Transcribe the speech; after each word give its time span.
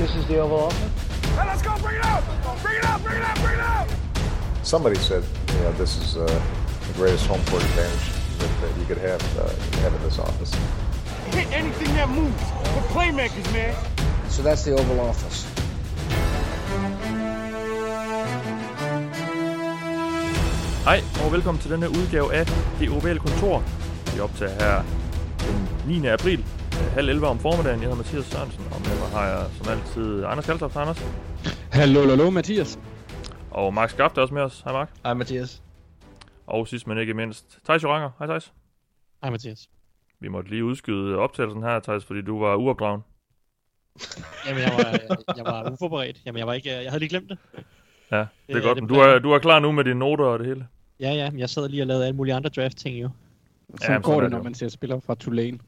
this 0.00 0.16
is 0.16 0.26
the 0.28 0.38
Oval 0.38 0.60
Office? 0.60 1.28
Hey, 1.36 1.46
let's 1.46 1.60
go! 1.60 1.76
Bring 1.78 1.96
it 1.96 2.04
out! 2.04 2.24
Bring 2.62 2.78
it 2.78 2.84
out! 2.84 3.02
Bring 3.02 3.16
it 3.18 3.22
out! 3.22 3.36
Bring 3.36 3.52
it 3.52 3.60
out! 3.60 3.88
Somebody 4.62 4.96
said, 4.96 5.22
you 5.48 5.58
know, 5.58 5.72
this 5.72 5.98
is 5.98 6.16
uh, 6.16 6.24
the 6.24 6.94
greatest 6.94 7.26
home 7.26 7.44
court 7.44 7.62
advantage 7.62 8.38
that, 8.38 8.50
that 8.62 8.80
you 8.80 8.86
could 8.86 8.96
have, 8.96 9.20
uh, 9.38 9.48
have 9.82 9.92
in 9.94 10.02
this 10.02 10.18
office. 10.18 10.54
Hit 11.34 11.52
anything 11.52 11.94
that 11.96 12.08
moves. 12.08 12.42
We're 12.74 12.88
playmakers, 12.96 13.52
man. 13.52 13.76
So 14.30 14.42
that's 14.42 14.64
the 14.64 14.72
Oval 14.72 15.00
Office. 15.00 15.46
Hej 20.84 21.00
og 21.24 21.32
velkommen 21.32 21.60
til 21.60 21.70
denne 21.70 21.88
udgave 21.90 22.34
af 22.34 22.46
Det 22.78 22.90
Ovale 22.90 23.18
Kontor. 23.18 23.62
Vi 24.14 24.20
optager 24.20 24.52
her 24.52 24.82
den 25.86 26.02
9. 26.02 26.06
april, 26.06 26.44
halv 26.80 27.08
11 27.08 27.26
om 27.26 27.38
formiddagen. 27.38 27.80
Jeg 27.80 27.88
hedder 27.88 28.02
Mathias 28.02 28.24
Sørensen, 28.24 28.64
og 28.72 28.80
med 28.80 28.98
mig 29.00 29.08
har 29.08 29.26
jeg 29.26 29.46
som 29.56 29.66
altid 29.68 30.24
Anders 30.24 30.46
Kaltoft, 30.46 30.76
Anders. 30.76 31.02
Hallo, 31.72 32.08
hallo, 32.08 32.30
Mathias. 32.30 32.78
Og 33.50 33.74
Mark 33.74 33.90
Skaft 33.90 34.18
er 34.18 34.22
også 34.22 34.34
med 34.34 34.42
os. 34.42 34.60
Hej 34.64 34.72
Mark. 34.72 34.90
Hej 35.04 35.14
Mathias. 35.14 35.62
Og 36.46 36.68
sidst 36.68 36.86
men 36.86 36.98
ikke 36.98 37.14
mindst, 37.14 37.58
Thijs 37.64 37.82
Joranger. 37.82 38.10
Hej 38.18 38.26
Thijs. 38.26 38.52
Hej, 39.22 39.30
Mathias. 39.30 39.70
Vi 40.20 40.28
måtte 40.28 40.50
lige 40.50 40.64
udskyde 40.64 41.16
optagelsen 41.16 41.62
her, 41.62 41.80
Thijs, 41.80 42.04
fordi 42.04 42.22
du 42.22 42.38
var 42.40 42.56
uopdragen. 42.56 43.00
Jamen, 44.46 44.62
jeg 44.62 44.72
var, 44.76 45.16
jeg 45.36 45.44
var 45.44 45.70
uforberedt. 45.70 46.20
Jamen, 46.26 46.38
jeg, 46.38 46.46
var 46.46 46.52
ikke, 46.52 46.70
jeg 46.72 46.90
havde 46.90 46.98
lige 46.98 47.08
glemt 47.08 47.28
det. 47.28 47.38
Ja, 48.12 48.16
det 48.16 48.26
er 48.48 48.56
Øh, 48.56 48.62
godt. 48.62 48.74
det 48.76 48.82
Men 48.82 48.88
du 48.88 48.94
er, 48.94 49.18
du 49.18 49.30
er 49.30 49.38
klar 49.38 49.58
nu 49.58 49.72
med 49.72 49.84
dine 49.84 49.98
noter 49.98 50.24
og 50.24 50.38
det 50.38 50.46
hele. 50.46 50.66
Ja, 51.00 51.12
ja, 51.12 51.30
men 51.30 51.40
jeg 51.40 51.50
sad 51.50 51.68
lige 51.68 51.82
og 51.82 51.86
lavede 51.86 52.06
alle 52.06 52.16
mulige 52.16 52.34
andre 52.34 52.50
draft-ting 52.50 53.02
jo. 53.02 53.10
Sådan 53.80 53.94
ja, 53.94 54.00
går 54.00 54.02
sådan 54.02 54.16
er 54.16 54.20
det, 54.20 54.30
det 54.30 54.38
når 54.38 54.42
man 54.42 54.54
ser 54.54 54.68
spillere 54.68 55.00
fra 55.00 55.14
Tulane. 55.14 55.58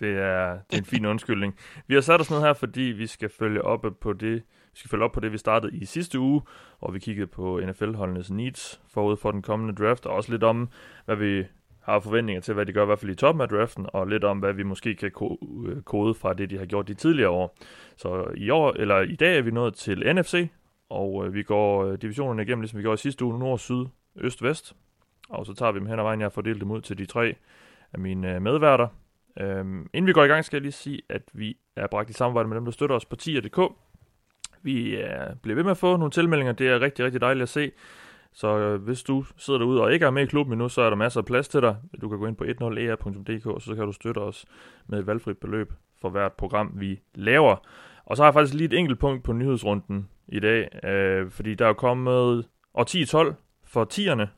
Det 0.00 0.18
er, 0.18 0.52
det 0.52 0.74
er 0.74 0.78
en 0.78 0.84
fin 0.94 1.04
undskyldning. 1.06 1.56
Vi 1.86 1.94
har 1.94 2.00
sat 2.00 2.20
os 2.20 2.30
ned 2.30 2.40
her, 2.40 2.52
fordi 2.52 2.80
vi 2.80 3.06
skal 3.06 3.28
følge 3.28 3.62
op 3.62 3.86
på 4.00 4.12
det, 4.12 4.42
vi 4.72 4.78
skal 4.80 4.90
følge 4.90 5.04
op 5.04 5.12
på 5.12 5.20
det, 5.20 5.32
vi 5.32 5.38
startede 5.38 5.76
i 5.76 5.84
sidste 5.84 6.18
uge, 6.18 6.42
hvor 6.78 6.90
vi 6.90 6.98
kiggede 6.98 7.26
på 7.26 7.60
NFL-holdenes 7.60 8.30
needs 8.30 8.80
forud 8.88 9.16
for 9.16 9.30
den 9.30 9.42
kommende 9.42 9.84
draft, 9.84 10.06
og 10.06 10.14
også 10.14 10.32
lidt 10.32 10.44
om, 10.44 10.68
hvad 11.04 11.16
vi 11.16 11.44
har 11.80 12.00
forventninger 12.00 12.40
til, 12.40 12.54
hvad 12.54 12.66
de 12.66 12.72
gør 12.72 12.82
i 12.82 12.86
hvert 12.86 12.98
fald 12.98 13.10
i 13.10 13.14
toppen 13.14 13.42
af 13.42 13.48
draften, 13.48 13.86
og 13.92 14.06
lidt 14.06 14.24
om, 14.24 14.38
hvad 14.38 14.52
vi 14.52 14.62
måske 14.62 14.94
kan 14.94 15.10
ko- 15.10 15.66
øh, 15.68 15.82
kode 15.82 16.14
fra 16.14 16.34
det, 16.34 16.50
de 16.50 16.58
har 16.58 16.66
gjort 16.66 16.88
de 16.88 16.94
tidligere 16.94 17.30
år. 17.30 17.56
Så 17.96 18.30
i 18.36 18.50
år, 18.50 18.72
eller 18.72 19.00
i 19.00 19.16
dag 19.16 19.38
er 19.38 19.42
vi 19.42 19.50
nået 19.50 19.74
til 19.74 20.14
NFC, 20.14 20.48
og 20.90 21.26
øh, 21.26 21.34
vi 21.34 21.42
går 21.42 21.84
øh, 21.84 21.98
divisionerne 22.02 22.42
igennem, 22.42 22.60
ligesom 22.60 22.76
vi 22.78 22.82
gjorde 22.82 22.94
i 22.94 22.98
sidste 22.98 23.24
uge, 23.24 23.38
nord, 23.38 23.58
syd, 23.58 23.84
øst, 24.16 24.42
vest. 24.42 24.76
Og 25.28 25.46
så 25.46 25.54
tager 25.54 25.72
vi 25.72 25.78
dem 25.78 25.86
hen 25.86 25.98
ad 25.98 26.04
vejen, 26.04 26.20
jeg 26.20 26.24
har 26.24 26.30
fordelt 26.30 26.60
dem 26.60 26.70
ud 26.70 26.80
til 26.80 26.98
de 26.98 27.06
tre 27.06 27.34
af 27.92 27.98
mine 27.98 28.34
øh, 28.34 28.42
medværter. 28.42 28.88
Øhm, 29.40 29.90
inden 29.92 30.06
vi 30.06 30.12
går 30.12 30.24
i 30.24 30.28
gang, 30.28 30.44
skal 30.44 30.56
jeg 30.56 30.62
lige 30.62 30.72
sige, 30.72 31.02
at 31.08 31.22
vi 31.32 31.56
er 31.76 31.86
bragt 31.86 32.10
i 32.10 32.12
samarbejde 32.12 32.48
med 32.48 32.56
dem, 32.56 32.64
der 32.64 32.72
støtter 32.72 32.96
os 32.96 33.04
på 33.04 33.16
tier.dk. 33.16 33.72
Vi 34.62 34.96
øh, 34.96 35.02
er 35.02 35.34
blevet 35.42 35.56
ved 35.56 35.64
med 35.64 35.70
at 35.70 35.76
få 35.76 35.96
nogle 35.96 36.10
tilmeldinger, 36.10 36.52
det 36.52 36.68
er 36.68 36.80
rigtig, 36.80 37.04
rigtig 37.04 37.20
dejligt 37.20 37.42
at 37.42 37.48
se. 37.48 37.70
Så 38.32 38.58
øh, 38.58 38.82
hvis 38.82 39.02
du 39.02 39.24
sidder 39.36 39.58
derude 39.58 39.82
og 39.82 39.92
ikke 39.92 40.06
er 40.06 40.10
med 40.10 40.22
i 40.22 40.26
klubben 40.26 40.52
endnu, 40.52 40.68
så 40.68 40.82
er 40.82 40.90
der 40.90 40.96
masser 40.96 41.20
af 41.20 41.24
plads 41.24 41.48
til 41.48 41.62
dig. 41.62 41.76
Du 42.00 42.08
kan 42.08 42.18
gå 42.18 42.26
ind 42.26 42.36
på 42.36 42.44
10er.dk, 42.44 43.46
e 43.46 43.50
og 43.50 43.62
så 43.62 43.74
kan 43.74 43.86
du 43.86 43.92
støtte 43.92 44.18
os 44.18 44.46
med 44.86 44.98
et 44.98 45.06
valgfrit 45.06 45.38
beløb 45.38 45.72
for 46.00 46.08
hvert 46.08 46.32
program, 46.32 46.72
vi 46.74 47.00
laver. 47.14 47.56
Og 48.04 48.16
så 48.16 48.22
har 48.22 48.28
jeg 48.28 48.34
faktisk 48.34 48.54
lige 48.54 48.66
et 48.66 48.78
enkelt 48.78 48.98
punkt 48.98 49.24
på 49.24 49.32
nyhedsrunden 49.32 50.08
i 50.28 50.40
dag, 50.40 50.84
øh, 50.84 51.30
fordi 51.30 51.54
der 51.54 51.66
er 51.66 51.72
kommet 51.72 52.46
år 52.74 53.30
10-12 53.30 53.34
for 53.64 53.84
tierne, 53.84 54.28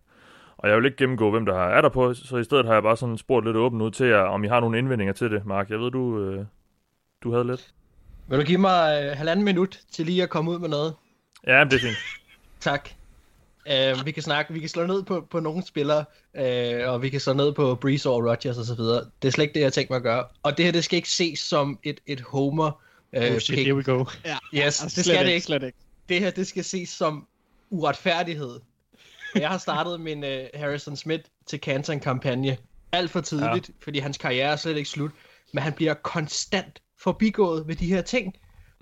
og 0.63 0.69
jeg 0.69 0.77
vil 0.77 0.85
ikke 0.85 0.97
gennemgå, 0.97 1.31
hvem 1.31 1.47
der 1.47 1.55
har- 1.55 1.69
er 1.71 1.81
der 1.81 1.89
på, 1.89 2.15
så 2.15 2.37
i 2.37 2.45
stedet 2.45 2.67
har 2.67 2.73
jeg 2.73 2.83
bare 2.83 2.97
sådan 2.97 3.19
spurgt 3.19 3.47
lidt 3.47 3.57
åbent 3.57 3.83
ud 3.83 3.91
til 3.91 4.07
jer, 4.07 4.19
om 4.21 4.45
I 4.45 4.49
har 4.49 4.61
nogle 4.61 4.79
indvendinger 4.79 5.13
til 5.15 5.31
det, 5.31 5.47
Mark. 5.47 5.71
Jeg 5.71 5.79
ved, 5.79 5.91
du, 5.91 6.19
øh, 6.25 6.45
du 7.23 7.33
havde 7.33 7.47
lidt. 7.47 7.71
Vil 8.29 8.39
du 8.39 8.45
give 8.45 8.59
mig 8.59 9.05
øh, 9.05 9.17
halvanden 9.17 9.45
minut 9.45 9.81
til 9.93 10.07
lige 10.07 10.23
at 10.23 10.31
komme 10.31 10.51
ud 10.51 10.59
med 10.59 10.69
noget? 10.69 10.95
Ja, 11.47 11.65
det 11.65 11.73
er 11.73 11.79
fint. 11.79 11.97
Tak. 12.61 12.89
Uh, 13.67 14.07
vi 14.07 14.11
kan 14.11 14.23
snakke, 14.23 14.53
vi 14.55 14.61
kan 14.61 14.69
slå 14.69 14.87
ned 14.87 15.03
på, 15.03 15.27
på 15.31 15.41
nogle 15.41 15.67
spillere, 15.67 16.05
uh, 16.35 16.93
og 16.93 17.03
vi 17.03 17.09
kan 17.09 17.21
slå 17.21 17.33
ned 17.33 17.53
på 17.53 17.75
Breeze 17.75 18.11
og 18.11 18.25
Rodgers 18.25 18.59
og 18.59 18.65
så 18.65 18.75
videre. 18.75 19.05
Det 19.23 19.29
er 19.29 19.33
slet 19.33 19.43
ikke 19.45 19.55
det, 19.55 19.61
jeg 19.61 19.73
tænkt 19.73 19.91
mig 19.91 19.97
at 19.97 20.03
gøre. 20.03 20.25
Og 20.43 20.57
det 20.57 20.65
her, 20.65 20.73
det 20.73 20.85
skal 20.85 20.97
ikke 20.97 21.11
ses 21.11 21.39
som 21.39 21.79
et, 21.83 22.01
et 22.07 22.21
homer. 22.21 22.71
Uh, 23.17 23.23
Oh, 23.23 23.39
shit, 23.39 23.59
here 23.59 23.61
ikke, 23.61 23.75
we 23.75 23.83
go. 23.83 24.05
yes, 24.55 24.63
Altså, 24.65 24.85
det 24.97 25.05
skal 25.05 25.27
det 25.27 25.33
ikke. 25.33 25.47
Slet 25.47 25.63
ikke. 25.63 25.79
Det 26.09 26.21
her, 26.21 26.31
det 26.31 26.47
skal 26.47 26.65
ses 26.65 26.89
som 26.89 27.27
uretfærdighed. 27.71 28.61
Jeg 29.35 29.49
har 29.49 29.59
startet 29.59 30.01
min 30.01 30.25
uh, 30.25 30.31
Harrison 30.55 30.97
Smith 30.97 31.25
til 31.47 31.59
Canton-kampagne 31.59 32.57
alt 32.93 33.11
for 33.11 33.21
tidligt, 33.21 33.69
ja. 33.69 33.75
fordi 33.85 33.99
hans 33.99 34.19
karriere 34.19 34.53
er 34.53 34.57
slet 34.57 34.77
ikke 34.77 34.91
slut. 34.91 35.11
Men 35.53 35.63
han 35.63 35.73
bliver 35.73 35.95
konstant 35.95 36.83
forbigået 36.99 37.69
ved 37.69 37.77
de 37.77 37.87
her 37.87 38.03
ting. 38.03 38.35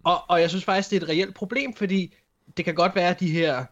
Og, 0.04 0.16
og 0.28 0.40
jeg 0.40 0.50
synes 0.50 0.64
faktisk, 0.64 0.90
det 0.90 0.96
er 0.96 1.00
et 1.02 1.08
reelt 1.08 1.34
problem, 1.34 1.74
fordi 1.74 2.14
det 2.56 2.64
kan 2.64 2.74
godt 2.74 2.94
være, 2.94 3.10
at 3.10 3.20
de 3.20 3.30
her 3.30 3.64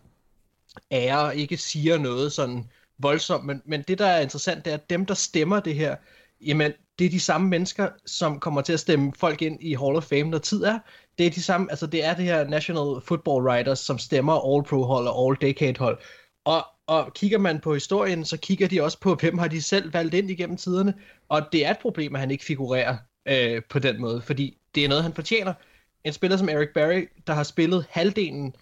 ære 0.92 1.36
ikke 1.36 1.56
siger 1.56 1.98
noget 1.98 2.32
sådan 2.32 2.64
voldsomt, 2.98 3.44
men, 3.44 3.62
men 3.64 3.82
det, 3.82 3.98
der 3.98 4.06
er 4.06 4.20
interessant, 4.20 4.64
det 4.64 4.70
er, 4.70 4.74
at 4.74 4.90
dem, 4.90 5.06
der 5.06 5.14
stemmer 5.14 5.60
det 5.60 5.74
her, 5.74 5.96
jamen, 6.40 6.72
det 6.98 7.04
er 7.04 7.10
de 7.10 7.20
samme 7.20 7.48
mennesker, 7.48 7.88
som 8.06 8.40
kommer 8.40 8.60
til 8.60 8.72
at 8.72 8.80
stemme 8.80 9.12
folk 9.16 9.42
ind 9.42 9.62
i 9.62 9.74
Hall 9.74 9.96
of 9.96 10.04
Fame, 10.04 10.24
når 10.24 10.38
tid 10.38 10.62
er. 10.62 10.78
Det 11.18 11.26
er 11.26 11.30
de 11.30 11.42
samme, 11.42 11.70
altså 11.70 11.86
det 11.86 12.04
er 12.04 12.14
det 12.14 12.24
her 12.24 12.48
National 12.48 13.00
Football 13.02 13.46
Writers, 13.46 13.78
som 13.78 13.98
stemmer 13.98 14.54
All-Pro-hold 14.54 15.08
og 15.08 15.18
All-Decade-hold. 15.18 15.98
Og, 16.46 16.66
og 16.86 17.14
kigger 17.14 17.38
man 17.38 17.60
på 17.60 17.74
historien, 17.74 18.24
så 18.24 18.36
kigger 18.36 18.68
de 18.68 18.82
også 18.82 19.00
på, 19.00 19.14
hvem 19.14 19.38
har 19.38 19.48
de 19.48 19.62
selv 19.62 19.92
valgt 19.92 20.14
ind 20.14 20.30
igennem 20.30 20.56
tiderne. 20.56 20.94
Og 21.28 21.42
det 21.52 21.66
er 21.66 21.70
et 21.70 21.78
problem, 21.78 22.14
at 22.14 22.20
han 22.20 22.30
ikke 22.30 22.44
figurerer 22.44 22.96
øh, 23.26 23.62
på 23.70 23.78
den 23.78 24.00
måde, 24.00 24.22
fordi 24.22 24.58
det 24.74 24.84
er 24.84 24.88
noget, 24.88 25.02
han 25.02 25.14
fortjener. 25.14 25.54
En 26.04 26.12
spiller 26.12 26.36
som 26.36 26.48
Eric 26.48 26.68
Barry, 26.74 27.08
der 27.26 27.32
har 27.32 27.42
spillet 27.42 27.86
halvdelen 27.90 28.54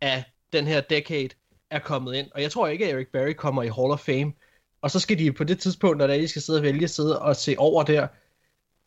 af 0.00 0.24
den 0.52 0.66
her 0.66 0.80
decade, 0.80 1.28
er 1.70 1.78
kommet 1.78 2.14
ind. 2.14 2.26
Og 2.34 2.42
jeg 2.42 2.50
tror 2.50 2.68
ikke, 2.68 2.86
at 2.86 2.94
Eric 2.94 3.08
Barry 3.12 3.32
kommer 3.32 3.62
i 3.62 3.68
Hall 3.68 3.90
of 3.90 4.00
Fame. 4.00 4.32
Og 4.82 4.90
så 4.90 5.00
skal 5.00 5.18
de 5.18 5.32
på 5.32 5.44
det 5.44 5.58
tidspunkt, 5.58 5.98
når 5.98 6.06
de 6.06 6.28
skal 6.28 6.42
sidde 6.42 6.58
og 6.58 6.62
vælge, 6.62 6.88
sidde 6.88 7.22
og 7.22 7.36
se 7.36 7.54
over 7.58 7.82
der. 7.82 8.06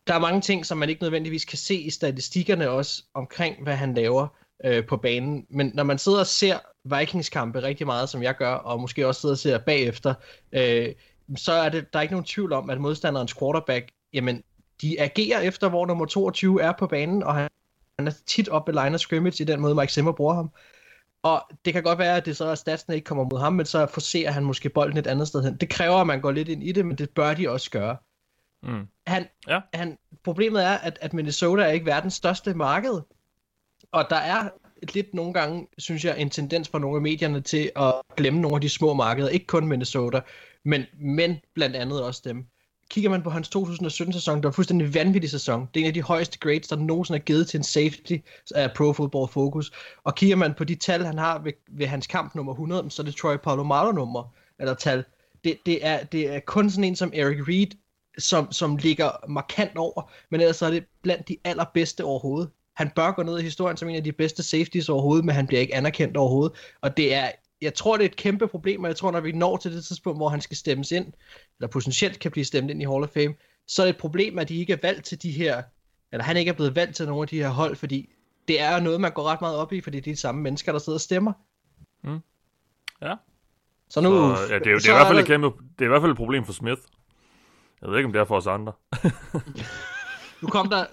Der 0.06 0.14
er 0.14 0.18
mange 0.18 0.40
ting, 0.40 0.66
som 0.66 0.78
man 0.78 0.88
ikke 0.88 1.02
nødvendigvis 1.02 1.44
kan 1.44 1.58
se 1.58 1.74
i 1.74 1.90
statistikkerne 1.90 2.70
også, 2.70 3.02
omkring 3.14 3.62
hvad 3.62 3.76
han 3.76 3.94
laver 3.94 4.28
øh, 4.64 4.86
på 4.86 4.96
banen. 4.96 5.46
Men 5.50 5.70
når 5.74 5.82
man 5.82 5.98
sidder 5.98 6.20
og 6.20 6.26
ser 6.26 6.58
Vikings-kampe 6.84 7.62
rigtig 7.62 7.86
meget, 7.86 8.08
som 8.08 8.22
jeg 8.22 8.36
gør, 8.36 8.52
og 8.52 8.80
måske 8.80 9.06
også 9.06 9.20
sidder 9.20 9.34
og 9.34 9.38
ser 9.38 9.58
bagefter, 9.58 10.14
øh, 10.52 10.88
så 11.36 11.52
er 11.52 11.68
det, 11.68 11.92
der 11.92 11.98
er 11.98 12.02
ikke 12.02 12.14
nogen 12.14 12.24
tvivl 12.24 12.52
om, 12.52 12.70
at 12.70 12.80
modstanderens 12.80 13.34
quarterback, 13.34 13.90
jamen, 14.12 14.42
de 14.80 15.00
agerer 15.00 15.40
efter, 15.40 15.68
hvor 15.68 15.86
nummer 15.86 16.06
22 16.06 16.62
er 16.62 16.72
på 16.78 16.86
banen, 16.86 17.22
og 17.22 17.34
han, 17.34 17.48
han 17.98 18.06
er 18.08 18.12
tit 18.26 18.48
op 18.48 18.66
ved 18.68 18.74
line 18.74 18.94
of 18.94 19.00
scrimmage 19.00 19.42
i 19.42 19.46
den 19.46 19.60
måde, 19.60 19.74
Mike 19.74 19.92
Zimmer 19.92 20.12
bruger 20.12 20.34
ham. 20.34 20.50
Og 21.22 21.42
det 21.64 21.72
kan 21.72 21.82
godt 21.82 21.98
være, 21.98 22.16
at 22.16 22.26
det 22.26 22.36
så 22.36 22.44
er 22.44 22.54
statsene 22.54 22.94
ikke 22.94 23.04
kommer 23.04 23.24
mod 23.24 23.40
ham, 23.40 23.52
men 23.52 23.66
så 23.66 23.86
forser 23.86 24.30
han 24.30 24.44
måske 24.44 24.68
bolden 24.68 24.98
et 24.98 25.06
andet 25.06 25.28
sted 25.28 25.42
hen. 25.44 25.56
Det 25.56 25.68
kræver, 25.68 25.96
at 25.96 26.06
man 26.06 26.20
går 26.20 26.30
lidt 26.30 26.48
ind 26.48 26.62
i 26.62 26.72
det, 26.72 26.86
men 26.86 26.98
det 26.98 27.10
bør 27.10 27.34
de 27.34 27.50
også 27.50 27.70
gøre. 27.70 27.96
Mm. 28.62 28.88
Han, 29.06 29.26
Ja. 29.48 29.60
han, 29.74 29.98
problemet 30.24 30.64
er, 30.64 30.72
at, 30.78 30.98
at 31.00 31.12
Minnesota 31.12 31.62
er 31.62 31.70
ikke 31.70 31.86
verdens 31.86 32.14
største 32.14 32.54
marked. 32.54 33.00
Og 33.96 34.06
der 34.10 34.16
er 34.16 34.48
lidt 34.82 35.14
nogle 35.14 35.32
gange, 35.32 35.66
synes 35.78 36.04
jeg, 36.04 36.20
en 36.20 36.30
tendens 36.30 36.68
fra 36.68 36.78
nogle 36.78 36.96
af 36.96 37.02
medierne 37.02 37.40
til 37.40 37.70
at 37.76 37.94
glemme 38.16 38.40
nogle 38.40 38.54
af 38.54 38.60
de 38.60 38.68
små 38.68 38.94
markeder. 38.94 39.28
Ikke 39.28 39.46
kun 39.46 39.68
Minnesota, 39.68 40.20
men, 40.64 40.82
men 41.00 41.36
blandt 41.54 41.76
andet 41.76 42.02
også 42.02 42.22
dem. 42.24 42.46
Kigger 42.90 43.10
man 43.10 43.22
på 43.22 43.30
hans 43.30 43.56
2017-sæson, 43.56 44.36
det 44.36 44.44
var 44.44 44.50
en 44.50 44.54
fuldstændig 44.54 44.94
vanvittig 44.94 45.30
sæson. 45.30 45.68
Det 45.74 45.80
er 45.80 45.84
en 45.84 45.88
af 45.88 45.94
de 45.94 46.02
højeste 46.02 46.38
grades, 46.38 46.68
der 46.68 46.76
nogensinde 46.76 47.18
er 47.18 47.22
givet 47.22 47.48
til 47.48 47.58
en 47.58 47.64
safety 47.64 48.16
af 48.54 48.72
Pro 48.76 48.92
Football 48.92 49.28
Focus. 49.28 49.72
Og 50.04 50.14
kigger 50.14 50.36
man 50.36 50.54
på 50.54 50.64
de 50.64 50.74
tal, 50.74 51.04
han 51.04 51.18
har 51.18 51.38
ved, 51.38 51.52
ved 51.68 51.86
hans 51.86 52.06
kamp 52.06 52.34
nummer 52.34 52.52
100, 52.52 52.90
så 52.90 53.02
er 53.02 53.04
det 53.04 53.16
Troy 53.16 53.36
Polamalu-nummer, 53.36 54.34
eller 54.58 54.74
tal. 54.74 55.04
Det, 55.44 55.58
det, 55.66 55.86
er, 55.86 56.04
det 56.04 56.34
er 56.34 56.40
kun 56.40 56.70
sådan 56.70 56.84
en 56.84 56.96
som 56.96 57.12
Eric 57.14 57.48
Reed, 57.48 57.76
som, 58.18 58.52
som 58.52 58.76
ligger 58.76 59.10
markant 59.28 59.76
over, 59.76 60.10
men 60.30 60.40
ellers 60.40 60.56
så 60.56 60.66
er 60.66 60.70
det 60.70 60.84
blandt 61.02 61.28
de 61.28 61.36
allerbedste 61.44 62.04
overhovedet. 62.04 62.50
Han 62.76 62.90
bør 62.96 63.12
gå 63.12 63.22
ned 63.22 63.38
i 63.38 63.42
historien 63.42 63.76
som 63.76 63.88
en 63.88 63.96
af 63.96 64.04
de 64.04 64.12
bedste 64.12 64.42
safeties 64.42 64.88
overhovedet, 64.88 65.24
men 65.24 65.34
han 65.34 65.46
bliver 65.46 65.60
ikke 65.60 65.74
anerkendt 65.74 66.16
overhovedet. 66.16 66.56
Og 66.80 66.96
det 66.96 67.14
er, 67.14 67.30
jeg 67.62 67.74
tror, 67.74 67.96
det 67.96 68.04
er 68.04 68.08
et 68.08 68.16
kæmpe 68.16 68.48
problem, 68.48 68.82
og 68.84 68.88
jeg 68.88 68.96
tror, 68.96 69.10
når 69.10 69.20
vi 69.20 69.32
når 69.32 69.56
til 69.56 69.72
det 69.72 69.84
tidspunkt, 69.84 70.18
hvor 70.18 70.28
han 70.28 70.40
skal 70.40 70.56
stemmes 70.56 70.92
ind, 70.92 71.12
eller 71.58 71.68
potentielt 71.68 72.18
kan 72.18 72.30
blive 72.30 72.44
stemt 72.44 72.70
ind 72.70 72.82
i 72.82 72.84
Hall 72.84 73.02
of 73.02 73.08
Fame, 73.08 73.34
så 73.66 73.82
er 73.82 73.86
det 73.86 73.94
et 73.94 74.00
problem, 74.00 74.38
at 74.38 74.48
de 74.48 74.56
ikke 74.56 74.72
er 74.72 74.78
valgt 74.82 75.04
til 75.04 75.22
de 75.22 75.30
her, 75.30 75.62
eller 76.12 76.24
han 76.24 76.36
ikke 76.36 76.48
er 76.48 76.52
blevet 76.52 76.76
valgt 76.76 76.96
til 76.96 77.06
nogle 77.06 77.22
af 77.22 77.28
de 77.28 77.36
her 77.36 77.48
hold, 77.48 77.76
fordi 77.76 78.10
det 78.48 78.60
er 78.60 78.80
noget, 78.80 79.00
man 79.00 79.12
går 79.12 79.22
ret 79.22 79.40
meget 79.40 79.56
op 79.56 79.72
i, 79.72 79.80
fordi 79.80 80.00
det 80.00 80.10
er 80.10 80.14
de 80.14 80.20
samme 80.20 80.42
mennesker, 80.42 80.72
der 80.72 80.78
sidder 80.78 80.96
og 80.96 81.00
stemmer. 81.00 81.32
Mm. 82.04 82.18
Ja. 83.02 83.14
Så 83.88 84.00
nu... 84.00 84.10
Så, 84.10 84.42
ja, 84.50 84.58
det, 84.58 84.66
er, 84.66 84.70
jo- 84.70 84.78
det, 84.78 84.88
er 84.88 84.92
i 84.92 84.96
hvert 84.96 85.06
fald 85.06 85.18
et 85.18 85.26
kæmpe, 85.26 85.46
det 85.46 85.80
er 85.80 85.84
i 85.84 85.88
hvert 85.88 86.02
fald 86.02 86.10
et 86.10 86.16
problem 86.16 86.44
for 86.44 86.52
Smith. 86.52 86.80
Jeg 87.82 87.90
ved 87.90 87.96
ikke, 87.96 88.06
om 88.06 88.12
det 88.12 88.20
er 88.20 88.24
for 88.24 88.36
os 88.36 88.46
andre. 88.46 88.72
Nu 90.42 90.48
kom 90.48 90.68
der, 90.68 90.84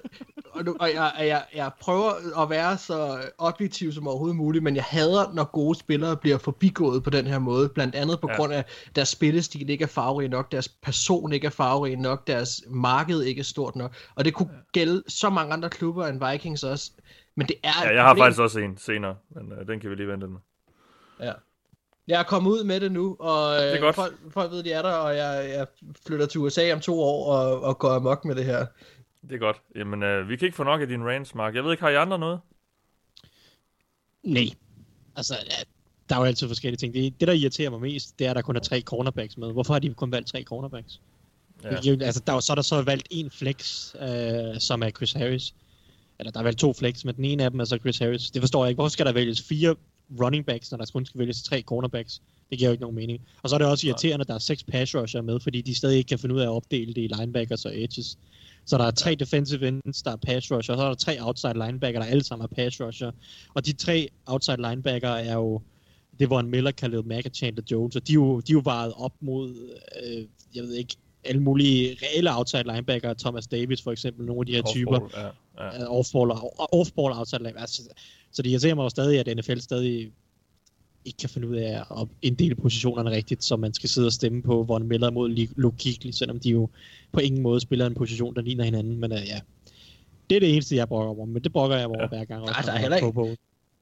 og, 0.52 0.64
nu, 0.66 0.76
og 0.80 0.94
jeg, 0.94 1.14
jeg, 1.20 1.44
jeg 1.56 1.72
prøver 1.82 2.42
at 2.44 2.50
være 2.50 2.78
så 2.78 3.22
objektiv 3.38 3.92
som 3.92 4.08
overhovedet 4.08 4.36
muligt, 4.38 4.64
men 4.64 4.76
jeg 4.76 4.84
hader, 4.84 5.34
når 5.34 5.44
gode 5.44 5.80
spillere 5.80 6.18
bliver 6.18 6.38
forbigået 6.38 7.04
på 7.04 7.10
den 7.10 7.28
her 7.28 7.40
måde, 7.40 7.70
blandt 7.70 7.96
andet 7.96 8.22
på 8.22 8.28
Ja. 8.28 8.34
ja. 8.34 8.38
grund 8.40 8.54
af, 8.54 8.66
deres 8.96 9.10
spillestil 9.10 9.70
ikke 9.70 9.84
er 9.84 9.88
farverig 9.88 10.30
nok, 10.30 10.52
deres 10.52 10.68
person 10.68 11.34
ikke 11.34 11.48
er 11.48 11.52
farverig 11.52 11.98
nok, 11.98 12.28
deres 12.28 12.62
marked 12.70 13.22
ikke 13.22 13.40
er 13.40 13.44
stort 13.44 13.76
nok, 13.76 13.96
og 14.16 14.26
det 14.26 14.34
kunne 14.34 14.50
gælde 14.74 15.04
så 15.08 15.30
mange 15.30 15.54
andre 15.54 15.70
klubber 15.70 16.08
end 16.08 16.30
Vikings 16.32 16.64
også, 16.64 16.92
men 17.38 17.48
det 17.48 17.56
er 17.64 17.70
Ja, 17.84 17.94
jeg 17.96 18.04
har 18.04 18.16
faktisk 18.16 18.42
også 18.42 18.60
en 18.60 18.78
senere, 18.78 19.16
men 19.36 19.52
øh, 19.52 19.68
den 19.68 19.80
kan 19.80 19.90
vi 19.90 19.96
lige 19.96 20.08
vente 20.08 20.28
med. 20.28 20.40
Ja. 21.20 21.32
Jeg 22.08 22.20
er 22.20 22.24
kommet 22.24 22.52
ud 22.52 22.64
med 22.64 22.80
det 22.80 22.92
nu, 22.92 23.16
og 23.20 23.56
Det 23.56 23.70
er 23.70 23.76
øh, 23.76 23.82
godt. 23.82 23.96
folk, 23.96 24.14
folk 24.32 24.52
ved, 24.52 24.64
de 24.64 24.72
er 24.72 24.82
der, 24.82 24.92
og 24.94 25.16
jeg, 25.18 25.50
jeg 25.58 25.68
flytter 26.08 26.26
til 26.26 26.40
USA 26.42 26.74
om 26.74 26.80
to 26.80 27.02
år 27.02 27.34
og, 27.34 27.62
og 27.62 27.80
går 27.80 27.90
amok 27.90 28.26
med 28.26 28.36
det 28.36 28.46
her. 28.46 28.66
Det 29.28 29.36
er 29.36 29.38
godt. 29.40 29.58
Jamen, 29.76 30.04
øh, 30.04 30.30
vi 30.30 30.36
kan 30.36 30.46
ikke 30.46 30.56
få 30.56 30.64
nok 30.64 30.82
af 30.82 30.88
din 30.88 31.04
rants, 31.04 31.36
Mark. 31.36 31.56
Jeg 31.56 31.64
ved 31.64 31.72
ikke, 31.72 31.84
har 31.84 31.90
I 31.90 31.96
andre 31.96 32.20
noget? 32.20 32.40
Nej. 34.24 34.46
Altså, 35.16 35.36
der 36.10 36.16
er 36.16 36.20
jo 36.20 36.26
altid 36.26 36.48
forskellige 36.48 36.78
ting. 36.78 36.94
Det, 36.94 37.20
det, 37.20 37.28
der 37.28 37.34
irriterer 37.34 37.70
mig 37.70 37.82
mest, 37.82 38.20
det 38.20 38.28
er, 38.28 38.30
at 38.30 38.36
der 38.36 38.42
kun 38.42 38.56
er 38.56 38.60
tre 38.60 38.82
cornerbacks 38.82 39.38
med. 39.38 39.52
Hvorfor 39.52 39.74
har 39.74 39.80
de 39.80 39.94
kun 39.94 40.12
valgt 40.12 40.28
tre 40.28 40.44
cornerbacks? 40.44 41.02
Ja. 41.64 41.70
Ja. 41.86 41.92
Altså, 42.02 42.22
der, 42.28 42.32
er 42.34 42.38
jo- 42.38 42.42
så 42.42 42.54
er 42.54 42.56
der 42.56 42.62
så 42.62 42.82
valgt 42.82 43.08
en 43.12 43.32
flex, 43.32 43.90
øh, 43.96 44.60
som 44.60 44.84
er 44.84 44.90
Chris 44.90 45.12
Harris. 45.14 45.54
Eller 46.20 46.32
der 46.32 46.40
er 46.40 46.44
valgt 46.44 46.60
to 46.60 46.74
flex, 46.74 47.06
men 47.06 47.16
den 47.16 47.26
ene 47.26 47.44
af 47.44 47.52
dem 47.52 47.60
er 47.60 47.66
så 47.66 47.78
Chris 47.78 47.98
Harris. 47.98 48.32
Det 48.32 48.42
forstår 48.42 48.64
jeg 48.66 48.70
ikke. 48.70 48.78
Hvorfor 48.78 48.90
skal 48.90 49.06
der 49.06 49.12
vælges 49.14 49.42
fire 49.42 49.76
running 50.22 50.46
backs, 50.46 50.72
når 50.72 50.78
der 50.78 50.86
kun 50.94 51.06
skal 51.06 51.20
vælges 51.20 51.44
tre 51.44 51.62
cornerbacks? 51.62 52.22
Det 52.50 52.58
giver 52.58 52.70
jo 52.70 52.72
ikke 52.72 52.82
nogen 52.82 52.96
mening. 52.96 53.22
Og 53.44 53.50
så 53.50 53.56
er 53.56 53.58
det 53.58 53.68
også 53.68 53.88
irriterende, 53.88 54.22
at 54.24 54.28
der 54.28 54.34
er 54.34 54.40
seks 54.40 54.64
pass 54.64 54.96
rusher 54.96 55.22
med, 55.22 55.40
fordi 55.40 55.62
de 55.62 55.76
stadig 55.76 55.98
ikke 55.98 56.08
kan 56.08 56.20
finde 56.20 56.36
ud 56.36 56.40
af 56.40 56.44
at 56.46 56.50
opdele 56.50 56.94
det 56.94 57.02
i 57.02 57.08
linebackers 57.20 57.66
og 57.66 57.72
edges. 57.82 58.18
Så 58.66 58.78
der 58.78 58.84
er 58.84 58.92
tre 58.92 59.16
defensive 59.16 59.68
ends, 59.68 60.02
der 60.02 60.12
er 60.12 60.16
pass 60.16 60.52
rusher, 60.52 60.74
og 60.74 60.78
så 60.78 60.84
er 60.84 60.88
der 60.88 60.96
tre 60.96 61.18
outside 61.22 61.54
linebacker, 61.54 62.00
der 62.00 62.08
alle 62.08 62.24
sammen 62.24 62.44
er 62.44 62.56
pass 62.56 62.82
rusher. 62.82 63.12
Og 63.54 63.66
de 63.66 63.74
tre 63.74 64.08
outside 64.26 64.58
linebacker 64.58 65.10
er 65.10 65.34
jo 65.34 65.62
det 66.20 66.30
var 66.30 66.40
en 66.40 66.50
Miller, 66.50 66.72
Khalil 66.72 67.06
Mack 67.06 67.26
og 67.26 67.32
Chandler 67.36 67.64
Jones, 67.72 67.96
og 67.96 68.08
de 68.08 68.12
er 68.12 68.16
jo, 68.16 68.40
de 68.40 68.52
er 68.52 68.54
jo 68.54 68.62
varet 68.66 68.94
op 68.98 69.14
mod, 69.20 69.50
øh, 70.04 70.26
jeg 70.56 70.64
ved 70.64 70.74
ikke, 70.74 70.96
alle 71.24 71.42
mulige 71.42 71.98
reelle 72.04 72.38
outside 72.38 72.64
linebacker, 72.64 73.14
Thomas 73.14 73.48
Davis 73.48 73.82
for 73.82 73.92
eksempel, 73.92 74.26
nogle 74.26 74.42
af 74.42 74.46
de 74.46 74.56
her 74.56 74.62
typer, 74.62 75.00
Off-ball, 75.00 75.32
Ja, 75.58 75.66
ja. 75.66 75.84
øh, 75.84 76.00
off-ball, 76.00 76.32
off-ball 76.74 77.20
outside 77.20 77.40
linebacker. 77.40 77.62
Altså, 77.62 77.82
så 78.32 78.42
det 78.42 78.50
irriterer 78.50 78.76
mig 78.76 78.84
jo 78.84 78.90
stadig, 78.90 79.20
at 79.20 79.38
NFL 79.38 79.60
stadig 79.60 80.12
ikke 81.06 81.18
kan 81.18 81.30
finde 81.30 81.48
ud 81.48 81.56
af 81.56 81.84
at 82.02 82.08
inddele 82.22 82.56
positionerne 82.56 83.10
rigtigt, 83.12 83.44
så 83.44 83.56
man 83.56 83.74
skal 83.74 83.90
sidde 83.90 84.08
og 84.08 84.14
stemme 84.14 84.44
på 84.44 84.64
Von 84.64 84.88
Miller 84.88 85.12
mod 85.12 85.30
Li- 85.36 85.54
Luke 85.56 85.78
Kuechly, 85.84 86.12
selvom 86.12 86.40
de 86.40 86.50
jo 86.50 86.70
på 87.12 87.20
ingen 87.20 87.42
måde 87.42 87.60
spiller 87.60 87.86
en 87.88 87.94
position, 87.96 88.36
der 88.36 88.42
ligner 88.42 88.64
hinanden, 88.64 89.00
men 89.00 89.12
uh, 89.12 89.18
ja. 89.28 89.40
Det 90.30 90.36
er 90.36 90.40
det 90.40 90.54
eneste, 90.54 90.76
jeg 90.76 90.88
brokker 90.88 91.16
over, 91.16 91.26
men 91.26 91.44
det 91.44 91.54
brokker 91.54 91.78
jeg 91.78 91.88
over 91.88 92.02
Ja. 92.02 92.08
hver 92.08 92.26
gang. 92.26 92.42
Også, 92.42 92.54
Nej, 92.54 92.62
der 92.62 92.72
er 92.72 92.78
heller 92.78 92.98
ikke- 92.98 93.12
Bowl. 93.14 93.38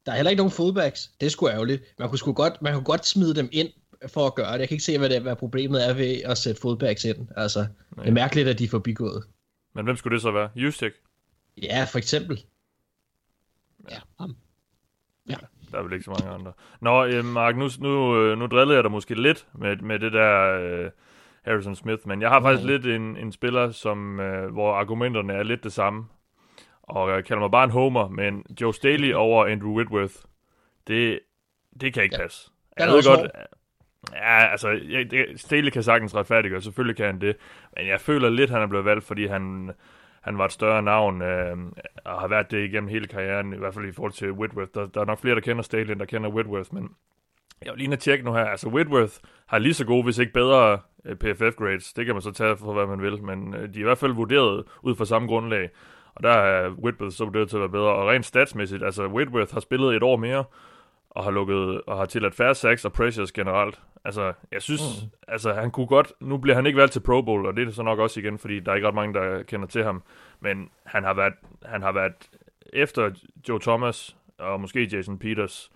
Der 0.05 0.11
er 0.11 0.15
heller 0.15 0.29
ikke 0.29 0.37
nogen 0.39 0.51
fullbacks. 0.51 1.11
Det 1.19 1.25
er 1.25 1.29
sgu 1.29 1.47
ærgerligt. 1.49 1.83
Man 1.99 2.09
kunne, 2.09 2.17
sgu 2.19 2.33
godt, 2.33 2.61
man 2.61 2.73
kunne 2.73 2.83
godt 2.83 3.05
smide 3.07 3.35
dem 3.35 3.49
ind 3.51 3.69
for 4.07 4.27
at 4.27 4.35
gøre 4.35 4.53
det. 4.53 4.59
Jeg 4.59 4.67
kan 4.67 4.75
ikke 4.75 4.83
se, 4.83 4.97
hvad, 4.97 5.09
det, 5.09 5.21
hvad 5.21 5.35
problemet 5.35 5.87
er 5.89 5.93
ved 5.93 6.21
at 6.25 6.37
sætte 6.37 6.61
fullbacks 6.61 7.05
ind. 7.05 7.27
Altså, 7.37 7.59
det 7.59 8.07
er 8.07 8.11
mærkeligt, 8.11 8.47
at 8.47 8.59
de 8.59 8.63
er 8.63 8.67
forbigået. 8.69 9.23
Men 9.75 9.85
hvem 9.85 9.95
skulle 9.97 10.13
det 10.13 10.21
så 10.21 10.31
være? 10.31 10.49
Juszczyk? 10.55 10.91
Ja, 11.63 11.83
for 11.91 11.97
eksempel. 11.97 12.43
Ja, 13.91 13.97
ham. 14.19 14.35
Der 15.71 15.77
er 15.79 15.83
vel 15.83 15.93
ikke 15.93 16.05
så 16.05 16.11
mange 16.19 16.35
andre. 16.39 16.53
Nå, 16.81 17.05
øh, 17.05 17.25
Mark, 17.25 17.55
nu, 17.57 17.69
nu, 17.79 18.17
øh, 18.17 18.37
nu 18.37 18.47
drillede 18.47 18.75
jeg 18.75 18.83
dig 18.83 18.91
måske 18.91 19.21
lidt 19.21 19.47
med, 19.53 19.77
med 19.77 19.99
det 19.99 20.13
der 20.13 20.59
øh, 20.61 20.89
Harrison 21.45 21.75
Smith, 21.75 22.07
men 22.07 22.21
jeg 22.21 22.29
har 22.29 22.41
faktisk 22.41 22.67
lidt 22.67 22.85
en, 22.85 23.17
en 23.17 23.31
spiller, 23.31 23.71
som, 23.71 24.19
øh, 24.19 24.51
hvor 24.53 24.73
argumenterne 24.73 25.33
er 25.33 25.43
lidt 25.43 25.63
det 25.63 25.73
samme. 25.73 26.05
Og 26.83 27.09
jeg 27.11 27.25
kalder 27.25 27.41
mig 27.41 27.51
bare 27.51 27.63
en 27.63 27.71
homer, 27.71 28.07
men 28.07 28.43
Joe 28.61 28.73
Staley 28.73 29.13
over 29.13 29.45
Andrew 29.45 29.71
Whitworth, 29.77 30.13
det, 30.87 31.19
det 31.81 31.93
kan 31.93 32.03
ikke 32.03 32.15
Ja. 32.15 32.21
passe. 32.23 32.51
Jeg 32.79 32.87
ved 32.87 33.03
godt, 33.17 33.31
ja, 34.13 34.51
altså, 34.51 34.69
jeg, 34.69 35.11
det, 35.11 35.25
Staley 35.41 35.69
kan 35.69 35.83
sagtens 35.83 36.15
retfærdiggøre, 36.15 36.61
selvfølgelig 36.61 36.95
kan 36.95 37.05
han 37.05 37.21
det, 37.21 37.35
men 37.77 37.87
jeg 37.87 38.01
føler 38.01 38.29
lidt, 38.29 38.49
han 38.49 38.61
er 38.61 38.67
blevet 38.67 38.85
valgt, 38.85 39.03
fordi 39.05 39.25
han, 39.27 39.71
han 40.21 40.37
var 40.37 40.45
et 40.45 40.51
større 40.51 40.81
navn, 40.81 41.21
øh, 41.21 41.57
og 42.05 42.19
har 42.19 42.27
været 42.27 42.51
det 42.51 42.65
igennem 42.65 42.89
hele 42.89 43.07
karrieren, 43.07 43.53
i 43.53 43.57
hvert 43.57 43.73
fald 43.73 43.85
i 43.85 43.91
forhold 43.91 44.11
til 44.11 44.31
Whitworth. 44.31 44.71
Der, 44.73 44.85
der 44.85 45.01
er 45.01 45.05
nok 45.05 45.19
flere, 45.19 45.35
der 45.35 45.41
kender 45.41 45.63
Staley, 45.63 45.91
end 45.91 45.99
der 45.99 46.05
kender 46.05 46.29
Whitworth, 46.29 46.73
men 46.73 46.89
jeg 47.65 47.73
vil 47.73 47.79
lige 47.79 47.95
tjekke 47.95 48.25
nu 48.25 48.33
her. 48.33 48.45
Altså, 48.45 48.69
Whitworth 48.69 49.13
har 49.47 49.57
lige 49.57 49.73
så 49.73 49.85
gode, 49.85 50.03
hvis 50.03 50.17
ikke 50.17 50.33
bedre 50.33 50.79
øh, 51.05 51.15
PFF-grades. 51.15 51.93
Det 51.93 52.05
kan 52.05 52.15
man 52.15 52.21
så 52.21 52.31
tage 52.31 52.57
for, 52.57 52.73
hvad 52.73 52.87
man 52.87 53.01
vil, 53.01 53.23
men 53.23 53.53
øh, 53.53 53.73
de 53.73 53.75
er 53.75 53.79
i 53.79 53.83
hvert 53.83 53.97
fald 53.97 54.13
vurderet 54.13 54.63
ud 54.81 54.95
fra 54.95 55.05
samme 55.05 55.27
grundlag. 55.27 55.69
Og 56.15 56.23
der 56.23 56.31
er 56.31 56.69
Whitworth 56.69 57.15
så 57.15 57.25
vurderet 57.25 57.49
til 57.49 57.57
at 57.57 57.61
være 57.61 57.69
bedre. 57.69 57.89
Og 57.89 58.07
rent 58.07 58.25
statsmæssigt, 58.25 58.83
altså 58.83 59.07
Whitworth 59.07 59.53
har 59.53 59.59
spillet 59.59 59.95
et 59.95 60.03
år 60.03 60.17
mere, 60.17 60.43
og 61.11 61.23
har 61.23 61.31
lukket 61.31 61.81
og 61.81 61.97
har 61.97 62.05
tilladt 62.05 62.35
færre 62.35 62.55
sacks 62.55 62.85
og 62.85 62.93
pressures 62.93 63.31
generelt. 63.31 63.81
Altså, 64.05 64.33
jeg 64.51 64.61
synes, 64.61 64.81
mm. 64.81 65.09
altså 65.27 65.53
han 65.53 65.71
kunne 65.71 65.87
godt, 65.87 66.13
nu 66.19 66.37
bliver 66.37 66.55
han 66.55 66.65
ikke 66.65 66.79
valgt 66.79 66.93
til 66.93 66.99
Pro 66.99 67.21
Bowl, 67.21 67.45
og 67.45 67.55
det 67.55 67.67
er 67.67 67.71
så 67.71 67.83
nok 67.83 67.99
også 67.99 68.19
igen, 68.19 68.37
fordi 68.37 68.59
der 68.59 68.71
er 68.71 68.75
ikke 68.75 68.87
ret 68.87 68.95
mange, 68.95 69.13
der 69.13 69.43
kender 69.43 69.67
til 69.67 69.83
ham, 69.83 70.03
men 70.39 70.69
han 70.85 71.03
har 71.03 71.13
været, 71.13 71.33
han 71.65 71.81
har 71.81 71.91
været 71.91 72.29
efter 72.73 73.11
Joe 73.49 73.59
Thomas, 73.59 74.17
og 74.39 74.61
måske 74.61 74.89
Jason 74.91 75.19
Peters, 75.19 75.71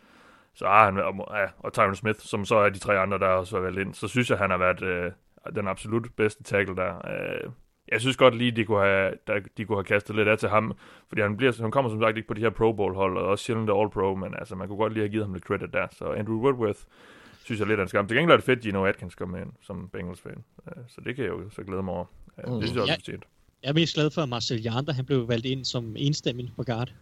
så 0.54 0.66
har 0.66 0.86
han, 0.86 0.98
og, 0.98 1.28
ja, 1.38 1.46
og 1.60 1.74
Tyron 1.74 1.96
Smith, 1.96 2.20
som 2.20 2.46
så 2.46 2.56
er 2.56 2.70
de 2.70 2.80
tre 2.80 3.00
andre, 3.00 3.20
der 3.20 3.28
også 3.28 3.56
har 3.56 3.64
valgt 3.64 3.80
ind, 3.80 3.94
så 3.94 4.08
synes 4.08 4.30
jeg, 4.30 4.38
han 4.38 4.50
har 4.50 4.58
været 4.58 4.82
øh, 4.82 5.12
den 5.56 5.68
absolut 5.68 6.08
bedste 6.18 6.44
tackle 6.44 6.76
der. 6.76 6.96
Øh, 7.08 7.52
jeg 7.92 8.02
synes 8.02 8.18
godt 8.18 8.38
lige, 8.38 8.52
de 8.52 8.66
kunne 8.66 8.82
have, 8.82 9.14
der, 9.28 9.40
de 9.58 9.66
kunne 9.66 9.78
have 9.78 9.84
kastet 9.84 10.16
lidt 10.16 10.28
af 10.28 10.38
til 10.38 10.50
ham, 10.50 10.74
fordi 11.08 11.22
han, 11.22 11.38
bliver, 11.38 11.62
han 11.62 11.72
kommer 11.72 11.92
som 11.92 12.02
sagt 12.02 12.18
ikke 12.18 12.28
på 12.28 12.34
de 12.34 12.42
her 12.42 12.50
Pro 12.50 12.74
Bowl 12.74 12.96
hold, 12.96 13.18
og 13.18 13.26
også 13.28 13.46
sjældent 13.46 13.70
All 13.70 13.90
Pro, 13.90 14.16
men 14.16 14.34
altså, 14.40 14.56
man 14.56 14.68
kunne 14.68 14.78
godt 14.78 14.94
lige 14.94 15.04
have 15.04 15.10
givet 15.12 15.26
ham 15.26 15.34
lidt 15.34 15.44
credit 15.46 15.74
der. 15.74 15.88
Så 15.92 16.06
Andrew 16.06 16.38
Woodworth 16.40 16.80
synes 17.44 17.60
jeg 17.60 17.68
lidt 17.68 17.80
er 17.80 17.84
en 17.84 17.90
skam. 17.90 18.08
Til 18.08 18.18
gengæld 18.18 18.32
er 18.34 18.38
det 18.38 18.46
fedt, 18.46 18.60
Gino 18.60 18.86
Atkins 18.86 19.16
kommer 19.16 19.38
ind 19.38 19.50
som 19.62 19.90
Bengals-fan. 19.94 20.44
Øh, 20.68 20.84
Så 20.88 21.02
det 21.06 21.16
kan 21.16 21.24
jeg 21.26 21.32
jo 21.32 21.50
så 21.50 21.64
glæde 21.64 21.84
mig 21.84 21.94
over. 21.94 22.06
Det 22.36 22.46
synes 22.64 22.74
jeg 22.74 22.82
også 22.82 22.94
er 22.94 22.98
fortjent. 22.98 23.24
Jeg 23.64 23.70
er 23.70 23.74
mest 23.74 23.96
glad 23.96 24.10
for, 24.12 24.22
at 24.22 24.30
Marcel 24.30 24.62
Jander, 24.62 24.94
han 24.94 25.06
blev 25.06 25.28
valgt 25.28 25.46
ind 25.46 25.66
som 25.66 25.96
enstemmig 25.98 26.52
på 26.56 26.64
guard. 26.64 26.94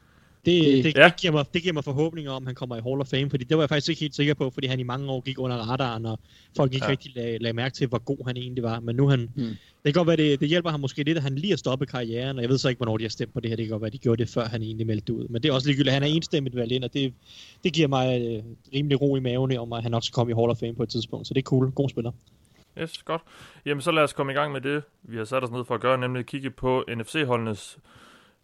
Det, 0.46 0.64
Det- 0.64 0.84
det, 0.84 0.98
Ja. 0.98 1.04
det, 1.06 1.16
giver 1.16 1.32
mig, 1.34 1.46
det 1.54 1.62
giver 1.62 1.74
mig 1.74 1.84
forhåbninger 1.84 2.32
om, 2.32 2.44
at 2.44 2.48
han 2.48 2.56
kommer 2.56 2.76
i 2.78 2.82
Hall 2.86 3.02
of 3.02 3.08
Fame, 3.08 3.30
fordi 3.30 3.44
det 3.44 3.58
var 3.58 3.64
jeg 3.64 3.70
faktisk 3.70 3.90
ikke 3.90 4.00
helt 4.00 4.16
sikker 4.16 4.34
på, 4.34 4.50
fordi 4.50 4.68
han 4.68 4.80
i 4.80 4.84
mange 4.84 5.12
år 5.12 5.22
gik 5.22 5.40
under 5.40 5.56
radaren, 5.58 6.06
og 6.06 6.20
folk 6.58 6.74
ikke 6.74 6.86
Ja. 6.86 6.92
rigtig 6.92 7.12
lagde, 7.16 7.38
lagde 7.38 7.54
mærke 7.56 7.74
til, 7.76 7.88
hvor 7.88 7.98
god 7.98 8.18
han 8.28 8.38
egentlig 8.38 8.64
var. 8.64 8.80
Men 8.80 8.96
nu 8.96 9.08
han, 9.08 9.20
Hmm. 9.36 9.44
det 9.46 9.58
kan 9.84 9.94
godt 9.94 10.08
være, 10.08 10.18
det, 10.18 10.40
det 10.40 10.48
hjælper 10.50 10.70
ham 10.70 10.80
måske 10.80 11.04
lidt, 11.04 11.18
at 11.18 11.24
han 11.24 11.36
lige 11.36 11.50
har 11.52 11.58
stoppet 11.58 11.90
karrieren, 11.90 12.38
og 12.38 12.42
jeg 12.42 12.50
ved 12.50 12.58
så 12.58 12.70
ikke, 12.70 12.80
hvornår 12.80 12.98
de 12.98 13.04
har 13.04 13.10
stemt 13.10 13.34
på 13.34 13.40
det 13.40 13.50
her. 13.50 13.56
Det 13.56 13.66
kan 13.66 13.72
godt 13.72 13.82
være, 13.82 13.90
de 13.92 13.98
gjorde 13.98 14.22
det, 14.24 14.30
før 14.30 14.46
han 14.46 14.62
egentlig 14.62 14.88
meldte 14.88 15.14
ud. 15.14 15.28
Men 15.28 15.44
det 15.44 15.50
er 15.50 15.54
også 15.54 15.68
ligegyldigt, 15.68 15.88
at 15.90 15.94
han 15.94 16.04
er 16.04 16.08
enstemmigt 16.16 16.56
valgt 16.56 16.72
ind, 16.72 16.84
og 16.84 16.94
det, 16.94 17.14
det 17.64 17.74
giver 17.74 17.88
mig 17.88 18.22
øh, 18.22 18.44
rimelig 18.74 19.02
ro 19.02 19.16
i 19.16 19.20
maven 19.20 19.58
om, 19.58 19.74
at 19.74 19.84
han 19.84 19.94
også 19.94 20.08
skal 20.08 20.14
komme 20.16 20.32
i 20.32 20.36
Hall 20.36 20.50
of 20.50 20.58
Fame 20.58 20.76
på 20.76 20.84
et 20.84 20.90
tidspunkt. 20.90 21.28
Så 21.28 21.34
det 21.34 21.40
er 21.42 21.44
cool. 21.46 21.72
God 21.72 21.90
spiller. 21.90 22.12
Yes, 22.82 23.04
godt. 23.04 23.22
Jamen, 23.66 23.82
så 23.82 23.92
lad 23.92 24.04
os 24.04 24.14
komme 24.14 24.32
i 24.32 24.36
gang 24.36 24.52
med 24.54 24.62
det, 24.62 24.84
vi 25.04 25.18
har 25.18 25.26
sat 25.26 25.44
os 25.44 25.52
ned 25.52 25.66
for 25.66 25.76
at 25.76 25.82
gøre, 25.82 25.98
nemlig 25.98 26.26
kigge 26.26 26.50
på 26.50 26.84
NFC-holdenes 26.88 27.78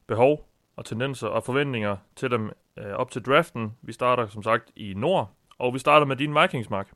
behov 0.08 0.49
og 0.80 0.86
tendenser 0.86 1.28
og 1.28 1.44
forventninger 1.44 1.98
til 2.16 2.32
dem 2.32 2.52
øh, 2.78 2.86
op 2.94 3.12
til 3.12 3.22
draften. 3.22 3.78
Vi 3.82 3.94
starter 3.94 4.28
som 4.28 4.44
sagt 4.44 4.72
i 4.76 4.94
nord, 4.94 5.32
og 5.58 5.74
vi 5.74 5.80
starter 5.80 6.06
med 6.06 6.16
din 6.16 6.36
Vikings, 6.42 6.70
Mark. 6.70 6.92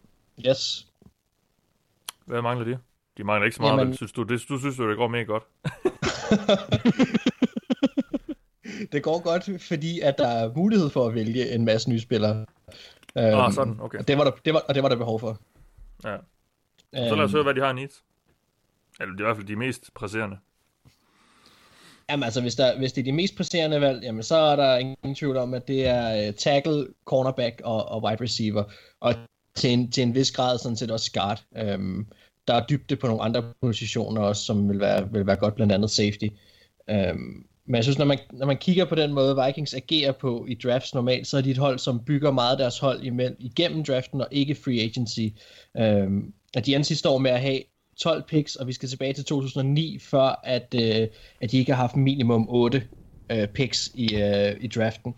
Yes. 0.48 0.88
Hvad 2.26 2.42
mangler 2.42 2.66
de? 2.66 2.80
De 3.18 3.24
mangler 3.24 3.46
ikke 3.46 3.56
så 3.56 3.62
meget, 3.62 3.72
Jamen- 3.72 3.88
men 3.88 3.96
synes 3.96 4.12
du, 4.12 4.24
det, 4.24 4.42
du 4.50 4.60
synes 4.60 4.80
jo, 4.80 4.90
det 4.90 4.98
går 4.98 5.08
mega 5.08 5.24
godt. 5.24 5.44
det 8.92 9.04
går 9.04 9.24
godt, 9.24 9.62
fordi 9.62 10.00
at 10.00 10.18
der 10.18 10.28
er 10.28 10.54
mulighed 10.56 10.90
for 10.90 11.08
at 11.08 11.16
vælge 11.16 11.54
en 11.56 11.66
masse 11.66 11.90
nye 11.90 12.00
spillere. 12.00 12.46
Ah, 13.16 13.44
Øhm, 13.46 13.52
sådan, 13.52 13.80
okay. 13.80 13.98
Og 14.00 14.08
det 14.08 14.18
var 14.18 14.24
der, 14.24 14.32
det 14.46 14.54
var, 14.54 14.60
og 14.60 14.76
det 14.76 14.84
var 14.84 14.90
der 14.90 14.96
behov 14.96 15.20
for. 15.20 15.38
Ja. 16.04 16.18
Så 17.10 17.16
lad 17.16 17.24
os 17.24 17.32
høre, 17.32 17.44
hvad 17.44 17.54
de 17.54 17.62
har 17.62 17.70
i 17.70 17.74
needs. 17.74 18.04
Eller 19.00 19.12
det 19.12 19.20
er 19.22 19.24
i 19.24 19.28
hvert 19.28 19.38
fald 19.38 19.48
de 19.48 19.56
mest 19.56 19.94
presserende. 19.94 20.38
Jamen 22.10 22.24
altså, 22.24 22.42
hvis, 22.42 22.56
der, 22.56 22.78
hvis 22.78 22.94
det 22.94 23.02
er 23.02 23.06
de 23.06 23.12
mest 23.12 23.36
presserende 23.36 23.82
valg, 23.82 24.04
jamen 24.04 24.24
så 24.24 24.36
er 24.36 24.56
der 24.56 24.78
ingen 24.78 25.16
tvivl 25.16 25.38
om, 25.38 25.54
at 25.54 25.68
det 25.68 25.88
er 25.88 26.28
uh, 26.28 26.36
tackle, 26.36 26.88
cornerback 27.06 27.62
og, 27.64 27.86
og 27.86 28.04
wide 28.04 28.24
receiver. 28.24 28.64
Og 29.00 29.14
til 29.56 29.74
en, 29.74 29.92
til 29.92 30.04
en 30.04 30.16
vis 30.16 30.32
grad 30.32 30.58
sådan 30.58 30.76
set 30.76 30.92
også 30.92 31.12
guard. 31.12 31.44
Um, 31.76 32.08
der 32.48 32.54
er 32.54 32.66
dybde 32.70 32.96
på 32.96 33.08
nogle 33.08 33.24
andre 33.24 33.44
positioner 33.62 34.22
også, 34.22 34.44
som 34.44 34.70
vil 34.70 34.80
være, 34.80 35.12
vil 35.12 35.28
være 35.28 35.36
godt, 35.36 35.56
blandt 35.56 35.74
andet 35.74 35.92
safety. 35.92 36.28
Um, 36.92 37.46
men 37.66 37.76
jeg 37.76 37.84
synes, 37.84 37.98
når 37.98 38.06
man, 38.06 38.20
når 38.32 38.46
man 38.46 38.58
kigger 38.58 38.86
på 38.86 38.96
den 38.96 39.14
måde, 39.14 39.44
Vikings 39.46 39.74
agerer 39.74 40.12
på 40.12 40.46
i 40.50 40.56
drafts 40.56 40.94
normalt, 40.94 41.28
så 41.28 41.38
er 41.38 41.42
de 41.42 41.52
et 41.52 41.58
hold, 41.58 41.80
som 41.80 42.06
bygger 42.06 42.32
meget 42.32 42.60
deres 42.60 42.80
hold 42.80 43.04
imellem, 43.04 43.38
igennem 43.40 43.84
draften 43.84 44.22
og 44.22 44.28
ikke 44.32 44.56
free 44.56 44.82
agency. 44.82 45.28
Um, 45.80 46.34
at 46.56 46.66
de 46.66 46.76
endte 46.76 46.88
sidste 46.88 47.10
år 47.10 47.18
med 47.18 47.32
at 47.32 47.42
have 47.42 47.62
12 48.04 48.24
picks, 48.28 48.56
og 48.56 48.68
vi 48.68 48.74
skal 48.74 48.90
tilbage 48.90 49.14
til 49.14 49.26
2009, 49.26 50.00
før 50.00 50.40
at, 50.44 50.76
øh, 50.76 51.08
at 51.42 51.52
de 51.52 51.58
ikke 51.58 51.74
har 51.74 51.82
haft 51.82 51.96
minimum 51.96 52.50
8 52.50 52.84
øh, 53.30 53.48
picks 53.48 53.92
i, 53.94 54.16
øh, 54.16 54.56
i 54.62 54.68
draften. 54.68 55.16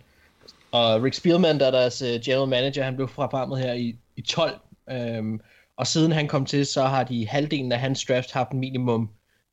Og 0.71 1.03
Rick 1.03 1.15
Spielman, 1.15 1.59
der 1.59 1.67
er 1.67 1.71
deres 1.71 2.01
øh, 2.01 2.19
general 2.25 2.49
manager, 2.49 2.83
han 2.83 2.95
blev 2.95 3.07
frapammet 3.07 3.59
her 3.59 3.73
i, 3.73 3.95
i 4.15 4.21
12. 4.21 4.59
Øhm, 4.91 5.39
og 5.77 5.87
siden 5.87 6.11
han 6.11 6.27
kom 6.27 6.45
til, 6.45 6.65
så 6.65 6.83
har 6.83 7.03
de 7.03 7.27
halvdelen 7.27 7.71
af 7.71 7.79
hans 7.79 8.05
draft 8.05 8.31
haft 8.31 8.53
minimum, 8.53 9.09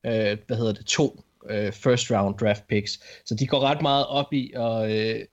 øh, 0.07 0.39
hvad 0.47 0.57
hedder 0.57 0.73
det, 0.73 0.87
to 0.87 1.25
øh, 1.51 1.73
first 1.73 2.11
round 2.11 2.39
draft 2.39 2.69
picks. 2.69 3.01
Så 3.25 3.35
de 3.35 3.47
går 3.47 3.61
ret 3.61 3.83
meget 3.83 4.07
op 4.07 4.33
i 4.33 4.53
at, 4.57 4.91
øh, 4.91 5.25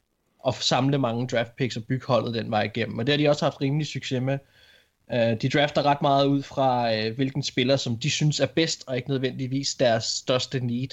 at 0.47 0.53
samle 0.53 0.97
mange 0.97 1.27
draft 1.27 1.55
picks 1.55 1.77
og 1.77 1.83
bygge 1.83 2.05
holdet 2.07 2.33
den 2.33 2.51
vej 2.51 2.63
igennem. 2.63 2.99
Og 2.99 3.07
det 3.07 3.13
har 3.13 3.17
de 3.17 3.29
også 3.29 3.45
haft 3.45 3.61
rimelig 3.61 3.87
succes 3.87 4.21
med. 4.21 4.37
Uh, 5.13 5.41
de 5.41 5.49
drafter 5.49 5.85
ret 5.85 6.01
meget 6.01 6.25
ud 6.27 6.43
fra, 6.43 6.95
øh, 6.95 7.15
hvilken 7.15 7.43
spiller, 7.43 7.75
som 7.75 7.97
de 7.97 8.09
synes 8.09 8.39
er 8.39 8.45
bedst, 8.45 8.83
og 8.87 8.95
ikke 8.95 9.09
nødvendigvis 9.09 9.75
deres 9.75 10.03
største 10.03 10.59
need. 10.59 10.89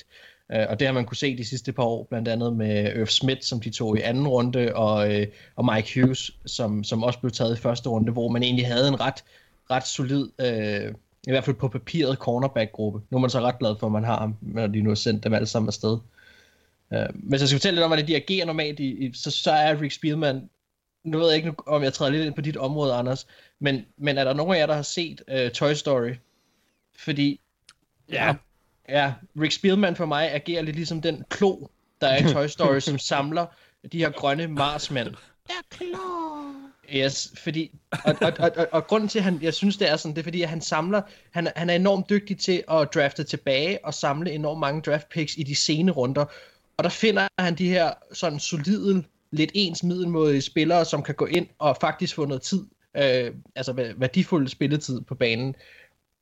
Uh, 0.55 0.61
og 0.69 0.79
det 0.81 0.87
har 0.87 0.95
man 0.95 1.05
kunne 1.05 1.17
se 1.17 1.37
de 1.37 1.45
sidste 1.45 1.73
par 1.73 1.83
år, 1.83 2.07
blandt 2.11 2.29
andet 2.29 2.57
med 2.57 2.97
Irv 2.97 3.07
Smith, 3.07 3.43
som 3.43 3.61
de 3.61 3.71
tog 3.71 3.99
i 3.99 4.01
anden 4.01 4.29
runde, 4.29 4.75
og, 4.75 5.09
uh, 5.09 5.23
og 5.57 5.75
Mike 5.75 6.01
Hughes, 6.01 6.31
som, 6.47 6.85
som 6.85 7.03
også 7.03 7.19
blev 7.19 7.31
taget 7.31 7.59
i 7.59 7.61
første 7.61 7.89
runde, 7.89 8.13
hvor 8.13 8.29
man 8.29 8.43
egentlig 8.43 8.67
havde 8.67 8.89
en 8.89 9.01
ret, 9.01 9.25
ret 9.71 9.87
solid, 9.87 10.29
Øh, 10.39 10.95
i 11.27 11.31
hvert 11.31 11.45
fald 11.45 11.57
på 11.57 11.69
papiret, 11.69 12.19
cornerback-gruppe. 12.19 13.01
Nu 13.11 13.17
er 13.17 13.21
man 13.21 13.31
så 13.31 13.41
ret 13.41 13.59
glad 13.59 13.75
for, 13.81 13.87
at 13.87 13.93
man 13.93 14.05
har 14.05 14.19
ham, 14.19 14.37
når 14.43 14.67
de 14.67 14.83
nu 14.83 14.91
har 14.91 14.95
sendt 14.95 15.25
dem 15.25 15.35
alle 15.35 15.47
sammen 15.47 15.69
afsted. 15.69 15.99
Uh, 16.91 16.99
hvis 17.13 17.41
jeg 17.41 17.49
skal 17.49 17.59
fortælle 17.59 17.75
lidt 17.75 17.85
om, 17.85 17.91
hvordan 17.91 18.07
de 18.07 18.17
agerer 18.17 18.47
normalt, 18.47 18.81
i, 18.81 19.07
i, 19.07 19.13
så, 19.15 19.31
så 19.31 19.51
er 19.51 19.81
Rick 19.81 19.93
Spielman 19.93 20.49
nu 21.07 21.19
ved 21.19 21.27
jeg 21.27 21.37
ikke, 21.37 21.55
om 21.67 21.83
jeg 21.83 21.93
træder 21.93 22.13
lidt 22.13 22.27
ind 22.27 22.35
på 22.35 22.41
dit 22.41 22.57
område, 22.57 22.95
Anders, 22.95 23.27
men, 23.59 23.87
men 23.99 24.19
er 24.19 24.25
der 24.25 24.35
nogen 24.35 24.55
af 24.55 24.59
jer, 24.59 24.67
der 24.67 24.75
har 24.75 24.83
set 24.83 25.23
uh, 25.33 25.51
Toy 25.51 25.73
Story? 25.73 26.15
Fordi, 26.99 27.41
ja. 28.13 28.35
ja, 28.89 29.15
Rick 29.41 29.53
Spielman 29.53 29.97
for 29.97 30.07
mig 30.07 30.33
agerer 30.33 30.63
lidt 30.63 30.77
ligesom 30.77 31.03
den 31.03 31.25
klo, 31.29 31.67
der 32.01 32.07
er 32.07 32.29
i 32.29 32.33
Toy 32.33 32.47
Story, 32.47 32.81
som 32.81 32.99
samler 33.13 33.47
de 33.93 33.99
her 33.99 34.11
grønne 34.11 34.47
marsmænd. 34.47 35.09
Ja, 35.51 35.55
klar. 35.71 36.27
Yes, 36.95 37.33
fordi, 37.37 37.71
og, 37.91 38.15
og, 38.21 38.33
og, 38.39 38.51
og, 38.57 38.69
og 38.73 38.87
grunden 38.87 39.09
til, 39.09 39.19
at 39.19 39.25
han, 39.25 39.39
jeg 39.43 39.55
synes, 39.55 39.77
det 39.77 39.91
er 39.91 39.97
sådan, 39.97 40.15
det 40.15 40.21
er 40.21 40.25
fordi, 40.25 40.43
at 40.43 40.49
han 40.49 40.61
samler, 40.61 41.03
han, 41.31 41.49
han 41.57 41.71
er 41.71 41.75
enormt 41.75 42.11
dygtig 42.11 42.39
til 42.39 42.65
at 42.71 42.89
drafte 42.95 43.25
tilbage 43.25 43.85
og 43.85 43.95
samle 43.95 44.33
enormt 44.33 44.61
mange 44.61 44.81
draft 44.81 45.09
picks 45.09 45.37
i 45.37 45.43
de 45.43 45.55
sene 45.55 45.93
runder. 45.93 46.25
Og 46.77 46.85
der 46.85 46.91
finder 46.91 47.29
han 47.39 47.55
de 47.55 47.69
her 47.69 47.93
sådan 48.13 48.41
solide 48.41 49.05
lidt 49.31 49.51
ens 49.55 49.83
middelmådige 49.83 50.43
spillere, 50.43 50.85
som 50.85 51.03
kan 51.03 51.15
gå 51.15 51.27
ind 51.27 51.47
og 51.59 51.77
faktisk 51.81 52.15
få 52.15 52.25
noget 52.25 52.43
tid, 52.43 52.65
øh, 52.97 53.35
altså 53.57 53.95
værdifuld 53.97 54.49
spilletid 54.49 55.01
på 55.01 55.15
banen. 55.15 55.55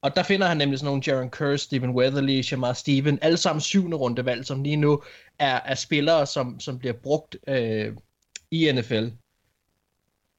Og 0.03 0.17
der 0.17 0.23
finder 0.23 0.47
han 0.47 0.57
nemlig 0.57 0.79
sådan 0.79 0.87
nogle 0.87 1.03
Jaron 1.07 1.31
Kerr, 1.31 1.57
Stephen 1.57 1.91
Weatherly, 1.91 2.43
Shamar 2.43 2.73
Steven, 2.73 3.19
alle 3.23 3.37
sammen 3.37 3.61
syvende 3.61 3.97
rundevalg, 3.97 4.47
som 4.47 4.63
lige 4.63 4.77
nu 4.77 5.03
er, 5.39 5.61
er 5.65 5.75
spillere, 5.75 6.27
som, 6.27 6.61
som 6.61 6.79
bliver 6.79 6.93
brugt 6.93 7.37
øh, 7.49 7.93
i 8.51 8.73
NFL. 8.73 9.09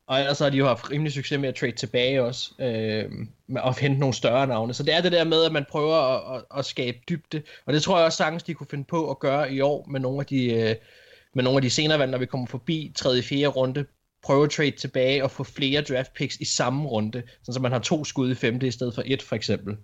Og 0.07 0.19
ellers 0.19 0.39
har 0.39 0.49
de 0.49 0.57
jo 0.57 0.67
haft 0.67 0.91
rimelig 0.91 1.13
succes 1.13 1.39
med 1.39 1.49
at 1.49 1.55
trade 1.55 1.71
tilbage 1.71 2.23
også, 2.23 2.51
øh, 2.59 3.11
med 3.47 3.61
at 3.65 3.79
hente 3.79 3.99
nogle 3.99 4.13
større 4.13 4.47
navne. 4.47 4.73
Så 4.73 4.83
det 4.83 4.93
er 4.93 5.01
det 5.01 5.11
der 5.11 5.23
med, 5.23 5.43
at 5.43 5.51
man 5.51 5.65
prøver 5.69 5.95
at, 5.95 6.37
at, 6.37 6.59
at 6.59 6.65
skabe 6.65 6.97
dybde. 7.09 7.41
Og 7.65 7.73
det 7.73 7.83
tror 7.83 7.97
jeg 7.97 8.05
også 8.05 8.17
sagtens, 8.17 8.43
de 8.43 8.53
kunne 8.53 8.67
finde 8.69 8.83
på 8.83 9.11
at 9.11 9.19
gøre 9.19 9.53
i 9.53 9.61
år 9.61 9.85
med 9.89 9.99
nogle 9.99 10.19
af 10.19 10.25
de, 10.25 10.53
øh, 10.53 10.75
med 11.33 11.43
nogle 11.43 11.57
af 11.57 11.61
de 11.61 11.69
senere 11.69 11.99
valg, 11.99 12.11
når 12.11 12.17
vi 12.17 12.25
kommer 12.25 12.47
forbi 12.47 12.91
3. 12.95 13.09
og 13.09 13.23
4. 13.23 13.47
runde, 13.47 13.85
prøve 14.25 14.43
at 14.43 14.49
trade 14.49 14.71
tilbage 14.71 15.23
og 15.23 15.31
få 15.31 15.43
flere 15.43 15.81
draft 15.81 16.13
picks 16.13 16.35
i 16.35 16.45
samme 16.45 16.89
runde, 16.89 17.23
så 17.43 17.59
man 17.59 17.71
har 17.71 17.79
to 17.79 18.05
skud 18.05 18.31
i 18.31 18.35
femte 18.35 18.67
i 18.67 18.71
stedet 18.71 18.95
for 18.95 19.03
et 19.05 19.21
for 19.21 19.35
eksempel. 19.35 19.77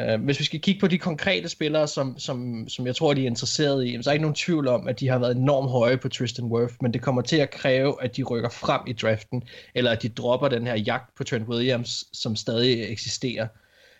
Uh, 0.00 0.24
hvis 0.24 0.38
vi 0.38 0.44
skal 0.44 0.60
kigge 0.60 0.80
på 0.80 0.86
de 0.86 0.98
konkrete 0.98 1.48
spillere, 1.48 1.88
som, 1.88 2.18
som, 2.18 2.68
som 2.68 2.86
jeg 2.86 2.96
tror, 2.96 3.14
de 3.14 3.22
er 3.22 3.26
interesseret 3.26 3.86
i, 3.86 4.02
så 4.02 4.10
er 4.10 4.12
ikke 4.12 4.22
nogen 4.22 4.34
tvivl 4.34 4.68
om, 4.68 4.88
at 4.88 5.00
de 5.00 5.08
har 5.08 5.18
været 5.18 5.36
enormt 5.36 5.70
høje 5.70 5.96
på 5.96 6.08
Tristan 6.08 6.44
Wirth, 6.44 6.74
men 6.80 6.92
det 6.92 7.02
kommer 7.02 7.22
til 7.22 7.36
at 7.36 7.50
kræve, 7.50 8.02
at 8.02 8.16
de 8.16 8.22
rykker 8.22 8.48
frem 8.48 8.80
i 8.86 8.92
draften, 8.92 9.42
eller 9.74 9.90
at 9.90 10.02
de 10.02 10.08
dropper 10.08 10.48
den 10.48 10.66
her 10.66 10.76
jagt 10.76 11.16
på 11.16 11.24
Trent 11.24 11.48
Williams, 11.48 12.04
som 12.12 12.36
stadig 12.36 12.92
eksisterer. 12.92 13.46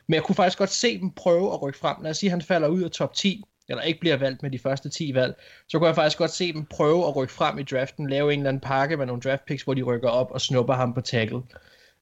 Men 0.08 0.14
jeg 0.14 0.22
kunne 0.22 0.36
faktisk 0.36 0.58
godt 0.58 0.70
se 0.70 0.98
dem 0.98 1.10
prøve 1.10 1.52
at 1.52 1.62
rykke 1.62 1.78
frem. 1.78 1.96
Lad 2.02 2.10
os 2.10 2.16
sige, 2.16 2.28
at 2.28 2.32
han 2.32 2.42
falder 2.42 2.68
ud 2.68 2.82
af 2.82 2.90
top 2.90 3.14
10, 3.14 3.44
eller 3.70 3.82
ikke 3.82 4.00
bliver 4.00 4.16
valgt 4.16 4.42
med 4.42 4.50
de 4.50 4.58
første 4.58 4.88
10 4.88 5.14
valg, 5.14 5.34
så 5.68 5.78
kunne 5.78 5.86
jeg 5.86 5.94
faktisk 5.94 6.18
godt 6.18 6.30
se 6.30 6.52
dem 6.52 6.64
prøve 6.64 7.06
at 7.06 7.16
rykke 7.16 7.32
frem 7.32 7.58
i 7.58 7.62
draften, 7.62 8.10
lave 8.10 8.32
en 8.32 8.38
eller 8.38 8.48
anden 8.48 8.60
pakke 8.60 8.96
med 8.96 9.06
nogle 9.06 9.22
draft 9.22 9.44
picks, 9.46 9.62
hvor 9.62 9.74
de 9.74 9.82
rykker 9.82 10.08
op 10.08 10.30
og 10.30 10.40
snupper 10.40 10.74
ham 10.74 10.94
på 10.94 11.00
tackle. 11.00 11.42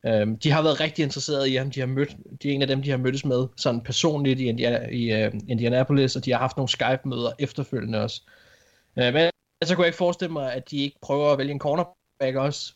Øhm, 0.07 0.39
de 0.39 0.51
har 0.51 0.63
været 0.63 0.81
rigtig 0.81 1.03
interesserede 1.03 1.51
i 1.51 1.57
ham, 1.57 1.71
de 1.71 1.81
har 1.81 1.87
mødt, 1.87 2.17
de 2.43 2.51
er 2.51 2.55
en 2.55 2.63
af 2.63 2.69
dem, 2.69 2.83
de 2.83 2.91
har 2.91 2.97
mødtes 2.97 3.25
med 3.25 3.47
sådan 3.57 3.81
personligt 3.81 4.41
i, 4.41 4.45
Indiana, 4.45 4.89
i 4.91 5.27
uh, 5.27 5.33
Indianapolis, 5.49 6.17
og 6.17 6.25
de 6.25 6.33
har 6.33 6.39
haft 6.39 6.57
nogle 6.57 6.69
Skype-møder 6.69 7.31
efterfølgende 7.39 8.03
også. 8.03 8.23
Øh, 8.99 9.15
men 9.15 9.31
så 9.65 9.75
kunne 9.75 9.83
jeg 9.83 9.89
ikke 9.89 9.99
forestille 9.99 10.33
mig, 10.33 10.53
at 10.53 10.71
de 10.71 10.77
ikke 10.77 10.99
prøver 11.03 11.33
at 11.33 11.39
vælge 11.39 11.53
en 11.53 11.59
cornerback 11.59 12.37
også. 12.37 12.73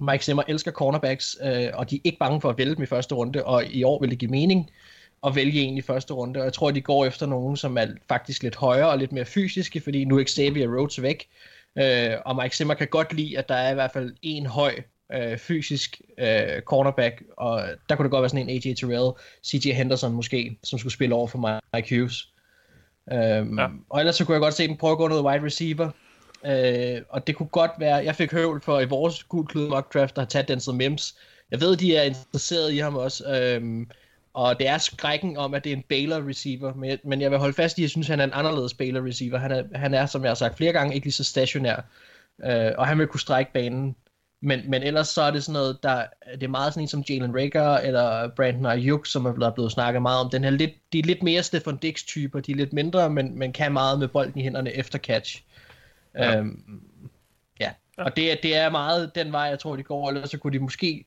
Mike 0.00 0.24
Zimmer 0.24 0.42
elsker 0.48 0.72
cornerbacks, 0.72 1.36
øh, 1.42 1.68
og 1.74 1.90
de 1.90 1.96
er 1.96 2.00
ikke 2.04 2.18
bange 2.18 2.40
for 2.40 2.50
at 2.50 2.58
vælge 2.58 2.74
dem 2.74 2.82
i 2.82 2.86
første 2.86 3.14
runde, 3.14 3.44
og 3.44 3.66
i 3.66 3.82
år 3.84 4.00
vil 4.00 4.10
det 4.10 4.18
give 4.18 4.30
mening 4.30 4.70
at 5.26 5.34
vælge 5.34 5.60
en 5.60 5.78
i 5.78 5.82
første 5.82 6.14
runde, 6.14 6.40
og 6.40 6.44
jeg 6.44 6.52
tror, 6.52 6.70
de 6.70 6.80
går 6.80 7.06
efter 7.06 7.26
nogen, 7.26 7.56
som 7.56 7.78
er 7.78 7.86
faktisk 8.08 8.42
lidt 8.42 8.56
højere 8.56 8.88
og 8.88 8.98
lidt 8.98 9.12
mere 9.12 9.24
fysiske, 9.24 9.80
fordi 9.80 10.04
nu 10.04 10.18
er 10.18 10.24
Xavier 10.24 10.76
Rhodes 10.76 11.02
væk, 11.02 11.28
øh, 11.78 12.10
og 12.24 12.36
Mike 12.36 12.56
Zimmer 12.56 12.74
kan 12.74 12.88
godt 12.88 13.12
lide, 13.12 13.38
at 13.38 13.48
der 13.48 13.54
er 13.54 13.70
i 13.70 13.74
hvert 13.74 13.92
fald 13.92 14.14
en 14.22 14.46
høj 14.46 14.74
øh, 15.12 15.38
fysisk 15.38 16.00
øh, 16.18 16.62
cornerback, 16.62 17.22
og 17.36 17.62
der 17.88 17.96
kunne 17.96 18.04
det 18.04 18.10
godt 18.10 18.22
være 18.22 18.28
sådan 18.28 18.48
en 18.48 18.50
AJ 18.50 18.74
Terrell, 18.74 19.12
CJ 19.46 19.72
Henderson 19.72 20.12
måske, 20.12 20.58
som 20.64 20.78
skulle 20.78 20.92
spille 20.92 21.14
over 21.14 21.26
for 21.26 21.60
Mike 21.74 21.96
Hughes. 21.96 22.28
Øhm, 23.12 23.58
ja. 23.58 23.68
Og 23.90 23.98
ellers 23.98 24.16
så 24.16 24.24
kunne 24.24 24.34
jeg 24.34 24.40
godt 24.40 24.54
se 24.54 24.68
dem 24.68 24.76
prøve 24.76 24.92
at 24.92 24.98
gå 24.98 25.08
noget 25.08 25.24
wide 25.24 25.44
receiver, 25.44 25.90
øh, 26.46 27.02
og 27.08 27.26
det 27.26 27.36
kunne 27.36 27.48
godt 27.48 27.70
være, 27.78 27.96
jeg 27.96 28.14
fik 28.14 28.32
høvl 28.32 28.60
for 28.60 28.80
i 28.80 28.84
vores 28.84 29.24
gul 29.24 29.46
klud 29.46 29.68
mock 29.68 29.94
draft, 29.94 30.16
der 30.16 30.22
har 30.22 30.26
taget 30.26 30.48
Denzel 30.48 30.74
Mims. 30.74 31.16
Jeg 31.50 31.60
ved, 31.60 31.76
de 31.76 31.96
er 31.96 32.02
interesseret 32.02 32.72
i 32.72 32.78
ham 32.78 32.96
også, 32.96 33.24
øh, 33.36 33.86
og 34.38 34.58
det 34.58 34.68
er 34.68 34.78
skrækken 34.78 35.36
om, 35.36 35.54
at 35.54 35.64
det 35.64 35.72
er 35.72 35.76
en 35.76 35.84
Baylor 35.88 36.28
receiver, 36.28 36.74
men 36.74 36.90
jeg, 36.90 36.98
men 37.04 37.20
jeg 37.20 37.30
vil 37.30 37.38
holde 37.38 37.54
fast 37.54 37.78
i, 37.78 37.80
at 37.80 37.82
jeg 37.82 37.90
synes, 37.90 38.06
at 38.06 38.10
han 38.10 38.20
er 38.20 38.24
en 38.24 38.32
anderledes 38.32 38.74
Baylor 38.74 39.06
receiver. 39.06 39.38
Han 39.38 39.50
er, 39.50 39.62
han 39.74 39.94
er 39.94 40.06
som 40.06 40.22
jeg 40.22 40.30
har 40.30 40.34
sagt 40.34 40.56
flere 40.56 40.72
gange, 40.72 40.94
ikke 40.94 41.06
lige 41.06 41.12
så 41.12 41.24
stationær, 41.24 41.76
øh, 42.44 42.72
og 42.78 42.86
han 42.86 42.98
vil 42.98 43.06
kunne 43.06 43.20
strække 43.20 43.52
banen. 43.52 43.96
Men, 44.42 44.70
men 44.70 44.82
ellers 44.82 45.08
så 45.08 45.22
er 45.22 45.30
det 45.30 45.44
sådan 45.44 45.52
noget, 45.52 45.78
der, 45.82 46.06
det 46.34 46.42
er 46.42 46.48
meget 46.48 46.72
sådan 46.72 46.84
en 46.84 46.88
som 46.88 47.04
Jalen 47.08 47.34
Rager 47.34 47.78
eller 47.78 48.28
Brandon 48.28 48.66
Ayuk, 48.66 49.06
som 49.06 49.26
er 49.26 49.32
blevet, 49.32 49.54
blevet 49.54 49.72
snakket 49.72 50.02
meget 50.02 50.20
om. 50.20 50.30
Den 50.30 50.44
her 50.44 50.50
lidt, 50.50 50.72
de 50.92 50.98
er 50.98 51.02
lidt 51.02 51.22
mere 51.22 51.42
Stefan 51.42 51.76
Dix 51.76 52.04
typer, 52.04 52.40
de 52.40 52.52
er 52.52 52.56
lidt 52.56 52.72
mindre, 52.72 53.10
men, 53.10 53.38
men 53.38 53.52
kan 53.52 53.72
meget 53.72 53.98
med 53.98 54.08
bolden 54.08 54.40
i 54.40 54.42
hænderne 54.42 54.72
efter 54.72 54.98
catch. 54.98 55.42
Ja. 56.14 56.36
Øhm, 56.36 56.82
ja. 57.60 57.70
Og 57.96 58.16
det, 58.16 58.38
det 58.42 58.56
er 58.56 58.70
meget 58.70 59.14
den 59.14 59.32
vej, 59.32 59.42
jeg 59.42 59.58
tror, 59.58 59.76
de 59.76 59.82
går, 59.82 60.08
eller 60.08 60.26
så 60.26 60.38
kunne 60.38 60.52
de 60.52 60.58
måske 60.58 61.04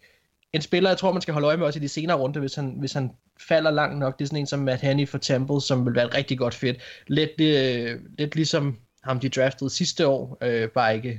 en 0.54 0.62
spiller, 0.62 0.90
jeg 0.90 0.98
tror, 0.98 1.12
man 1.12 1.22
skal 1.22 1.34
holde 1.34 1.48
øje 1.48 1.58
med 1.58 1.66
også 1.66 1.80
i 1.80 1.82
de 1.82 1.88
senere 1.88 2.18
runde, 2.18 2.40
hvis 2.40 2.56
han, 2.56 2.76
hvis 2.80 2.94
han 2.94 3.12
falder 3.40 3.72
langt 3.72 4.00
nok. 4.00 4.20
Det 4.20 4.26
er 4.26 4.28
sådan 4.28 4.40
en 4.40 4.48
som 4.48 4.60
Matt 4.60 4.82
Haney 4.82 5.08
for 5.08 5.18
Temple, 5.18 5.62
som 5.62 5.86
vil 5.86 5.96
være 5.96 6.06
et 6.06 6.16
rigtig 6.16 6.38
godt 6.38 6.54
fedt. 6.54 6.78
Lidt, 7.08 7.42
øh, 7.42 8.00
lidt 8.18 8.36
ligesom 8.36 8.80
ham, 9.04 9.20
de 9.20 9.30
draftede 9.30 9.70
sidste 9.70 10.08
år, 10.08 10.38
øh, 10.42 10.70
bare 10.70 10.96
ikke 10.96 11.12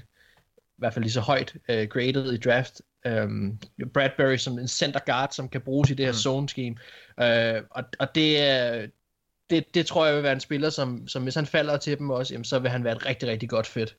i 0.54 0.78
hvert 0.78 0.94
fald 0.94 1.02
lige 1.02 1.12
så 1.12 1.20
højt 1.20 1.56
øh, 1.68 1.88
graded 1.88 2.32
i 2.32 2.36
draft. 2.36 2.80
Um, 3.22 3.58
Bradbury 3.94 4.36
som 4.36 4.58
en 4.58 4.68
center 4.68 5.00
guard, 5.06 5.30
som 5.32 5.48
kan 5.48 5.60
bruges 5.60 5.90
i 5.90 5.94
det 5.94 6.06
her 6.06 6.12
mm. 6.12 6.16
zone 6.16 6.48
scheme. 6.48 6.76
Uh, 7.18 7.64
og, 7.70 7.84
og 7.98 8.14
det, 8.14 8.90
det, 9.50 9.74
det 9.74 9.86
tror 9.86 10.06
jeg 10.06 10.14
vil 10.14 10.22
være 10.22 10.32
en 10.32 10.40
spiller, 10.40 10.70
som, 10.70 11.08
som 11.08 11.22
hvis 11.22 11.34
han 11.34 11.46
falder 11.46 11.76
til 11.76 11.98
dem 11.98 12.10
også, 12.10 12.34
jamen, 12.34 12.44
så 12.44 12.58
vil 12.58 12.70
han 12.70 12.84
være 12.84 12.96
et 12.96 13.06
rigtig, 13.06 13.28
rigtig 13.28 13.48
godt 13.48 13.66
fedt. 13.66 13.96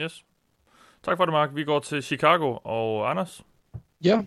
Yes. 0.00 0.24
Tak 1.02 1.16
for 1.16 1.24
det, 1.24 1.32
Mark. 1.32 1.50
Vi 1.54 1.64
går 1.64 1.80
til 1.80 2.02
Chicago 2.02 2.58
og 2.64 3.10
Anders. 3.10 3.42
Ja, 4.04 4.22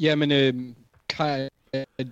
jamen, 0.00 0.32
øh, 0.32 0.54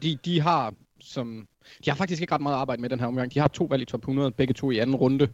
de, 0.02 0.18
de 0.24 0.40
har 0.40 0.74
som... 1.00 1.48
De 1.84 1.90
har 1.90 1.96
faktisk 1.96 2.20
ikke 2.20 2.34
ret 2.34 2.40
meget 2.40 2.56
arbejde 2.56 2.82
med 2.82 2.90
den 2.90 3.00
her 3.00 3.06
omgang. 3.06 3.34
De 3.34 3.38
har 3.38 3.48
to 3.48 3.64
valg 3.64 3.82
i 3.82 3.84
top 3.84 4.00
100, 4.00 4.30
begge 4.30 4.54
to 4.54 4.70
i 4.70 4.78
anden 4.78 4.96
runde. 4.96 5.28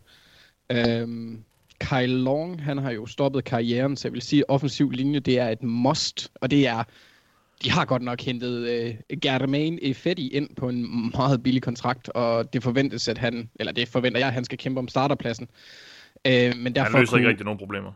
Øhm, 0.71 1.45
Kyle 1.81 2.07
Long, 2.07 2.63
han 2.63 2.79
har 2.79 2.91
jo 2.91 3.07
stoppet 3.07 3.45
karrieren, 3.45 3.97
så 3.97 4.09
jeg 4.09 4.13
vil 4.13 4.23
sige, 4.23 4.51
offensiv 4.51 4.91
linje, 4.91 5.21
det 5.21 5.39
er 5.39 5.49
et 5.49 5.63
must, 5.63 6.33
og 6.35 6.51
det 6.51 6.67
er... 6.67 6.85
De 7.65 7.71
har 7.71 7.85
godt 7.85 8.03
nok 8.03 8.21
hentet 8.21 8.69
øh, 8.69 9.19
Germain 9.23 9.95
Fetty 9.95 10.29
ind 10.33 10.57
på 10.57 10.69
en 10.69 11.11
meget 11.17 11.43
billig 11.43 11.63
kontrakt, 11.63 12.09
og 12.09 12.53
det 12.53 12.63
forventes, 12.63 13.09
at 13.09 13.19
han, 13.19 13.51
eller 13.55 13.73
det 13.73 13.89
forventer 13.89 14.19
jeg, 14.19 14.29
at 14.29 14.35
han 14.35 14.45
skal 14.45 14.59
kæmpe 14.59 14.79
om 14.79 14.89
starterpladsen. 14.89 15.49
Øh, 16.27 16.57
men 16.57 16.75
derfor 16.75 16.91
han 16.91 17.01
løser 17.01 17.11
kunne, 17.11 17.21
ikke 17.21 17.29
rigtig 17.29 17.45
nogen 17.45 17.59
problemer. 17.59 17.93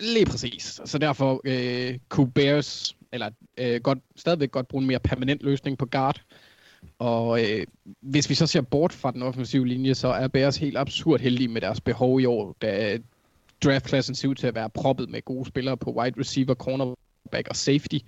Lige 0.00 0.26
præcis. 0.26 0.80
Så 0.84 0.98
derfor 0.98 1.40
øh, 1.44 1.98
kunne 2.08 2.30
Bears, 2.30 2.96
eller 3.12 3.30
øh, 3.58 3.80
godt, 3.80 3.98
stadigvæk 4.16 4.50
godt 4.50 4.68
bruge 4.68 4.82
en 4.82 4.86
mere 4.86 5.00
permanent 5.00 5.42
løsning 5.42 5.78
på 5.78 5.86
guard. 5.86 6.22
Og 6.98 7.44
øh, 7.44 7.66
hvis 8.00 8.30
vi 8.30 8.34
så 8.34 8.46
ser 8.46 8.60
bort 8.60 8.92
fra 8.92 9.10
den 9.10 9.22
offensive 9.22 9.66
linje, 9.66 9.94
så 9.94 10.08
er 10.08 10.28
Bears 10.28 10.56
helt 10.56 10.78
absurd 10.78 11.20
heldige 11.20 11.48
med 11.48 11.60
deres 11.60 11.80
behov 11.80 12.20
i 12.20 12.24
år, 12.24 12.56
da 12.62 12.94
øh, 12.94 13.00
draftklassen 13.64 14.14
ser 14.14 14.28
ud 14.28 14.34
til 14.34 14.46
at 14.46 14.54
være 14.54 14.70
proppet 14.70 15.10
med 15.10 15.22
gode 15.22 15.48
spillere 15.48 15.76
på 15.76 15.90
wide 15.90 16.20
receiver, 16.20 16.54
cornerback 16.54 17.48
og 17.48 17.56
safety. 17.56 17.98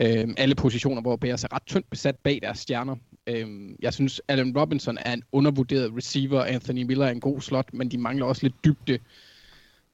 Øh, 0.00 0.28
alle 0.36 0.54
positioner, 0.54 1.02
hvor 1.02 1.16
Bears 1.16 1.44
er 1.44 1.54
ret 1.54 1.66
tyndt 1.66 1.90
besat 1.90 2.16
bag 2.16 2.38
deres 2.42 2.58
stjerner. 2.58 2.96
Øh, 3.26 3.48
jeg 3.82 3.94
synes, 3.94 4.20
Allen 4.28 4.58
Robinson 4.58 4.98
er 5.00 5.12
en 5.12 5.22
undervurderet 5.32 5.92
receiver, 5.96 6.44
Anthony 6.44 6.82
Miller 6.82 7.06
er 7.06 7.10
en 7.10 7.20
god 7.20 7.40
slot, 7.40 7.72
men 7.72 7.90
de 7.90 7.98
mangler 7.98 8.26
også 8.26 8.42
lidt 8.42 8.64
dybde 8.64 8.98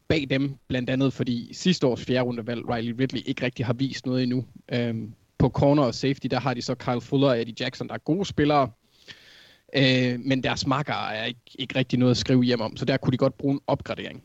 bag 0.08 0.26
dem, 0.30 0.54
blandt 0.68 0.90
andet 0.90 1.12
fordi 1.12 1.54
sidste 1.54 1.86
års 1.86 2.04
fjerde 2.04 2.22
rundevalg, 2.22 2.68
Riley 2.68 2.94
Ridley, 3.00 3.22
ikke 3.26 3.44
rigtig 3.44 3.66
har 3.66 3.72
vist 3.72 4.06
noget 4.06 4.22
endnu. 4.22 4.44
Øhm, 4.72 5.14
på 5.38 5.48
corner 5.48 5.82
og 5.82 5.94
safety, 5.94 6.26
der 6.30 6.40
har 6.40 6.54
de 6.54 6.62
så 6.62 6.74
Kyle 6.74 7.00
Fuller 7.00 7.28
og 7.28 7.40
Eddie 7.40 7.54
Jackson, 7.60 7.88
der 7.88 7.94
er 7.94 7.98
gode 7.98 8.24
spillere. 8.24 8.70
Øh, 9.76 10.20
men 10.20 10.42
deres 10.42 10.66
marker 10.66 10.94
er 10.94 11.24
ikke, 11.24 11.40
ikke 11.58 11.78
rigtig 11.78 11.98
noget 11.98 12.10
at 12.10 12.16
skrive 12.16 12.42
hjem 12.42 12.60
om, 12.60 12.76
så 12.76 12.84
der 12.84 12.96
kunne 12.96 13.12
de 13.12 13.16
godt 13.16 13.38
bruge 13.38 13.54
en 13.54 13.60
opgradering. 13.66 14.22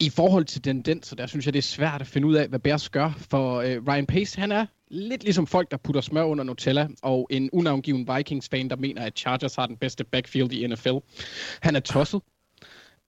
I 0.00 0.10
forhold 0.10 0.44
til 0.44 0.62
tendenser, 0.62 1.16
der 1.16 1.26
synes 1.26 1.46
jeg, 1.46 1.52
det 1.52 1.58
er 1.58 1.62
svært 1.62 2.00
at 2.00 2.06
finde 2.06 2.28
ud 2.28 2.34
af, 2.34 2.48
hvad 2.48 2.58
Bears 2.58 2.88
gør, 2.88 3.12
for 3.30 3.60
øh, 3.60 3.82
Ryan 3.88 4.06
Pace, 4.06 4.40
han 4.40 4.52
er 4.52 4.66
lidt 4.88 5.22
ligesom 5.22 5.46
folk, 5.46 5.70
der 5.70 5.76
putter 5.76 6.00
smør 6.00 6.22
under 6.22 6.44
Nutella, 6.44 6.88
og 7.02 7.26
en 7.30 7.50
unavngiven 7.52 8.08
Vikings-fan, 8.16 8.70
der 8.70 8.76
mener, 8.76 9.02
at 9.02 9.18
Chargers 9.18 9.54
har 9.54 9.66
den 9.66 9.76
bedste 9.76 10.04
backfield 10.04 10.52
i 10.52 10.66
NFL. 10.66 10.96
Han 11.60 11.76
er 11.76 11.80
tosset. 11.80 12.20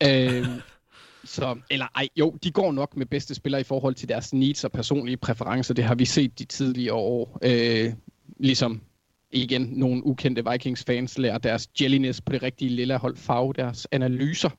øh, 0.02 0.46
så, 1.24 1.58
eller 1.70 1.86
ej, 1.96 2.08
jo, 2.16 2.38
de 2.44 2.50
går 2.50 2.72
nok 2.72 2.96
med 2.96 3.06
bedste 3.06 3.34
spillere 3.34 3.60
i 3.60 3.64
forhold 3.64 3.94
til 3.94 4.08
deres 4.08 4.32
needs 4.32 4.64
og 4.64 4.72
personlige 4.72 5.16
præferencer. 5.16 5.74
Det 5.74 5.84
har 5.84 5.94
vi 5.94 6.04
set 6.04 6.38
de 6.38 6.44
tidligere 6.44 6.94
år. 6.94 7.38
Øh, 7.42 7.92
ligesom 8.36 8.80
igen 9.32 9.62
nogle 9.62 10.06
ukendte 10.06 10.44
Vikings-fans 10.50 11.18
lærer 11.18 11.38
deres 11.38 11.68
jelliness 11.80 12.20
på 12.20 12.32
det 12.32 12.42
rigtige 12.42 12.68
lille 12.68 12.98
hold 12.98 13.16
farve 13.16 13.52
deres 13.52 13.86
analyser. 13.92 14.50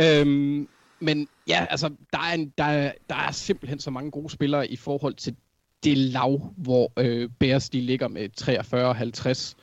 Øhm, 0.00 0.68
men 1.00 1.28
ja, 1.48 1.66
altså, 1.70 1.88
der 2.12 2.18
er, 2.18 2.34
en, 2.34 2.52
der, 2.58 2.92
der 3.08 3.14
er 3.14 3.32
simpelthen 3.32 3.78
så 3.78 3.90
mange 3.90 4.10
gode 4.10 4.30
spillere 4.30 4.68
i 4.68 4.76
forhold 4.76 5.14
til 5.14 5.36
det 5.84 5.98
lav, 5.98 6.54
hvor 6.56 6.92
øh, 6.98 7.30
Bears 7.38 7.68
de 7.68 7.80
ligger 7.80 8.08
med 8.08 8.28
43-50, 8.40 9.54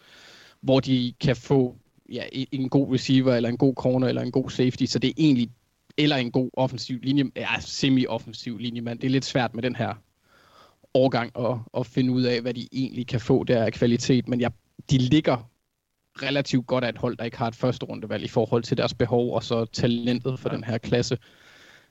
hvor 0.61 0.79
de 0.79 1.13
kan 1.21 1.35
få 1.35 1.75
ja, 2.09 2.23
en 2.31 2.69
god 2.69 2.93
receiver, 2.93 3.35
eller 3.35 3.49
en 3.49 3.57
god 3.57 3.73
corner, 3.73 4.07
eller 4.07 4.21
en 4.21 4.31
god 4.31 4.49
safety, 4.49 4.85
så 4.85 4.99
det 4.99 5.07
er 5.07 5.13
egentlig, 5.17 5.49
eller 5.97 6.15
en 6.15 6.31
god 6.31 6.49
offensiv 6.53 6.99
linje, 7.03 7.31
ja, 7.35 7.59
semi-offensiv 7.59 8.57
linje, 8.57 8.81
men 8.81 8.97
det 8.97 9.03
er 9.03 9.09
lidt 9.09 9.25
svært 9.25 9.53
med 9.53 9.63
den 9.63 9.75
her 9.75 9.93
årgang 10.93 11.31
at, 11.39 11.57
at 11.77 11.85
finde 11.85 12.11
ud 12.11 12.21
af, 12.21 12.41
hvad 12.41 12.53
de 12.53 12.67
egentlig 12.71 13.07
kan 13.07 13.19
få 13.19 13.43
der 13.43 13.65
af 13.65 13.73
kvalitet, 13.73 14.27
men 14.27 14.41
ja, 14.41 14.47
de 14.89 14.97
ligger 14.97 15.49
relativt 16.21 16.67
godt 16.67 16.83
af 16.83 16.89
et 16.89 16.97
hold, 16.97 17.17
der 17.17 17.23
ikke 17.23 17.37
har 17.37 17.47
et 17.47 17.55
første 17.55 17.85
rundevalg 17.85 18.23
i 18.23 18.27
forhold 18.27 18.63
til 18.63 18.77
deres 18.77 18.93
behov, 18.93 19.35
og 19.35 19.43
så 19.43 19.65
talentet 19.65 20.39
for 20.39 20.49
ja. 20.49 20.55
den 20.55 20.63
her 20.63 20.77
klasse. 20.77 21.17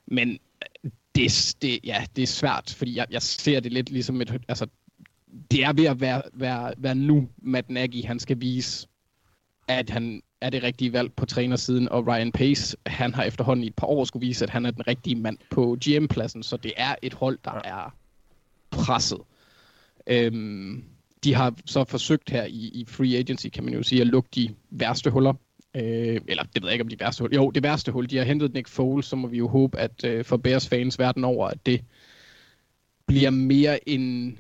Men 0.06 0.38
det, 1.14 1.54
det, 1.62 1.78
ja, 1.85 2.04
det 2.16 2.23
er 2.23 2.26
svært, 2.26 2.75
fordi 2.78 2.97
jeg, 2.97 3.06
jeg 3.11 3.23
ser 3.23 3.61
det 3.61 3.73
lidt 3.73 3.90
ligesom 3.90 4.21
et, 4.21 4.40
altså, 4.49 4.66
det 5.50 5.64
er 5.64 5.73
ved 5.73 5.85
at 5.85 6.00
være, 6.00 6.23
være, 6.32 6.75
være 6.76 6.94
nu, 6.94 7.28
Matt 7.38 7.71
Nagy, 7.71 8.04
han 8.04 8.18
skal 8.18 8.40
vise, 8.40 8.88
at 9.68 9.90
han 9.90 10.23
er 10.43 10.51
det 10.51 10.63
rigtige 10.63 10.93
valg 10.93 11.13
på 11.13 11.27
trænersiden, 11.27 11.89
og 11.89 12.07
Ryan 12.07 12.33
Pace, 12.33 12.77
han 12.87 13.15
har 13.15 13.25
efterhånden 13.25 13.65
i 13.65 13.67
et 13.67 13.75
par 13.75 13.87
år 13.87 14.05
skulle 14.05 14.27
vise, 14.27 14.45
at 14.45 14.51
han 14.51 14.67
er 14.67 14.71
den 14.71 14.87
rigtige 14.87 15.17
mand 15.17 15.39
på 15.51 15.77
GM-pladsen, 15.85 16.43
så 16.43 16.57
det 16.57 16.73
er 16.77 16.95
et 17.03 17.15
hold, 17.15 17.39
der 17.45 17.61
er 17.65 17.95
presset. 18.71 19.19
Øhm, 20.07 20.85
de 21.25 21.35
har 21.35 21.55
så 21.67 21.85
forsøgt 21.85 22.31
her 22.31 22.45
i, 22.45 22.71
i 22.75 22.85
free 22.89 23.17
agency, 23.17 23.47
kan 23.49 23.65
man 23.65 23.75
jo 23.75 23.83
sige, 23.83 24.01
at 24.01 24.07
lukke 24.07 24.29
de 24.35 24.55
værste 24.71 25.11
huller. 25.11 25.35
Øh, 25.77 26.21
eller 26.29 26.43
det 26.43 26.63
ved 26.63 26.69
jeg 26.69 26.73
ikke 26.73 26.83
om 26.83 26.89
de 26.89 27.01
værste 27.01 27.23
hul. 27.23 27.35
Jo, 27.35 27.51
det 27.51 27.63
værste 27.63 27.93
hul. 27.93 28.11
De 28.11 28.17
har 28.17 28.25
hentet 28.25 28.55
Nick 28.55 28.69
Foles, 28.69 29.07
så 29.07 29.17
må 29.17 29.29
vi 29.29 29.39
jo 29.39 29.49
håbe, 29.49 29.79
at 29.79 30.05
øh, 30.05 30.25
for 30.25 30.37
Bears 30.37 30.69
fans 30.69 30.99
verden 30.99 31.25
over, 31.25 31.49
at 31.49 31.67
det 31.67 31.85
bliver 33.07 33.31
mere 33.31 33.89
en 33.89 34.39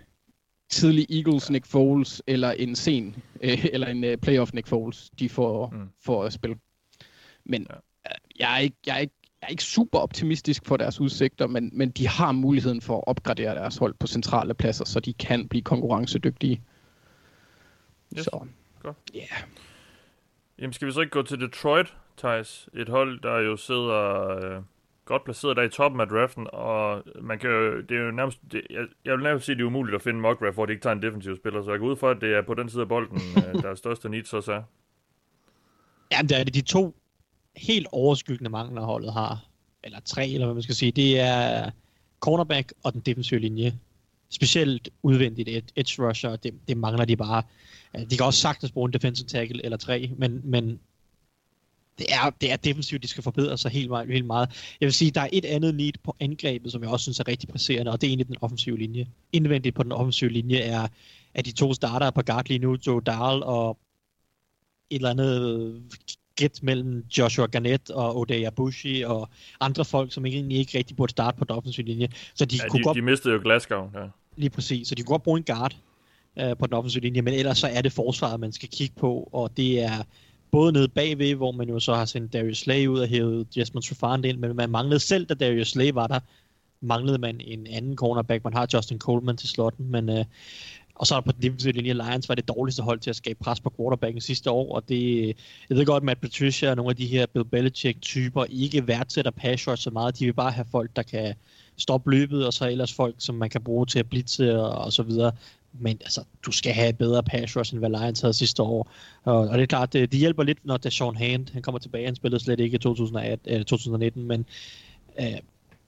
tidlig 0.72 1.06
Eagles 1.10 1.50
Nick 1.50 1.66
Foles, 1.66 2.22
eller 2.26 2.50
en 2.50 2.76
sen, 2.76 3.16
øh, 3.40 3.64
eller 3.72 3.86
en 3.86 4.04
øh, 4.04 4.18
playoff 4.18 4.52
Nick 4.52 4.66
Foles, 4.66 5.10
de 5.18 5.28
får, 5.28 5.70
mm. 5.70 5.88
får 6.00 6.24
at 6.24 6.32
spille. 6.32 6.56
Men 7.44 7.66
øh, 7.70 7.76
jeg, 8.38 8.54
er 8.54 8.58
ikke, 8.58 8.76
jeg, 8.86 8.94
er 8.94 8.98
ikke, 9.00 9.14
jeg 9.40 9.46
er 9.46 9.50
ikke 9.50 9.64
super 9.64 9.98
optimistisk 9.98 10.66
for 10.66 10.76
deres 10.76 11.00
udsigter, 11.00 11.46
men, 11.46 11.70
men 11.72 11.90
de 11.90 12.08
har 12.08 12.32
muligheden 12.32 12.80
for 12.80 12.96
at 12.96 13.04
opgradere 13.06 13.54
deres 13.54 13.76
hold 13.76 13.94
på 13.94 14.06
centrale 14.06 14.54
pladser, 14.54 14.84
så 14.84 15.00
de 15.00 15.12
kan 15.12 15.48
blive 15.48 15.62
konkurrencedygtige. 15.62 16.62
Yes. 18.18 18.24
Så, 18.24 18.46
godt. 18.82 18.96
Ja. 19.14 19.18
Yeah. 19.18 19.42
Jamen 20.58 20.72
skal 20.72 20.86
vi 20.86 20.92
så 20.92 21.00
ikke 21.00 21.10
gå 21.10 21.22
til 21.22 21.40
Detroit, 21.40 21.94
Thijs? 22.18 22.68
Et 22.74 22.88
hold, 22.88 23.20
der 23.20 23.38
jo 23.38 23.56
sidder 23.56 24.28
øh, 24.28 24.62
godt 25.04 25.24
placeret 25.24 25.56
der 25.56 25.62
i 25.62 25.68
toppen 25.68 26.00
af 26.00 26.06
draften, 26.06 26.46
og 26.52 27.02
man 27.22 27.38
kan 27.38 27.50
jo, 27.50 27.80
det 27.80 27.96
er 27.96 28.00
jo 28.04 28.10
nærmest, 28.10 28.38
det, 28.52 28.62
jeg, 28.70 28.86
jeg 29.04 29.14
vil 29.14 29.22
nærmest 29.22 29.46
sige, 29.46 29.56
det 29.56 29.62
er 29.62 29.66
umuligt 29.66 29.94
at 29.94 30.02
finde 30.02 30.20
mock 30.20 30.40
draft, 30.40 30.54
hvor 30.54 30.66
de 30.66 30.72
ikke 30.72 30.82
tager 30.82 30.94
en 30.94 31.02
defensiv 31.02 31.36
spiller, 31.36 31.62
så 31.64 31.70
jeg 31.70 31.80
går 31.80 31.86
ud 31.86 31.96
fra, 31.96 32.10
at 32.10 32.20
det 32.20 32.34
er 32.34 32.42
på 32.42 32.54
den 32.54 32.68
side 32.68 32.82
af 32.82 32.88
bolden, 32.88 33.20
øh, 33.36 33.62
der 33.62 33.70
er 33.70 33.74
største 33.74 34.08
need, 34.08 34.24
så 34.24 34.40
så. 34.40 34.62
Ja, 36.12 36.22
det 36.22 36.40
er 36.40 36.44
det 36.44 36.54
de 36.54 36.60
to 36.60 36.96
helt 37.56 37.86
overskyggende 37.92 38.50
mangler 38.50 38.82
holdet 38.82 39.12
har, 39.12 39.44
eller 39.84 40.00
tre, 40.00 40.28
eller 40.28 40.46
hvad 40.46 40.54
man 40.54 40.62
skal 40.62 40.74
sige, 40.74 40.92
det 40.92 41.20
er 41.20 41.70
cornerback 42.20 42.72
og 42.82 42.92
den 42.92 43.00
defensive 43.00 43.40
linje 43.40 43.78
specielt 44.32 44.88
udvendigt 45.02 45.48
et 45.48 45.72
edge 45.76 46.08
rusher, 46.08 46.36
det, 46.36 46.54
det 46.68 46.76
mangler 46.76 47.04
de 47.04 47.16
bare. 47.16 47.42
De 48.10 48.16
kan 48.16 48.26
også 48.26 48.40
sagtens 48.40 48.72
bruge 48.72 48.88
en 48.88 48.92
defensive 48.92 49.26
tackle 49.26 49.64
eller 49.64 49.76
tre, 49.76 50.10
men, 50.18 50.40
men 50.44 50.80
det 51.98 52.06
er, 52.08 52.30
det 52.40 52.52
er 52.52 52.56
defensivt, 52.56 53.02
de 53.02 53.08
skal 53.08 53.22
forbedre 53.22 53.58
sig 53.58 53.70
helt 53.70 53.88
meget, 53.88 54.08
helt 54.08 54.26
meget. 54.26 54.74
Jeg 54.80 54.86
vil 54.86 54.92
sige, 54.92 55.10
der 55.10 55.20
er 55.20 55.28
et 55.32 55.44
andet 55.44 55.74
need 55.74 55.92
på 56.04 56.16
angrebet, 56.20 56.72
som 56.72 56.82
jeg 56.82 56.90
også 56.90 57.02
synes 57.02 57.20
er 57.20 57.28
rigtig 57.28 57.48
presserende, 57.48 57.92
og 57.92 58.00
det 58.00 58.06
er 58.06 58.10
egentlig 58.10 58.28
den 58.28 58.36
offensive 58.40 58.78
linje. 58.78 59.06
Indvendigt 59.32 59.74
på 59.74 59.82
den 59.82 59.92
offensive 59.92 60.30
linje 60.30 60.58
er, 60.58 60.88
at 61.34 61.46
de 61.46 61.52
to 61.52 61.74
starter 61.74 62.10
på 62.10 62.22
guard 62.22 62.48
lige 62.48 62.58
nu, 62.58 62.76
Joe 62.86 63.00
Dahl 63.00 63.42
og 63.42 63.78
et 64.90 64.96
eller 64.96 65.10
andet 65.10 65.82
gæt 66.36 66.62
mellem 66.62 67.04
Joshua 67.18 67.46
Garnett 67.46 67.90
og 67.90 68.16
Oday 68.16 68.46
Abushi 68.46 69.02
og 69.02 69.28
andre 69.60 69.84
folk, 69.84 70.12
som 70.12 70.26
egentlig 70.26 70.58
ikke 70.58 70.78
rigtig 70.78 70.96
burde 70.96 71.10
starte 71.10 71.38
på 71.38 71.44
den 71.44 71.56
offensive 71.56 71.86
linje. 71.86 72.08
Så 72.34 72.44
de, 72.44 72.56
ja, 72.56 72.68
kunne 72.68 72.78
de, 72.78 72.84
godt... 72.84 72.96
de 72.96 73.02
mistede 73.02 73.34
jo 73.34 73.40
Glasgow, 73.42 73.90
ja. 73.94 74.06
Lige 74.36 74.50
præcis, 74.50 74.88
så 74.88 74.94
de 74.94 75.02
kunne 75.02 75.12
godt 75.14 75.22
bruge 75.22 75.38
en 75.38 75.44
guard 75.44 75.76
øh, 76.38 76.56
på 76.56 76.66
den 76.66 76.74
offensive 76.74 77.02
linje, 77.02 77.22
men 77.22 77.34
ellers 77.34 77.58
så 77.58 77.66
er 77.66 77.82
det 77.82 77.92
forsvaret, 77.92 78.40
man 78.40 78.52
skal 78.52 78.68
kigge 78.68 78.94
på, 78.98 79.28
og 79.32 79.56
det 79.56 79.82
er 79.82 80.02
både 80.52 80.72
nede 80.72 80.88
bagved, 80.88 81.34
hvor 81.34 81.52
man 81.52 81.68
jo 81.68 81.80
så 81.80 81.94
har 81.94 82.04
sendt 82.04 82.32
Darius 82.32 82.58
Slay 82.58 82.86
ud 82.86 82.98
og 82.98 83.08
hævet 83.08 83.56
Jasmine 83.56 83.82
Trufant 83.82 84.24
ind, 84.24 84.38
men 84.38 84.56
man 84.56 84.70
manglede 84.70 85.00
selv, 85.00 85.26
da 85.26 85.34
Darius 85.34 85.68
Slay 85.68 85.90
var 85.92 86.06
der, 86.06 86.20
manglede 86.80 87.18
man 87.18 87.40
en 87.40 87.66
anden 87.66 87.96
cornerback. 87.96 88.44
Man 88.44 88.52
har 88.52 88.68
Justin 88.74 88.98
Coleman 88.98 89.36
til 89.36 89.48
slotten, 89.48 89.90
men 89.90 90.08
øh, 90.08 90.24
og 90.94 91.06
så 91.06 91.14
er 91.14 91.20
der 91.20 91.24
på 91.24 91.32
den 91.32 91.42
defensive 91.42 91.72
linje, 91.72 91.92
Lions 91.92 92.28
var 92.28 92.34
det 92.34 92.48
dårligste 92.48 92.82
hold 92.82 93.00
til 93.00 93.10
at 93.10 93.16
skabe 93.16 93.38
pres 93.44 93.60
på 93.60 93.72
quarterbacken 93.76 94.20
sidste 94.20 94.50
år, 94.50 94.74
og 94.74 94.88
det, 94.88 95.26
jeg 95.70 95.76
ved 95.76 95.86
godt, 95.86 96.02
at 96.02 96.04
Matt 96.04 96.20
Patricia 96.20 96.70
og 96.70 96.76
nogle 96.76 96.90
af 96.90 96.96
de 96.96 97.06
her 97.06 97.26
Bill 97.26 97.44
Belichick-typer 97.44 98.44
ikke 98.44 98.86
værdsætter 98.86 99.30
pass 99.30 99.68
rush 99.68 99.82
så 99.82 99.90
meget. 99.90 100.18
De 100.18 100.24
vil 100.24 100.32
bare 100.32 100.50
have 100.50 100.66
folk, 100.70 100.90
der 100.96 101.02
kan 101.02 101.34
stoppe 101.76 102.10
løbet, 102.10 102.46
og 102.46 102.52
så 102.52 102.68
ellers 102.68 102.92
folk, 102.92 103.14
som 103.18 103.34
man 103.34 103.50
kan 103.50 103.62
bruge 103.64 103.86
til 103.86 103.98
at 103.98 104.08
blitse 104.08 104.58
og, 104.58 104.70
og 104.70 104.92
så 104.92 105.02
videre. 105.02 105.32
Men 105.72 105.98
altså, 106.00 106.24
du 106.46 106.52
skal 106.52 106.72
have 106.72 106.92
bedre 106.92 107.22
pass 107.22 107.56
rush, 107.56 107.74
end 107.74 107.78
hvad 107.78 107.90
Lions 107.90 108.20
havde 108.20 108.34
sidste 108.34 108.62
år. 108.62 108.90
Og, 109.24 109.38
og 109.38 109.58
det 109.58 109.62
er 109.62 109.66
klart, 109.66 109.92
det, 109.92 110.12
det 110.12 110.20
hjælper 110.20 110.42
lidt, 110.42 110.66
når 110.66 110.76
det 110.76 110.86
er 110.86 110.90
Sean 110.90 111.16
Hand. 111.16 111.46
Han 111.52 111.62
kommer 111.62 111.78
tilbage, 111.78 112.06
han 112.06 112.16
spillede 112.16 112.42
slet 112.42 112.60
ikke 112.60 112.74
i 112.74 112.78
2018, 112.78 113.52
øh, 113.52 113.64
2019, 113.64 114.24
men 114.24 114.46
øh, 115.20 115.38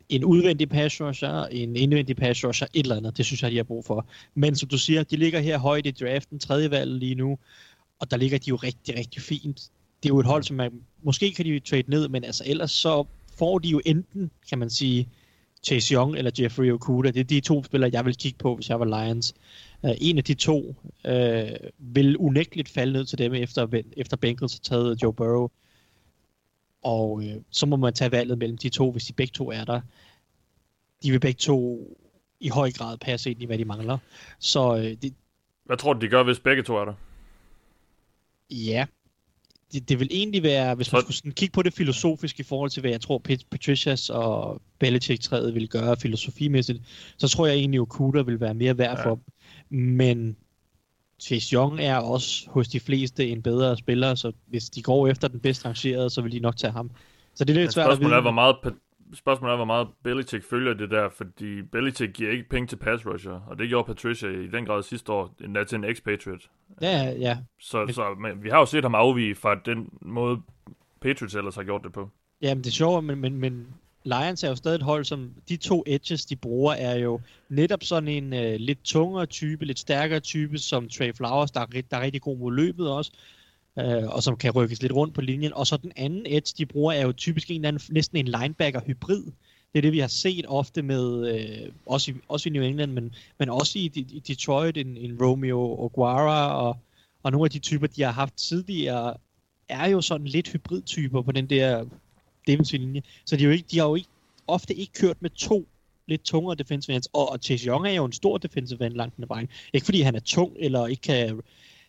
en 0.08 0.24
udvendig 0.24 0.68
pass 0.68 1.00
rusher, 1.00 1.46
en 1.46 1.76
indvendig 1.76 2.16
pass 2.16 2.44
rusher, 2.44 2.66
et 2.74 2.82
eller 2.82 2.96
andet. 2.96 3.16
Det 3.16 3.26
synes 3.26 3.42
jeg, 3.42 3.50
de 3.50 3.56
har 3.56 3.64
brug 3.64 3.84
for. 3.84 4.06
Men 4.34 4.56
som 4.56 4.68
du 4.68 4.78
siger, 4.78 5.02
de 5.02 5.16
ligger 5.16 5.40
her 5.40 5.58
højt 5.58 5.86
i 5.86 5.90
draften, 5.90 6.38
tredje 6.38 6.70
valg 6.70 6.98
lige 6.98 7.14
nu, 7.14 7.38
og 8.00 8.10
der 8.10 8.16
ligger 8.16 8.38
de 8.38 8.48
jo 8.48 8.56
rigtig, 8.56 8.98
rigtig 8.98 9.22
fint. 9.22 9.70
Det 10.02 10.08
er 10.08 10.14
jo 10.14 10.20
et 10.20 10.26
hold, 10.26 10.42
som 10.42 10.56
man, 10.56 10.72
måske 11.02 11.32
kan 11.32 11.44
de 11.44 11.60
trade 11.60 11.84
ned, 11.90 12.08
men 12.08 12.24
altså 12.24 12.44
ellers 12.46 12.70
så 12.70 13.04
får 13.38 13.58
de 13.58 13.68
jo 13.68 13.80
enten, 13.86 14.30
kan 14.48 14.58
man 14.58 14.70
sige, 14.70 15.08
Chase 15.64 15.94
Young 15.94 16.16
eller 16.16 16.30
Jeffrey 16.38 16.70
Okuda. 16.70 17.10
Det 17.10 17.20
er 17.20 17.24
de 17.24 17.40
to 17.40 17.64
spillere, 17.64 17.90
jeg 17.92 18.04
vil 18.04 18.16
kigge 18.16 18.38
på, 18.38 18.54
hvis 18.54 18.68
jeg 18.68 18.80
var 18.80 19.04
Lions. 19.04 19.34
Uh, 19.82 19.90
en 20.00 20.18
af 20.18 20.24
de 20.24 20.34
to 20.34 20.74
uh, 21.08 21.68
vil 21.78 22.16
unægteligt 22.16 22.68
falde 22.68 22.92
ned 22.92 23.04
til 23.04 23.18
dem, 23.18 23.34
efter, 23.34 23.82
efter 23.96 24.16
Bengals 24.16 24.52
har 24.52 24.60
taget 24.62 25.02
Joe 25.02 25.12
Burrow. 25.12 25.48
Og 26.82 27.12
uh, 27.12 27.24
så 27.50 27.66
må 27.66 27.76
man 27.76 27.94
tage 27.94 28.12
valget 28.12 28.38
mellem 28.38 28.58
de 28.58 28.68
to, 28.68 28.92
hvis 28.92 29.04
de 29.04 29.12
begge 29.12 29.32
to 29.32 29.50
er 29.50 29.64
der. 29.64 29.80
De 31.02 31.10
vil 31.10 31.20
begge 31.20 31.38
to 31.38 31.88
i 32.40 32.48
høj 32.48 32.72
grad 32.72 32.98
passe 32.98 33.30
ind 33.30 33.42
i, 33.42 33.46
hvad 33.46 33.58
de 33.58 33.64
mangler. 33.64 33.98
Så 34.38 34.72
uh, 34.72 34.80
det, 34.80 35.14
Hvad 35.64 35.76
tror 35.76 35.92
du, 35.92 36.00
de 36.00 36.08
gør, 36.08 36.22
hvis 36.22 36.40
begge 36.40 36.62
to 36.62 36.76
er 36.76 36.84
der? 36.84 36.94
Ja, 38.50 38.86
det, 39.74 39.88
det 39.88 40.00
vil 40.00 40.08
egentlig 40.10 40.42
være, 40.42 40.74
hvis 40.74 40.92
man 40.92 41.02
skulle 41.02 41.16
sådan 41.16 41.32
kigge 41.32 41.52
på 41.52 41.62
det 41.62 41.74
filosofisk 41.74 42.40
i 42.40 42.42
forhold 42.42 42.70
til, 42.70 42.80
hvad 42.80 42.90
jeg 42.90 43.00
tror 43.00 43.18
Patricias 43.50 44.10
og 44.10 44.62
Belichick-træet 44.78 45.54
vil 45.54 45.68
gøre 45.68 45.96
filosofimæssigt, 45.96 46.82
så 47.18 47.28
tror 47.28 47.46
jeg 47.46 47.56
egentlig, 47.56 47.78
at 47.78 47.82
Okuda 47.82 48.22
vil 48.22 48.40
være 48.40 48.54
mere 48.54 48.78
værd 48.78 48.98
ja. 48.98 49.06
for 49.06 49.20
Men 49.70 50.36
Chase 51.20 51.54
Young 51.54 51.80
er 51.80 51.96
også 51.96 52.50
hos 52.50 52.68
de 52.68 52.80
fleste 52.80 53.28
en 53.28 53.42
bedre 53.42 53.76
spiller, 53.76 54.14
så 54.14 54.32
hvis 54.46 54.70
de 54.70 54.82
går 54.82 55.08
efter 55.08 55.28
den 55.28 55.40
bedst 55.40 55.64
rangerede, 55.64 56.10
så 56.10 56.22
vil 56.22 56.32
de 56.32 56.40
nok 56.40 56.56
tage 56.56 56.72
ham. 56.72 56.90
Så 57.34 57.44
det 57.44 57.56
er 57.56 57.60
lidt 57.60 57.72
svært 57.72 57.92
at 57.92 58.00
vide. 58.00 58.14
Er, 58.14 58.20
hvor 58.20 58.30
meget 58.30 58.56
spørgsmålet 59.14 59.52
er, 59.52 59.56
hvor 59.56 59.64
meget 59.64 59.88
Belichick 60.04 60.44
følger 60.50 60.74
det 60.74 60.90
der, 60.90 61.08
fordi 61.08 61.62
Belichick 61.62 62.12
giver 62.12 62.30
ikke 62.30 62.48
penge 62.48 62.66
til 62.66 62.76
pass 62.76 63.06
rusher, 63.06 63.32
og 63.32 63.58
det 63.58 63.68
gjorde 63.68 63.86
Patricia 63.86 64.28
i 64.28 64.46
den 64.46 64.66
grad 64.66 64.82
sidste 64.82 65.12
år, 65.12 65.34
endda 65.44 65.64
til 65.64 65.76
en 65.76 65.84
expatriate. 65.84 66.48
Ja, 66.82 67.14
ja. 67.18 67.38
Så, 67.60 67.84
men... 67.84 67.94
så 67.94 68.14
men 68.20 68.44
vi 68.44 68.48
har 68.48 68.58
jo 68.58 68.66
set 68.66 68.84
ham 68.84 68.94
afvige 68.94 69.34
fra 69.34 69.54
den 69.54 69.88
måde, 70.00 70.40
Patriots 71.00 71.34
ellers 71.34 71.54
har 71.54 71.62
gjort 71.62 71.84
det 71.84 71.92
på. 71.92 72.10
Ja, 72.42 72.54
men 72.54 72.64
det 72.64 72.70
er 72.70 72.74
sjovt, 72.74 73.04
men, 73.04 73.20
men, 73.20 73.36
men 73.36 73.66
Lions 74.04 74.44
er 74.44 74.48
jo 74.48 74.54
stadig 74.54 74.76
et 74.76 74.82
hold, 74.82 75.04
som 75.04 75.30
de 75.48 75.56
to 75.56 75.84
edges, 75.86 76.26
de 76.26 76.36
bruger, 76.36 76.72
er 76.72 76.98
jo 76.98 77.20
netop 77.48 77.82
sådan 77.82 78.08
en 78.08 78.32
uh, 78.32 78.60
lidt 78.60 78.84
tungere 78.84 79.26
type, 79.26 79.64
lidt 79.64 79.78
stærkere 79.78 80.20
type, 80.20 80.58
som 80.58 80.88
Trey 80.88 81.14
Flowers, 81.14 81.50
der 81.50 81.60
er, 81.60 81.66
der 81.90 81.96
er 81.96 82.00
rigtig 82.00 82.22
god 82.22 82.38
mod 82.38 82.52
løbet 82.52 82.90
også 82.90 83.12
øh, 83.78 84.08
og 84.08 84.22
som 84.22 84.36
kan 84.36 84.50
rykkes 84.50 84.82
lidt 84.82 84.92
rundt 84.92 85.14
på 85.14 85.20
linjen. 85.20 85.52
Og 85.52 85.66
så 85.66 85.76
den 85.76 85.92
anden 85.96 86.22
edge, 86.26 86.54
de 86.58 86.66
bruger, 86.66 86.92
er 86.92 87.02
jo 87.02 87.12
typisk 87.12 87.50
en 87.50 87.54
eller 87.54 87.68
anden, 87.68 87.82
næsten 87.90 88.18
en 88.18 88.28
linebacker-hybrid. 88.28 89.24
Det 89.72 89.78
er 89.78 89.82
det, 89.82 89.92
vi 89.92 89.98
har 89.98 90.08
set 90.08 90.44
ofte 90.48 90.82
med, 90.82 91.34
øh, 91.34 91.72
også, 91.86 92.10
i, 92.10 92.14
også 92.28 92.48
i 92.48 92.52
New 92.52 92.62
England, 92.62 92.92
men, 92.92 93.14
men 93.38 93.48
også 93.48 93.78
i, 93.78 93.92
i 93.94 94.22
Detroit, 94.28 94.76
en, 94.76 94.96
en 94.96 95.18
Romeo 95.22 95.84
Oguara 95.84 96.66
og, 96.66 96.76
og 97.22 97.32
nogle 97.32 97.46
af 97.46 97.50
de 97.50 97.58
typer, 97.58 97.86
de 97.86 98.02
har 98.02 98.12
haft 98.12 98.34
tidligere, 98.36 99.14
er 99.68 99.88
jo 99.88 100.00
sådan 100.00 100.26
lidt 100.26 100.48
hybridtyper 100.48 101.22
på 101.22 101.32
den 101.32 101.46
der 101.46 101.84
defensive 102.46 102.80
linje. 102.80 103.02
Så 103.24 103.36
de, 103.36 103.42
er 103.42 103.46
jo 103.46 103.52
ikke, 103.52 103.66
de 103.70 103.78
har 103.78 103.88
jo 103.88 103.94
ikke, 103.94 104.08
ofte 104.46 104.74
ikke 104.74 104.92
kørt 104.92 105.22
med 105.22 105.30
to 105.30 105.66
lidt 106.06 106.24
tungere 106.24 106.54
defensive 106.54 106.94
ends, 106.94 107.08
og, 107.12 107.30
og 107.30 107.38
Chase 107.42 107.66
Young 107.66 107.86
er 107.86 107.92
jo 107.92 108.04
en 108.04 108.12
stor 108.12 108.38
defensive 108.38 108.86
end 108.86 108.94
langt 108.94 109.16
den 109.16 109.28
vejen. 109.28 109.48
Ikke 109.72 109.84
fordi 109.84 110.00
han 110.00 110.14
er 110.14 110.20
tung, 110.20 110.52
eller 110.58 110.86
ikke 110.86 111.02
kan, 111.02 111.40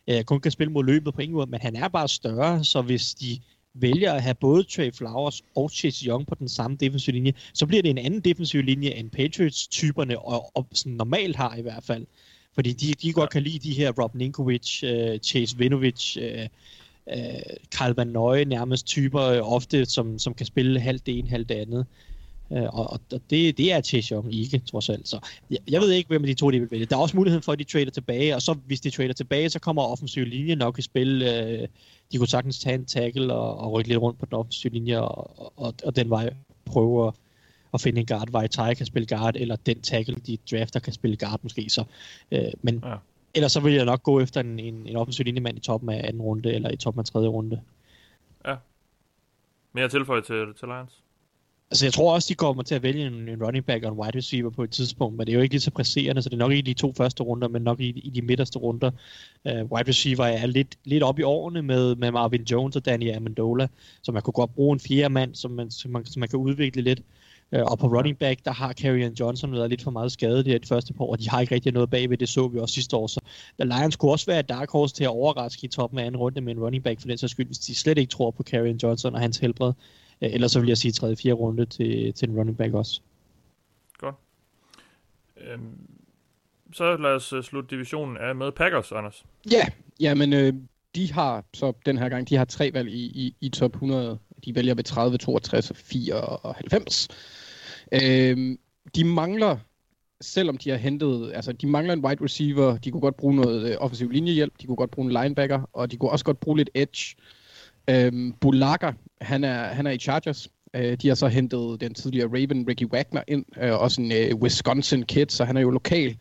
øh, 0.08 0.24
kun 0.24 0.40
kan 0.40 0.52
spille 0.52 0.74
mod 0.74 0.84
løbet 0.84 1.14
på 1.14 1.22
ingen 1.22 1.36
måde, 1.36 1.50
men 1.50 1.62
han 1.62 1.76
er 1.76 1.88
bare 1.88 2.08
større, 2.08 2.64
så 2.64 2.82
hvis 2.82 3.14
de 3.14 3.40
vælger 3.74 4.14
at 4.14 4.24
have 4.24 4.36
både 4.36 4.64
Trey 4.64 4.92
Flowers 4.94 5.42
og 5.56 5.70
Chase 5.70 6.06
Young 6.06 6.28
på 6.28 6.36
den 6.36 6.50
samme 6.50 6.78
defensive 6.78 7.14
linje, 7.14 7.34
så 7.54 7.66
bliver 7.66 7.82
det 7.82 7.90
en 7.90 7.98
anden 7.98 8.20
defensiv 8.20 8.62
linje, 8.62 8.90
end 8.90 9.10
Patriots-typerne 9.10 10.20
og, 10.20 10.58
og 10.58 10.68
sådan 10.74 10.94
normalt 10.94 11.36
har 11.36 11.56
i 11.56 11.62
hvert 11.62 11.84
fald. 11.84 12.06
Fordi 12.54 12.74
de, 12.74 12.94
de 12.94 13.14
godt 13.14 13.30
kan 13.30 13.44
lide 13.44 13.60
de 13.60 13.74
her 13.74 13.92
Rob 13.92 14.16
Ninkovic, 14.16 14.84
uh, 14.84 15.18
Chase 15.24 15.58
Vinovich, 15.58 16.18
uh, 16.18 16.46
uh, 17.18 17.42
Carl 17.76 17.94
Van 17.96 18.08
Nøje 18.08 18.46
nærmest 18.46 18.88
typer, 18.88 19.42
uh, 19.42 19.54
ofte 19.54 19.86
som, 19.86 20.20
som 20.20 20.34
kan 20.34 20.46
spille 20.46 20.80
halvt 20.80 21.06
det 21.06 21.20
ene, 21.20 21.30
halvt 21.30 21.50
det 21.50 21.56
andet. 21.56 21.86
Uh, 22.50 22.80
og 22.80 22.94
og 22.94 23.00
det, 23.30 23.58
det 23.58 23.72
er 23.72 24.10
Young 24.12 24.34
ikke, 24.34 24.60
trods 24.60 24.90
alt. 24.90 25.08
Så 25.08 25.20
jeg, 25.50 25.60
jeg 25.70 25.82
ved 25.82 25.92
ikke, 25.92 26.08
hvem 26.08 26.24
af 26.24 26.28
de 26.28 26.34
to 26.34 26.52
de 26.52 26.60
vil 26.60 26.72
vælge. 26.72 26.86
Der 26.86 26.96
er 26.96 27.02
også 27.02 27.18
muligheden 27.18 27.44
for, 27.44 27.52
at 27.52 27.60
de 27.60 27.64
trader 27.64 27.92
tilbage, 27.92 28.36
og 28.36 28.42
så 28.42 28.54
hvis 28.54 28.82
de 28.82 28.90
trader 28.90 29.14
tilbage, 29.14 29.50
så 29.50 29.60
kommer 29.60 29.82
offensiv 29.82 30.26
linje 30.26 30.56
nok 30.56 30.80
i 30.80 30.82
spil. 30.82 31.22
Uh, 31.22 31.68
de 32.12 32.18
kunne 32.18 32.28
sagtens 32.28 32.60
tage 32.60 32.76
en 32.76 32.86
tackle 32.86 33.34
og, 33.34 33.58
og 33.58 33.72
rykke 33.72 33.90
lidt 33.90 34.02
rundt 34.02 34.20
på 34.20 34.26
den 34.26 34.34
offensive 34.34 34.74
linje, 34.74 35.02
og, 35.02 35.60
og, 35.60 35.74
og 35.86 35.96
den 35.96 36.10
vej 36.10 36.34
prøve 36.66 37.08
at, 37.08 37.14
at 37.74 37.82
finde 37.82 38.00
en 38.00 38.06
guard. 38.06 38.32
Vajtai 38.32 38.74
kan 38.74 38.86
spille 38.86 39.08
guard, 39.08 39.36
eller 39.36 39.56
den 39.56 39.82
tackle, 39.82 40.16
de 40.16 40.38
drafter, 40.52 40.80
kan 40.80 40.94
spille 40.94 41.18
guard 41.18 41.40
måske. 41.44 41.70
Så, 41.70 41.84
øh, 42.32 42.52
men 42.62 42.84
ja. 42.86 42.96
ellers 43.34 43.52
så 43.52 43.60
vil 43.60 43.74
jeg 43.74 43.86
nok 43.86 44.04
gå 44.04 44.20
efter 44.20 44.42
en, 44.42 44.60
en, 44.60 44.88
en 44.88 44.96
offensiv 44.96 45.24
linjemand 45.24 45.58
i 45.58 45.62
toppen 45.62 45.90
af 45.90 46.08
anden 46.08 46.22
runde, 46.22 46.54
eller 46.54 46.72
i 46.72 46.78
toppen 46.78 47.00
af 47.00 47.06
tredje 47.06 47.28
runde. 47.28 47.62
Ja. 48.48 48.56
Mere 49.74 49.90
tilføje 49.90 50.22
til, 50.22 50.46
til 50.60 50.68
Lions? 50.68 51.05
Altså, 51.72 51.86
jeg 51.86 51.94
tror 51.94 52.14
også, 52.14 52.28
de 52.30 52.36
kommer 52.36 52.64
til 52.64 52.76
at 52.76 52.84
vælge 52.84 53.08
en, 53.08 53.30
en 53.30 53.44
running 53.44 53.66
back 53.66 53.84
og 53.84 53.92
en 53.92 54.00
wide 54.00 54.18
receiver 54.18 54.50
på 54.50 54.64
et 54.64 54.70
tidspunkt, 54.70 55.18
men 55.18 55.28
det 55.28 55.34
er 55.34 55.36
jo 55.36 55.42
ikke 55.42 55.54
lige 55.54 55.62
så 55.62 55.72
presserende, 55.72 56.22
så 56.22 56.30
det 56.30 56.36
er 56.36 56.40
nok 56.40 56.52
ikke 56.52 56.70
i 56.70 56.74
de 56.74 56.80
to 56.80 56.94
første 56.98 57.24
runder, 57.24 57.48
men 57.48 57.62
nok 57.62 57.80
i, 57.80 57.90
i 57.90 58.10
de 58.10 58.22
midterste 58.22 58.60
runder. 58.60 58.92
Uh, 59.46 59.52
wide 59.52 59.90
receiver 59.90 60.26
er 60.26 60.46
lidt, 60.46 60.76
lidt 60.84 61.04
op 61.04 61.20
i 61.20 61.24
årene 61.24 61.62
med, 61.62 61.96
med 61.96 62.12
Marvin 62.12 62.44
Jones 62.44 62.76
og 62.76 62.86
Danny 62.86 63.16
Amendola, 63.16 63.68
så 64.04 64.12
man 64.12 64.22
kunne 64.22 64.34
godt 64.34 64.56
bruge 64.56 64.74
en 64.74 64.80
fjerde 64.80 65.14
mand, 65.14 65.36
som 65.36 65.52
man, 65.52 65.72
som 65.72 65.92
man, 65.92 66.06
som 66.06 66.20
man 66.20 66.30
kan 66.30 66.40
udvikle 66.40 66.82
lidt. 66.82 67.02
Uh, 67.52 67.62
og 67.62 67.80
på 67.80 67.88
running 67.88 68.18
back, 68.18 68.46
der 68.46 68.52
har 68.52 68.74
Carrion 68.74 69.14
Johnson 69.14 69.52
været 69.52 69.70
lidt 69.70 69.82
for 69.82 69.92
meget 69.92 70.12
skadet 70.12 70.48
i 70.48 70.58
de 70.58 70.68
første 70.68 70.94
par 70.94 71.06
år, 71.06 71.12
og 71.12 71.20
de 71.20 71.30
har 71.30 71.42
ikke 71.42 71.56
rigtig 71.56 71.74
noget 71.74 71.90
bagved, 71.90 72.18
det 72.18 72.30
så 72.30 72.48
vi 72.48 72.60
også 72.60 72.74
sidste 72.74 72.96
år. 72.96 73.08
Så 73.08 73.20
The 73.60 73.70
Lions 73.70 73.96
kunne 73.96 74.12
også 74.12 74.26
være 74.26 74.40
et 74.40 74.50
dark 74.50 74.70
horse 74.72 74.96
til 74.96 75.04
at 75.04 75.10
overraske 75.10 75.66
i 75.66 75.68
toppen 75.68 76.00
af 76.00 76.06
anden 76.06 76.22
runde 76.22 76.42
med 76.42 76.56
en 76.56 76.60
running 76.60 76.84
back, 76.84 77.02
for 77.02 77.08
den 77.08 77.18
så 77.18 77.28
skyld, 77.28 77.48
hvis 77.48 77.60
de 77.60 77.76
slet 77.76 77.98
ikke 77.98 78.12
tror 78.12 78.32
på 78.32 78.44
Carrion 78.44 78.78
Johnson 78.84 79.16
og 79.16 79.22
hans 79.22 79.38
helbred. 79.38 79.74
Øh, 80.22 80.34
ellers 80.34 80.52
så 80.52 80.60
vil 80.60 80.68
jeg 80.68 80.78
sige 80.78 80.92
3. 80.92 81.16
4. 81.16 81.34
runde 81.34 81.66
til, 81.66 82.14
til 82.14 82.30
en 82.30 82.36
running 82.36 82.58
back 82.58 82.74
også. 82.74 83.02
Godt. 83.98 84.16
Øhm, 85.38 85.78
så 86.74 86.98
lad 86.98 87.10
os 87.10 87.34
uh, 87.34 87.44
slutte 87.44 87.76
divisionen 87.76 88.18
af 88.18 88.36
med 88.36 88.52
Packers, 88.52 88.92
Anders. 88.92 89.26
Ja, 89.52 89.66
ja 90.00 90.14
men 90.14 90.34
øh, 90.34 90.54
de 90.96 91.14
har 91.14 91.44
så 91.54 91.74
den 91.86 91.98
her 91.98 92.10
gang, 92.10 92.30
de 92.30 92.36
har 92.36 92.46
tre 92.46 92.72
valg 92.74 92.90
i, 92.90 93.06
i, 93.06 93.36
i 93.42 93.50
top 93.50 93.74
100. 93.74 94.20
De 94.46 94.56
vælger 94.56 94.74
ved 94.74 94.84
30, 94.84 95.18
62 95.18 95.70
og 95.70 95.76
94. 95.76 97.08
Øhm, 97.92 98.60
de 98.96 99.04
mangler 99.04 99.58
selvom 100.22 100.58
de 100.58 100.70
har 100.70 100.78
hentet, 100.78 101.32
altså 101.34 101.52
de 101.52 101.68
mangler 101.68 101.94
en 101.94 102.06
wide 102.06 102.24
receiver, 102.24 102.78
de 102.78 102.92
kunne 102.92 103.02
godt 103.02 103.18
bruge 103.18 103.36
noget 103.36 103.72
øh, 103.72 103.78
offensiv 103.80 104.10
linjehjælp, 104.10 104.54
de 104.62 104.68
kunne 104.68 104.76
godt 104.76 104.92
bruge 104.92 105.06
en 105.06 105.22
linebacker, 105.22 105.70
og 105.74 105.92
de 105.92 105.98
kunne 105.98 106.12
også 106.12 106.26
godt 106.26 106.40
bruge 106.40 106.58
lidt 106.58 106.70
edge. 106.74 107.16
Øhm, 107.90 108.34
Bulaga, 108.42 108.92
han 109.22 109.44
er, 109.44 109.64
han 109.64 109.88
er 109.88 109.92
i 109.92 109.98
Chargers. 109.98 110.50
Øh, 110.74 110.98
de 111.02 111.08
har 111.08 111.16
så 111.16 111.28
hentet 111.28 111.82
den 111.82 111.94
tidligere 111.94 112.28
Raven, 112.28 112.68
Ricky 112.68 112.86
Wagner, 112.86 113.22
ind. 113.28 113.46
Øh, 113.62 113.82
også 113.82 114.02
en 114.02 114.12
øh, 114.12 114.36
Wisconsin-kid, 114.36 115.26
så 115.30 115.46
han 115.46 115.58
er 115.58 115.62
jo 115.62 115.70
lokal. 115.70 116.18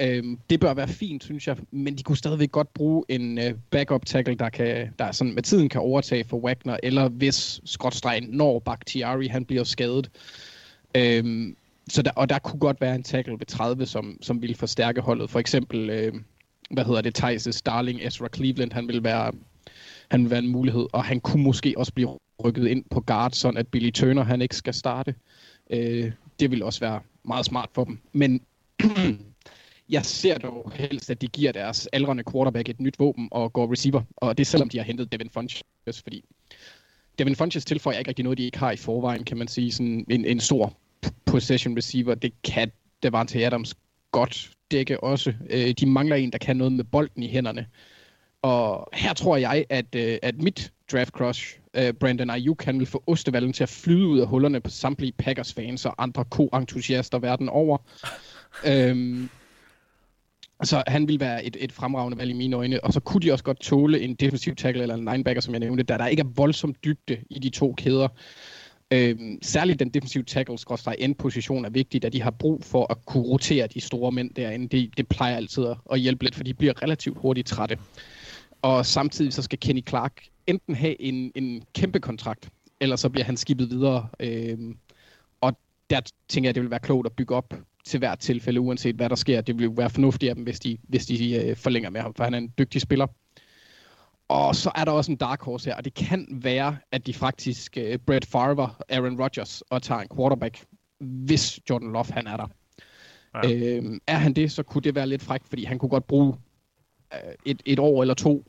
Øhm, 0.00 0.38
det 0.50 0.60
bør 0.60 0.74
være 0.74 0.88
fint, 0.88 1.24
synes 1.24 1.46
jeg. 1.46 1.56
Men 1.70 1.98
de 1.98 2.02
kunne 2.02 2.16
stadigvæk 2.16 2.52
godt 2.52 2.74
bruge 2.74 3.04
en 3.08 3.38
øh, 3.38 3.54
backup 3.70 4.06
tackle, 4.06 4.34
der, 4.34 4.48
kan, 4.48 4.94
der 4.98 5.12
sådan 5.12 5.34
med 5.34 5.42
tiden 5.42 5.68
kan 5.68 5.80
overtage 5.80 6.24
for 6.24 6.38
Wagner, 6.38 6.76
eller 6.82 7.08
hvis 7.08 7.60
skråtstregen 7.64 8.28
når 8.28 8.58
Bakhtiari, 8.58 9.26
han 9.26 9.44
bliver 9.44 9.64
skadet. 9.64 10.10
Øhm, 10.94 11.56
så 11.88 12.02
der, 12.02 12.10
og 12.16 12.28
der 12.28 12.38
kunne 12.38 12.60
godt 12.60 12.80
være 12.80 12.94
en 12.94 13.02
tackle 13.02 13.32
ved 13.38 13.46
30, 13.46 13.86
som, 13.86 14.18
som 14.22 14.42
ville 14.42 14.56
forstærke 14.56 15.00
holdet. 15.00 15.30
For 15.30 15.38
eksempel, 15.38 15.90
øh, 15.90 16.14
hvad 16.70 16.84
hedder 16.84 17.00
det, 17.00 17.22
Thijs' 17.22 17.50
Starling, 17.50 18.00
Ezra 18.02 18.28
Cleveland, 18.34 18.72
han 18.72 18.88
vil 18.88 19.04
være 19.04 19.32
han 20.10 20.22
vil 20.22 20.30
være 20.30 20.38
en 20.38 20.48
mulighed, 20.48 20.86
og 20.92 21.04
han 21.04 21.20
kunne 21.20 21.42
måske 21.42 21.74
også 21.76 21.92
blive 21.92 22.18
rykket 22.44 22.66
ind 22.66 22.84
på 22.90 23.00
guard, 23.00 23.32
sådan 23.32 23.58
at 23.58 23.68
Billy 23.68 23.90
Turner 23.90 24.22
han 24.24 24.42
ikke 24.42 24.56
skal 24.56 24.74
starte. 24.74 25.14
Øh, 25.70 26.12
det 26.40 26.50
vil 26.50 26.62
også 26.62 26.80
være 26.80 27.00
meget 27.24 27.46
smart 27.46 27.68
for 27.72 27.84
dem. 27.84 27.98
Men 28.12 28.40
jeg 29.88 30.04
ser 30.04 30.38
dog 30.38 30.72
helst, 30.74 31.10
at 31.10 31.20
de 31.20 31.26
giver 31.28 31.52
deres 31.52 31.88
aldrende 31.92 32.24
quarterback 32.32 32.68
et 32.68 32.80
nyt 32.80 32.98
våben 32.98 33.28
og 33.30 33.52
går 33.52 33.72
receiver, 33.72 34.02
og 34.16 34.38
det 34.38 34.44
er 34.44 34.46
selvom 34.46 34.68
de 34.68 34.78
har 34.78 34.84
hentet 34.84 35.12
Devin 35.12 35.30
Funches, 35.30 35.62
fordi 36.02 36.24
Devin 37.18 37.36
Funches 37.36 37.64
tilføjer 37.64 37.98
ikke 37.98 38.08
rigtig 38.08 38.22
noget, 38.22 38.38
de 38.38 38.44
ikke 38.44 38.58
har 38.58 38.72
i 38.72 38.76
forvejen, 38.76 39.24
kan 39.24 39.36
man 39.36 39.48
sige. 39.48 39.72
Sådan 39.72 40.04
en, 40.10 40.24
en 40.24 40.40
stor 40.40 40.76
possession 41.24 41.76
receiver, 41.76 42.14
det 42.14 42.32
kan 42.42 42.70
Devante 43.02 43.46
Adams 43.46 43.74
godt 44.10 44.50
dække 44.70 45.04
også. 45.04 45.34
Øh, 45.50 45.70
de 45.80 45.86
mangler 45.86 46.16
en, 46.16 46.32
der 46.32 46.38
kan 46.38 46.56
noget 46.56 46.72
med 46.72 46.84
bolden 46.84 47.22
i 47.22 47.28
hænderne. 47.28 47.66
Og 48.42 48.88
her 48.92 49.14
tror 49.14 49.36
jeg, 49.36 49.64
at, 49.68 49.94
øh, 49.94 50.18
at 50.22 50.42
mit 50.42 50.72
draft 50.92 51.10
crush, 51.10 51.58
øh, 51.74 51.92
Brandon 51.92 52.30
Ayuk, 52.30 52.64
han 52.64 52.78
vil 52.78 52.86
få 52.86 53.02
ostevallen 53.06 53.52
til 53.52 53.62
at 53.62 53.68
flyde 53.68 54.06
ud 54.06 54.18
af 54.18 54.26
hullerne 54.26 54.60
på 54.60 54.70
samtlige 54.70 55.12
Packers-fans 55.12 55.86
og 55.86 55.94
andre 56.02 56.24
ko-entusiaster 56.24 57.18
verden 57.18 57.48
over. 57.48 57.78
øhm, 58.66 59.28
så 60.62 60.82
han 60.86 61.08
vil 61.08 61.20
være 61.20 61.44
et, 61.44 61.56
et 61.60 61.72
fremragende 61.72 62.18
valg 62.18 62.30
i 62.30 62.34
mine 62.34 62.56
øjne. 62.56 62.84
Og 62.84 62.92
så 62.92 63.00
kunne 63.00 63.20
de 63.20 63.32
også 63.32 63.44
godt 63.44 63.60
tåle 63.60 64.00
en 64.00 64.14
defensiv 64.14 64.54
tackle 64.54 64.82
eller 64.82 64.94
en 64.94 65.04
linebacker, 65.04 65.40
som 65.40 65.54
jeg 65.54 65.60
nævnte, 65.60 65.82
da 65.82 65.98
der 65.98 66.06
ikke 66.06 66.20
er 66.20 66.32
voldsomt 66.34 66.84
dybde 66.84 67.18
i 67.30 67.38
de 67.38 67.48
to 67.48 67.74
kæder. 67.76 68.08
Øhm, 68.92 69.38
særligt 69.42 69.80
den 69.80 69.88
defensive 69.88 70.24
tackle 70.24 70.56
end 70.98 71.14
position 71.14 71.64
er 71.64 71.70
vigtig, 71.70 72.02
da 72.02 72.08
de 72.08 72.22
har 72.22 72.30
brug 72.30 72.64
for 72.64 72.92
at 72.92 73.06
kunne 73.06 73.22
rotere 73.22 73.66
de 73.66 73.80
store 73.80 74.12
mænd 74.12 74.30
derinde. 74.34 74.68
Det, 74.68 74.96
det 74.96 75.08
plejer 75.08 75.36
altid 75.36 75.64
at 75.92 76.00
hjælpe 76.00 76.24
lidt, 76.24 76.34
for 76.34 76.44
de 76.44 76.54
bliver 76.54 76.82
relativt 76.82 77.18
hurtigt 77.18 77.48
trætte. 77.48 77.78
Og 78.62 78.86
samtidig 78.86 79.32
så 79.32 79.42
skal 79.42 79.58
Kenny 79.58 79.88
Clark 79.88 80.22
enten 80.46 80.74
have 80.74 81.02
en, 81.02 81.32
en 81.34 81.62
kæmpe 81.74 82.00
kontrakt, 82.00 82.50
eller 82.80 82.96
så 82.96 83.08
bliver 83.08 83.24
han 83.24 83.36
skibet 83.36 83.70
videre. 83.70 84.08
Øhm, 84.20 84.76
og 85.40 85.58
der 85.90 86.00
tænker 86.28 86.48
jeg, 86.48 86.54
det 86.54 86.62
vil 86.62 86.70
være 86.70 86.80
klogt 86.80 87.06
at 87.06 87.12
bygge 87.12 87.34
op 87.34 87.54
til 87.84 87.98
hvert 87.98 88.18
tilfælde, 88.18 88.60
uanset 88.60 88.96
hvad 88.96 89.08
der 89.08 89.14
sker. 89.14 89.40
Det 89.40 89.58
vil 89.58 89.64
jo 89.64 89.72
være 89.76 89.90
fornuftigt 89.90 90.30
af 90.30 90.36
dem, 90.36 90.44
hvis 90.44 90.60
de, 90.60 90.78
hvis 90.82 91.06
de 91.06 91.34
øh, 91.34 91.56
forlænger 91.56 91.90
med 91.90 92.00
ham, 92.00 92.14
for 92.14 92.24
han 92.24 92.34
er 92.34 92.38
en 92.38 92.52
dygtig 92.58 92.80
spiller. 92.80 93.06
Og 94.28 94.56
så 94.56 94.72
er 94.74 94.84
der 94.84 94.92
også 94.92 95.12
en 95.12 95.16
dark 95.16 95.42
horse 95.42 95.70
her, 95.70 95.76
og 95.76 95.84
det 95.84 95.94
kan 95.94 96.26
være, 96.30 96.76
at 96.92 97.06
de 97.06 97.14
faktisk 97.14 97.78
uh, 97.80 97.96
Brett 98.06 98.26
Favre, 98.26 98.70
Aaron 98.88 99.20
Rodgers 99.20 99.62
og 99.70 99.82
tager 99.82 100.00
en 100.00 100.08
quarterback, 100.16 100.64
hvis 100.98 101.60
Jordan 101.70 101.92
Love 101.92 102.04
han 102.10 102.26
er 102.26 102.36
der. 102.36 102.46
Ja. 103.34 103.52
Øhm, 103.52 104.00
er 104.06 104.16
han 104.16 104.32
det, 104.32 104.52
så 104.52 104.62
kunne 104.62 104.82
det 104.82 104.94
være 104.94 105.06
lidt 105.06 105.22
frækt, 105.22 105.48
fordi 105.48 105.64
han 105.64 105.78
kunne 105.78 105.88
godt 105.88 106.06
bruge 106.06 106.34
Øh, 106.34 106.49
Øh, 107.14 107.34
et, 107.46 107.62
et 107.64 107.78
år 107.78 108.02
eller 108.02 108.14
to 108.14 108.44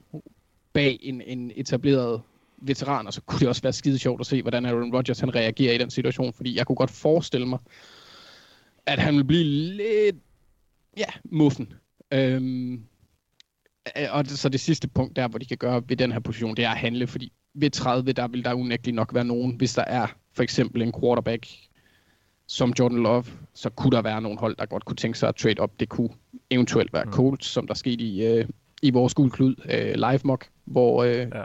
bag 0.73 0.99
en, 1.01 1.21
en 1.21 1.51
etableret 1.55 2.21
veteran, 2.57 3.07
og 3.07 3.13
så 3.13 3.21
kunne 3.21 3.39
det 3.39 3.47
også 3.47 3.61
være 3.61 3.73
skide 3.73 3.99
sjovt 3.99 4.19
at 4.19 4.25
se, 4.25 4.41
hvordan 4.41 4.65
Aaron 4.65 4.95
Rodgers 4.95 5.19
han 5.19 5.35
reagerer 5.35 5.73
i 5.73 5.77
den 5.77 5.89
situation, 5.89 6.33
fordi 6.33 6.57
jeg 6.57 6.67
kunne 6.67 6.75
godt 6.75 6.91
forestille 6.91 7.47
mig, 7.47 7.59
at 8.85 8.99
han 8.99 9.15
vil 9.15 9.23
blive 9.23 9.43
lidt, 9.43 10.15
ja, 10.97 11.05
muffen. 11.23 11.73
Øhm, 12.11 12.73
øh, 13.97 14.07
og 14.11 14.23
det, 14.23 14.39
så 14.39 14.49
det 14.49 14.59
sidste 14.59 14.87
punkt 14.87 15.15
der, 15.15 15.27
hvor 15.27 15.39
de 15.39 15.45
kan 15.45 15.57
gøre 15.57 15.83
ved 15.87 15.97
den 15.97 16.11
her 16.11 16.19
position, 16.19 16.55
det 16.55 16.65
er 16.65 16.69
at 16.69 16.77
handle, 16.77 17.07
fordi 17.07 17.31
ved 17.53 17.69
30, 17.69 18.11
der 18.11 18.27
vil 18.27 18.45
der 18.45 18.53
unægteligt 18.53 18.95
nok 18.95 19.13
være 19.13 19.25
nogen, 19.25 19.55
hvis 19.55 19.73
der 19.73 19.83
er 19.83 20.07
for 20.33 20.43
eksempel 20.43 20.81
en 20.81 20.93
quarterback 21.01 21.47
som 22.47 22.73
Jordan 22.79 23.03
Love, 23.03 23.25
så 23.53 23.69
kunne 23.69 23.91
der 23.91 24.01
være 24.01 24.21
nogle 24.21 24.37
hold, 24.37 24.55
der 24.55 24.65
godt 24.65 24.85
kunne 24.85 24.95
tænke 24.95 25.17
sig 25.17 25.29
at 25.29 25.35
trade 25.35 25.59
op. 25.59 25.79
Det 25.79 25.89
kunne 25.89 26.09
eventuelt 26.51 26.93
være 26.93 27.05
mm. 27.05 27.11
Colts, 27.11 27.47
som 27.47 27.67
der 27.67 27.73
skete 27.73 28.03
i, 28.03 28.25
øh, 28.25 28.45
i 28.81 28.89
vores 28.89 29.13
guldklud 29.13 29.55
øh, 29.69 29.93
live 29.95 30.19
mock, 30.23 30.49
hvor 30.65 31.03
øh, 31.03 31.27
ja. 31.33 31.43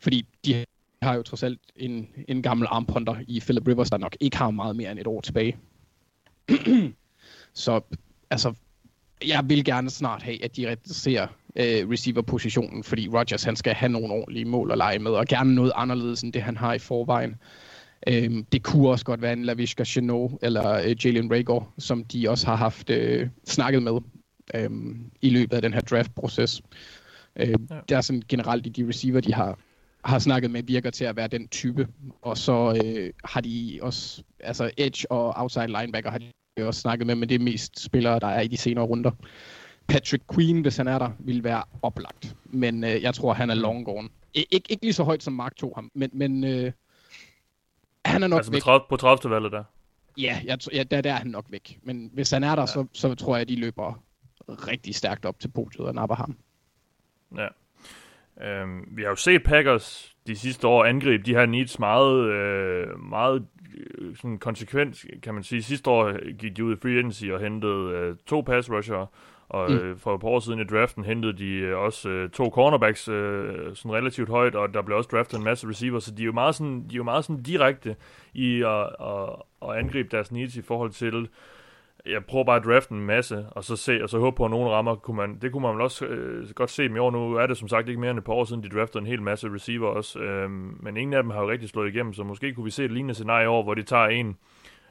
fordi 0.00 0.26
de 0.44 0.64
har 1.02 1.14
jo 1.14 1.22
trods 1.22 1.42
alt 1.42 1.60
en, 1.76 2.08
en 2.28 2.42
gammel 2.42 2.66
armpunter 2.70 3.16
i 3.28 3.40
Philip 3.40 3.68
Rivers, 3.68 3.90
der 3.90 3.98
nok 3.98 4.16
ikke 4.20 4.36
har 4.36 4.50
meget 4.50 4.76
mere 4.76 4.90
end 4.90 4.98
et 4.98 5.06
år 5.06 5.20
tilbage. 5.20 5.56
så 7.54 7.80
altså, 8.30 8.54
jeg 9.26 9.44
vil 9.48 9.64
gerne 9.64 9.90
snart 9.90 10.22
have, 10.22 10.44
at 10.44 10.56
de 10.56 10.70
reducerer 10.70 11.26
øh, 11.56 11.90
receiver-positionen, 11.90 12.84
fordi 12.84 13.08
Rodgers 13.08 13.44
han 13.44 13.56
skal 13.56 13.74
have 13.74 13.92
nogle 13.92 14.12
ordentlige 14.12 14.44
mål 14.44 14.70
at 14.70 14.78
lege 14.78 14.98
med, 14.98 15.10
og 15.10 15.26
gerne 15.26 15.54
noget 15.54 15.72
anderledes 15.74 16.22
end 16.22 16.32
det, 16.32 16.42
han 16.42 16.56
har 16.56 16.74
i 16.74 16.78
forvejen. 16.78 17.36
Øhm, 18.06 18.44
det 18.44 18.62
kunne 18.62 18.88
også 18.88 19.04
godt 19.04 19.22
være 19.22 19.32
en 19.32 19.44
Lavishka 19.44 19.84
Chenot 19.84 20.30
eller 20.42 20.72
øh, 20.72 21.06
Jalen 21.06 21.30
Rager, 21.30 21.72
som 21.78 22.04
de 22.04 22.30
også 22.30 22.46
har 22.46 22.56
haft 22.56 22.90
øh, 22.90 23.28
snakket 23.46 23.82
med 23.82 24.00
øh, 24.54 24.70
i 25.22 25.30
løbet 25.30 25.56
af 25.56 25.62
den 25.62 25.74
her 25.74 25.80
draft-proces. 25.80 26.62
Øh, 27.36 27.48
ja. 27.48 27.54
Der 27.88 27.96
er 27.96 28.00
sådan 28.00 28.22
generelt 28.28 28.66
i 28.66 28.68
de 28.68 28.88
receiver, 28.88 29.20
de 29.20 29.34
har, 29.34 29.58
har 30.04 30.18
snakket 30.18 30.50
med, 30.50 30.62
virker 30.62 30.90
til 30.90 31.04
at 31.04 31.16
være 31.16 31.28
den 31.28 31.48
type. 31.48 31.88
Og 32.22 32.38
så 32.38 32.80
øh, 32.84 33.12
har 33.24 33.40
de 33.40 33.78
også, 33.82 34.22
altså 34.40 34.70
edge 34.76 35.12
og 35.12 35.32
outside 35.36 35.66
linebacker 35.66 36.10
har 36.10 36.18
de 36.18 36.66
også 36.66 36.80
snakket 36.80 37.06
med, 37.06 37.14
men 37.14 37.28
det 37.28 37.34
er 37.34 37.38
mest 37.38 37.80
spillere, 37.80 38.18
der 38.18 38.26
er 38.26 38.40
i 38.40 38.48
de 38.48 38.56
senere 38.56 38.84
runder. 38.84 39.10
Patrick 39.88 40.22
Queen, 40.34 40.60
hvis 40.60 40.76
han 40.76 40.88
er 40.88 40.98
der, 40.98 41.10
vil 41.18 41.44
være 41.44 41.62
oplagt. 41.82 42.36
Men 42.44 42.84
øh, 42.84 43.02
jeg 43.02 43.14
tror, 43.14 43.32
han 43.32 43.50
er 43.50 43.54
long 43.54 43.84
gone. 43.84 44.08
I, 44.34 44.46
ikke, 44.50 44.72
ikke 44.72 44.84
lige 44.84 44.92
så 44.92 45.04
højt 45.04 45.22
som 45.22 45.32
Mark 45.32 45.56
tog 45.56 45.72
ham, 45.74 45.90
men, 45.94 46.10
men 46.12 46.44
øh, 46.44 46.72
han 48.04 48.22
er 48.22 48.26
nok 48.26 48.38
altså 48.38 48.52
væk. 48.52 48.62
på, 48.62 48.80
på 48.88 48.96
30. 48.96 49.34
valget 49.34 49.52
der. 49.52 49.64
Ja, 50.18 50.40
jeg, 50.44 50.58
ja 50.74 50.82
der, 50.82 51.00
der 51.00 51.12
er 51.12 51.16
han 51.16 51.26
nok 51.26 51.46
væk. 51.48 51.78
Men 51.82 52.10
hvis 52.12 52.30
han 52.30 52.44
er 52.44 52.54
der, 52.54 52.62
ja. 52.62 52.66
så, 52.66 52.86
så 52.92 53.14
tror 53.14 53.36
jeg, 53.36 53.40
at 53.42 53.48
de 53.48 53.56
løber 53.56 54.02
rigtig 54.48 54.94
stærkt 54.94 55.24
op 55.24 55.40
til 55.40 55.48
podiet 55.48 55.86
og 55.86 55.94
napper 55.94 56.16
ham. 56.16 56.36
Ja. 57.36 57.48
Øhm, 58.40 58.88
vi 58.90 59.02
har 59.02 59.08
jo 59.08 59.16
set 59.16 59.42
Packers 59.42 60.16
de 60.26 60.36
sidste 60.36 60.66
år 60.66 60.84
angribe 60.84 61.22
de 61.22 61.34
her 61.34 61.46
needs 61.46 61.78
meget, 61.78 62.24
øh, 62.24 63.00
meget 63.00 63.46
øh, 63.76 64.16
sådan 64.16 64.38
konsekvent, 64.38 65.04
kan 65.22 65.34
man 65.34 65.42
sige. 65.42 65.62
Sidste 65.62 65.90
år 65.90 66.32
gik 66.36 66.56
de 66.56 66.64
ud 66.64 66.76
i 66.76 66.78
free 66.82 66.92
agency 66.92 67.24
og 67.24 67.40
hentede 67.40 67.90
øh, 67.92 68.16
to 68.26 68.40
pass 68.40 68.70
rusher, 68.70 69.06
og 69.48 69.70
mm. 69.70 69.76
øh, 69.76 69.98
for 69.98 70.14
et 70.14 70.20
par 70.20 70.28
år 70.28 70.40
siden 70.40 70.60
i 70.60 70.64
draften 70.64 71.04
hentede 71.04 71.38
de 71.38 71.50
øh, 71.50 71.78
også 71.78 72.08
øh, 72.08 72.30
to 72.30 72.50
cornerbacks 72.50 73.08
øh, 73.08 73.76
sådan 73.76 73.92
relativt 73.92 74.28
højt, 74.28 74.54
og 74.54 74.74
der 74.74 74.82
blev 74.82 74.96
også 74.96 75.08
draftet 75.12 75.38
en 75.38 75.44
masse 75.44 75.68
receiver, 75.68 75.98
så 75.98 76.14
de 76.14 76.22
er 76.22 76.26
jo 76.26 76.32
meget 76.32 76.54
sådan, 76.54 76.82
de 76.82 76.94
er 76.94 76.96
jo 76.96 77.02
meget 77.02 77.24
sådan 77.24 77.42
direkte 77.42 77.96
i 78.34 78.62
at, 78.62 78.86
at, 79.00 79.28
at 79.62 79.76
angribe 79.76 80.08
deres 80.10 80.32
needs 80.32 80.56
i 80.56 80.62
forhold 80.62 80.90
til 80.90 81.28
jeg 82.12 82.24
prøver 82.24 82.44
bare 82.44 82.56
at 82.56 82.64
drafte 82.64 82.94
en 82.94 83.00
masse, 83.00 83.46
og 83.50 83.64
så 83.64 83.76
se, 83.76 84.02
og 84.02 84.08
så 84.08 84.18
håbe 84.18 84.36
på, 84.36 84.44
at 84.44 84.50
nogen 84.50 84.68
rammer. 84.68 84.94
Kunne 84.94 85.16
man, 85.16 85.38
det 85.42 85.52
kunne 85.52 85.62
man 85.62 85.74
vel 85.74 85.80
også 85.80 86.04
øh, 86.04 86.50
godt 86.50 86.70
se 86.70 86.82
dem 86.82 86.96
i 86.96 86.98
år. 86.98 87.10
Nu 87.10 87.34
er 87.34 87.46
det 87.46 87.56
som 87.56 87.68
sagt 87.68 87.88
ikke 87.88 88.00
mere 88.00 88.10
end 88.10 88.18
et 88.18 88.24
par 88.24 88.32
år 88.32 88.44
siden, 88.44 88.62
de 88.62 88.68
draftede 88.68 89.02
en 89.02 89.06
hel 89.06 89.22
masse 89.22 89.48
receiver 89.54 89.88
også. 89.88 90.18
Øh, 90.18 90.50
men 90.82 90.96
ingen 90.96 91.14
af 91.14 91.22
dem 91.22 91.30
har 91.30 91.40
jo 91.40 91.50
rigtig 91.50 91.68
slået 91.68 91.94
igennem, 91.94 92.12
så 92.12 92.22
måske 92.24 92.54
kunne 92.54 92.64
vi 92.64 92.70
se 92.70 92.84
et 92.84 92.92
lignende 92.92 93.14
scenarie 93.14 93.44
i 93.44 93.46
år, 93.46 93.62
hvor 93.62 93.74
de 93.74 93.82
tager 93.82 94.06
en, 94.06 94.36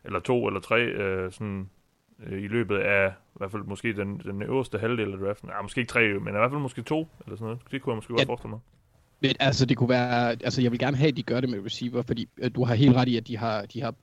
eller 0.03 0.19
to, 0.19 0.47
eller 0.47 0.59
tre, 0.59 0.81
øh, 0.81 1.31
sådan, 1.31 1.69
øh, 2.25 2.43
i 2.43 2.47
løbet 2.47 2.77
af, 2.77 3.07
i 3.09 3.37
hvert 3.37 3.51
fald 3.51 3.63
måske 3.63 3.93
den, 3.93 4.19
den 4.19 4.41
øverste 4.41 4.79
halvdel 4.79 5.13
af 5.13 5.19
draften. 5.19 5.49
Ja, 5.49 5.61
måske 5.61 5.79
ikke 5.79 5.89
tre, 5.89 6.01
men 6.01 6.27
i 6.27 6.37
hvert 6.37 6.51
fald 6.51 6.61
måske 6.61 6.81
to, 6.81 7.07
eller 7.25 7.35
sådan 7.35 7.45
noget. 7.45 7.59
Det 7.71 7.81
kunne 7.81 7.91
jeg 7.91 7.97
måske 7.97 8.13
godt 8.13 8.21
ja. 8.21 8.25
forestille 8.25 8.49
mig. 8.49 8.59
Men 9.21 9.35
altså, 9.39 9.65
det 9.65 9.77
kunne 9.77 9.89
være, 9.89 10.31
altså, 10.31 10.61
jeg 10.61 10.71
vil 10.71 10.79
gerne 10.79 10.97
have, 10.97 11.07
at 11.07 11.17
de 11.17 11.23
gør 11.23 11.41
det 11.41 11.49
med 11.49 11.65
receiver, 11.65 12.01
fordi 12.01 12.29
øh, 12.37 12.51
du 12.55 12.63
har 12.63 12.75
helt 12.75 12.95
ret 12.95 13.07
i, 13.07 13.17
at 13.17 13.27
de 13.27 13.37
har, 13.37 13.65
de 13.65 13.81
har, 13.81 13.93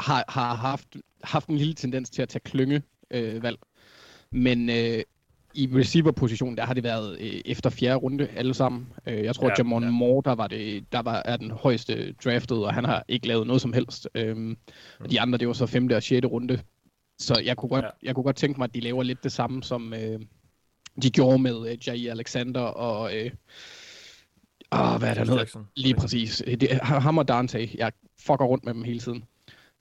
har, 0.00 0.24
har 0.28 0.54
haft 0.54 0.96
haft 1.24 1.48
en 1.48 1.56
lille 1.56 1.74
tendens 1.74 2.10
til 2.10 2.22
at 2.22 2.28
tage 2.28 2.40
klynge 2.40 2.82
øh, 3.10 3.42
valg. 3.42 3.58
Men 4.30 4.70
øh, 4.70 5.02
i 5.54 5.68
receiver-positionen, 5.74 6.56
der 6.56 6.64
har 6.64 6.74
det 6.74 6.84
været 6.84 7.20
øh, 7.20 7.40
efter 7.44 7.70
fjerde 7.70 7.96
runde 7.96 8.28
alle 8.36 8.54
sammen. 8.54 8.92
Øh, 9.06 9.24
jeg 9.24 9.34
tror, 9.34 9.48
ja, 9.48 9.54
Jamon 9.58 9.84
ja. 9.84 9.90
Moore, 9.90 10.22
der, 10.24 10.34
var 10.34 10.46
det, 10.46 10.92
der 10.92 11.02
var, 11.02 11.22
er 11.24 11.36
den 11.36 11.50
højeste 11.50 12.12
draftet, 12.12 12.64
og 12.64 12.74
han 12.74 12.84
har 12.84 13.04
ikke 13.08 13.28
lavet 13.28 13.46
noget 13.46 13.62
som 13.62 13.72
helst. 13.72 14.08
Øh, 14.14 14.56
og 15.00 15.10
de 15.10 15.20
andre, 15.20 15.38
det 15.38 15.48
var 15.48 15.54
så 15.54 15.66
femte 15.66 15.96
og 15.96 16.02
sjette 16.02 16.28
runde. 16.28 16.60
Så 17.18 17.42
jeg 17.44 17.56
kunne 17.56 17.68
godt, 17.68 17.84
ja. 17.84 17.90
jeg 18.02 18.14
kunne 18.14 18.24
godt 18.24 18.36
tænke 18.36 18.60
mig, 18.60 18.64
at 18.64 18.74
de 18.74 18.80
laver 18.80 19.02
lidt 19.02 19.24
det 19.24 19.32
samme, 19.32 19.62
som 19.62 19.94
øh, 19.94 20.20
de 21.02 21.10
gjorde 21.10 21.38
med 21.38 21.70
øh, 21.70 21.88
Jair 21.88 22.10
Alexander 22.10 22.60
og... 22.60 23.16
Øh, 23.16 23.30
Åh, 24.72 24.98
hvad 24.98 25.08
er 25.10 25.14
det, 25.14 25.28
hedder? 25.28 25.64
Lige 25.76 25.94
præcis. 25.94 26.42
Det, 26.60 26.68
ham 26.82 27.18
og 27.18 27.28
Dante, 27.28 27.70
jeg 27.74 27.92
fucker 28.20 28.44
rundt 28.44 28.64
med 28.64 28.74
dem 28.74 28.82
hele 28.82 29.00
tiden. 29.00 29.24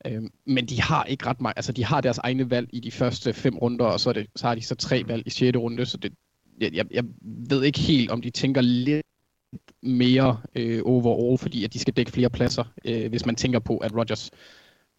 Øh, 0.08 0.22
men 0.46 0.66
de 0.66 0.82
har 0.82 1.04
ikke 1.04 1.26
ret 1.26 1.42
meget, 1.42 1.58
altså 1.58 1.72
de 1.72 1.86
har 1.86 2.02
deres 2.02 2.18
egne 2.18 2.50
valg 2.50 2.70
i 2.74 2.80
de 2.80 2.92
første 2.92 3.34
fem 3.34 3.58
runder, 3.58 3.86
og 3.86 4.00
så, 4.00 4.10
er 4.10 4.14
det, 4.14 4.28
så 4.36 4.48
har 4.48 4.56
de 4.56 4.62
så 4.62 4.76
tre 4.76 5.04
valg 5.08 5.24
i 5.26 5.30
sjette 5.30 5.60
runde, 5.60 5.86
så 5.86 5.98
det, 5.98 6.14
jeg, 6.60 6.86
jeg, 6.92 7.04
ved 7.50 7.64
ikke 7.64 7.80
helt, 7.80 8.12
om 8.12 8.22
de 8.22 8.30
tænker 8.30 8.62
lidt 8.62 9.06
mere 9.82 10.42
øh, 10.56 10.82
overall, 10.86 11.38
fordi 11.38 11.64
at 11.64 11.74
de 11.74 11.80
skal 11.80 11.94
dække 11.94 12.12
flere 12.12 12.30
pladser, 12.30 12.64
øh, 12.86 13.10
hvis 13.10 13.26
man 13.26 13.36
tænker 13.36 13.60
på, 13.60 13.78
at 13.78 13.96
Rodgers 13.96 14.32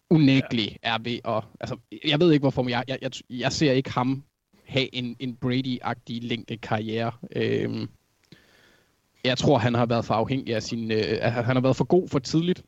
unægteligt 0.09 0.77
ja. 0.83 0.93
er 0.93 0.97
ved 1.03 1.19
at... 1.25 1.43
Altså, 1.59 1.77
jeg 2.05 2.19
ved 2.19 2.31
ikke 2.31 2.43
hvorfor, 2.43 2.61
men 2.61 2.69
jeg, 2.69 2.83
jeg, 2.87 2.97
jeg, 3.01 3.11
jeg 3.29 3.51
ser 3.51 3.71
ikke 3.71 3.91
ham 3.91 4.23
have 4.65 4.95
en, 4.95 5.15
en 5.19 5.37
Brady-agtig 5.45 6.19
længde 6.21 6.57
karriere. 6.57 7.11
Øh, 7.35 7.87
jeg 9.23 9.37
tror, 9.37 9.57
han 9.57 9.73
har 9.73 9.85
været 9.85 10.05
for 10.05 10.13
afhængig 10.13 10.55
af 10.55 10.63
sin... 10.63 10.91
Øh, 10.91 11.19
han 11.21 11.55
har 11.55 11.61
været 11.61 11.75
for 11.75 11.83
god 11.83 12.09
for 12.09 12.19
tidligt, 12.19 12.63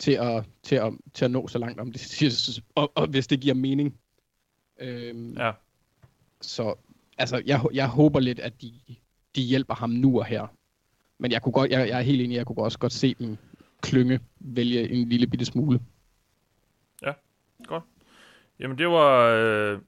til 0.00 0.12
at, 0.12 0.44
til 0.62 0.76
at, 0.76 0.92
til 1.14 1.24
at 1.24 1.30
nå 1.30 1.48
så 1.48 1.58
langt, 1.58 1.80
om 1.80 1.92
det, 1.92 2.62
og, 2.74 2.92
og 2.94 3.06
hvis 3.06 3.26
det 3.26 3.40
giver 3.40 3.54
mening. 3.54 3.96
Øhm, 4.80 5.32
ja. 5.32 5.52
Så 6.40 6.74
altså, 7.18 7.42
jeg, 7.46 7.60
jeg 7.72 7.88
håber 7.88 8.20
lidt, 8.20 8.40
at 8.40 8.62
de, 8.62 8.72
de 9.36 9.42
hjælper 9.42 9.74
ham 9.74 9.90
nu 9.90 10.18
og 10.18 10.24
her. 10.24 10.46
Men 11.18 11.32
jeg, 11.32 11.42
kunne 11.42 11.52
godt, 11.52 11.70
jeg, 11.70 11.88
jeg 11.88 11.98
er 11.98 12.02
helt 12.02 12.20
enig, 12.20 12.36
jeg 12.36 12.46
kunne 12.46 12.64
også 12.64 12.78
godt 12.78 12.92
se 12.92 13.14
dem 13.14 13.36
klynge 13.82 14.20
vælge 14.38 14.90
en 14.90 15.08
lille 15.08 15.26
bitte 15.26 15.44
smule. 15.44 15.80
Ja, 17.02 17.12
godt. 17.64 17.84
Jamen 18.58 18.78
det 18.78 18.88
var 18.88 19.26
øh, 19.26 19.78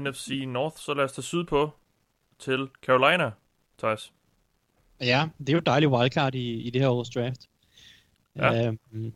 NFC 0.00 0.44
North, 0.46 0.76
så 0.76 0.94
lad 0.94 1.04
os 1.04 1.12
tage 1.12 1.22
syd 1.22 1.44
på 1.44 1.70
til 2.38 2.68
Carolina, 2.82 3.30
Thijs. 3.78 4.12
Ja, 5.00 5.28
det 5.38 5.48
er 5.48 5.52
jo 5.52 5.58
et 5.58 5.66
dejligt 5.66 5.92
wildcard 5.92 6.34
i, 6.34 6.60
i 6.60 6.70
det 6.70 6.80
her 6.80 6.88
års 6.88 7.10
draft. 7.10 7.48
Ja. 8.36 8.66
Øhm, 8.66 9.12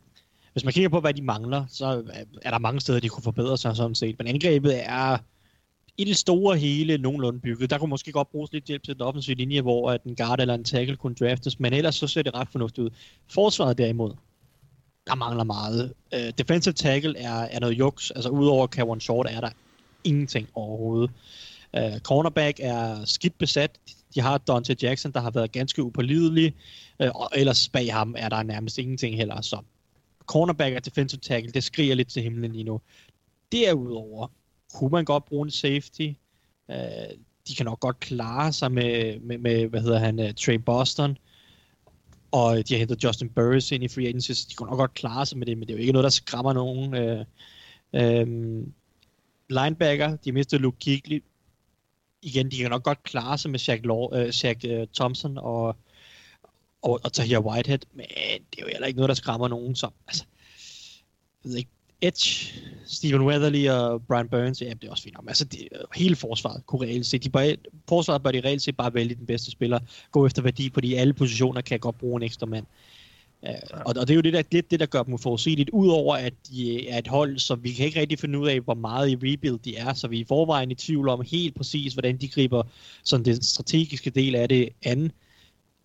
hvis 0.53 0.63
man 0.63 0.73
kigger 0.73 0.89
på, 0.89 0.99
hvad 0.99 1.13
de 1.13 1.21
mangler, 1.21 1.65
så 1.69 2.03
er 2.41 2.51
der 2.51 2.59
mange 2.59 2.79
steder, 2.79 2.99
de 2.99 3.09
kunne 3.09 3.23
forbedre 3.23 3.57
sig 3.57 3.75
sådan 3.75 3.95
set. 3.95 4.15
Men 4.17 4.27
angrebet 4.27 4.89
er 4.89 5.17
i 5.97 6.03
det 6.03 6.17
store 6.17 6.57
hele 6.57 6.97
nogenlunde 6.97 7.39
bygget. 7.39 7.69
Der 7.69 7.77
kunne 7.77 7.89
måske 7.89 8.11
godt 8.11 8.31
bruges 8.31 8.51
lidt 8.53 8.65
hjælp 8.65 8.83
til 8.83 8.93
den 8.93 9.01
offensive 9.01 9.35
linje, 9.35 9.61
hvor 9.61 9.91
at 9.91 10.03
en 10.03 10.15
guard 10.15 10.39
eller 10.39 10.53
en 10.53 10.63
tackle 10.63 10.95
kunne 10.95 11.15
draftes, 11.15 11.59
men 11.59 11.73
ellers 11.73 11.95
så 11.95 12.07
ser 12.07 12.21
det 12.21 12.33
ret 12.33 12.47
fornuftigt 12.51 12.85
ud. 12.85 12.89
Forsvaret 13.29 13.77
derimod, 13.77 14.13
der 15.07 15.15
mangler 15.15 15.43
meget. 15.43 15.93
Uh, 16.15 16.29
defensive 16.37 16.73
tackle 16.73 17.17
er, 17.17 17.33
er 17.33 17.59
noget 17.59 17.79
juks. 17.79 18.11
Altså 18.11 18.29
udover 18.29 18.67
Kevin 18.67 18.99
Short 18.99 19.27
er 19.29 19.41
der 19.41 19.49
ingenting 20.03 20.49
overhovedet. 20.53 21.11
Uh, 21.77 21.99
cornerback 21.99 22.59
er 22.61 23.05
skidt 23.05 23.37
besat. 23.37 23.71
De 24.15 24.21
har 24.21 24.37
Dante 24.37 24.75
Jackson, 24.81 25.11
der 25.11 25.19
har 25.19 25.31
været 25.31 25.51
ganske 25.51 25.83
upålidelig, 25.83 26.53
uh, 26.99 27.09
og 27.15 27.29
ellers 27.35 27.69
bag 27.69 27.93
ham 27.93 28.15
er 28.17 28.29
der 28.29 28.43
nærmest 28.43 28.77
ingenting 28.77 29.15
heller. 29.15 29.41
Så 29.41 29.57
cornerback 30.31 30.75
og 30.75 30.85
defensive 30.85 31.19
tackle, 31.19 31.51
det 31.51 31.63
skriger 31.63 31.95
lidt 31.95 32.07
til 32.07 32.23
himlen 32.23 32.51
lige 32.51 32.63
nu. 32.63 32.81
Derudover 33.51 34.27
kunne 34.73 34.89
man 34.89 35.05
godt 35.05 35.25
bruge 35.25 35.45
en 35.45 35.51
safety. 35.51 36.07
Uh, 36.69 36.75
de 37.47 37.55
kan 37.57 37.65
nok 37.65 37.79
godt 37.79 37.99
klare 37.99 38.53
sig 38.53 38.71
med, 38.71 39.19
med, 39.19 39.37
med 39.37 39.67
hvad 39.67 39.81
hedder 39.81 39.99
han, 39.99 40.19
uh, 40.19 40.25
Trey 40.31 40.55
Boston. 40.55 41.17
Og 42.31 42.69
de 42.69 42.73
har 42.73 42.79
hentet 42.79 43.03
Justin 43.03 43.29
Burris 43.29 43.71
ind 43.71 43.83
i 43.83 43.87
free 43.87 44.07
agency, 44.07 44.31
så 44.31 44.47
de 44.49 44.55
kunne 44.55 44.69
nok 44.69 44.77
godt 44.77 44.93
klare 44.93 45.25
sig 45.25 45.37
med 45.37 45.47
det, 45.47 45.57
men 45.57 45.67
det 45.67 45.73
er 45.73 45.77
jo 45.77 45.81
ikke 45.81 45.91
noget, 45.91 46.03
der 46.03 46.09
skræmmer 46.09 46.53
nogen. 46.53 46.93
Uh, 46.93 47.25
um, 48.01 48.73
linebacker, 49.49 50.07
de 50.07 50.29
har 50.29 50.33
mistet 50.33 50.61
Luke 50.61 50.77
Kigley. 50.79 51.23
Igen, 52.21 52.51
de 52.51 52.57
kan 52.57 52.69
nok 52.69 52.83
godt 52.83 53.03
klare 53.03 53.37
sig 53.37 53.51
med 53.51 53.59
Shaq, 53.59 53.79
Law, 53.83 54.23
uh, 54.23 54.29
Shaq 54.29 54.57
uh, 54.69 54.87
Thompson 54.95 55.37
og 55.37 55.75
og, 56.81 56.99
og 57.03 57.13
Tahir 57.13 57.39
Whitehead, 57.39 57.79
men 57.93 58.05
det 58.51 58.59
er 58.59 58.61
jo 58.61 58.67
heller 58.71 58.87
ikke 58.87 58.97
noget, 58.97 59.09
der 59.09 59.15
skræmmer 59.15 59.47
nogen, 59.47 59.75
så 59.75 59.89
altså, 60.07 60.23
jeg 61.43 61.49
ved 61.49 61.57
ikke, 61.57 61.69
Edge, 62.01 62.53
Stephen 62.85 63.21
Weatherly 63.21 63.67
og 63.67 64.01
Brian 64.07 64.29
Burns, 64.29 64.61
ja, 64.61 64.69
det 64.69 64.87
er 64.87 64.91
også 64.91 65.03
fint. 65.03 65.17
Altså, 65.27 65.45
det, 65.45 65.67
hele 65.95 66.15
forsvaret 66.15 66.65
kunne 66.65 66.87
reelt 66.87 67.05
set, 67.05 67.23
de 67.23 67.29
bør, 67.29 67.53
forsvaret 67.89 68.23
bør 68.23 68.31
de 68.31 68.41
reelt 68.41 68.61
set 68.61 68.77
bare 68.77 68.93
vælge 68.93 69.15
den 69.15 69.25
bedste 69.25 69.51
spiller, 69.51 69.79
gå 70.11 70.25
efter 70.25 70.41
værdi 70.41 70.69
på 70.69 70.81
de 70.81 70.99
alle 70.99 71.13
positioner, 71.13 71.61
kan 71.61 71.79
godt 71.79 71.97
bruge 71.97 72.19
en 72.19 72.23
ekstra 72.23 72.45
mand. 72.45 72.65
Uh, 73.41 73.49
ja. 73.49 73.55
og, 73.71 73.93
og, 73.97 74.07
det 74.07 74.09
er 74.09 74.15
jo 74.15 74.21
det 74.21 74.33
der, 74.33 74.43
lidt 74.51 74.71
det, 74.71 74.79
der 74.79 74.85
gør 74.85 75.03
dem 75.03 75.13
uforudsigeligt, 75.13 75.69
udover 75.69 76.15
at 76.15 76.33
de 76.49 76.89
er 76.89 76.97
et 76.97 77.07
hold, 77.07 77.39
så 77.39 77.55
vi 77.55 77.71
kan 77.71 77.85
ikke 77.85 77.99
rigtig 77.99 78.19
finde 78.19 78.39
ud 78.39 78.47
af, 78.47 78.59
hvor 78.59 78.73
meget 78.73 79.09
i 79.09 79.15
rebuild 79.15 79.59
de 79.59 79.75
er, 79.75 79.93
så 79.93 80.07
vi 80.07 80.17
er 80.17 80.21
i 80.21 80.25
forvejen 80.27 80.71
i 80.71 80.75
tvivl 80.75 81.09
om 81.09 81.21
helt 81.31 81.55
præcis, 81.55 81.93
hvordan 81.93 82.17
de 82.17 82.27
griber 82.27 82.63
sådan 83.03 83.25
den 83.25 83.43
strategiske 83.43 84.09
del 84.09 84.35
af 84.35 84.49
det 84.49 84.69
an. 84.83 85.11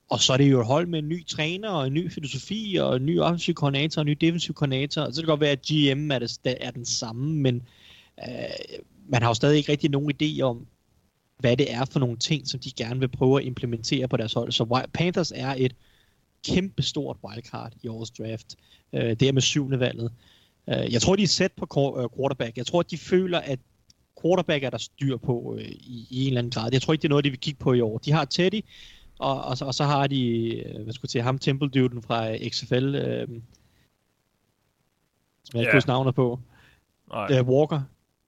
Og 0.09 0.21
så 0.21 0.33
er 0.33 0.37
det 0.37 0.51
jo 0.51 0.61
et 0.61 0.67
hold 0.67 0.87
med 0.87 0.99
en 0.99 1.09
ny 1.09 1.27
træner 1.27 1.69
og 1.69 1.87
en 1.87 1.95
ny 1.95 2.13
filosofi 2.13 2.77
og 2.81 2.97
en 2.97 3.07
ny 3.07 3.21
offensiv 3.21 3.55
koordinator 3.55 4.01
og 4.01 4.03
en 4.03 4.11
ny 4.11 4.17
defensiv 4.21 4.55
koordinator. 4.55 5.05
Så 5.05 5.11
det 5.11 5.17
kan 5.17 5.27
godt 5.27 5.41
være, 5.41 5.51
at 5.51 5.63
GM 5.63 6.11
er, 6.11 6.19
det, 6.19 6.57
er 6.61 6.71
den 6.71 6.85
samme, 6.85 7.37
men 7.37 7.63
øh, 8.29 8.79
man 9.09 9.23
har 9.23 9.31
jo 9.31 9.35
stadig 9.35 9.57
ikke 9.57 9.73
rigtig 9.73 9.91
nogen 9.91 10.13
idé 10.23 10.41
om, 10.41 10.67
hvad 11.39 11.57
det 11.57 11.73
er 11.73 11.85
for 11.85 12.01
nogle 12.01 12.17
ting, 12.17 12.49
som 12.49 12.61
de 12.61 12.73
gerne 12.73 13.01
vil 13.01 13.09
prøve 13.09 13.41
at 13.41 13.47
implementere 13.47 14.09
på 14.09 14.17
deres 14.17 14.33
hold. 14.33 14.53
Så 14.53 14.87
Panthers 14.95 15.33
er 15.35 15.55
et 15.59 15.75
kæmpe 16.47 16.83
stort 16.83 17.17
wildcard 17.25 17.73
i 17.83 17.89
årets 17.89 18.11
draft. 18.11 18.57
Øh, 18.93 19.21
det 19.21 19.23
er 19.23 19.33
med 19.33 19.43
syvende 19.43 19.81
valget. 19.81 20.13
Øh, 20.69 20.93
jeg 20.93 21.03
tror, 21.03 21.17
de 21.17 21.23
er 21.23 21.27
sæt 21.27 21.53
på 21.53 21.99
øh, 22.01 22.09
quarterback. 22.19 22.57
Jeg 22.57 22.67
tror, 22.67 22.81
at 22.81 22.91
de 22.91 22.99
føler, 22.99 23.39
at 23.39 23.59
quarterback 24.23 24.65
er 24.65 24.71
der 24.71 24.79
styr 24.79 25.17
på 25.17 25.57
øh, 25.59 25.69
i, 25.69 26.07
i 26.11 26.21
en 26.23 26.27
eller 26.27 26.39
anden 26.39 26.51
grad. 26.51 26.69
Jeg 26.73 26.83
tror 26.83 26.93
ikke, 26.93 27.03
det 27.03 27.09
er 27.09 27.11
noget, 27.11 27.25
de 27.25 27.31
vil 27.31 27.41
kigge 27.41 27.59
på 27.59 27.73
i 27.73 27.81
år. 27.81 27.99
De 27.99 28.13
har 28.13 28.25
Teddy, 28.25 28.61
og, 29.19 29.43
og, 29.43 29.59
så, 29.59 29.65
og 29.65 29.75
så 29.75 29.85
har 29.85 30.07
de, 30.07 30.55
øh, 30.57 30.83
hvad 30.83 30.93
skulle 30.93 31.11
sige, 31.11 31.23
ham 31.23 31.39
Temple 31.39 31.91
fra 32.07 32.49
XFL, 32.49 32.95
øh, 32.95 33.29
som 35.45 35.55
jeg 35.55 35.61
ikke 35.61 35.73
husker 35.73 35.93
navnet 35.93 36.15
på. 36.15 36.41
Nej. 37.11 37.39
Øh, 37.39 37.49
Walker. 37.49 37.81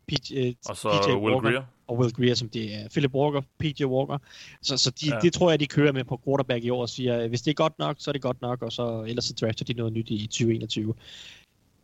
PJ, 0.09 0.35
øh, 0.35 0.55
Og 0.69 0.77
så 0.77 0.89
PJ 0.89 1.11
Will 1.11 1.35
Walker. 1.35 1.51
Greer. 1.51 1.63
Og 1.87 1.99
Will 1.99 2.13
Greer, 2.13 2.35
som 2.35 2.49
det 2.49 2.75
er. 2.75 2.89
Philip 2.89 3.15
Walker, 3.15 3.41
PJ 3.59 3.85
Walker. 3.85 4.19
Så, 4.63 4.77
så 4.77 4.91
de, 4.91 5.07
Ja. 5.15 5.21
det 5.23 5.33
tror 5.33 5.51
jeg, 5.51 5.61
de 5.61 5.67
kører 5.67 5.93
med 5.93 6.05
på 6.05 6.21
quarterback 6.25 6.65
i 6.65 6.71
år 6.71 6.81
og 6.81 6.89
siger, 6.89 7.29
hvis 7.29 7.43
det 7.43 7.51
er 7.51 7.55
godt 7.55 7.79
nok, 7.79 7.97
så 7.99 8.11
er 8.11 8.13
det 8.13 8.23
godt 8.23 8.43
nok, 8.43 8.63
og 8.63 8.73
så 8.73 9.05
ellers 9.09 9.25
så 9.25 9.35
drafter 9.41 9.65
de 9.65 9.73
noget 9.73 9.93
nyt 9.93 10.11
i 10.11 10.27
2021. 10.27 10.95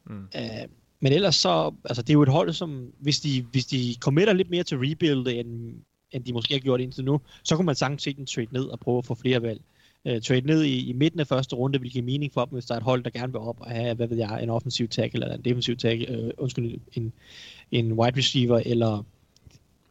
Mm. 0.06 0.28
Uh, 0.34 0.40
men 1.00 1.12
ellers 1.12 1.34
så, 1.36 1.74
altså 1.84 2.02
det 2.02 2.10
er 2.10 2.14
jo 2.14 2.22
et 2.22 2.28
hold, 2.28 2.52
som, 2.52 2.92
hvis 2.98 3.20
de, 3.20 3.42
hvis 3.50 3.66
de 3.66 3.94
committer 4.00 4.32
lidt 4.32 4.50
mere 4.50 4.62
til 4.62 4.78
rebuild, 4.78 5.28
end, 5.28 5.74
end 6.14 6.24
de 6.24 6.32
måske 6.32 6.54
har 6.54 6.60
gjort 6.60 6.80
indtil 6.80 7.04
nu, 7.04 7.20
så 7.42 7.56
kunne 7.56 7.66
man 7.66 7.74
sagtens 7.74 8.02
se 8.02 8.14
den 8.14 8.26
trade 8.26 8.46
ned 8.50 8.64
og 8.64 8.80
prøve 8.80 8.98
at 8.98 9.04
få 9.06 9.14
flere 9.14 9.42
valg. 9.42 9.60
Uh, 10.04 10.20
trade 10.22 10.40
ned 10.46 10.62
i, 10.62 10.88
i 10.88 10.92
midten 10.92 11.20
af 11.20 11.26
første 11.26 11.56
runde 11.56 11.80
vil 11.80 11.90
give 11.90 12.04
mening 12.04 12.32
for 12.32 12.44
dem, 12.44 12.52
hvis 12.52 12.64
der 12.64 12.74
er 12.74 12.78
et 12.78 12.84
hold, 12.84 13.04
der 13.04 13.10
gerne 13.10 13.32
vil 13.32 13.40
op 13.40 13.56
og 13.60 13.70
have, 13.70 13.94
hvad 13.94 14.06
ved 14.06 14.16
jeg, 14.16 14.42
en 14.42 14.50
offensiv 14.50 14.88
tackle 14.88 15.22
eller 15.24 15.36
en 15.36 15.44
defensiv 15.44 15.76
tackle, 15.76 16.24
uh, 16.24 16.30
undskyld, 16.38 16.80
en, 16.92 17.12
en 17.72 17.92
wide 17.92 18.16
receiver 18.18 18.62
eller 18.66 19.04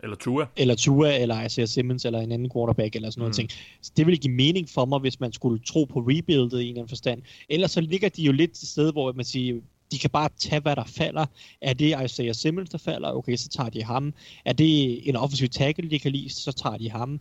Eller 0.04 0.16
Tua. 0.16 0.46
eller 0.58 0.76
Tua, 0.76 1.18
eller 1.22 1.46
Isaiah 1.46 1.68
Simmons, 1.68 2.06
eller 2.06 2.20
en 2.20 2.32
anden 2.32 2.52
quarterback, 2.56 2.96
eller 2.96 3.10
sådan 3.10 3.20
noget 3.22 3.30
Mm. 3.30 3.34
ting. 3.34 3.50
Så 3.82 3.92
det 3.98 4.06
ville 4.06 4.18
give 4.18 4.34
mening 4.34 4.70
for 4.70 4.86
mig, 4.86 5.00
hvis 5.00 5.20
man 5.20 5.32
skulle 5.34 5.60
tro 5.66 5.86
på 5.86 6.00
rebuildet 6.00 6.60
i 6.60 6.64
en 6.64 6.68
eller 6.70 6.72
anden 6.82 6.90
forstand. 6.90 7.22
Ellers 7.50 7.72
så 7.72 7.82
ligger 7.82 8.10
de 8.10 8.22
jo 8.24 8.32
lidt 8.32 8.52
et 8.52 8.68
sted, 8.68 8.92
hvor 8.92 9.12
man 9.14 9.26
siger, 9.26 9.56
de 9.91 10.00
kan 10.00 10.10
bare 10.10 10.30
tage, 10.38 10.60
hvad 10.62 10.76
der 10.76 10.84
falder. 10.84 11.26
Er 11.62 11.74
det 11.74 12.04
Isaiah 12.06 12.36
Simmons, 12.36 12.69
der 12.69 12.78
falder? 12.78 13.12
Okay, 13.12 13.36
så 13.36 13.50
tager 13.50 13.69
de 13.69 13.84
ham. 13.84 14.13
Er 14.46 14.54
det 14.54 15.10
en 15.10 15.15
offensiv 15.15 15.48
tackle, 15.48 15.89
de 15.89 16.00
kan 16.00 16.12
lide, 16.12 16.30
så 16.30 16.52
tager 16.52 16.78
de 16.78 16.89
ham. 16.89 17.19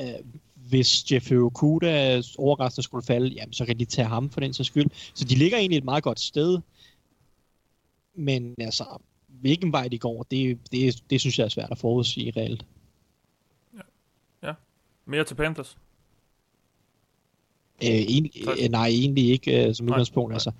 Uh, 0.00 0.06
hvis 0.54 1.12
Jeff 1.12 1.32
Okuda 1.32 2.22
overraskende 2.38 2.82
skulle 2.82 3.06
falde, 3.06 3.28
jamen, 3.28 3.52
så 3.52 3.66
kan 3.66 3.78
de 3.78 3.84
tage 3.84 4.08
ham 4.08 4.30
for 4.30 4.40
den 4.40 4.54
så 4.54 4.64
skyld. 4.64 4.86
Så 5.14 5.24
de 5.24 5.34
ligger 5.34 5.58
egentlig 5.58 5.78
et 5.78 5.84
meget 5.84 6.04
godt 6.04 6.20
sted. 6.20 6.58
Men 8.14 8.54
altså, 8.58 8.84
hvilken 9.28 9.72
vej 9.72 9.88
de 9.88 9.98
går, 9.98 10.22
det, 10.22 10.58
det, 10.72 11.02
det 11.10 11.20
synes 11.20 11.38
jeg 11.38 11.44
er 11.44 11.48
svært 11.48 11.70
at 11.70 11.78
forudsige 11.78 12.32
reelt. 12.36 12.64
Mere 15.10 15.24
til 15.24 15.34
Panthers. 15.34 15.78
Øh, 17.84 18.04
en, 18.08 18.28
Tak. 18.44 18.56
øh, 18.62 18.68
nej, 18.68 18.86
egentlig 18.88 19.30
ikke 19.30 19.68
øh, 19.68 19.74
som 19.74 19.86
Nej, 19.86 19.94
udgangspunkt. 19.94 20.28
nej. 20.28 20.34
Altså, 20.34 20.52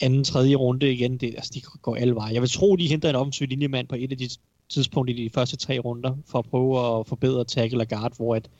anden, 0.00 0.24
tredje 0.24 0.54
runde 0.54 0.92
igen, 0.92 1.16
det, 1.16 1.34
altså, 1.34 1.50
de 1.54 1.60
går 1.82 1.96
alle 1.96 2.14
veje. 2.14 2.34
Jeg 2.34 2.42
vil 2.42 2.50
tro, 2.50 2.76
de 2.76 2.88
henter 2.88 3.10
en 3.10 3.16
offensiv 3.16 3.46
linjemand 3.46 3.88
på 3.88 3.94
et 3.98 4.12
af 4.12 4.18
de 4.18 4.28
tidspunkter 4.68 5.14
i 5.14 5.24
de 5.24 5.30
første 5.30 5.56
tre 5.56 5.78
runder, 5.78 6.16
for 6.26 6.38
at 6.38 6.44
prøve 6.44 6.98
at 6.98 7.06
forbedre 7.06 7.44
tackle 7.44 7.80
og 7.80 7.88
guard, 7.88 8.16
hvor 8.16 8.34
at, 8.34 8.50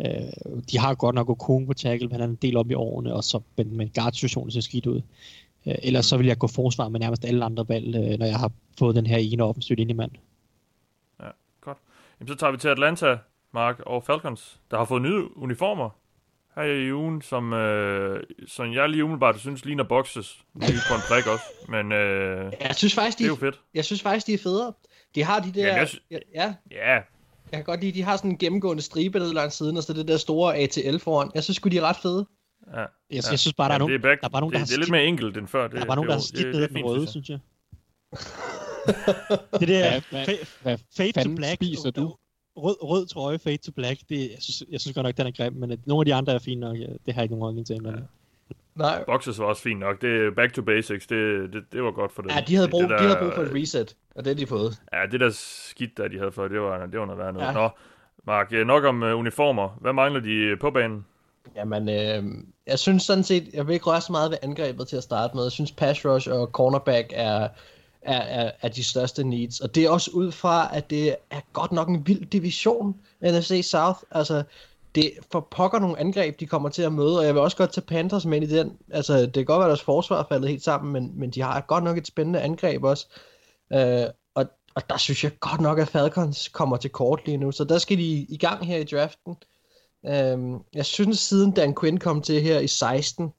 øh, 0.00 0.60
de 0.72 0.78
har 0.78 0.94
godt 0.94 1.14
nok 1.14 1.30
Okung 1.30 1.66
på 1.66 1.74
tackle, 1.74 2.08
men 2.08 2.12
han 2.12 2.20
er 2.20 2.32
en 2.32 2.38
del 2.42 2.56
op 2.56 2.70
i 2.70 2.74
årene, 2.74 3.14
og 3.14 3.24
så, 3.24 3.40
men, 3.56 3.76
men 3.76 3.90
guard-situationen 3.94 4.50
ser 4.50 4.60
skidt 4.60 4.86
ud. 4.86 5.02
Øh, 5.66 5.74
ellers 5.82 6.06
så 6.06 6.16
vil 6.16 6.26
jeg 6.26 6.38
gå 6.38 6.46
forsvar 6.46 6.88
med 6.88 7.00
nærmest 7.00 7.24
alle 7.24 7.44
andre 7.44 7.68
valg, 7.68 7.96
øh, 7.96 8.18
når 8.18 8.26
jeg 8.26 8.38
har 8.38 8.52
fået 8.78 8.96
den 8.96 9.06
her 9.06 9.16
ene 9.16 9.44
offensiv 9.44 9.76
linjemand. 9.76 10.10
Godt. 11.60 11.78
Jamen, 12.20 12.28
så 12.28 12.34
tager 12.34 12.50
vi 12.50 12.58
til 12.58 12.68
Atlanta, 12.68 13.18
Mark, 13.52 13.80
og 13.80 14.04
Falcons, 14.04 14.60
der 14.70 14.76
har 14.76 14.84
fået 14.84 15.02
nye 15.02 15.38
uniformer 15.38 15.90
her 16.64 16.86
i 16.88 16.92
ugen, 16.92 17.22
som, 17.22 17.52
øh, 17.52 18.22
som 18.46 18.72
jeg 18.72 18.88
lige 18.88 19.04
umiddelbart 19.04 19.40
synes 19.40 19.64
ligner 19.64 19.84
boxes. 19.84 20.38
Lige 20.54 20.78
på 20.88 20.94
en 20.94 21.00
prik 21.08 21.26
også. 21.26 21.44
Men 21.68 21.92
øh, 21.92 22.52
Jeg 22.60 22.74
synes 22.74 22.94
faktisk, 22.94 23.18
det 23.18 23.22
de, 23.24 23.24
er 23.24 23.28
jo 23.28 23.36
fedt. 23.36 23.60
jeg 23.74 23.84
synes 23.84 24.02
faktisk, 24.02 24.26
de 24.26 24.34
er 24.34 24.38
federe. 24.38 24.72
De 25.14 25.22
har 25.24 25.40
de 25.40 25.52
der... 25.54 25.66
Jamen, 25.66 25.78
jeg 25.80 25.88
sy- 25.88 25.96
ja, 26.10 26.18
ja, 26.34 26.54
Ja, 26.70 26.92
jeg 26.94 27.02
kan 27.52 27.64
godt 27.64 27.80
lide, 27.80 27.92
de 27.92 28.02
har 28.02 28.16
sådan 28.16 28.30
en 28.30 28.38
gennemgående 28.38 28.82
stribe 28.82 29.18
ned 29.18 29.32
langs 29.32 29.54
siden, 29.56 29.76
og 29.76 29.82
så 29.82 29.92
det 29.92 30.08
der 30.08 30.16
store 30.16 30.56
ATL 30.56 30.98
foran. 30.98 31.30
Jeg 31.34 31.44
synes 31.44 31.56
sgu, 31.56 31.68
de 31.68 31.76
er 31.78 31.82
ret 31.82 31.96
fede. 32.02 32.26
ja. 32.74 32.78
Jeg, 32.80 32.88
ja. 33.10 33.16
jeg 33.30 33.38
synes 33.38 33.54
bare, 33.54 33.68
der 33.68 33.74
er, 33.74 33.78
nogen, 33.78 33.92
det 33.92 33.98
er, 33.98 34.02
back, 34.02 34.20
der 34.20 34.26
er 34.26 34.30
bare 34.30 34.40
nogen, 34.40 34.52
det, 34.52 34.56
der 34.56 34.58
har 34.60 34.66
det 34.66 34.74
er 34.74 34.78
lidt 34.78 34.90
mere 34.90 35.04
enkelt 35.04 35.36
end 35.36 35.48
før. 35.48 35.62
Det, 35.62 35.72
der 35.72 35.80
er 35.82 35.84
bare 35.86 35.96
nogen, 35.96 36.10
det, 36.10 36.14
der 36.14 36.14
har 36.14 36.20
det- 36.20 36.28
skidt 36.28 36.54
det 36.54 36.62
er 36.62 36.68
den 36.68 36.84
røde, 36.84 37.10
synes 37.10 37.28
jeg. 37.28 37.38
det 39.60 39.68
der 39.68 39.90
Hvad, 39.90 40.00
hvad, 40.10 40.28
fa- 40.28 40.46
hvad 40.62 40.78
fade 40.96 41.12
to 41.24 41.34
black, 41.36 41.54
spiser 41.54 41.90
du? 41.90 42.16
Rød, 42.56 42.76
rød 42.82 43.06
trøje, 43.06 43.38
fade 43.38 43.56
to 43.56 43.72
black, 43.72 44.00
det, 44.08 44.20
jeg, 44.20 44.38
synes, 44.40 44.62
jeg 44.70 44.80
synes 44.80 44.94
godt 44.94 45.06
nok, 45.06 45.16
den 45.16 45.26
er 45.26 45.30
grim, 45.30 45.52
men 45.52 45.70
at 45.70 45.78
nogle 45.86 46.00
af 46.00 46.04
de 46.04 46.14
andre 46.14 46.32
er 46.32 46.38
fine 46.38 46.60
nok, 46.60 46.76
ja, 46.76 46.86
det 47.06 47.14
har 47.14 47.20
jeg 47.20 47.22
ikke 47.22 47.34
nogen 47.34 47.42
holdning 47.42 47.66
til. 47.66 47.82
Men, 47.82 47.94
ja. 47.94 48.00
Nej. 48.74 49.04
Boxes 49.04 49.38
var 49.38 49.44
også 49.44 49.62
fint 49.62 49.80
nok. 49.80 50.02
Det 50.02 50.26
er 50.26 50.30
back 50.30 50.52
to 50.52 50.62
basics. 50.62 51.06
Det, 51.06 51.52
det, 51.52 51.64
det 51.72 51.82
var 51.82 51.90
godt 51.90 52.12
for 52.12 52.22
det. 52.22 52.30
Ja, 52.34 52.44
de 52.48 52.56
havde, 52.56 52.68
brug, 52.68 52.82
det, 52.82 52.90
de 52.90 53.04
havde 53.04 53.18
brug 53.20 53.32
for 53.34 53.42
et 53.42 53.54
reset, 53.54 53.96
og 54.14 54.24
det 54.24 54.26
har 54.26 54.34
de 54.34 54.46
fået. 54.46 54.82
Ja, 54.92 54.98
det 55.12 55.20
der 55.20 55.30
skidt, 55.30 55.96
der 55.96 56.08
de 56.08 56.18
havde 56.18 56.32
før, 56.32 56.48
det 56.48 56.60
var, 56.60 56.86
det 56.86 57.00
var 57.00 57.06
noget 57.06 57.18
værd 57.18 57.34
noget. 57.34 57.46
Ja. 57.46 57.52
Nå, 57.52 57.68
Mark, 58.26 58.52
øh, 58.52 58.66
nok 58.66 58.84
om 58.84 59.02
uh, 59.02 59.18
uniformer. 59.18 59.78
Hvad 59.80 59.92
mangler 59.92 60.20
de 60.20 60.34
øh, 60.34 60.58
på 60.58 60.70
banen? 60.70 61.06
Jamen, 61.56 61.88
øh, 61.88 62.44
jeg 62.66 62.78
synes 62.78 63.02
sådan 63.02 63.24
set, 63.24 63.48
jeg 63.54 63.66
vil 63.66 63.74
ikke 63.74 63.86
røre 63.86 64.00
så 64.00 64.12
meget 64.12 64.30
ved 64.30 64.38
angrebet 64.42 64.88
til 64.88 64.96
at 64.96 65.02
starte 65.02 65.36
med. 65.36 65.42
Jeg 65.42 65.52
synes 65.52 65.72
pass 65.72 66.04
rush 66.04 66.28
og 66.32 66.46
cornerback 66.46 67.12
er, 67.14 67.48
er, 68.06 68.20
er, 68.20 68.50
er 68.62 68.68
de 68.68 68.84
største 68.84 69.24
needs. 69.24 69.60
Og 69.60 69.74
det 69.74 69.84
er 69.84 69.90
også 69.90 70.10
ud 70.10 70.32
fra, 70.32 70.76
at 70.76 70.90
det 70.90 71.16
er 71.30 71.40
godt 71.52 71.72
nok 71.72 71.88
en 71.88 72.06
vild 72.06 72.26
division, 72.26 72.94
NFC 73.22 73.68
South. 73.70 73.98
Altså, 74.10 74.42
det 74.94 75.12
for 75.32 75.48
pokker 75.50 75.78
nogle 75.78 75.98
angreb, 75.98 76.40
de 76.40 76.46
kommer 76.46 76.68
til 76.68 76.82
at 76.82 76.92
møde, 76.92 77.18
og 77.18 77.24
jeg 77.24 77.34
vil 77.34 77.42
også 77.42 77.56
godt 77.56 77.72
tage 77.72 77.86
Panthers 77.86 78.26
med 78.26 78.42
i 78.42 78.46
den. 78.46 78.78
Altså, 78.90 79.20
det 79.20 79.32
kan 79.32 79.44
godt 79.44 79.58
være, 79.58 79.66
at 79.66 79.70
deres 79.70 79.82
forsvar 79.82 80.18
er 80.18 80.24
faldet 80.28 80.50
helt 80.50 80.64
sammen, 80.64 80.92
men, 80.92 81.12
men 81.20 81.30
de 81.30 81.42
har 81.42 81.60
godt 81.60 81.84
nok 81.84 81.98
et 81.98 82.06
spændende 82.06 82.40
angreb 82.40 82.84
også. 82.84 83.06
Øh, 83.72 84.06
og, 84.34 84.46
og 84.74 84.90
der 84.90 84.96
synes 84.96 85.24
jeg 85.24 85.32
godt 85.40 85.60
nok, 85.60 85.78
at 85.78 85.88
Falcons 85.88 86.48
kommer 86.48 86.76
til 86.76 86.90
kort 86.90 87.20
lige 87.26 87.36
nu, 87.36 87.52
så 87.52 87.64
der 87.64 87.78
skal 87.78 87.98
de 87.98 88.26
i 88.28 88.36
gang 88.40 88.66
her 88.66 88.78
i 88.78 88.84
draften. 88.84 89.36
Øhm, 90.06 90.58
jeg 90.74 90.86
synes, 90.86 91.18
siden 91.18 91.50
Dan 91.50 91.74
Quinn 91.80 91.98
kom 91.98 92.22
til 92.22 92.42
her 92.42 92.58
i 92.58 92.68
16, 92.68 93.32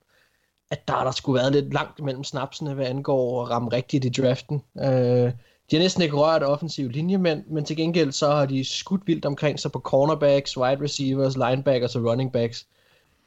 at 0.72 0.88
der 0.88 0.94
har 0.94 1.04
der 1.04 1.12
skulle 1.12 1.40
været 1.40 1.54
lidt 1.54 1.74
langt 1.74 2.04
mellem 2.04 2.24
snapsene, 2.24 2.74
hvad 2.74 2.86
angår 2.86 3.44
at 3.44 3.50
ramme 3.50 3.70
rigtigt 3.72 4.06
i 4.06 4.10
draften. 4.10 4.64
Øh, 4.78 5.32
de 5.72 5.76
har 5.76 5.80
næsten 5.80 6.04
ikke 6.04 6.16
rørt 6.16 6.44
offensive 6.44 6.92
linjemænd, 6.92 7.44
men 7.48 7.66
til 7.66 7.78
gengæld 7.78 8.12
så 8.12 8.32
har 8.32 8.46
de 8.46 8.66
skudt 8.66 9.02
vildt 9.08 9.26
omkring 9.26 9.60
sig 9.60 9.72
på 9.72 9.80
cornerbacks, 9.80 10.58
wide 10.58 10.82
receivers, 10.82 11.38
linebackers 11.38 11.96
og 11.96 12.06
running 12.06 12.32
backs. 12.32 12.68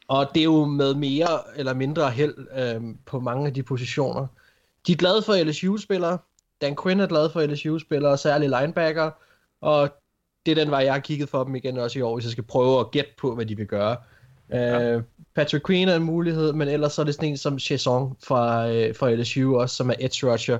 Og 0.07 0.27
det 0.33 0.39
er 0.39 0.43
jo 0.43 0.65
med 0.65 0.93
mere 0.93 1.39
eller 1.55 1.73
mindre 1.73 2.09
held 2.09 2.35
øh, 2.55 2.81
på 3.05 3.19
mange 3.19 3.47
af 3.47 3.53
de 3.53 3.63
positioner. 3.63 4.27
De 4.87 4.91
er 4.91 4.95
glade 4.95 5.21
for 5.21 5.43
LSU-spillere. 5.43 6.17
Dan 6.61 6.75
Quinn 6.83 6.99
er 6.99 7.07
glad 7.07 7.29
for 7.29 7.41
LSU-spillere, 7.41 8.17
særligt 8.17 8.53
linebacker. 8.59 9.11
Og 9.61 9.89
det 10.45 10.51
er 10.51 10.55
den 10.55 10.71
vej, 10.71 10.79
jeg 10.79 10.93
har 10.93 10.99
kigget 10.99 11.29
for 11.29 11.43
dem 11.43 11.55
igen 11.55 11.77
også 11.77 11.99
i 11.99 12.01
år, 12.01 12.15
hvis 12.15 12.25
jeg 12.25 12.31
skal 12.31 12.43
prøve 12.43 12.79
at 12.79 12.91
gætte 12.91 13.11
på, 13.17 13.35
hvad 13.35 13.45
de 13.45 13.57
vil 13.57 13.67
gøre. 13.67 13.97
Ja. 14.51 14.95
Uh, 14.95 15.03
Patrick 15.35 15.65
Queen 15.65 15.89
er 15.89 15.95
en 15.95 16.03
mulighed, 16.03 16.53
men 16.53 16.67
ellers 16.67 16.93
så 16.93 17.01
er 17.01 17.05
det 17.05 17.15
sådan 17.15 17.29
en 17.29 17.37
som 17.37 17.59
Chesson 17.59 18.15
fra, 18.23 18.67
uh, 18.67 18.95
fra 18.95 19.11
LSU 19.11 19.57
også, 19.57 19.75
som 19.75 19.89
er 19.89 19.93
edge 19.99 20.31
rusher. 20.31 20.59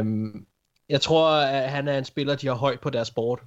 Um, 0.00 0.46
jeg 0.88 1.00
tror, 1.00 1.30
at 1.30 1.70
han 1.70 1.88
er 1.88 1.98
en 1.98 2.04
spiller, 2.04 2.34
de 2.34 2.46
har 2.46 2.54
højt 2.54 2.80
på 2.80 2.90
deres 2.90 3.10
board. 3.10 3.42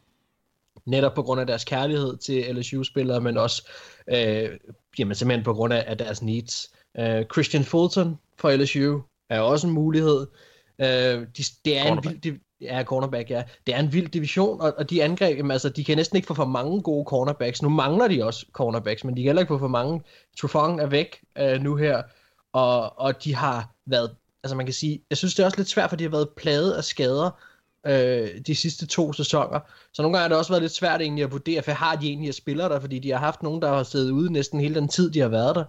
Netop 0.86 1.14
på 1.14 1.24
grund 1.24 1.42
af 1.42 1.48
deres 1.48 1.64
kærlighed 1.64 2.18
til 2.18 2.56
LSU-spillere, 2.56 3.22
men 3.22 3.38
også 3.38 3.70
uh, 4.12 4.74
jamen, 5.00 5.16
simpelthen 5.16 5.44
på 5.44 5.54
grund 5.54 5.74
af, 5.74 5.84
af 5.88 5.98
deres 5.98 6.22
needs. 6.22 6.72
Uh, 7.00 7.24
Christian 7.34 7.64
Fulton 7.64 8.18
fra 8.38 8.56
LSU 8.56 9.00
er 9.30 9.40
også 9.40 9.68
en 9.68 9.74
mulighed. 9.74 10.28
Uh, 10.80 10.86
de, 10.86 11.44
det 11.66 11.78
er 11.78 11.82
en 11.82 11.88
Cornerback. 11.88 12.42
Ja, 12.62 12.84
cornerback, 12.84 13.30
ja. 13.30 13.44
Det 13.68 13.76
er 13.76 13.80
en 13.80 13.94
vild 13.94 14.08
division, 14.08 14.62
og, 14.62 14.74
og 14.78 14.90
de 14.90 15.04
angreb, 15.04 15.38
jamen, 15.38 15.52
altså, 15.52 15.70
de 15.70 15.84
kan 15.84 15.98
næsten 15.98 16.16
ikke 16.16 16.28
få 16.28 16.34
for 16.34 16.46
mange 16.46 16.82
gode 16.82 17.06
cornerbacks. 17.08 17.62
Nu 17.62 17.70
mangler 17.70 18.08
de 18.08 18.24
også 18.26 18.46
cornerbacks, 18.52 19.04
men 19.04 19.18
de 19.18 19.22
kan 19.22 19.28
heller 19.28 19.42
ikke 19.42 19.54
få 19.54 19.58
for 19.58 19.68
mange. 19.68 20.02
Trufant 20.40 20.82
er 20.82 20.88
væk 20.88 21.22
øh, 21.38 21.62
nu 21.62 21.76
her, 21.76 22.04
og, 22.54 23.00
og 23.00 23.24
de 23.24 23.36
har 23.36 23.76
været, 23.86 24.16
altså 24.44 24.56
man 24.56 24.66
kan 24.66 24.74
sige, 24.74 25.02
jeg 25.10 25.18
synes 25.18 25.36
det 25.36 25.44
er 25.44 25.46
også 25.46 25.58
lidt 25.58 25.70
svært, 25.70 25.90
for 25.90 25.98
de 25.98 26.04
har 26.04 26.12
været 26.12 26.30
plaget 26.30 26.74
af 26.74 26.84
skader 26.84 27.40
øh, 27.88 28.42
de 28.48 28.56
sidste 28.56 28.88
to 28.88 29.14
sæsoner. 29.14 29.60
Så 29.94 30.02
nogle 30.02 30.18
gange 30.18 30.22
har 30.22 30.28
det 30.28 30.38
også 30.38 30.52
været 30.52 30.62
lidt 30.62 30.76
svært 30.76 31.02
egentlig 31.02 31.24
at 31.24 31.32
vurdere, 31.32 31.62
for 31.62 31.72
har 31.72 31.96
de 31.96 32.08
egentlig 32.08 32.34
spillere 32.34 32.70
der, 32.70 32.80
fordi 32.80 33.00
de 33.00 33.12
har 33.12 33.20
haft 33.20 33.44
nogen, 33.44 33.62
der 33.62 33.68
har 33.68 33.84
siddet 33.84 34.12
ude 34.12 34.34
næsten 34.34 34.60
hele 34.60 34.76
den 34.76 34.88
tid, 34.88 35.12
de 35.12 35.20
har 35.20 35.28
været 35.28 35.56
der. 35.56 35.66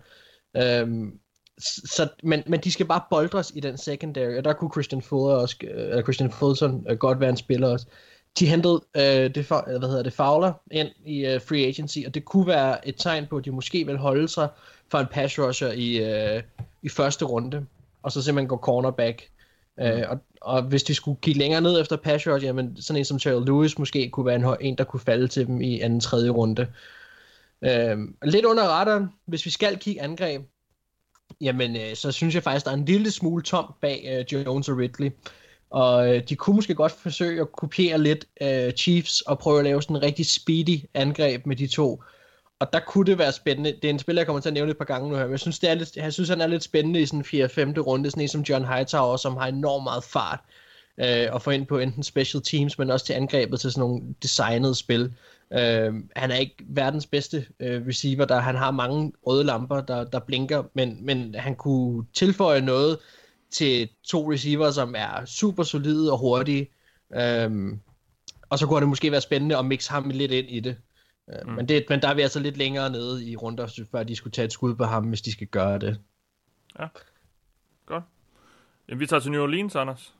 Øhm, 0.82 1.18
så, 1.58 2.08
men, 2.22 2.42
men 2.46 2.60
de 2.60 2.72
skal 2.72 2.86
bare 2.86 3.00
boldres 3.10 3.52
i 3.54 3.60
den 3.60 3.78
secondary, 3.78 4.36
og 4.36 4.44
der 4.44 4.52
kunne 4.52 4.70
Christian 4.72 5.02
Fuller 5.02 5.34
også, 5.34 5.56
øh, 5.70 6.02
Christian 6.02 6.30
Fulton 6.30 6.86
øh, 6.90 6.96
godt 6.96 7.20
være 7.20 7.30
en 7.30 7.36
spiller 7.36 7.68
også. 7.68 7.86
De 8.38 8.46
hentede 8.46 8.80
øh, 8.96 9.34
det, 9.34 9.46
for, 9.46 9.64
øh, 9.68 9.78
hvad 9.78 9.88
hedder 9.88 10.02
det, 10.02 10.12
Fowler 10.12 10.52
ind 10.70 10.88
i 11.04 11.26
øh, 11.26 11.40
free 11.40 11.66
agency, 11.66 11.98
og 12.06 12.14
det 12.14 12.24
kunne 12.24 12.46
være 12.46 12.88
et 12.88 12.94
tegn 12.98 13.26
på, 13.26 13.36
at 13.36 13.44
de 13.44 13.50
måske 13.50 13.86
vil 13.86 13.96
holde 13.96 14.28
sig 14.28 14.48
for 14.90 14.98
en 14.98 15.06
pass 15.06 15.38
rusher 15.38 15.72
i, 15.72 15.96
øh, 15.96 16.42
i 16.82 16.88
første 16.88 17.24
runde, 17.24 17.66
og 18.02 18.12
så 18.12 18.22
simpelthen 18.22 18.48
gå 18.48 18.56
cornerback. 18.56 19.28
Mm. 19.78 19.84
Øh, 19.84 20.04
og, 20.08 20.18
og 20.40 20.62
hvis 20.62 20.82
de 20.82 20.94
skulle 20.94 21.18
kigge 21.22 21.40
længere 21.40 21.60
ned 21.60 21.80
efter 21.80 21.96
pass 21.96 22.26
rush, 22.26 22.44
jamen 22.44 22.82
sådan 22.82 22.98
en 22.98 23.04
som 23.04 23.18
Terrell 23.18 23.46
Lewis 23.46 23.78
måske 23.78 24.10
kunne 24.10 24.26
være 24.26 24.36
en, 24.36 24.56
en 24.60 24.78
der 24.78 24.84
kunne 24.84 25.00
falde 25.00 25.28
til 25.28 25.46
dem 25.46 25.60
i 25.60 25.80
anden, 25.80 26.00
tredje 26.00 26.30
runde. 26.30 26.66
Øh, 27.62 27.98
lidt 28.22 28.44
under 28.44 28.62
radaren, 28.62 29.08
hvis 29.26 29.44
vi 29.44 29.50
skal 29.50 29.78
kigge 29.78 30.02
angreb, 30.02 30.42
jamen 31.40 31.76
øh, 31.76 31.96
så 31.96 32.12
synes 32.12 32.34
jeg 32.34 32.42
faktisk, 32.42 32.66
der 32.66 32.72
er 32.72 32.76
en 32.76 32.84
lille 32.84 33.10
smule 33.10 33.42
tom 33.42 33.74
bag 33.80 34.04
øh, 34.08 34.32
Jones 34.32 34.68
og 34.68 34.78
Ridley. 34.78 35.10
Og 35.70 36.14
øh, 36.16 36.22
de 36.28 36.36
kunne 36.36 36.56
måske 36.56 36.74
godt 36.74 36.92
forsøge 36.92 37.40
at 37.40 37.52
kopiere 37.52 37.98
lidt 37.98 38.24
øh, 38.40 38.72
Chiefs 38.72 39.20
og 39.20 39.38
prøve 39.38 39.58
at 39.58 39.64
lave 39.64 39.82
sådan 39.82 39.96
en 39.96 40.02
rigtig 40.02 40.26
speedy 40.26 40.80
angreb 40.94 41.46
med 41.46 41.56
de 41.56 41.66
to. 41.66 42.02
Og 42.60 42.72
der 42.72 42.80
kunne 42.80 43.06
det 43.06 43.18
være 43.18 43.32
spændende. 43.32 43.72
Det 43.72 43.84
er 43.84 43.90
en 43.90 43.98
spiller, 43.98 44.22
jeg 44.22 44.26
kommer 44.26 44.40
til 44.40 44.48
at 44.48 44.54
nævne 44.54 44.70
et 44.70 44.78
par 44.78 44.84
gange 44.84 45.08
nu 45.08 45.16
her, 45.16 45.22
men 45.22 45.30
jeg 45.30 45.40
synes, 45.40 45.58
det 45.58 45.70
er 45.70 45.74
lidt, 45.74 45.96
jeg 45.96 46.12
synes 46.12 46.28
han 46.28 46.40
er 46.40 46.46
lidt 46.46 46.64
spændende 46.64 47.00
i 47.00 47.06
sådan 47.06 47.20
en 47.20 47.24
4. 47.24 47.48
5. 47.48 47.72
runde, 47.72 48.10
sådan 48.10 48.22
en 48.22 48.28
som 48.28 48.40
John 48.40 48.64
Hightower, 48.64 49.16
som 49.16 49.36
har 49.36 49.46
enormt 49.46 49.84
meget 49.84 50.04
fart 50.04 50.40
øh, 50.98 51.26
og 51.32 51.42
få 51.42 51.50
ind 51.50 51.66
på 51.66 51.78
enten 51.78 52.02
special 52.02 52.42
teams, 52.42 52.78
men 52.78 52.90
også 52.90 53.06
til 53.06 53.12
angrebet 53.12 53.60
til 53.60 53.72
sådan 53.72 53.80
nogle 53.80 54.02
designede 54.22 54.74
spil. 54.74 55.12
Øh, 55.52 55.94
han 56.16 56.30
er 56.30 56.36
ikke 56.36 56.56
verdens 56.68 57.06
bedste 57.06 57.46
øh, 57.60 57.86
receiver, 57.86 58.24
der 58.24 58.40
han 58.40 58.54
har 58.54 58.70
mange 58.70 59.12
røde 59.26 59.44
lamper, 59.44 59.80
der, 59.80 60.04
der 60.04 60.18
blinker, 60.18 60.64
men, 60.74 61.06
men 61.06 61.34
han 61.34 61.56
kunne 61.56 62.06
tilføje 62.12 62.60
noget 62.60 62.98
til 63.50 63.88
to 64.04 64.32
receiver, 64.32 64.70
som 64.70 64.94
er 64.98 65.24
super 65.24 65.62
solide 65.62 66.12
og 66.12 66.18
hurtige. 66.18 66.70
Øh, 67.14 67.78
og 68.50 68.58
så 68.58 68.66
kunne 68.66 68.80
det 68.80 68.88
måske 68.88 69.12
være 69.12 69.20
spændende 69.20 69.58
at 69.58 69.64
mixe 69.64 69.90
ham 69.90 70.10
lidt 70.10 70.32
ind 70.32 70.48
i 70.48 70.60
det. 70.60 70.76
Øh, 71.30 71.48
mm. 71.48 71.52
men, 71.52 71.68
det 71.68 71.84
men 71.88 72.02
der 72.02 72.08
er 72.08 72.14
vi 72.14 72.22
altså 72.22 72.40
lidt 72.40 72.56
længere 72.56 72.90
nede 72.90 73.30
i 73.30 73.36
runder, 73.36 73.84
før 73.90 74.02
de 74.02 74.16
skulle 74.16 74.32
tage 74.32 74.46
et 74.46 74.52
skud 74.52 74.74
på 74.74 74.84
ham, 74.84 75.04
hvis 75.08 75.22
de 75.22 75.32
skal 75.32 75.46
gøre 75.46 75.78
det. 75.78 76.00
Ja, 76.78 76.86
godt. 77.86 78.04
Jamen, 78.88 79.00
vi 79.00 79.06
tager 79.06 79.20
til 79.20 79.30
New 79.30 79.42
Orleans, 79.42 79.76
Anders. 79.76 80.14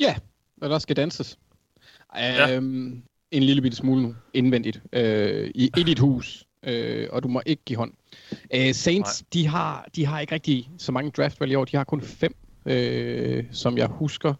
Ja, 0.00 0.16
og 0.62 0.70
der 0.70 0.78
skal 0.78 0.96
danses. 0.96 1.38
Ja. 2.16 2.56
Øhm, 2.56 3.02
en 3.30 3.42
lille 3.42 3.62
bitte 3.62 3.76
smule 3.76 4.02
nu, 4.02 4.14
indvendigt, 4.34 4.82
øh, 4.92 5.50
i, 5.54 5.70
i 5.76 5.82
dit 5.82 5.98
hus, 5.98 6.46
øh, 6.62 7.08
og 7.10 7.22
du 7.22 7.28
må 7.28 7.42
ikke 7.46 7.62
give 7.64 7.76
hånd. 7.76 7.92
Øh, 8.54 8.74
Saints, 8.74 9.24
de 9.32 9.46
har, 9.46 9.88
de 9.96 10.06
har 10.06 10.20
ikke 10.20 10.34
rigtig 10.34 10.70
så 10.78 10.92
mange 10.92 11.10
draftvalg 11.10 11.52
i 11.52 11.54
år, 11.54 11.64
de 11.64 11.76
har 11.76 11.84
kun 11.84 12.02
fem, 12.02 12.34
øh, 12.66 13.44
som 13.52 13.78
jeg 13.78 13.86
husker. 13.86 14.34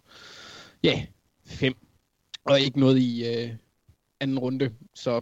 Ja, 0.82 1.02
fem. 1.46 1.74
Og 2.44 2.60
ikke 2.60 2.80
noget 2.80 2.98
i 2.98 3.26
øh, 3.26 3.50
anden 4.20 4.38
runde, 4.38 4.70
så 4.94 5.20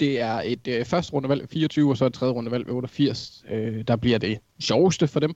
det 0.00 0.20
er 0.20 0.42
et 0.44 0.68
øh, 0.68 0.84
første 0.84 1.12
rundevalg 1.12 1.48
24, 1.48 1.90
og 1.90 1.96
så 1.96 2.06
et 2.06 2.14
tredje 2.14 2.34
rundevalg 2.34 2.70
88. 2.70 3.44
Øh, 3.50 3.84
der 3.88 3.96
bliver 3.96 4.18
det 4.18 4.38
sjoveste 4.60 5.08
for 5.08 5.20
dem. 5.20 5.34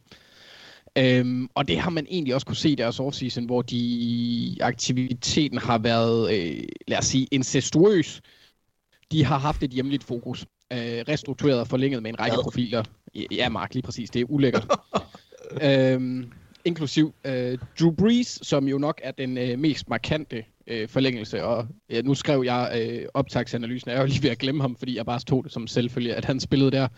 Øhm, 0.98 1.48
og 1.54 1.68
det 1.68 1.78
har 1.78 1.90
man 1.90 2.06
egentlig 2.10 2.34
også 2.34 2.46
kunne 2.46 2.56
se 2.56 2.70
i 2.70 2.74
deres 2.74 3.00
offseason, 3.00 3.44
hvor 3.44 3.62
de 3.62 4.56
aktiviteten 4.60 5.58
har 5.58 5.78
været, 5.78 6.34
øh, 6.34 6.64
lad 6.88 6.98
os 6.98 7.04
sige, 7.04 7.28
incestuøs. 7.30 8.20
De 9.12 9.24
har 9.24 9.38
haft 9.38 9.62
et 9.62 9.70
hjemligt 9.70 10.04
fokus. 10.04 10.46
Øh, 10.72 10.78
restruktureret 11.08 11.60
og 11.60 11.68
forlænget 11.68 12.02
med 12.02 12.10
en 12.10 12.20
række 12.20 12.36
profiler. 12.42 12.84
Ja, 13.30 13.48
Mark, 13.48 13.74
lige 13.74 13.82
præcis. 13.82 14.10
Det 14.10 14.20
er 14.20 14.26
ulækkert. 14.28 14.66
øhm, 15.62 16.32
inklusiv 16.64 17.14
øh, 17.24 17.58
Drew 17.80 17.90
Brees, 17.90 18.38
som 18.42 18.68
jo 18.68 18.78
nok 18.78 19.00
er 19.04 19.10
den 19.10 19.38
øh, 19.38 19.58
mest 19.58 19.88
markante 19.88 20.44
øh, 20.66 20.88
forlængelse. 20.88 21.44
Og 21.44 21.66
øh, 21.88 22.04
nu 22.04 22.14
skrev 22.14 22.42
jeg 22.44 22.82
øh, 22.82 23.08
optagsanalysen, 23.14 23.88
og 23.88 23.92
jeg 23.92 23.98
er 23.98 24.02
jo 24.02 24.08
lige 24.08 24.22
ved 24.22 24.30
at 24.30 24.38
glemme 24.38 24.60
ham, 24.60 24.76
fordi 24.76 24.96
jeg 24.96 25.06
bare 25.06 25.20
tog 25.20 25.44
det 25.44 25.52
som 25.52 25.66
selvfølge, 25.66 26.14
at 26.14 26.24
han 26.24 26.40
spillede 26.40 26.70
der. 26.70 26.88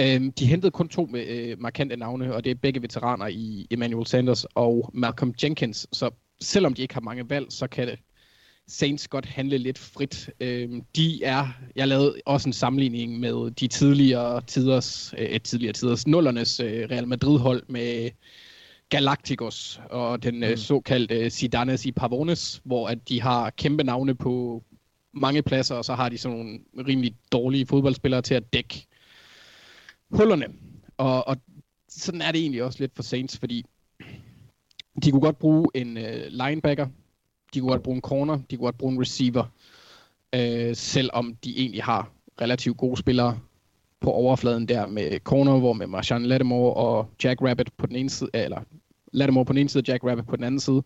Øhm, 0.00 0.32
de 0.32 0.46
hentede 0.46 0.70
kun 0.70 0.88
to 0.88 1.06
med 1.06 1.26
øh, 1.26 1.60
markante 1.60 1.96
navne, 1.96 2.34
og 2.34 2.44
det 2.44 2.50
er 2.50 2.54
begge 2.54 2.82
veteraner 2.82 3.26
i 3.26 3.66
Emmanuel 3.70 4.06
Sanders 4.06 4.44
og 4.44 4.90
Malcolm 4.94 5.34
Jenkins. 5.42 5.86
Så 5.92 6.10
selvom 6.40 6.74
de 6.74 6.82
ikke 6.82 6.94
har 6.94 7.00
mange 7.00 7.30
valg, 7.30 7.46
så 7.50 7.66
kan 7.66 7.86
det 7.86 7.98
Saints 8.68 9.08
godt 9.08 9.26
handle 9.26 9.58
lidt 9.58 9.78
frit. 9.78 10.30
Øhm, 10.40 10.82
de 10.96 11.24
er, 11.24 11.48
jeg 11.76 11.88
lavede 11.88 12.14
også 12.26 12.48
en 12.48 12.52
sammenligning 12.52 13.20
med 13.20 13.50
de 13.50 13.68
tidligere 13.68 14.40
tiders, 14.40 15.14
øh, 15.18 15.40
tidligere 15.40 15.72
tiders 15.72 16.06
nullernes 16.06 16.60
øh, 16.60 16.88
Real 16.90 17.08
Madrid-hold 17.08 17.62
med 17.68 18.10
Galacticos 18.88 19.80
og 19.90 20.22
den 20.22 20.42
øh, 20.42 20.50
mm. 20.50 20.56
såkaldte 20.56 21.30
Sidanes 21.30 21.86
i 21.86 21.92
Pavones, 21.92 22.60
hvor 22.64 22.88
at 22.88 23.08
de 23.08 23.22
har 23.22 23.50
kæmpe 23.50 23.84
navne 23.84 24.14
på 24.14 24.64
mange 25.12 25.42
pladser, 25.42 25.74
og 25.74 25.84
så 25.84 25.94
har 25.94 26.08
de 26.08 26.18
sådan 26.18 26.38
nogle 26.38 26.58
rimelig 26.88 27.14
dårlige 27.32 27.66
fodboldspillere 27.66 28.22
til 28.22 28.34
at 28.34 28.52
dække 28.52 28.86
hullerne. 30.10 30.46
Og, 30.96 31.28
og 31.28 31.36
sådan 31.88 32.22
er 32.22 32.32
det 32.32 32.40
egentlig 32.40 32.62
også 32.62 32.78
lidt 32.80 32.92
for 32.96 33.02
Saints, 33.02 33.38
fordi 33.38 33.64
de 35.04 35.10
kunne 35.10 35.20
godt 35.20 35.38
bruge 35.38 35.66
en 35.74 35.96
øh, 35.96 36.26
linebacker, 36.30 36.86
de 37.54 37.60
kunne 37.60 37.70
godt 37.70 37.82
bruge 37.82 37.96
en 37.96 38.02
corner, 38.02 38.38
de 38.50 38.56
kunne 38.56 38.66
godt 38.66 38.78
bruge 38.78 38.92
en 38.92 39.00
receiver, 39.00 39.44
øh, 40.34 40.76
selvom 40.76 41.36
de 41.44 41.58
egentlig 41.58 41.82
har 41.82 42.12
relativt 42.40 42.76
gode 42.76 42.96
spillere 42.96 43.38
på 44.00 44.10
overfladen 44.10 44.68
der 44.68 44.86
med 44.86 45.18
corner, 45.20 45.58
hvor 45.58 45.72
med 45.72 45.86
Marshawn 45.86 46.26
Lattimore 46.26 46.74
og 46.74 47.10
Jack 47.24 47.42
Rabbit 47.42 47.72
på 47.76 47.86
den 47.86 47.96
ene 47.96 48.10
side, 48.10 48.30
eller 48.34 48.60
Lattimore 49.12 49.44
på 49.44 49.52
den 49.52 49.58
ene 49.58 49.68
side 49.68 49.80
og 49.80 49.88
Jack 49.88 50.04
Rabbit 50.04 50.26
på 50.26 50.36
den 50.36 50.44
anden 50.44 50.60
side. 50.60 50.82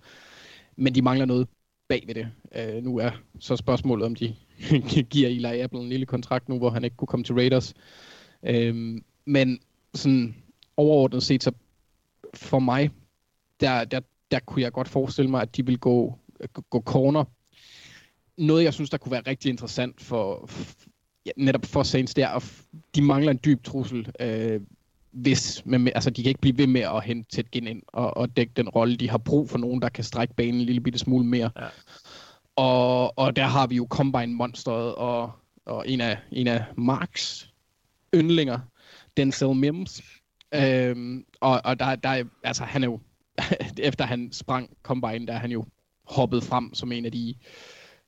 Men 0.77 0.95
de 0.95 1.03
mangler 1.03 1.27
noget 1.27 1.49
bag 1.89 2.05
ved 2.07 2.15
det. 2.15 2.29
Øh, 2.55 2.85
nu 2.85 2.99
er 2.99 3.11
så 3.39 3.57
spørgsmålet, 3.57 4.07
om 4.07 4.15
de 4.15 4.35
giver 5.11 5.29
Eli 5.29 5.61
Apple 5.61 5.81
en 5.81 5.89
lille 5.89 6.07
kontrakt 6.07 6.49
nu, 6.49 6.59
hvor 6.59 6.71
han 6.71 6.85
ikke 6.85 6.97
kunne 6.97 7.07
komme 7.07 7.25
til 7.25 7.35
Raiders. 7.35 7.75
Øh, 8.47 9.01
men 9.27 9.59
sådan 9.95 10.35
overordnet 10.77 11.23
set, 11.23 11.43
så 11.43 11.53
for 12.35 12.59
mig, 12.59 12.91
der, 13.61 13.85
der, 13.85 14.01
der 14.31 14.39
kunne 14.41 14.63
jeg 14.63 14.73
godt 14.73 14.89
forestille 14.89 15.31
mig, 15.31 15.43
at 15.43 15.57
de 15.57 15.67
vil 15.67 15.79
gå, 15.79 16.19
gå 16.71 16.81
corner. 16.81 17.25
Noget, 18.37 18.65
jeg 18.65 18.75
synes, 18.75 18.91
der 18.91 18.99
kunne 18.99 19.13
være 19.13 19.23
rigtig 19.27 19.49
interessant 19.49 20.01
for, 20.01 20.51
ja, 21.27 21.31
netop 21.37 21.65
for 21.65 21.83
Saints, 21.83 22.15
det 22.15 22.25
er, 22.25 22.29
at 22.29 22.63
de 22.95 23.03
mangler 23.03 23.31
en 23.31 23.41
dyb 23.45 23.65
trussel. 23.65 24.13
Øh, 24.21 24.61
hvis, 25.11 25.63
men, 25.67 25.89
altså, 25.95 26.11
de 26.11 26.23
kan 26.23 26.29
ikke 26.29 26.41
blive 26.41 26.59
ved 26.59 26.67
med 26.67 26.81
at 26.81 27.05
hente 27.05 27.37
tæt 27.37 27.51
gen 27.51 27.67
ind 27.67 27.83
og, 27.87 28.17
og 28.17 28.37
dække 28.37 28.53
den 28.57 28.69
rolle. 28.69 28.97
De 28.97 29.11
har 29.11 29.19
brug 29.19 29.51
for 29.51 29.59
nogen, 29.59 29.83
der 29.83 29.89
kan 29.89 30.05
strække 30.05 30.35
banen 30.35 30.55
en 30.55 30.67
lille 30.67 30.81
bitte 30.81 30.99
smule 30.99 31.27
mere. 31.27 31.51
Ja. 31.57 31.67
Og, 32.57 33.19
og 33.19 33.37
der 33.37 33.47
har 33.47 33.67
vi 33.67 33.77
jo 33.77 33.87
Combine 33.91 34.35
Monsteret 34.35 34.95
og, 34.95 35.33
og 35.67 35.89
en 35.89 36.01
af, 36.01 36.19
en 36.33 36.47
af 36.47 36.65
Marks 36.77 37.53
yndlinger, 38.15 38.59
Denzel 39.17 39.55
Mims. 39.55 40.03
Øhm, 40.55 41.25
og 41.41 41.61
og 41.65 41.79
der, 41.79 41.97
der, 41.97 42.25
altså, 42.45 42.65
han 42.65 42.83
er 42.83 42.87
jo, 42.87 43.01
efter 43.79 44.05
han 44.05 44.33
sprang 44.33 44.71
Combine, 44.83 45.27
der 45.27 45.33
er 45.33 45.39
han 45.39 45.51
jo 45.51 45.65
hoppet 46.05 46.43
frem 46.43 46.75
som 46.75 46.93
en 46.93 47.05
af 47.05 47.13
de 47.13 47.35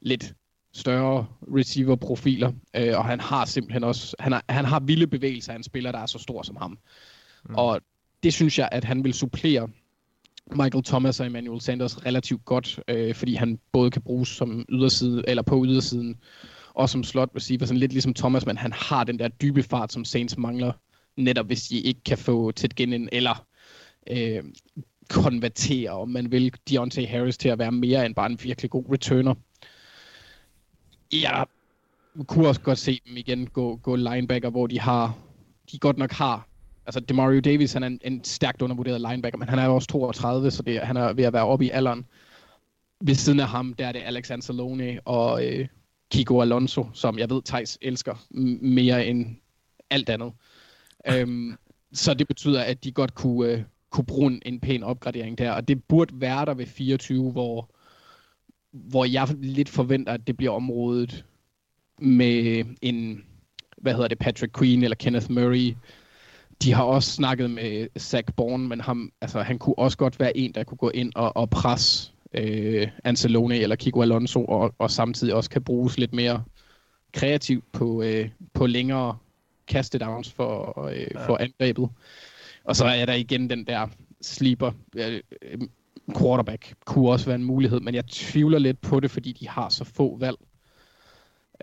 lidt 0.01 0.35
større 0.75 1.27
receiver-profiler, 1.57 2.53
øh, 2.77 2.99
og 2.99 3.05
han 3.05 3.21
har 3.21 3.45
simpelthen 3.45 3.85
også, 3.85 4.17
han 4.19 4.33
har, 4.33 4.45
han 4.49 4.65
har 4.65 4.81
vilde 4.81 5.07
bevægelser 5.07 5.53
af 5.53 5.57
en 5.57 5.63
spiller, 5.63 5.93
der 5.93 5.99
er 5.99 6.07
så 6.07 6.19
stor 6.19 6.43
som 6.43 6.57
ham. 6.57 6.79
Mm. 7.49 7.55
Og 7.55 7.81
det 8.23 8.33
synes 8.33 8.59
jeg, 8.59 8.69
at 8.73 8.85
han 8.85 9.05
vil 9.05 9.15
supplere 9.15 9.69
Michael 10.51 10.85
Thomas 10.85 11.21
og 11.21 11.27
Emmanuel 11.27 11.61
Sanders 11.61 12.07
relativt 12.07 12.45
godt, 12.45 12.81
øh, 12.89 13.15
fordi 13.15 13.35
han 13.35 13.59
både 13.73 13.91
kan 13.91 14.03
bruges 14.03 14.29
som 14.29 14.65
yderside, 14.69 15.25
eller 15.29 15.43
på 15.43 15.65
ydersiden, 15.67 16.17
og 16.75 16.89
som 16.89 17.05
slot 17.05 17.31
receiver, 17.37 17.67
sådan 17.67 17.81
lidt 17.81 17.93
ligesom 17.93 18.15
Thomas, 18.15 18.47
men 18.47 18.57
han 18.57 18.73
har 18.73 19.05
den 19.05 19.19
der 19.19 19.29
dybe 19.29 19.63
fart, 19.63 19.93
som 19.93 20.05
Saints 20.05 20.39
mangler, 20.39 20.73
netop 21.17 21.47
hvis 21.47 21.63
de 21.63 21.81
ikke 21.81 22.01
kan 22.05 22.19
få 22.19 22.53
tæt 22.53 22.75
gen 22.75 23.09
eller 23.13 23.47
øh, 24.11 24.45
konvertere, 25.11 25.91
om 25.91 26.09
man 26.09 26.31
vil, 26.31 26.55
Deontay 26.71 27.07
Harris 27.07 27.39
til 27.39 27.49
at 27.49 27.59
være 27.59 27.73
mere 27.73 28.07
end 28.07 28.15
bare 28.15 28.31
en 28.31 28.39
virkelig 28.43 28.71
god 28.71 28.85
returner. 28.93 29.35
Jeg 31.13 31.47
kunne 32.27 32.49
også 32.49 32.61
godt 32.61 32.79
se 32.79 33.01
dem 33.09 33.17
igen 33.17 33.47
gå, 33.47 33.77
gå 33.77 33.97
linebacker, 33.97 34.51
hvor 34.51 34.67
de 34.67 34.81
har, 34.81 35.19
de 35.73 35.79
godt 35.79 35.99
nok 35.99 36.13
har, 36.13 36.49
altså 36.87 37.01
Demario 37.01 37.41
Davis, 37.41 37.73
han 37.73 37.83
er 37.83 37.87
en, 37.87 38.01
en 38.05 38.25
stærkt 38.25 38.63
undervurderet 38.63 39.01
linebacker, 39.01 39.39
men 39.39 39.49
han 39.49 39.59
er 39.59 39.65
jo 39.65 39.75
også 39.75 39.89
32, 39.89 40.51
så 40.51 40.63
det, 40.63 40.81
han 40.81 40.97
er 40.97 41.13
ved 41.13 41.25
at 41.25 41.33
være 41.33 41.47
oppe 41.47 41.65
i 41.65 41.71
alderen. 41.71 42.07
Ved 43.01 43.15
siden 43.15 43.41
af 43.41 43.49
ham, 43.49 43.75
der 43.75 43.87
er 43.87 43.93
det 43.93 44.03
Alex 44.05 44.31
Anzalone 44.31 45.01
og 45.05 45.47
øh, 45.47 45.69
Kiko 46.11 46.41
Alonso, 46.41 46.87
som 46.93 47.19
jeg 47.19 47.31
ved, 47.31 47.43
Thijs 47.43 47.79
elsker 47.81 48.15
mere 48.61 49.07
end 49.07 49.37
alt 49.91 50.09
andet 50.09 50.33
øhm, 51.09 51.57
så 51.93 52.15
det 52.15 52.29
betyder, 52.29 52.63
at 52.63 52.85
de 52.85 52.93
godt 52.93 53.15
kunne, 53.15 53.53
øh, 53.53 53.63
kunne 53.91 54.07
bruge 54.07 54.33
en, 54.33 54.43
en 54.47 54.61
pæn 54.61 54.83
opgradering 54.83 55.39
der, 55.39 55.53
og 55.53 55.69
det 55.69 55.85
burde 55.85 56.21
være 56.21 56.45
der 56.45 56.55
ved 56.55 56.67
24, 56.67 57.33
hvor, 57.33 57.71
hvor 58.73 59.05
jeg 59.05 59.29
lidt 59.39 59.69
forventer, 59.69 60.13
at 60.13 60.27
det 60.27 60.37
bliver 60.37 60.53
området 60.53 61.25
med 61.99 62.65
en, 62.83 63.25
hvad 63.77 63.95
hedder 63.95 64.09
det, 64.09 64.19
Patrick 64.19 64.59
Queen 64.59 64.83
eller 64.83 64.95
Kenneth 64.95 65.31
Murray. 65.31 65.77
De 66.63 66.73
har 66.73 66.83
også 66.83 67.11
snakket 67.11 67.51
med 67.51 67.89
Zach 67.99 68.33
Bourne, 68.37 68.69
men 68.69 68.81
ham, 68.81 69.13
altså, 69.21 69.43
han 69.43 69.59
kunne 69.59 69.79
også 69.79 69.99
godt 69.99 70.21
være 70.21 70.37
en, 70.37 70.53
der 70.53 70.65
kunne 70.65 70.79
gå 70.79 70.91
ind 70.91 71.13
og, 71.15 71.37
og 71.37 71.51
presse 71.51 72.13
øh, 72.35 72.89
Ancelone 73.05 73.59
eller 73.59 73.77
Kiko 73.77 74.03
Alonso, 74.03 74.45
og, 74.45 74.75
og 74.79 74.91
samtidig 74.91 75.35
også 75.35 75.51
kan 75.51 75.65
bruges 75.65 75.99
lidt 75.99 76.13
mere 76.13 76.45
kreativt 77.13 77.73
på, 77.73 78.03
øh, 78.03 78.29
på 78.55 78.67
længere 78.67 79.17
kastedowns 79.69 80.33
for, 80.33 80.85
øh, 80.89 81.07
ja. 81.15 81.27
for 81.27 81.37
angrebet. 81.37 81.89
Og 82.65 82.77
så 82.77 82.85
er 82.85 83.07
der 83.07 83.15
igen 83.15 83.51
den 83.51 83.67
der 83.67 83.87
sleeper 84.21 84.73
øh, 84.97 85.21
quarterback, 86.19 86.75
kunne 86.85 87.11
også 87.11 87.27
være 87.27 87.35
en 87.35 87.45
mulighed, 87.45 87.81
men 87.81 87.95
jeg 87.95 88.07
tvivler 88.07 88.59
lidt 88.59 88.81
på 88.81 89.01
det, 89.01 89.11
fordi 89.11 89.33
de 89.33 89.49
har 89.49 89.69
så 89.69 89.85
få 89.85 90.19
valg. 90.19 90.37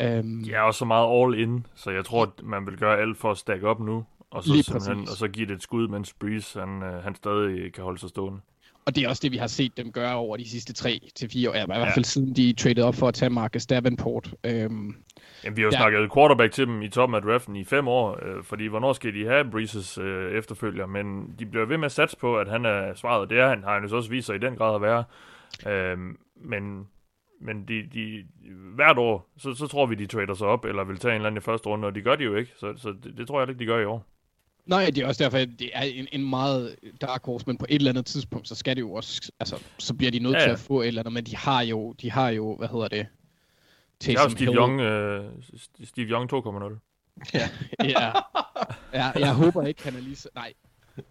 Um, 0.01 0.43
de 0.43 0.53
er 0.53 0.59
også 0.59 0.77
så 0.77 0.85
meget 0.85 1.21
all 1.21 1.39
in, 1.39 1.65
så 1.75 1.91
jeg 1.91 2.05
tror, 2.05 2.23
at 2.23 2.43
man 2.43 2.65
vil 2.65 2.77
gøre 2.77 2.99
alt 2.99 3.17
for 3.17 3.31
at 3.31 3.37
stack 3.37 3.63
op 3.63 3.79
nu, 3.79 4.05
og 4.31 4.43
så, 4.43 4.63
simpelthen, 4.63 4.99
og 4.99 5.17
så 5.17 5.27
give 5.27 5.47
det 5.47 5.55
et 5.55 5.63
skud, 5.63 5.87
mens 5.87 6.13
Breeze 6.13 6.59
han, 6.59 6.83
øh, 6.83 7.03
han 7.03 7.15
stadig 7.15 7.73
kan 7.73 7.83
holde 7.83 7.99
sig 7.99 8.09
stående. 8.09 8.39
Og 8.85 8.95
det 8.95 9.03
er 9.03 9.09
også 9.09 9.19
det, 9.23 9.31
vi 9.31 9.37
har 9.37 9.47
set 9.47 9.77
dem 9.77 9.91
gøre 9.91 10.15
over 10.15 10.37
de 10.37 10.49
sidste 10.49 10.73
3 10.73 10.99
til 11.15 11.29
fire 11.29 11.49
år. 11.49 11.55
Ja, 11.55 11.63
i 11.63 11.65
hvert 11.65 11.93
fald 11.93 12.05
siden 12.05 12.35
de 12.35 12.53
traded 12.53 12.83
op 12.83 12.95
for 12.95 13.07
at 13.07 13.13
tage 13.13 13.29
Marcus 13.29 13.65
Davenport. 13.65 14.35
Øhm, 14.43 14.95
Jamen, 15.43 15.57
vi 15.57 15.61
har 15.61 15.67
jo 15.67 15.71
Ja. 15.73 15.77
snakket 15.77 16.13
quarterback 16.13 16.53
til 16.53 16.67
dem 16.67 16.81
i 16.81 16.89
toppen 16.89 17.15
af 17.15 17.21
draften 17.21 17.55
i 17.55 17.63
fem 17.63 17.87
år, 17.87 18.19
øh, 18.25 18.43
fordi 18.43 18.67
hvornår 18.67 18.93
skal 18.93 19.13
de 19.13 19.25
have 19.25 19.51
Breezes 19.51 19.97
øh, 19.97 20.31
efterfølger? 20.37 20.85
Men 20.85 21.35
de 21.39 21.45
bliver 21.45 21.65
ved 21.65 21.77
med 21.77 21.85
at 21.85 21.91
satse 21.91 22.17
på, 22.17 22.37
at 22.37 22.47
han 22.47 22.65
er 22.65 22.93
svaret. 22.93 23.29
Det 23.29 23.39
er 23.39 23.49
han, 23.49 23.63
har 23.63 23.73
han 23.73 23.83
jo 23.83 23.89
så 23.89 23.95
også 23.95 24.09
vist 24.09 24.25
sig 24.25 24.35
i 24.35 24.39
den 24.39 24.55
grad 24.55 24.75
at 24.75 24.81
være. 24.81 25.03
Øh, 25.67 25.97
men 26.35 26.87
men 27.41 27.67
de, 27.67 27.83
de, 27.93 28.23
hvert 28.75 28.97
år, 28.97 29.29
så, 29.37 29.53
så 29.53 29.67
tror 29.67 29.85
vi, 29.85 29.95
de 29.95 30.05
trader 30.05 30.33
sig 30.33 30.47
op, 30.47 30.65
eller 30.65 30.83
vil 30.83 30.97
tage 30.97 31.11
en 31.11 31.15
eller 31.15 31.27
anden 31.27 31.37
i 31.37 31.41
første 31.41 31.67
runde, 31.69 31.85
og 31.87 31.95
de 31.95 32.01
gør 32.01 32.15
de 32.15 32.23
jo 32.23 32.35
ikke. 32.35 32.51
Så, 32.59 32.73
så 32.77 32.95
det, 33.03 33.17
det 33.17 33.27
tror 33.27 33.39
jeg 33.41 33.49
ikke, 33.49 33.59
de 33.59 33.65
gør 33.65 33.79
i 33.79 33.85
år. 33.85 34.05
Nej, 34.65 34.85
det 34.85 34.97
er 34.97 35.07
også 35.07 35.23
derfor, 35.23 35.37
at 35.37 35.49
det 35.59 35.69
er 35.73 35.81
en, 35.83 36.07
en 36.11 36.29
meget 36.29 36.75
dark 37.01 37.25
horse, 37.25 37.45
men 37.47 37.57
på 37.57 37.65
et 37.69 37.75
eller 37.75 37.91
andet 37.91 38.05
tidspunkt, 38.05 38.47
så 38.47 38.55
skal 38.55 38.75
det 38.75 38.81
jo 38.81 38.93
også, 38.93 39.31
altså, 39.39 39.63
så 39.79 39.93
bliver 39.93 40.11
de 40.11 40.19
nødt 40.19 40.35
ja. 40.35 40.39
til 40.41 40.49
at 40.49 40.59
få 40.59 40.81
et 40.81 40.87
eller 40.87 41.01
andet, 41.01 41.13
men 41.13 41.23
de 41.23 41.35
har 41.35 41.61
jo, 41.61 41.93
de 42.01 42.11
har 42.11 42.29
jo, 42.29 42.57
hvad 42.57 42.67
hedder 42.67 42.87
det? 42.87 43.07
Taysom 44.03 44.31
Steve 44.31 44.49
Hill. 44.49 44.57
Young, 44.57 44.81
øh, 44.81 45.23
Steve 45.83 46.07
Young 46.07 46.33
2.0. 46.33 46.79
Ja, 47.83 48.11
ja, 48.93 49.11
jeg 49.15 49.33
håber 49.33 49.67
ikke, 49.67 49.83
han 49.83 49.95
er 49.95 49.99
lige 49.99 50.15
så... 50.15 50.29
Nej, 50.35 50.53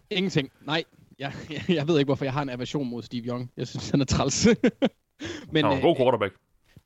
ingenting. 0.09 0.51
Nej, 0.61 0.83
jeg, 1.19 1.33
jeg, 1.49 1.61
jeg 1.69 1.87
ved 1.87 1.99
ikke, 1.99 2.07
hvorfor 2.07 2.25
jeg 2.25 2.33
har 2.33 2.41
en 2.41 2.49
aversion 2.49 2.89
mod 2.89 3.03
Steve 3.03 3.23
Young. 3.23 3.51
Jeg 3.57 3.67
synes, 3.67 3.89
han 3.89 4.01
er 4.01 4.05
træls. 4.05 4.47
men 4.47 4.55
Han 5.55 5.63
var 5.63 5.71
en 5.71 5.77
øh, 5.77 5.81
god 5.81 5.95
quarterback. 5.97 6.33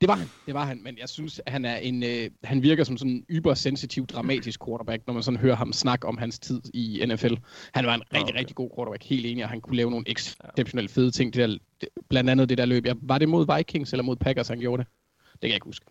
det 0.01 0.10
var 0.10 0.16
han, 0.16 0.28
det 0.45 0.53
var 0.53 0.66
han, 0.66 0.84
men 0.84 0.97
jeg 0.97 1.10
synes, 1.10 1.41
at 1.45 1.51
han 1.51 1.66
er 1.66 1.76
en, 1.78 2.03
øh, 2.03 2.30
han 2.43 2.64
virker 2.64 2.84
som 2.84 2.97
sådan 2.97 3.12
en 3.12 3.26
ybersensitiv, 3.30 4.08
dramatisk 4.08 4.66
quarterback, 4.66 5.08
når 5.08 5.14
man 5.14 5.24
sådan 5.24 5.39
hører 5.39 5.55
ham 5.55 5.74
snakke 5.74 6.08
om 6.08 6.18
hans 6.18 6.39
tid 6.39 6.62
i 6.74 7.05
NFL. 7.08 7.34
Han 7.74 7.86
var 7.86 7.95
en 7.95 8.01
rigtig, 8.01 8.22
okay. 8.22 8.32
okay. 8.32 8.39
rigtig 8.39 8.55
god 8.55 8.70
quarterback, 8.78 9.03
helt 9.03 9.26
enig, 9.26 9.43
og 9.43 9.49
han 9.49 9.62
kunne 9.62 9.78
lave 9.78 9.91
nogle 9.91 10.05
exceptionelt 10.10 10.91
fede 10.91 11.12
ting. 11.12 11.34
Det 11.34 11.49
der, 11.49 11.58
det, 11.82 11.89
blandt 12.10 12.30
andet 12.30 12.49
det 12.49 12.58
der 12.58 12.66
løb. 12.66 12.86
Ja, 12.86 12.93
var 13.01 13.18
det 13.18 13.30
mod 13.30 13.58
Vikings 13.58 13.93
eller 13.93 14.03
mod 14.03 14.16
Packers, 14.16 14.47
han 14.47 14.60
gjorde 14.60 14.84
det? 14.84 14.91
Det 15.41 15.41
kan 15.41 15.49
jeg 15.49 15.55
ikke 15.55 15.65
huske. 15.65 15.85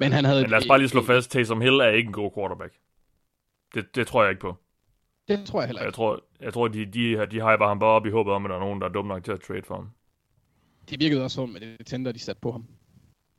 Men 0.00 0.12
han 0.12 0.24
havde... 0.24 0.40
Men 0.42 0.50
lad 0.50 0.58
os 0.58 0.66
bare 0.66 0.78
lige 0.78 0.88
slå 0.88 1.02
fast, 1.04 1.30
Taysom 1.30 1.60
Hill 1.60 1.74
er 1.80 1.88
ikke 1.88 2.06
en 2.06 2.12
god 2.12 2.30
quarterback. 2.36 2.74
Det, 3.74 3.94
det 3.94 4.06
tror 4.06 4.22
jeg 4.22 4.30
ikke 4.30 4.40
på. 4.40 4.56
Det 5.28 5.44
tror 5.46 5.60
jeg 5.60 5.68
heller 5.68 5.80
Og 5.80 5.84
Jeg 5.84 5.88
ikke. 5.88 5.96
tror, 5.96 6.24
jeg 6.40 6.52
tror 6.52 6.68
de, 6.68 6.86
de, 6.86 7.26
de 7.26 7.36
hyper 7.36 7.66
ham 7.68 7.78
bare 7.78 7.90
op 7.90 8.06
i 8.06 8.10
håbet 8.10 8.32
om, 8.32 8.44
at 8.44 8.48
der 8.48 8.56
er 8.56 8.60
nogen, 8.60 8.80
der 8.80 8.88
er 8.88 8.92
dum 8.92 9.06
nok 9.06 9.24
til 9.24 9.32
at 9.32 9.40
trade 9.40 9.62
for 9.62 9.74
ham. 9.74 9.88
Det 10.90 11.00
virkede 11.00 11.24
også 11.24 11.34
som, 11.34 11.56
at 11.56 11.62
det 11.62 11.86
tænder, 11.86 12.12
de 12.12 12.18
satte 12.18 12.40
på 12.40 12.52
ham. 12.52 12.64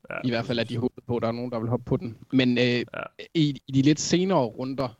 Ja, 0.09 0.15
I 0.23 0.29
hvert 0.29 0.45
fald, 0.45 0.59
at 0.59 0.69
de 0.69 0.77
håbede 0.77 1.01
på, 1.07 1.15
at 1.15 1.21
der 1.21 1.27
er 1.27 1.31
nogen, 1.31 1.51
der 1.51 1.59
vil 1.59 1.69
hoppe 1.69 1.85
på 1.85 1.97
den. 1.97 2.17
Men 2.31 2.57
øh, 2.57 2.63
Ja. 2.63 2.83
i, 3.33 3.57
i 3.67 3.71
de 3.71 3.81
lidt 3.81 3.99
senere 3.99 4.45
runder, 4.45 4.97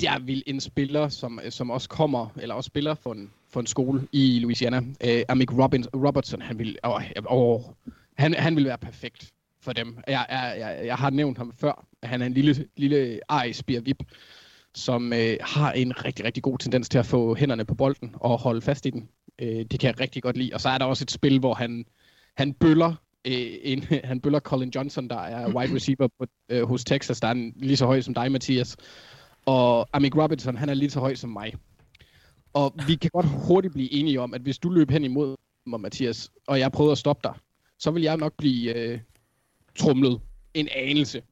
der 0.00 0.18
vil 0.18 0.42
en 0.46 0.60
spiller, 0.60 1.08
som, 1.08 1.40
som 1.50 1.70
også 1.70 1.88
kommer, 1.88 2.28
eller 2.40 2.54
også 2.54 2.68
spiller 2.68 2.94
for 2.94 3.12
en, 3.12 3.32
for 3.50 3.60
en 3.60 3.66
skole 3.66 4.08
i 4.12 4.38
Louisiana, 4.42 4.76
øh, 5.04 5.22
Amik 5.28 5.52
Robertson, 5.52 6.42
han 6.42 6.58
vil, 6.58 6.78
åh, 6.84 7.02
åh, 7.30 7.60
han, 8.18 8.34
han 8.34 8.56
vil 8.56 8.64
være 8.64 8.78
perfekt 8.78 9.32
for 9.68 9.72
dem. 9.72 9.98
Jeg, 10.06 10.26
jeg, 10.30 10.56
jeg, 10.58 10.86
jeg 10.86 10.96
har 10.96 11.10
nævnt 11.10 11.38
ham 11.38 11.52
før. 11.52 11.86
Han 12.02 12.22
er 12.22 12.26
en 12.26 12.32
lille, 12.32 12.66
lille 12.76 13.20
Arisbier 13.28 13.80
vip, 13.80 14.02
som 14.74 15.12
øh, 15.12 15.36
har 15.40 15.72
en 15.72 16.04
rigtig, 16.04 16.24
rigtig 16.24 16.42
god 16.42 16.58
tendens 16.58 16.88
til 16.88 16.98
at 16.98 17.06
få 17.06 17.34
hænderne 17.34 17.64
på 17.64 17.74
bolden 17.74 18.14
og 18.14 18.38
holde 18.38 18.60
fast 18.60 18.86
i 18.86 18.90
den. 18.90 19.08
Øh, 19.38 19.64
det 19.70 19.80
kan 19.80 19.88
jeg 19.88 20.00
rigtig 20.00 20.22
godt 20.22 20.36
lide. 20.36 20.50
Og 20.54 20.60
så 20.60 20.68
er 20.68 20.78
der 20.78 20.84
også 20.84 21.04
et 21.04 21.10
spil, 21.10 21.38
hvor 21.38 21.54
han, 21.54 21.84
han 22.36 22.52
bøller 22.52 22.94
øh, 23.26 23.50
en, 23.62 23.82
han 24.10 24.20
bøller 24.20 24.40
Colin 24.40 24.72
Johnson, 24.74 25.08
der 25.08 25.20
er 25.20 25.54
wide 25.54 25.74
receiver 25.74 26.08
på, 26.18 26.26
øh, 26.48 26.68
hos 26.68 26.84
Texas, 26.84 27.20
der 27.20 27.28
er 27.28 27.32
en, 27.32 27.52
lige 27.56 27.76
så 27.76 27.86
høj 27.86 28.00
som 28.00 28.14
dig, 28.14 28.32
Mathias. 28.32 28.76
Og 29.46 29.88
Amik 29.92 30.16
Robinson, 30.16 30.56
han 30.56 30.68
er 30.68 30.74
lige 30.74 30.90
så 30.90 31.00
høj 31.00 31.14
som 31.14 31.30
mig. 31.30 31.54
Og 32.52 32.74
vi 32.86 32.94
kan 32.94 33.10
godt 33.12 33.26
hurtigt 33.46 33.74
blive 33.74 33.92
enige 33.92 34.20
om, 34.20 34.34
at 34.34 34.40
hvis 34.40 34.58
du 34.58 34.68
løb 34.70 34.90
hen 34.90 35.04
imod 35.04 35.36
mig, 35.66 35.80
Mathias, 35.80 36.30
og 36.46 36.58
jeg 36.58 36.72
prøvede 36.72 36.92
at 36.92 36.98
stoppe 36.98 37.20
dig, 37.28 37.34
så 37.78 37.90
vil 37.90 38.02
jeg 38.02 38.16
nok 38.16 38.32
blive 38.38 38.74
øh, 38.74 38.98
trumlet 39.78 40.20
en 40.54 40.68
anelse. 40.74 41.22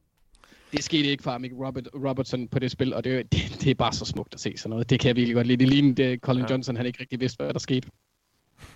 Det 0.72 0.84
skete 0.84 1.08
ikke 1.08 1.22
for 1.22 1.30
Amik 1.30 1.52
Robert, 1.52 1.88
Robertson 1.94 2.48
på 2.48 2.58
det 2.58 2.70
spil, 2.70 2.94
og 2.94 3.04
det, 3.04 3.12
det, 3.32 3.40
det 3.60 3.70
er 3.70 3.74
bare 3.74 3.92
så 3.92 4.04
smukt 4.04 4.34
at 4.34 4.40
se 4.40 4.56
sådan 4.56 4.70
noget. 4.70 4.90
Det 4.90 5.00
kan 5.00 5.08
jeg 5.08 5.16
virkelig 5.16 5.34
godt 5.34 5.46
lide. 5.46 5.56
Det 5.58 5.68
lignede 5.68 6.02
det, 6.02 6.20
Colin 6.20 6.40
Ja. 6.40 6.46
ja. 6.48 6.52
Johnson, 6.52 6.76
han 6.76 6.86
ikke 6.86 7.00
rigtig 7.00 7.20
vidste, 7.20 7.44
hvad 7.44 7.52
der 7.54 7.58
skete. 7.60 7.90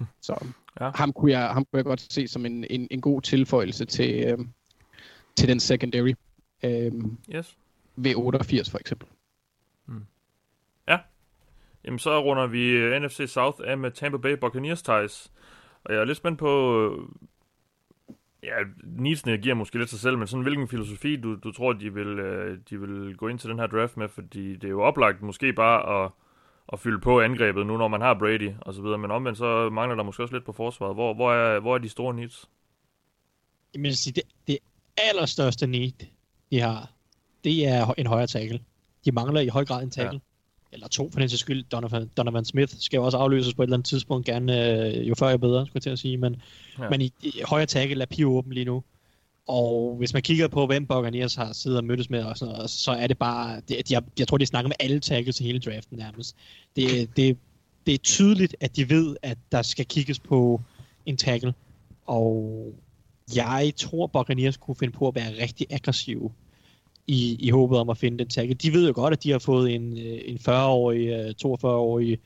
Så 0.22 0.36
Ja. 0.80 0.84
ja. 0.84 0.90
ham, 0.94 1.12
kunne 1.12 1.30
jeg, 1.32 1.48
ham 1.48 1.64
kunne 1.64 1.78
jeg 1.78 1.84
godt 1.84 2.12
se 2.12 2.28
som 2.28 2.46
en, 2.46 2.64
en, 2.70 2.88
en 2.90 3.00
god 3.00 3.22
tilføjelse 3.22 3.84
til, 3.84 4.24
øh, 4.24 4.38
til 5.36 5.48
den 5.48 5.60
secondary. 5.60 6.12
Øh, 6.64 6.92
Yes. 7.34 7.56
ved 7.96 8.14
88 8.16 8.70
for 8.70 8.78
eksempel. 8.78 9.08
Jamen, 11.84 11.98
så 11.98 12.20
runder 12.20 12.46
vi 12.46 12.68
øh, 12.68 13.02
NFC 13.02 13.20
South 13.28 13.58
af 13.64 13.78
med 13.78 13.90
Tampa 13.90 14.18
Bay 14.18 14.32
Buccaneers 14.32 14.82
ties. 14.82 15.32
Og 15.84 15.94
jeg 15.94 16.00
er 16.00 16.04
lidt 16.04 16.16
spændt 16.18 16.38
på... 16.38 17.08
Ja, 18.42 18.54
needsene 18.84 19.38
giver 19.38 19.54
måske 19.54 19.78
lidt 19.78 19.90
sig 19.90 20.00
selv, 20.00 20.18
men 20.18 20.26
sådan 20.26 20.42
hvilken 20.42 20.68
filosofi 20.68 21.16
du, 21.16 21.34
du 21.34 21.52
tror, 21.52 21.72
de 21.72 21.94
vil, 21.94 22.06
øh, 22.18 22.58
de 22.70 22.80
vil 22.80 23.16
gå 23.16 23.28
ind 23.28 23.38
til 23.38 23.50
den 23.50 23.58
her 23.58 23.66
draft 23.66 23.96
med, 23.96 24.08
fordi 24.08 24.52
det 24.52 24.64
er 24.64 24.68
jo 24.68 24.82
oplagt 24.82 25.22
måske 25.22 25.52
bare 25.52 26.04
at, 26.04 26.10
at 26.72 26.80
fylde 26.80 27.00
på 27.00 27.20
angrebet 27.20 27.66
nu, 27.66 27.76
når 27.76 27.88
man 27.88 28.00
har 28.00 28.14
Brady 28.14 28.50
og 28.60 28.74
så 28.74 28.82
videre, 28.82 28.98
men 28.98 29.10
omvendt 29.10 29.38
så 29.38 29.70
mangler 29.70 29.96
der 29.96 30.02
måske 30.02 30.22
også 30.22 30.34
lidt 30.34 30.44
på 30.44 30.52
forsvaret. 30.52 30.94
Hvor, 30.94 31.14
hvor, 31.14 31.32
er, 31.32 31.60
hvor 31.60 31.74
er 31.74 31.78
de 31.78 31.88
store 31.88 32.14
needs? 32.14 32.48
Jeg 33.74 33.82
vil 33.82 33.96
sige, 33.96 34.12
det, 34.12 34.22
det 34.46 34.58
allerstørste 34.96 35.66
need, 35.66 36.06
de 36.50 36.60
har, 36.60 36.90
det 37.44 37.66
er 37.66 37.94
en 37.98 38.06
højre 38.06 38.26
tackle. 38.26 38.60
De 39.04 39.12
mangler 39.12 39.40
i 39.40 39.48
høj 39.48 39.64
grad 39.64 39.82
en 39.82 39.90
tackle. 39.90 40.20
Eller 40.72 40.88
to, 40.88 41.10
for 41.12 41.20
den 41.20 41.28
sags 41.28 41.40
skyld. 41.40 41.64
Donovan, 41.64 42.10
Donovan 42.16 42.44
Smith 42.44 42.74
skal 42.78 42.96
jo 42.96 43.04
også 43.04 43.18
afløses 43.18 43.54
på 43.54 43.62
et 43.62 43.66
eller 43.66 43.76
andet 43.76 43.88
tidspunkt. 43.88 44.26
Gerne 44.26 44.86
øh, 44.86 45.08
jo 45.08 45.14
før 45.14 45.30
jo 45.30 45.38
bedre, 45.38 45.66
skulle 45.66 45.76
jeg 45.76 45.82
til 45.82 45.90
at 45.90 45.98
sige. 45.98 46.16
Men, 46.16 46.42
ja. 46.78 46.88
men 46.90 47.00
i, 47.00 47.12
i, 47.22 47.32
højre 47.44 47.66
tackle 47.66 48.02
er 48.02 48.06
pio 48.06 48.36
åben 48.36 48.52
lige 48.52 48.64
nu. 48.64 48.82
Og 49.48 49.94
hvis 49.98 50.12
man 50.12 50.22
kigger 50.22 50.48
på, 50.48 50.66
hvem 50.66 50.86
Buccaneers 50.86 51.34
har 51.34 51.52
siddet 51.52 51.78
og 51.78 51.84
mødtes 51.84 52.10
med, 52.10 52.22
og 52.22 52.36
sådan 52.38 52.54
noget, 52.54 52.70
så 52.70 52.90
er 52.90 53.06
det 53.06 53.18
bare... 53.18 53.60
Det, 53.68 53.88
de 53.88 53.94
har, 53.94 54.04
jeg 54.18 54.28
tror, 54.28 54.38
de 54.38 54.46
snakker 54.46 54.68
med 54.68 54.76
alle 54.80 55.00
tackles 55.00 55.40
i 55.40 55.44
hele 55.44 55.58
draften 55.58 55.98
nærmest. 55.98 56.36
Det, 56.76 57.16
det, 57.16 57.38
det 57.86 57.94
er 57.94 57.98
tydeligt, 57.98 58.56
at 58.60 58.76
de 58.76 58.90
ved, 58.90 59.16
at 59.22 59.38
der 59.52 59.62
skal 59.62 59.86
kigges 59.86 60.18
på 60.18 60.60
en 61.06 61.16
tackle. 61.16 61.54
Og 62.06 62.64
jeg 63.34 63.72
tror, 63.76 64.06
Buccaneers 64.06 64.56
kunne 64.56 64.76
finde 64.76 64.92
på 64.92 65.08
at 65.08 65.14
være 65.14 65.42
rigtig 65.42 65.66
aggressive 65.70 66.30
i, 67.06 67.36
i 67.38 67.50
håbet 67.50 67.78
om 67.78 67.90
at 67.90 67.98
finde 67.98 68.18
den 68.18 68.28
tackle. 68.28 68.54
De 68.54 68.72
ved 68.72 68.86
jo 68.86 68.92
godt, 68.94 69.12
at 69.12 69.22
de 69.22 69.30
har 69.30 69.38
fået 69.38 69.74
en, 69.74 69.98
øh, 69.98 70.20
en 70.24 70.36
40-årig, 70.36 71.06
øh, 71.06 71.34
42-årig 71.44 72.18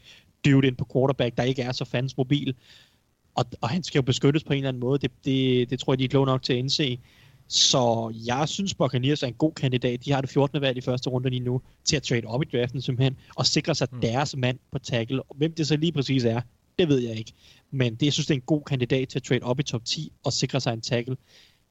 dude 0.44 0.66
ind 0.66 0.76
på 0.76 0.86
quarterback, 0.92 1.36
der 1.36 1.42
ikke 1.42 1.62
er 1.62 1.72
så 1.72 1.84
fandens 1.84 2.16
mobil. 2.16 2.54
Og, 3.34 3.44
og 3.60 3.68
han 3.68 3.82
skal 3.82 3.98
jo 3.98 4.02
beskyttes 4.02 4.44
på 4.44 4.52
en 4.52 4.56
eller 4.56 4.68
anden 4.68 4.80
måde. 4.80 4.98
Det, 4.98 5.10
det, 5.24 5.70
det 5.70 5.80
tror 5.80 5.92
jeg, 5.92 5.98
de 5.98 6.04
er 6.04 6.08
kloge 6.08 6.26
nok 6.26 6.42
til 6.42 6.52
at 6.52 6.58
indse. 6.58 6.98
Så 7.48 8.14
jeg 8.26 8.48
synes, 8.48 8.74
Buccaneers 8.74 9.22
er 9.22 9.26
en 9.26 9.34
god 9.34 9.52
kandidat. 9.52 10.04
De 10.04 10.12
har 10.12 10.20
det 10.20 10.30
14. 10.30 10.60
valg 10.60 10.78
i 10.78 10.80
første 10.80 11.10
runde 11.10 11.30
lige 11.30 11.40
nu 11.40 11.60
til 11.84 11.96
at 11.96 12.02
trade 12.02 12.26
op 12.26 12.42
i 12.42 12.46
draften 12.52 12.80
simpelthen, 12.80 13.16
og 13.36 13.46
sikre 13.46 13.74
sig 13.74 13.88
mm. 13.92 14.00
deres 14.00 14.36
mand 14.36 14.58
på 14.72 14.78
tackle. 14.78 15.22
Og 15.22 15.36
hvem 15.36 15.52
det 15.52 15.66
så 15.66 15.76
lige 15.76 15.92
præcis 15.92 16.24
er, 16.24 16.40
det 16.78 16.88
ved 16.88 16.98
jeg 16.98 17.16
ikke. 17.16 17.32
Men 17.70 17.94
det, 17.94 18.02
jeg 18.02 18.12
synes, 18.12 18.26
det 18.26 18.34
er 18.34 18.38
en 18.38 18.46
god 18.46 18.62
kandidat 18.62 19.08
til 19.08 19.18
at 19.18 19.22
trade 19.22 19.42
op 19.42 19.60
i 19.60 19.62
top 19.62 19.84
10 19.84 20.12
og 20.24 20.32
sikre 20.32 20.60
sig 20.60 20.72
en 20.72 20.80
tackle. 20.80 21.16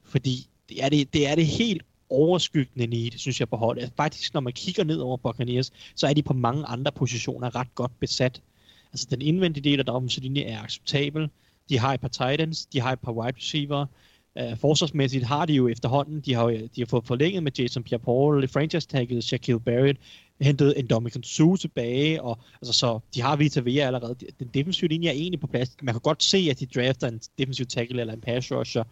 Fordi 0.04 0.48
det 0.68 0.84
er 0.84 0.88
det, 0.88 1.14
det, 1.14 1.28
er 1.28 1.34
det 1.34 1.46
helt 1.46 1.82
overskyggende 2.10 2.86
need, 2.86 3.10
synes 3.16 3.40
jeg, 3.40 3.48
på 3.48 3.56
holdet. 3.56 3.82
Altså, 3.82 3.96
faktisk, 3.96 4.34
når 4.34 4.40
man 4.40 4.52
kigger 4.52 4.84
ned 4.84 4.98
over 4.98 5.16
Buccaneers, 5.16 5.72
så 5.94 6.06
er 6.06 6.12
de 6.12 6.22
på 6.22 6.32
mange 6.32 6.64
andre 6.64 6.92
positioner 6.92 7.54
ret 7.54 7.74
godt 7.74 7.92
besat. 8.00 8.42
Altså, 8.92 9.06
den 9.10 9.22
indvendige 9.22 9.70
del 9.70 9.78
af 9.78 9.84
deres 9.86 10.18
linje 10.18 10.42
er 10.42 10.62
acceptabel. 10.62 11.28
De 11.68 11.78
har 11.78 11.94
et 11.94 12.00
par 12.00 12.08
Titans, 12.08 12.66
de 12.66 12.80
har 12.80 12.92
et 12.92 13.00
par 13.00 13.12
wide 13.12 13.36
receiver. 13.36 13.86
Uh, 14.40 14.58
forsvarsmæssigt 14.58 15.24
har 15.24 15.46
de 15.46 15.52
jo 15.52 15.68
efterhånden, 15.68 16.20
de 16.20 16.34
har, 16.34 16.46
de 16.46 16.80
har 16.80 16.86
fået 16.86 17.06
forlænget 17.06 17.42
med 17.42 17.52
Jason 17.58 17.82
Pierre-Paul, 17.82 18.46
franchise 18.46 18.88
tagget 18.88 19.24
Shaquille 19.24 19.60
Barrett, 19.60 19.98
hentet 20.40 20.78
en 20.78 20.86
Dominican 20.86 21.22
Sue 21.22 21.56
tilbage, 21.56 22.22
og 22.22 22.38
altså, 22.62 22.72
så 22.72 22.98
de 23.14 23.22
har 23.22 23.36
Vita 23.36 23.60
Vea 23.60 23.86
allerede. 23.86 24.16
Den 24.38 24.50
defensive 24.54 24.88
linje 24.88 25.08
er 25.08 25.12
egentlig 25.12 25.40
på 25.40 25.46
plads. 25.46 25.76
Man 25.82 25.94
kan 25.94 26.00
godt 26.00 26.22
se, 26.22 26.48
at 26.50 26.60
de 26.60 26.66
drafter 26.66 27.08
en 27.08 27.20
defensive 27.38 27.66
tackle 27.66 28.00
eller 28.00 28.14
en 28.14 28.20
pass 28.20 28.52
rusher, 28.52 28.84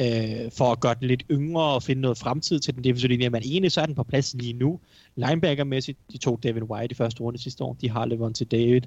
øh, 0.00 0.50
for 0.52 0.72
at 0.72 0.80
gøre 0.80 0.94
den 1.00 1.08
lidt 1.08 1.24
yngre 1.30 1.62
og 1.62 1.82
finde 1.82 2.02
noget 2.02 2.18
fremtid 2.18 2.60
til 2.60 2.74
den 2.74 2.84
defensive 2.84 3.08
linje. 3.08 3.30
Men 3.30 3.42
egentlig 3.44 3.72
så 3.72 3.80
er 3.80 3.86
den 3.86 3.94
på 3.94 4.02
plads 4.02 4.34
lige 4.34 4.52
nu. 4.52 4.80
Linebacker-mæssigt, 5.16 5.98
de 6.12 6.18
tog 6.18 6.42
Devin 6.42 6.62
White 6.62 6.92
i 6.92 6.94
første 6.94 7.20
runde 7.20 7.38
sidste 7.38 7.64
år. 7.64 7.76
De 7.80 7.90
har 7.90 8.06
Levante 8.06 8.44
David. 8.44 8.82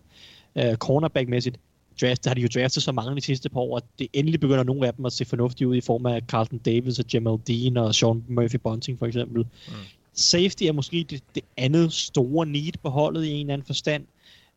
Øh, 0.56 0.74
cornerback-mæssigt, 0.74 1.60
draft, 2.02 2.24
der 2.24 2.30
har 2.30 2.36
de 2.36 2.42
jo 2.42 2.48
draftet 2.56 2.84
så 2.84 2.92
mange 2.92 3.16
de 3.16 3.22
sidste 3.22 3.50
par 3.50 3.60
år, 3.60 3.78
at 3.78 3.84
det 4.00 4.08
endelig 4.14 4.40
begynder 4.40 4.64
nogle 4.64 4.88
af 4.88 4.94
dem 4.94 5.06
at 5.06 5.14
se 5.14 5.26
fornuftige 5.26 5.68
ud 5.68 5.76
i 5.76 5.82
form 5.82 6.06
af 6.06 6.22
Carlton 6.28 6.60
Davis 6.60 7.00
og 7.00 7.06
Jamal 7.14 7.38
Dean 7.48 7.78
og 7.78 7.96
Sean 7.96 8.24
Murphy 8.28 8.56
Bunting 8.56 9.00
for 9.00 9.06
eksempel. 9.06 9.46
Mm. 9.68 9.74
Safety 10.14 10.64
er 10.64 10.72
måske 10.72 11.06
det, 11.10 11.24
det 11.36 11.44
andet 11.58 11.94
store 11.94 12.46
need 12.46 12.74
på 12.84 12.90
holdet 12.90 13.26
i 13.26 13.32
en 13.32 13.40
eller 13.40 13.54
anden 13.54 13.66
forstand. 13.66 14.06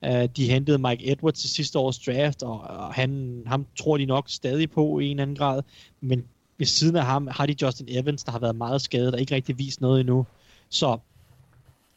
Uh, 0.07 0.24
de 0.36 0.51
hentede 0.51 0.78
Mike 0.78 1.12
Edwards 1.12 1.38
til 1.38 1.51
sidste 1.51 1.78
års 1.78 1.99
draft, 1.99 2.42
og, 2.42 2.61
og 2.61 2.94
han, 2.94 3.42
ham 3.47 3.66
tror 3.76 3.97
de 3.97 4.07
nok 4.07 4.24
stadig 4.28 4.70
på 4.70 4.99
i 4.99 5.07
en 5.07 5.18
anden 5.18 5.36
grad. 5.36 5.62
Men 6.01 6.24
ved 6.59 6.66
siden 6.66 6.96
af 6.96 7.04
ham 7.04 7.28
har 7.30 7.46
de 7.46 7.57
Justin 7.62 7.86
Evans, 7.88 8.24
der 8.24 8.32
har 8.32 8.38
været 8.38 8.57
meget 8.57 8.82
skadet 8.82 9.14
og 9.14 9.20
ikke 9.20 9.34
rigtig 9.34 9.59
vist 9.59 9.80
noget 9.80 10.00
endnu. 10.00 10.26
Så 10.68 10.98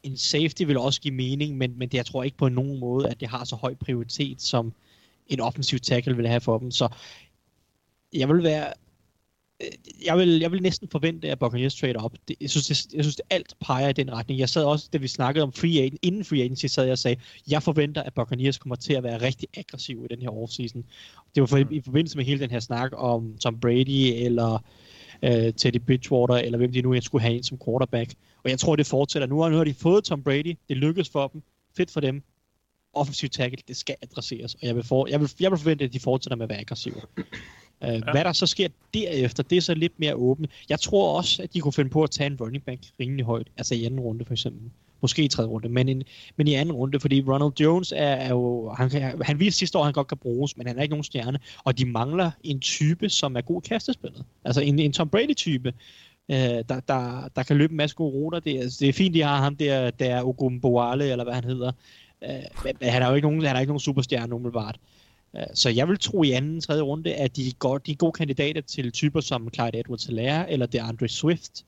en 0.03 0.17
safety 0.17 0.63
vil 0.63 0.77
også 0.77 1.01
give 1.01 1.13
mening, 1.13 1.57
men, 1.57 1.77
men 1.77 1.89
det, 1.89 1.97
jeg 1.97 2.05
tror 2.05 2.23
ikke 2.23 2.37
på 2.37 2.49
nogen 2.49 2.79
måde, 2.79 3.09
at 3.09 3.19
det 3.19 3.27
har 3.27 3.43
så 3.43 3.55
høj 3.55 3.75
prioritet 3.75 4.41
som 4.41 4.73
en 5.27 5.39
offensiv 5.39 5.79
tackle 5.79 6.15
vil 6.15 6.27
have 6.27 6.41
for 6.41 6.57
dem. 6.57 6.71
Så 6.71 6.87
jeg 8.13 8.29
vil 8.29 8.43
være 8.43 8.73
jeg 10.05 10.17
vil, 10.17 10.39
jeg 10.39 10.51
vil 10.51 10.61
næsten 10.61 10.87
forvente, 10.91 11.29
at 11.29 11.39
Buccaneers 11.39 11.75
trade 11.75 11.95
op. 11.95 12.15
Det, 12.27 12.35
jeg, 12.41 12.49
synes, 12.49 12.67
det, 12.67 12.93
jeg 12.93 13.03
synes, 13.03 13.15
det 13.15 13.25
alt 13.29 13.53
peger 13.61 13.89
i 13.89 13.93
den 13.93 14.13
retning. 14.13 14.39
Jeg 14.39 14.49
sad 14.49 14.63
også, 14.63 14.89
da 14.93 14.97
vi 14.97 15.07
snakkede 15.07 15.43
om 15.43 15.53
free 15.53 15.79
agent, 15.79 15.99
inden 16.01 16.25
free 16.25 16.41
agency, 16.41 16.65
sad 16.65 16.83
jeg 16.83 16.91
og 16.91 16.97
sagde, 16.97 17.21
jeg 17.49 17.63
forventer, 17.63 18.03
at 18.03 18.13
Buccaneers 18.13 18.57
kommer 18.57 18.75
til 18.75 18.93
at 18.93 19.03
være 19.03 19.21
rigtig 19.21 19.47
aggressiv 19.57 20.05
i 20.09 20.13
den 20.15 20.21
her 20.21 20.29
offseason. 20.29 20.85
Det 21.35 21.41
var 21.41 21.47
for, 21.47 21.57
i 21.57 21.81
forbindelse 21.81 22.17
med 22.17 22.25
hele 22.25 22.39
den 22.39 22.51
her 22.51 22.59
snak 22.59 22.91
om 22.93 23.37
Tom 23.37 23.59
Brady, 23.59 24.13
eller 24.25 24.63
øh, 25.23 25.53
Teddy 25.53 25.79
Bridgewater, 25.79 26.35
eller 26.35 26.57
hvem 26.57 26.71
de 26.71 26.81
nu 26.81 26.93
jeg 26.93 27.03
skulle 27.03 27.21
have 27.21 27.35
ind 27.35 27.43
som 27.43 27.59
quarterback. 27.65 28.13
Og 28.43 28.49
jeg 28.49 28.59
tror, 28.59 28.75
det 28.75 28.87
fortsætter. 28.87 29.27
Nu 29.27 29.39
har, 29.41 29.49
nu 29.49 29.57
har 29.57 29.63
de 29.63 29.73
fået 29.73 30.03
Tom 30.03 30.23
Brady. 30.23 30.57
Det 30.69 30.77
lykkedes 30.77 31.09
for 31.09 31.27
dem. 31.27 31.41
Fedt 31.77 31.91
for 31.91 31.99
dem. 31.99 32.23
Offensiv 32.93 33.29
tackle, 33.29 33.57
det 33.67 33.77
skal 33.77 33.95
adresseres. 34.01 34.53
Og 34.53 34.59
jeg 34.63 34.75
vil, 34.75 34.83
for, 34.83 35.07
jeg 35.07 35.19
vil, 35.19 35.31
jeg 35.39 35.51
vil 35.51 35.59
forvente, 35.59 35.85
at 35.85 35.93
de 35.93 35.99
fortsætter 35.99 36.35
med 36.35 36.43
at 36.43 36.49
være 36.49 36.59
aggressive. 36.59 36.95
Uh, 37.17 37.23
ja. 37.81 37.99
Hvad 38.11 38.23
der 38.23 38.33
så 38.33 38.45
sker 38.45 38.67
derefter, 38.93 39.43
det 39.43 39.57
er 39.57 39.61
så 39.61 39.73
lidt 39.73 39.99
mere 39.99 40.15
åbent. 40.15 40.51
Jeg 40.69 40.79
tror 40.79 41.17
også, 41.17 41.43
at 41.43 41.53
de 41.53 41.59
kunne 41.59 41.73
finde 41.73 41.89
på 41.89 42.03
at 42.03 42.11
tage 42.11 42.27
en 42.27 42.37
running 42.41 42.63
back 42.63 42.81
rimelig 42.99 43.25
højt. 43.25 43.47
Altså 43.57 43.75
i 43.75 43.85
anden 43.85 43.99
runde 43.99 44.25
for 44.25 44.33
eksempel. 44.33 44.71
Måske 45.01 45.23
i 45.23 45.27
tredje 45.27 45.49
runde, 45.49 45.69
men, 45.69 45.89
en, 45.89 46.03
men 46.37 46.47
i 46.47 46.53
anden 46.53 46.75
runde, 46.75 46.99
fordi 46.99 47.23
Ronald 47.27 47.51
Jones 47.59 47.91
er, 47.91 47.97
er 47.97 48.29
jo... 48.29 48.69
Han, 48.77 48.89
kan, 48.89 49.21
han 49.21 49.39
viste 49.39 49.59
sidste 49.59 49.77
år, 49.77 49.81
at 49.81 49.85
han 49.85 49.93
godt 49.93 50.07
kan 50.07 50.17
bruges, 50.17 50.57
men 50.57 50.67
han 50.67 50.77
er 50.77 50.81
ikke 50.81 50.91
nogen 50.91 51.03
stjerne. 51.03 51.39
Og 51.63 51.77
de 51.77 51.85
mangler 51.85 52.31
en 52.43 52.59
type, 52.59 53.09
som 53.09 53.35
er 53.35 53.41
god 53.41 53.61
i 53.65 53.67
kastespillet. 53.67 54.25
Altså 54.45 54.61
en, 54.61 54.79
en 54.79 54.93
Tom 54.93 55.09
Brady-type. 55.09 55.73
Uh, 56.29 56.35
der, 56.35 56.61
der, 56.87 57.29
der 57.35 57.43
kan 57.43 57.57
løbe 57.57 57.71
en 57.71 57.77
masse 57.77 57.95
gode 57.95 58.11
ruter. 58.11 58.39
Det 58.39 58.55
er, 58.55 58.77
det 58.79 58.89
er 58.89 58.93
fint, 58.93 59.13
de 59.13 59.21
har 59.21 59.37
ham 59.37 59.55
der, 59.55 59.91
der 59.91 60.15
er 60.15 60.23
Ogumboale, 60.23 61.11
eller 61.11 61.23
hvad 61.23 61.33
han 61.33 61.43
hedder. 61.43 61.71
Uh, 62.21 62.63
men, 62.65 62.75
men 62.79 62.89
han 62.89 63.01
er 63.01 63.09
jo 63.09 63.15
ikke 63.15 63.27
nogen, 63.27 63.45
han 63.45 63.55
er 63.55 63.59
ikke 63.59 63.71
nogen 63.71 63.79
superstjerne 63.79 64.35
umiddelbart. 64.35 64.79
Uh, 65.33 65.41
så 65.53 65.69
jeg 65.69 65.87
vil 65.87 65.99
tro 65.99 66.23
i 66.23 66.31
anden, 66.31 66.61
tredje 66.61 66.81
runde, 66.81 67.15
at 67.15 67.35
de, 67.35 67.51
går, 67.59 67.77
de 67.77 67.91
er 67.91 67.95
gode 67.95 68.11
kandidater 68.11 68.61
til 68.61 68.91
typer 68.91 69.21
som 69.21 69.49
Clyde 69.53 69.79
edwards 69.79 70.05
helaire 70.05 70.51
eller 70.51 70.65
det 70.65 70.79
Andre 70.79 71.07
Swift. 71.07 71.65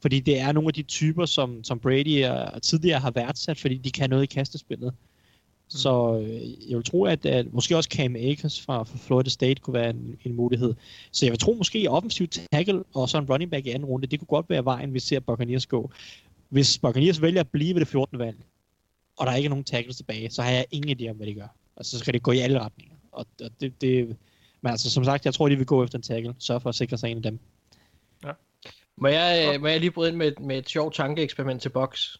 Fordi 0.00 0.20
det 0.20 0.40
er 0.40 0.52
nogle 0.52 0.68
af 0.68 0.74
de 0.74 0.82
typer, 0.82 1.26
som, 1.26 1.64
som 1.64 1.78
Brady 1.78 2.24
og 2.24 2.62
tidligere 2.62 3.00
har 3.00 3.10
værdsat, 3.10 3.58
fordi 3.58 3.78
de 3.78 3.90
kan 3.90 4.10
noget 4.10 4.22
i 4.22 4.26
kastespillet. 4.26 4.92
Mm. 4.92 5.78
Så 5.78 6.18
øh, 6.22 6.70
jeg 6.70 6.76
vil 6.76 6.84
tro, 6.84 7.04
at, 7.04 7.26
at 7.26 7.52
måske 7.52 7.76
også 7.76 7.90
Cam 7.92 8.16
Akers 8.16 8.60
fra, 8.60 8.82
fra 8.82 8.98
Florida 8.98 9.30
State 9.30 9.60
kunne 9.60 9.74
være 9.74 9.90
en, 9.90 10.16
en 10.24 10.34
mulighed. 10.34 10.74
Så 11.10 11.26
jeg 11.26 11.30
vil 11.30 11.38
tro 11.38 11.52
måske 11.52 11.90
offensiv 11.90 12.26
tackle 12.28 12.84
og 12.94 13.08
så 13.08 13.18
en 13.18 13.30
running 13.30 13.50
back 13.50 13.66
i 13.66 13.70
anden 13.70 13.88
runde, 13.88 14.06
det 14.06 14.18
kunne 14.18 14.26
godt 14.26 14.50
være 14.50 14.64
vejen, 14.64 14.94
vi 14.94 15.00
ser 15.00 15.20
Buccaneers 15.20 15.66
gå. 15.66 15.90
Hvis 16.48 16.78
Buccaneers 16.78 17.22
vælger 17.22 17.40
at 17.40 17.48
blive 17.48 17.74
ved 17.74 17.80
det 17.80 17.88
14. 17.88 18.18
valg, 18.18 18.36
og 19.18 19.26
der 19.26 19.32
er 19.32 19.36
ikke 19.36 19.48
nogen 19.48 19.64
tackles 19.64 19.96
tilbage, 19.96 20.30
så 20.30 20.42
har 20.42 20.50
jeg 20.50 20.66
ingen 20.70 21.00
idé 21.00 21.10
om, 21.10 21.16
hvad 21.16 21.26
de 21.26 21.34
gør. 21.34 21.48
Altså, 21.76 21.92
så 21.92 21.98
skal 21.98 22.14
det 22.14 22.22
gå 22.22 22.32
i 22.32 22.38
alle 22.38 22.60
retninger. 22.60 22.94
Og, 23.12 23.26
og 23.42 23.50
det, 23.60 23.80
det, 23.80 24.16
men 24.60 24.70
altså, 24.70 24.90
som 24.90 25.04
sagt, 25.04 25.24
jeg 25.24 25.34
tror, 25.34 25.48
de 25.48 25.56
vil 25.56 25.66
gå 25.66 25.84
efter 25.84 25.98
en 25.98 26.02
tackle. 26.02 26.34
Sørg 26.38 26.62
for 26.62 26.68
at 26.68 26.74
sikre 26.74 26.98
sig 26.98 27.10
en 27.10 27.16
af 27.16 27.22
dem. 27.22 27.38
Ja. 28.24 28.32
Må 28.96 29.08
jeg, 29.08 29.54
øh, 29.54 29.60
må 29.60 29.66
jeg 29.66 29.80
lige 29.80 29.90
bryde 29.90 30.08
ind 30.08 30.16
med, 30.16 30.32
med 30.40 30.58
et 30.58 30.68
sjovt 30.68 30.94
tankeeksperiment 30.94 31.62
til 31.62 31.68
box? 31.68 32.16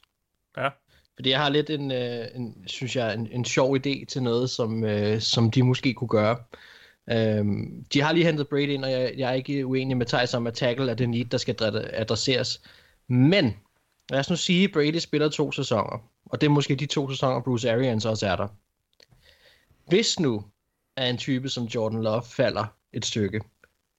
Ja. 0.56 0.68
Fordi 1.14 1.30
jeg 1.30 1.38
har 1.38 1.48
lidt 1.48 1.70
en, 1.70 1.92
øh, 1.92 2.26
en 2.34 2.64
synes 2.66 2.96
jeg, 2.96 3.14
en, 3.14 3.28
en 3.32 3.44
sjov 3.44 3.76
idé 3.76 4.04
til 4.04 4.22
noget, 4.22 4.50
som, 4.50 4.84
øh, 4.84 5.20
som 5.20 5.50
de 5.50 5.62
måske 5.62 5.94
kunne 5.94 6.08
gøre. 6.08 6.36
Um, 7.40 7.84
de 7.92 8.02
har 8.02 8.12
lige 8.12 8.26
hentet 8.26 8.48
Brady 8.48 8.68
ind, 8.68 8.84
og 8.84 8.90
jeg, 8.90 9.14
jeg 9.16 9.30
er 9.30 9.34
ikke 9.34 9.66
uenig 9.66 9.96
med 9.96 10.06
Thijs 10.06 10.34
om, 10.34 10.46
at 10.46 10.54
tackle 10.54 10.90
er 10.90 10.94
det 10.94 11.08
need, 11.08 11.24
der 11.24 11.38
skal 11.38 11.56
adresseres. 11.92 12.62
Men, 13.08 13.56
lad 14.10 14.20
os 14.20 14.30
nu 14.30 14.36
sige, 14.36 14.64
at 14.64 14.72
Brady 14.72 14.98
spiller 14.98 15.28
to 15.28 15.52
sæsoner, 15.52 16.10
og 16.24 16.40
det 16.40 16.46
er 16.46 16.50
måske 16.50 16.76
de 16.76 16.86
to 16.86 17.10
sæsoner, 17.10 17.40
Bruce 17.40 17.72
Arians 17.72 18.04
også 18.04 18.26
er 18.26 18.36
der. 18.36 18.48
Hvis 19.88 20.20
nu 20.20 20.44
er 20.96 21.06
en 21.06 21.18
type 21.18 21.48
som 21.48 21.64
Jordan 21.64 22.02
Love 22.02 22.22
falder 22.22 22.64
et 22.92 23.06
stykke, 23.06 23.40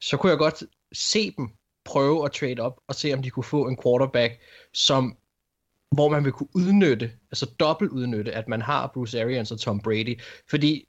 så 0.01 0.17
kunne 0.17 0.29
jeg 0.29 0.37
godt 0.37 0.63
se 0.93 1.31
dem 1.37 1.49
prøve 1.85 2.25
at 2.25 2.31
trade 2.31 2.59
op 2.59 2.79
og 2.87 2.95
se, 2.95 3.13
om 3.13 3.23
de 3.23 3.29
kunne 3.29 3.43
få 3.43 3.67
en 3.67 3.77
quarterback, 3.83 4.41
som 4.73 5.17
hvor 5.91 6.09
man 6.09 6.23
vil 6.23 6.31
kunne 6.31 6.55
udnytte, 6.55 7.11
altså 7.31 7.45
dobbelt 7.59 7.91
udnytte, 7.91 8.31
at 8.31 8.47
man 8.47 8.61
har 8.61 8.91
Bruce 8.93 9.21
Arians 9.21 9.51
og 9.51 9.59
Tom 9.59 9.81
Brady. 9.81 10.21
Fordi 10.49 10.87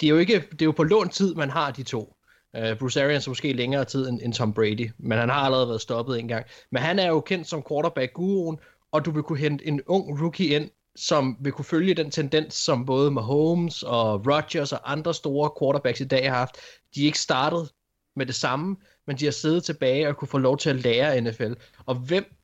det 0.00 0.06
er 0.06 0.10
jo 0.10 0.16
ikke, 0.16 0.40
det 0.50 0.62
er 0.62 0.66
jo 0.66 0.72
på 0.72 0.82
lån 0.82 1.08
tid, 1.08 1.34
man 1.34 1.50
har 1.50 1.70
de 1.70 1.82
to. 1.82 2.15
Uh, 2.58 2.78
Bruce 2.78 3.04
Arians 3.04 3.26
er 3.26 3.30
måske 3.30 3.52
længere 3.52 3.84
tid 3.84 4.08
end, 4.08 4.20
end 4.22 4.32
Tom 4.32 4.52
Brady, 4.52 4.90
men 4.98 5.18
han 5.18 5.28
har 5.28 5.40
allerede 5.40 5.68
været 5.68 5.80
stoppet 5.80 6.18
en 6.18 6.28
gang. 6.28 6.46
Men 6.72 6.82
han 6.82 6.98
er 6.98 7.08
jo 7.08 7.20
kendt 7.20 7.48
som 7.48 7.64
quarterback-guruen, 7.68 8.58
og 8.92 9.04
du 9.04 9.10
vil 9.10 9.22
kunne 9.22 9.38
hente 9.38 9.66
en 9.66 9.80
ung 9.86 10.22
rookie 10.22 10.46
ind, 10.46 10.70
som 10.96 11.36
vil 11.40 11.52
kunne 11.52 11.64
følge 11.64 11.94
den 11.94 12.10
tendens, 12.10 12.54
som 12.54 12.86
både 12.86 13.10
Mahomes 13.10 13.82
og 13.82 14.26
Rodgers 14.26 14.72
og 14.72 14.92
andre 14.92 15.14
store 15.14 15.50
quarterbacks 15.60 16.00
i 16.00 16.04
dag 16.04 16.30
har 16.30 16.38
haft. 16.38 16.56
De 16.94 17.02
er 17.02 17.06
ikke 17.06 17.18
startet 17.18 17.70
med 18.16 18.26
det 18.26 18.34
samme, 18.34 18.76
men 19.06 19.16
de 19.16 19.24
har 19.24 19.32
siddet 19.32 19.64
tilbage 19.64 20.08
og 20.08 20.16
kunne 20.16 20.28
få 20.28 20.38
lov 20.38 20.58
til 20.58 20.70
at 20.70 20.76
lære 20.76 21.20
NFL. 21.20 21.52
Og 21.86 21.94
hvem 21.94 22.36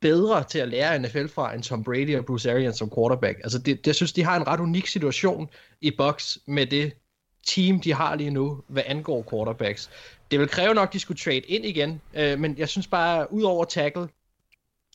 bedre 0.00 0.44
til 0.44 0.58
at 0.58 0.68
lære 0.68 0.98
NFL 0.98 1.26
fra 1.26 1.54
end 1.54 1.62
Tom 1.62 1.84
Brady 1.84 2.16
og 2.18 2.24
Bruce 2.24 2.52
Arians 2.52 2.76
som 2.76 2.90
quarterback? 2.94 3.38
Altså, 3.42 3.58
det, 3.58 3.86
jeg 3.86 3.94
synes, 3.94 4.12
de 4.12 4.24
har 4.24 4.36
en 4.36 4.46
ret 4.46 4.60
unik 4.60 4.86
situation 4.86 5.50
i 5.80 5.90
box 5.98 6.36
med 6.46 6.66
det 6.66 6.92
team, 7.46 7.80
de 7.80 7.94
har 7.94 8.14
lige 8.14 8.30
nu, 8.30 8.62
hvad 8.68 8.82
angår 8.86 9.26
quarterbacks. 9.30 9.90
Det 10.30 10.38
vil 10.40 10.48
kræve 10.48 10.74
nok, 10.74 10.88
at 10.88 10.92
de 10.92 11.00
skulle 11.00 11.18
trade 11.18 11.38
ind 11.38 11.64
igen, 11.64 12.00
øh, 12.14 12.38
men 12.38 12.58
jeg 12.58 12.68
synes 12.68 12.86
bare, 12.86 13.32
ud 13.32 13.42
over 13.42 13.64
tackle, 13.64 14.08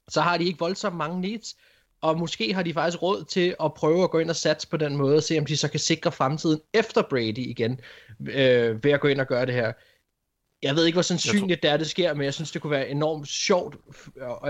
så 0.10 0.22
har 0.22 0.38
de 0.38 0.46
ikke 0.46 0.60
voldsomt 0.60 0.96
mange 0.96 1.22
needs, 1.22 1.56
og 2.02 2.20
måske 2.20 2.54
har 2.54 2.64
de 2.64 2.74
faktisk 2.74 3.02
råd 3.02 3.24
til 3.24 3.56
at 3.64 3.74
prøve 3.74 4.04
at 4.04 4.12
gå 4.12 4.20
ind 4.20 4.30
og 4.30 4.36
satse 4.36 4.68
på 4.68 4.78
den 4.78 4.98
måde, 4.98 5.16
og 5.16 5.24
se 5.24 5.38
om 5.38 5.46
de 5.46 5.58
så 5.58 5.68
kan 5.68 5.80
sikre 5.80 6.12
fremtiden 6.12 6.60
efter 6.74 7.02
Brady 7.02 7.38
igen, 7.38 7.80
øh, 8.20 8.84
ved 8.84 8.92
at 8.92 9.02
gå 9.02 9.08
ind 9.08 9.20
og 9.20 9.28
gøre 9.28 9.46
det 9.46 9.54
her. 9.54 9.74
Jeg 10.64 10.76
ved 10.76 10.86
ikke, 10.86 10.96
hvor 10.96 11.02
sandsynligt 11.02 11.64
det 11.64 11.72
er, 11.72 11.78
det 11.78 11.88
sker, 11.88 12.14
men 12.14 12.26
jeg 12.26 12.34
synes, 12.34 12.52
det 12.52 12.62
kunne 12.62 12.72
være 12.72 12.90
enormt 12.90 13.28
sjovt, 13.28 13.76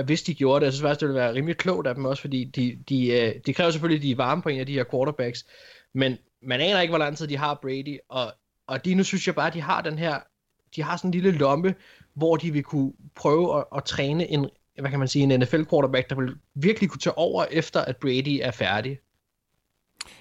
hvis 0.05 0.23
de 0.23 0.33
gjorde 0.33 0.59
det. 0.59 0.65
Jeg 0.65 0.73
synes 0.73 0.81
faktisk, 0.81 0.99
det 0.99 1.07
ville 1.07 1.19
være 1.19 1.33
rimelig 1.33 1.57
klogt 1.57 1.87
af 1.87 1.95
dem 1.95 2.05
også, 2.05 2.21
fordi 2.21 2.43
de, 2.43 2.79
de, 2.89 3.07
øh, 3.07 3.35
de 3.45 3.53
kræver 3.53 3.71
selvfølgelig, 3.71 3.99
at 3.99 4.03
de 4.03 4.11
er 4.11 4.15
varme 4.15 4.41
på 4.41 4.49
en 4.49 4.59
af 4.59 4.65
de 4.65 4.73
her 4.73 4.83
quarterbacks, 4.91 5.45
men 5.93 6.17
man 6.45 6.61
aner 6.61 6.81
ikke, 6.81 6.91
hvor 6.91 6.97
lang 6.97 7.17
tid 7.17 7.27
de 7.27 7.37
har 7.37 7.59
Brady, 7.61 7.97
og, 8.09 8.33
og 8.67 8.85
de 8.85 8.95
nu 8.95 9.03
synes 9.03 9.27
jeg 9.27 9.35
bare, 9.35 9.47
at 9.47 9.53
de 9.53 9.61
har 9.61 9.81
den 9.81 9.99
her, 9.99 10.19
de 10.75 10.83
har 10.83 10.97
sådan 10.97 11.07
en 11.07 11.11
lille 11.11 11.31
lomme, 11.31 11.75
hvor 12.13 12.35
de 12.35 12.51
vil 12.51 12.63
kunne 12.63 12.93
prøve 13.15 13.57
at, 13.57 13.63
at 13.77 13.83
træne 13.83 14.27
en, 14.27 14.49
hvad 14.79 14.89
kan 14.89 14.99
man 14.99 15.07
sige, 15.07 15.23
en 15.23 15.39
NFL 15.39 15.63
quarterback, 15.69 16.09
der 16.09 16.15
vil 16.15 16.35
virkelig 16.53 16.89
kunne 16.89 16.99
tage 16.99 17.17
over 17.17 17.45
efter, 17.51 17.81
at 17.81 17.97
Brady 17.97 18.39
er 18.41 18.51
færdig. 18.51 18.99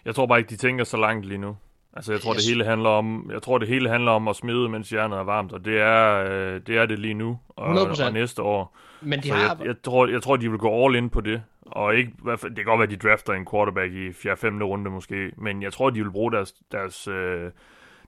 Jeg 0.05 0.15
tror 0.15 0.27
bare 0.27 0.39
ikke, 0.39 0.51
de 0.51 0.57
tænker 0.57 0.85
så 0.85 0.97
langt 0.97 1.27
lige 1.27 1.39
nu. 1.39 1.57
Altså, 1.97 2.13
jeg 2.13 2.21
tror, 2.21 2.35
yes. 2.35 2.43
det 2.43 2.53
hele 2.53 2.65
handler 2.65 2.89
om, 2.89 3.31
jeg 3.33 3.43
tror, 3.43 3.59
det 3.59 3.69
hele 3.69 3.89
handler 3.89 4.13
om 4.13 4.29
at 4.29 4.37
smide, 4.37 4.69
mens 4.69 4.91
hjernet 4.91 5.19
er 5.19 5.23
varmt, 5.23 5.53
og 5.53 5.65
det 5.65 5.81
er, 5.81 6.25
øh, 6.31 6.61
det, 6.67 6.77
er 6.77 6.87
det 6.87 6.99
lige 6.99 7.15
nu, 7.15 7.39
og, 7.49 7.83
100%. 7.83 8.05
og 8.05 8.13
næste 8.13 8.43
år. 8.43 8.77
Men 9.01 9.23
de 9.23 9.29
så 9.29 9.35
har... 9.35 9.57
jeg, 9.59 9.67
jeg, 9.67 9.75
tror, 9.85 10.07
jeg 10.07 10.23
tror, 10.23 10.37
de 10.37 10.51
vil 10.51 10.59
gå 10.59 10.85
all 10.85 10.97
in 10.97 11.11
på 11.11 11.21
det, 11.21 11.43
og 11.75 11.97
ikke, 11.97 12.13
det 12.27 12.57
kan 12.57 12.65
godt 12.65 12.79
være, 12.79 12.93
at 12.93 13.01
de 13.01 13.09
drafter 13.09 13.33
en 13.33 13.47
quarterback 13.51 13.93
i 13.93 14.13
4. 14.13 14.37
5. 14.37 14.63
runde 14.63 14.91
måske, 14.91 15.33
men 15.37 15.63
jeg 15.63 15.73
tror, 15.73 15.91
de 15.91 16.03
vil 16.03 16.11
bruge 16.11 16.33
deres, 16.33 16.55
deres, 16.73 17.09
øh, 17.09 17.51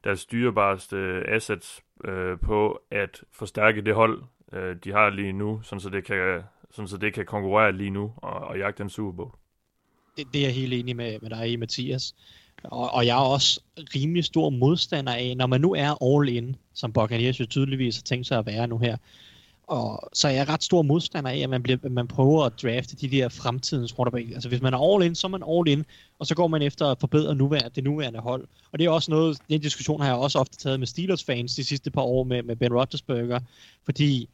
deres 0.04 0.26
dyrebareste 0.26 0.96
øh, 0.96 1.24
assets 1.28 1.82
øh, 2.04 2.38
på 2.38 2.80
at 2.90 3.22
forstærke 3.32 3.82
det 3.82 3.94
hold, 3.94 4.22
øh, 4.52 4.76
de 4.84 4.92
har 4.92 5.10
lige 5.10 5.32
nu, 5.32 5.60
sådan 5.62 5.80
så 5.80 5.88
det 5.88 6.04
kan, 6.04 6.42
sådan 6.70 6.88
så 6.88 6.96
det 6.96 7.14
kan 7.14 7.26
konkurrere 7.26 7.72
lige 7.72 7.90
nu 7.90 8.12
og, 8.16 8.32
og 8.32 8.58
jagte 8.58 8.82
en 8.82 8.90
Super 8.90 9.12
Bowl. 9.12 9.30
Det, 10.16 10.26
det 10.32 10.40
er 10.40 10.44
jeg 10.44 10.54
helt 10.54 10.72
enig 10.72 10.96
med, 10.96 11.18
med 11.22 11.30
dig 11.30 11.52
i, 11.52 11.56
Mathias. 11.56 12.14
Og, 12.64 12.94
og 12.94 13.06
jeg 13.06 13.16
er 13.16 13.28
også 13.32 13.60
rimelig 13.76 14.24
stor 14.24 14.50
modstander 14.50 15.12
af, 15.12 15.34
når 15.36 15.46
man 15.46 15.60
nu 15.60 15.74
er 15.74 16.04
all 16.04 16.28
in, 16.28 16.56
som 16.74 16.92
Buccaneers 16.92 17.40
jo 17.40 17.46
tydeligvis 17.46 17.96
har 17.96 18.02
tænkt 18.02 18.26
sig 18.26 18.38
at 18.38 18.46
være 18.46 18.66
nu 18.68 18.78
her, 18.78 18.96
og 19.66 20.08
så 20.12 20.28
er 20.28 20.32
jeg 20.32 20.48
ret 20.48 20.62
stor 20.62 20.82
modstander 20.82 21.30
af, 21.30 21.38
at 21.38 21.50
man, 21.50 21.62
bliver, 21.62 21.78
at 21.82 21.92
man 21.92 22.08
prøver 22.08 22.44
at 22.44 22.62
drafte 22.62 22.96
de 22.96 23.10
der 23.10 23.28
fremtidens 23.28 23.92
quarterback. 23.92 24.30
Altså 24.30 24.48
hvis 24.48 24.62
man 24.62 24.74
er 24.74 24.94
all 24.94 25.04
in, 25.04 25.14
så 25.14 25.26
er 25.26 25.30
man 25.30 25.42
all 25.48 25.68
in, 25.68 25.84
og 26.18 26.26
så 26.26 26.34
går 26.34 26.46
man 26.46 26.62
efter 26.62 26.86
at 26.86 27.00
forbedre 27.00 27.34
nuværende, 27.34 27.70
det 27.74 27.84
nuværende 27.84 28.18
hold. 28.18 28.48
Og 28.72 28.78
det 28.78 28.84
er 28.86 28.90
også 28.90 29.10
noget, 29.10 29.38
den 29.48 29.60
diskussion 29.60 30.00
har 30.00 30.08
jeg 30.08 30.16
også 30.16 30.38
ofte 30.38 30.56
taget 30.56 30.78
med 30.78 30.86
Steelers 30.86 31.24
fans 31.24 31.54
de 31.54 31.64
sidste 31.64 31.90
par 31.90 32.02
år 32.02 32.24
med, 32.24 32.42
med 32.42 32.56
Ben 32.56 32.74
Roethlisberger, 32.74 33.40
fordi 33.84 34.28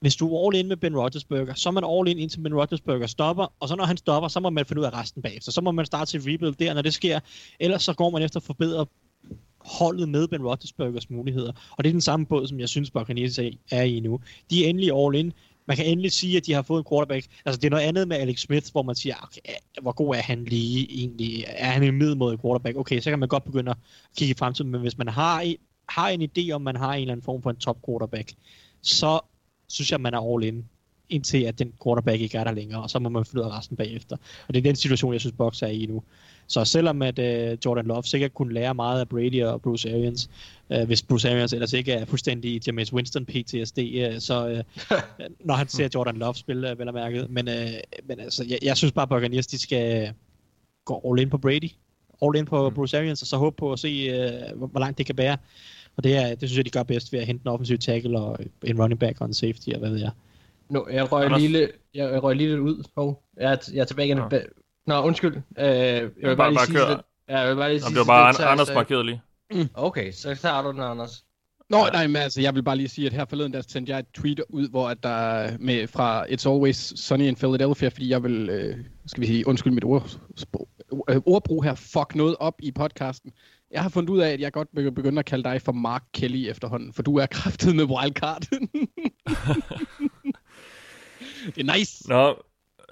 hvis 0.00 0.16
du 0.16 0.34
er 0.34 0.46
all 0.46 0.56
in 0.56 0.68
med 0.68 0.76
Ben 0.76 0.96
Roethlisberger, 0.96 1.54
så 1.54 1.68
er 1.68 1.72
man 1.72 1.84
all 1.84 2.08
in 2.08 2.18
indtil 2.18 2.40
Ben 2.40 2.54
Roethlisberger 2.54 3.06
stopper, 3.06 3.52
og 3.60 3.68
så 3.68 3.76
når 3.76 3.84
han 3.84 3.96
stopper, 3.96 4.28
så 4.28 4.40
må 4.40 4.50
man 4.50 4.66
finde 4.66 4.80
ud 4.80 4.86
af 4.86 4.94
resten 4.94 5.22
bagefter. 5.22 5.52
Så 5.52 5.60
må 5.60 5.70
man 5.70 5.86
starte 5.86 6.10
til 6.10 6.20
rebuild 6.20 6.54
der, 6.54 6.74
når 6.74 6.82
det 6.82 6.94
sker. 6.94 7.20
Ellers 7.60 7.82
så 7.82 7.94
går 7.94 8.10
man 8.10 8.22
efter 8.22 8.40
at 8.40 8.44
forbedre 8.44 8.86
holdet 9.68 10.08
med 10.08 10.28
Ben 10.28 10.46
Roethlisbergers 10.46 11.10
muligheder. 11.10 11.52
Og 11.70 11.84
det 11.84 11.90
er 11.90 11.92
den 11.92 12.00
samme 12.00 12.26
båd, 12.26 12.46
som 12.46 12.60
jeg 12.60 12.68
synes, 12.68 12.90
Buccaneers 12.90 13.38
er 13.70 13.82
i 13.82 14.00
nu. 14.00 14.20
De 14.50 14.64
er 14.64 14.68
endelig 14.68 14.92
all 14.92 15.14
in. 15.14 15.32
Man 15.66 15.76
kan 15.76 15.86
endelig 15.86 16.12
sige, 16.12 16.36
at 16.36 16.46
de 16.46 16.52
har 16.52 16.62
fået 16.62 16.78
en 16.78 16.86
quarterback. 16.90 17.26
Altså, 17.44 17.60
det 17.60 17.66
er 17.66 17.70
noget 17.70 17.84
andet 17.84 18.08
med 18.08 18.16
Alex 18.16 18.40
Smith, 18.40 18.72
hvor 18.72 18.82
man 18.82 18.94
siger, 18.94 19.14
ah, 19.16 19.22
okay, 19.22 19.40
hvor 19.82 19.92
god 19.92 20.14
er 20.14 20.22
han 20.22 20.44
lige 20.44 20.86
egentlig? 20.90 21.44
Er 21.48 21.70
han 21.70 21.82
en 21.82 21.98
middelmåde 21.98 22.38
quarterback? 22.38 22.76
Okay, 22.76 23.00
så 23.00 23.10
kan 23.10 23.18
man 23.18 23.28
godt 23.28 23.44
begynde 23.44 23.70
at 23.70 23.76
kigge 24.16 24.32
i 24.32 24.34
fremtiden, 24.38 24.70
men 24.70 24.80
hvis 24.80 24.98
man 24.98 25.08
har, 25.08 25.54
har 25.88 26.08
en 26.08 26.22
idé 26.22 26.50
om, 26.50 26.62
man 26.62 26.76
har 26.76 26.94
en 26.94 27.00
eller 27.00 27.12
anden 27.12 27.24
form 27.24 27.42
for 27.42 27.50
en 27.50 27.56
top 27.56 27.78
quarterback, 27.86 28.34
så 28.82 29.20
synes 29.68 29.92
jeg, 29.92 30.00
man 30.00 30.14
er 30.14 30.34
all 30.34 30.44
in. 30.44 30.64
indtil 31.08 31.42
at 31.42 31.58
den 31.58 31.72
quarterback 31.84 32.20
ikke 32.20 32.38
er 32.38 32.44
der 32.44 32.52
længere, 32.52 32.82
og 32.82 32.90
så 32.90 32.98
må 32.98 33.08
man 33.08 33.24
flytte 33.24 33.48
resten 33.48 33.76
bagefter. 33.76 34.16
Og 34.48 34.54
det 34.54 34.60
er 34.60 34.62
den 34.62 34.76
situation, 34.76 35.12
jeg 35.12 35.20
synes, 35.20 35.36
Box 35.36 35.62
er 35.62 35.66
i 35.66 35.86
nu. 35.86 36.02
Så 36.48 36.64
selvom 36.64 37.02
at 37.02 37.18
uh, 37.18 37.58
Jordan 37.64 37.86
Love 37.86 38.02
sikkert 38.02 38.34
kunne 38.34 38.54
lære 38.54 38.74
meget 38.74 39.00
af 39.00 39.08
Brady 39.08 39.42
og 39.44 39.62
Bruce 39.62 39.90
Arians, 39.90 40.30
uh, 40.70 40.82
hvis 40.82 41.02
Bruce 41.02 41.30
Arians 41.30 41.52
ellers 41.52 41.72
ikke 41.72 41.92
er 41.92 42.04
fuldstændig 42.04 42.66
James 42.66 42.92
Winston 42.92 43.26
PTSD, 43.26 43.78
uh, 43.78 44.18
så 44.18 44.64
uh, 44.90 44.96
når 45.46 45.54
han 45.54 45.68
ser 45.68 45.88
Jordan 45.94 46.16
Love 46.16 46.34
spille, 46.34 46.72
uh, 46.72 46.78
vel 46.78 46.88
og 46.88 46.94
mærket. 46.94 47.30
Men, 47.30 47.48
uh, 47.48 47.54
men 48.04 48.20
altså, 48.20 48.44
jeg, 48.48 48.58
jeg 48.62 48.76
synes 48.76 48.92
bare, 48.92 49.02
at 49.02 49.08
Buccaneers, 49.08 49.46
de 49.46 49.58
skal 49.58 50.12
gå 50.84 51.02
all 51.10 51.20
in 51.20 51.30
på 51.30 51.38
Brady, 51.38 51.70
all 52.22 52.36
in 52.36 52.44
på 52.44 52.68
mm. 52.68 52.74
Bruce 52.74 52.98
Arians, 52.98 53.22
og 53.22 53.28
så 53.28 53.36
håbe 53.36 53.56
på 53.56 53.72
at 53.72 53.78
se, 53.78 54.10
uh, 54.10 54.58
hvor, 54.58 54.66
hvor 54.66 54.80
langt 54.80 54.98
det 54.98 55.06
kan 55.06 55.16
bære. 55.16 55.36
Og 55.96 56.04
det, 56.04 56.16
er, 56.16 56.34
det 56.34 56.48
synes 56.48 56.56
jeg, 56.56 56.64
de 56.64 56.70
gør 56.70 56.82
bedst 56.82 57.12
ved 57.12 57.20
at 57.20 57.26
hente 57.26 57.42
en 57.46 57.48
offensiv 57.48 57.78
tackle 57.78 58.18
og 58.18 58.38
en 58.64 58.80
running 58.82 59.00
back 59.00 59.20
og 59.20 59.26
en 59.26 59.34
safety, 59.34 59.68
og 59.68 59.78
hvad 59.78 59.90
ved 59.90 59.98
jeg. 59.98 60.10
Nå, 60.70 60.88
jeg 60.92 61.12
røg 61.12 61.24
Anders? 61.24 61.42
lige, 61.42 61.68
jeg 61.94 62.22
røg 62.22 62.36
lige 62.36 62.48
lidt 62.48 62.60
ud. 62.60 62.84
Hov, 62.96 63.22
jeg, 63.36 63.52
er, 63.52 63.56
jeg 63.74 63.80
er 63.80 63.84
tilbage 63.84 64.06
igen. 64.06 64.16
Nå. 64.16 64.28
Nå, 64.88 65.02
undskyld. 65.02 65.36
Uh, 65.36 65.42
jeg 65.56 66.02
vil 66.02 66.10
bare- 66.22 66.36
bare, 66.36 66.50
lige 66.50 66.56
bare 66.58 66.66
sige 66.66 66.76
kør. 66.76 66.88
lidt. 66.88 67.00
Ja, 67.28 67.38
jeg 67.38 67.48
vil 67.50 67.56
bare 67.56 67.68
lige 67.70 67.80
sige 67.80 67.90
det 67.90 67.98
var 67.98 68.04
bare 68.04 68.32
lidt, 68.32 68.40
An- 68.40 68.48
Anders 68.48 68.74
markeret 68.74 69.06
lige. 69.06 69.20
Okay, 69.74 70.12
så 70.12 70.34
tager 70.34 70.62
du 70.62 70.70
den, 70.72 70.80
Anders. 70.80 71.24
Nå, 71.70 71.78
nej, 71.92 72.06
men 72.06 72.16
altså, 72.16 72.40
jeg 72.40 72.54
vil 72.54 72.62
bare 72.62 72.76
lige 72.76 72.88
sige, 72.88 73.06
at 73.06 73.12
her 73.12 73.24
forleden, 73.24 73.52
der 73.52 73.62
sendte 73.68 73.90
jeg 73.92 73.98
et 73.98 74.06
tweet 74.14 74.40
ud, 74.48 74.68
hvor 74.68 74.88
at 74.88 75.02
der 75.02 75.48
med 75.60 75.86
fra 75.88 76.24
It's 76.26 76.48
Always 76.50 76.92
Sunny 77.00 77.24
in 77.24 77.36
Philadelphia, 77.36 77.88
fordi 77.88 78.08
jeg 78.10 78.22
vil, 78.22 78.48
øh, 78.50 78.76
skal 79.06 79.20
vi 79.20 79.26
sige, 79.26 79.46
undskyld 79.48 79.72
mit 79.72 79.84
ord, 79.84 80.18
øh, 81.10 81.16
ordbrug 81.26 81.64
her, 81.64 81.74
fuck 81.74 82.14
noget 82.14 82.36
op 82.40 82.54
i 82.62 82.72
podcasten. 82.72 83.32
Jeg 83.70 83.82
har 83.82 83.88
fundet 83.88 84.10
ud 84.10 84.18
af, 84.18 84.30
at 84.30 84.40
jeg 84.40 84.52
godt 84.52 84.68
vil 84.72 84.92
begynde 84.92 85.18
at 85.18 85.24
kalde 85.24 85.44
dig 85.44 85.62
for 85.62 85.72
Mark 85.72 86.02
Kelly 86.14 86.50
efterhånden, 86.50 86.92
for 86.92 87.02
du 87.02 87.16
er 87.16 87.26
kraftet 87.26 87.76
med 87.76 87.84
wildcard. 87.84 88.42
det 91.54 91.68
er 91.68 91.76
nice. 91.78 92.08
Nå, 92.08 92.42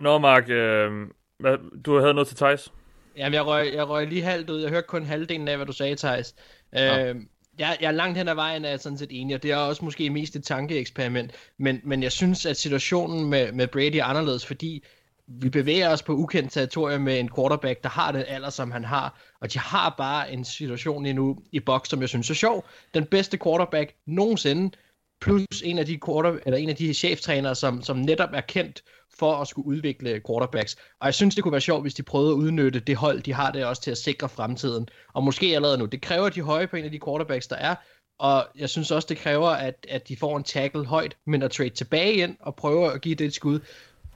Nå 0.01 0.19
Mark, 0.19 0.49
øh, 0.51 0.91
hvad, 1.39 1.83
du 1.83 2.01
havde 2.01 2.15
noget 2.15 2.29
til 2.29 2.37
Thijs? 2.37 2.73
Jamen, 3.17 3.35
jeg 3.35 3.47
røg, 3.47 3.75
jeg 3.75 3.89
røg 3.89 4.07
lige 4.07 4.23
halvt 4.23 4.51
ud. 4.51 4.61
Jeg 4.61 4.71
hørte 4.71 4.87
kun 4.87 5.05
halvdelen 5.05 5.49
af, 5.49 5.57
hvad 5.57 5.67
du 5.67 5.73
sagde, 5.73 5.97
Thijs. 5.97 6.35
Ja. 6.73 7.09
Øh, 7.09 7.17
jeg, 7.59 7.77
jeg 7.81 7.87
er 7.87 7.93
langt 7.93 8.19
hen 8.19 8.29
ad 8.29 8.35
vejen 8.35 8.65
er 8.65 8.69
jeg 8.69 8.81
sådan 8.81 8.99
set 8.99 9.09
enig, 9.11 9.37
og 9.37 9.43
det 9.43 9.51
er 9.51 9.57
også 9.57 9.85
måske 9.85 10.11
mest 10.11 10.37
et 10.37 10.45
tankeeksperiment. 10.45 11.33
Men, 11.59 11.81
men 11.85 12.03
jeg 12.03 12.13
synes, 12.13 12.47
at 12.47 12.57
situationen 12.57 13.31
med, 13.31 13.53
med 13.53 13.67
Brady 13.67 13.97
er 13.97 14.05
anderledes, 14.05 14.47
fordi 14.47 14.85
vi 15.27 15.49
bevæger 15.49 15.93
os 15.93 16.03
på 16.03 16.13
ukendt 16.13 16.53
territorium 16.53 17.01
med 17.01 17.21
en 17.21 17.31
quarterback, 17.37 17.83
der 17.83 17.89
har 17.89 18.13
den 18.13 18.25
alder, 18.29 18.51
som 18.51 18.71
han 18.71 18.85
har. 18.85 19.21
Og 19.41 19.53
de 19.53 19.59
har 19.59 19.95
bare 19.99 20.33
en 20.33 20.45
situation 20.45 21.07
endnu 21.07 21.39
i 21.53 21.61
boks, 21.61 21.89
som 21.89 22.01
jeg 22.01 22.09
synes 22.09 22.31
er 22.31 22.35
sjov. 22.35 22.65
Den 22.95 23.05
bedste 23.05 23.39
quarterback 23.39 23.95
nogensinde, 24.07 24.77
plus 25.21 25.63
en 25.65 25.79
af 25.79 25.87
de, 25.87 25.99
quarter, 26.07 26.39
eller 26.47 26.59
en 26.59 26.69
af 26.69 26.77
de 26.77 26.95
cheftrænere, 26.95 27.55
som, 27.55 27.83
som 27.83 27.97
netop 27.97 28.31
er 28.33 28.41
kendt 28.41 28.83
for 29.19 29.35
at 29.35 29.49
skulle 29.49 29.67
udvikle 29.67 30.21
quarterbacks. 30.27 30.77
Og 31.01 31.07
jeg 31.07 31.15
synes, 31.15 31.35
det 31.35 31.45
kunne 31.45 31.53
være 31.53 31.61
sjovt, 31.61 31.85
hvis 31.85 31.95
de 31.95 32.03
prøvede 32.03 32.31
at 32.31 32.37
udnytte 32.37 32.81
det 32.81 32.97
hold, 32.97 33.23
de 33.23 33.33
har 33.33 33.51
der 33.51 33.67
også 33.67 33.83
til 33.83 33.91
at 33.91 33.99
sikre 33.99 34.29
fremtiden. 34.29 34.89
Og 35.15 35.25
måske 35.25 35.47
allerede 35.47 35.79
nu. 35.79 35.85
Det 35.85 36.03
kræver 36.03 36.29
de 36.29 36.43
høje 36.43 36.67
på 36.67 36.77
en 36.77 36.85
af 36.85 36.91
de 36.91 37.01
quarterbacks, 37.05 37.47
der 37.47 37.57
er. 37.57 37.75
Og 38.19 38.49
jeg 38.59 38.71
synes 38.71 38.91
også, 38.91 39.07
det 39.09 39.17
kræver, 39.17 39.49
at, 39.49 39.87
at 39.89 40.09
de 40.09 40.17
får 40.17 40.37
en 40.37 40.45
tackle 40.45 40.85
højt, 40.85 41.17
men 41.25 41.43
at 41.43 41.51
trade 41.51 41.71
tilbage 41.71 42.13
ind 42.13 42.37
og 42.41 42.57
prøve 42.57 42.93
at 42.93 43.01
give 43.01 43.15
det 43.15 43.27
et 43.27 43.35
skud. 43.35 43.61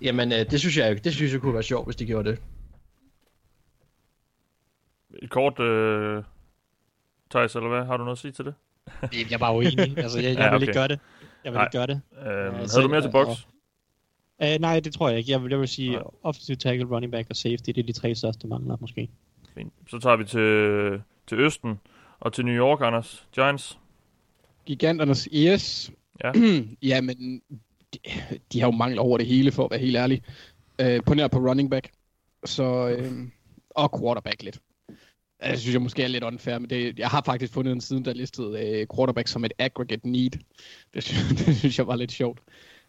Jamen, 0.03 0.33
øh, 0.33 0.51
det 0.51 0.61
synes 0.61 0.77
jeg, 0.77 1.05
det 1.05 1.15
synes 1.15 1.33
jeg 1.33 1.41
kunne 1.41 1.55
være 1.55 1.63
sjovt, 1.63 1.87
hvis 1.87 1.97
de 1.97 2.07
gjorde 2.07 2.31
det. 2.31 2.39
Et 5.23 5.31
kort, 5.31 5.61
øh, 5.61 6.23
Thijs, 7.31 7.55
eller 7.55 7.69
hvad? 7.69 7.85
Har 7.85 7.97
du 7.97 8.05
noget 8.05 8.17
at 8.17 8.21
sige 8.21 8.33
til 8.33 8.45
det? 8.45 8.55
Jeg 9.13 9.33
er 9.33 9.39
bare 9.39 9.55
uenig. 9.57 9.99
Altså, 9.99 10.19
jeg, 10.21 10.29
jeg 10.31 10.39
Ja, 10.39 10.45
vil 10.49 10.55
okay. 10.57 10.63
ikke 10.63 10.73
gøre 10.73 10.89
det. 10.89 10.99
Jeg 11.45 11.53
vil 11.53 11.57
Nej. 11.57 11.65
ikke 11.67 11.79
gøre 11.79 11.87
det. 11.87 12.01
Øh, 12.21 12.27
Ja, 12.27 12.51
havde 12.51 12.83
du 12.83 12.89
mere 12.89 13.03
til 13.03 13.11
box? 13.11 13.27
og- 13.29 13.37
Uh, 14.43 14.61
nej, 14.61 14.81
det 14.81 14.93
tror 14.95 15.09
jeg 15.09 15.19
ikke. 15.19 15.31
Jeg 15.33 15.43
vil, 15.43 15.51
jeg 15.51 15.61
vil 15.61 15.69
sige, 15.69 15.91
Nej. 15.91 16.03
offensive 16.23 16.57
tackle, 16.57 16.87
running 16.91 17.13
back 17.13 17.27
og 17.31 17.37
safety, 17.37 17.67
det 17.71 17.79
er 17.79 17.83
de 17.83 17.93
tre 17.93 18.15
største 18.15 18.47
mangler 18.47 18.77
måske. 18.81 19.09
Fint. 19.55 19.73
Så 19.91 19.99
tager 19.99 20.17
vi 20.17 20.25
til, 20.25 21.03
til 21.27 21.39
Østen 21.47 21.81
og 22.21 22.33
til 22.33 22.45
New 22.45 22.55
York, 22.55 22.79
Anders. 22.83 23.27
Giants. 23.35 23.79
Giganternes 24.67 25.29
yes. 25.35 25.91
Ja. 26.25 26.33
ja, 26.91 27.01
men 27.01 27.43
de, 27.95 27.99
de 28.53 28.61
har 28.61 28.67
jo 28.67 28.71
mangler 28.73 29.03
over 29.03 29.19
det 29.19 29.27
hele, 29.27 29.53
for 29.53 29.65
at 29.65 29.71
være 29.71 29.81
helt 29.81 29.97
ærlig. 29.97 30.23
Øh, 30.81 31.01
på 31.07 31.15
nær 31.15 31.29
på 31.29 31.39
running 31.39 31.71
back. 31.71 31.91
Så, 32.45 32.89
øh, 32.89 33.13
og 33.71 34.01
quarterback 34.01 34.43
lidt. 34.43 34.59
Altså, 35.43 35.53
jeg 35.53 35.59
synes 35.59 35.73
jeg 35.75 35.83
måske 35.83 36.03
er 36.03 36.09
lidt 36.09 36.25
unfair, 36.25 36.59
men 36.59 36.71
det, 36.71 36.99
jeg 36.99 37.09
har 37.09 37.23
faktisk 37.27 37.53
fundet 37.53 37.73
en 37.73 37.81
siden, 37.81 38.05
der 38.05 38.13
listede 38.13 38.67
øh, 38.69 38.87
quarterback 38.97 39.29
som 39.29 39.45
et 39.45 39.53
aggregate 39.59 40.09
need. 40.09 40.31
Det, 40.95 41.03
synes- 41.05 41.29
det 41.47 41.57
synes 41.57 41.79
jeg 41.79 41.87
var 41.87 41.97
lidt 41.97 42.13
sjovt. 42.13 42.41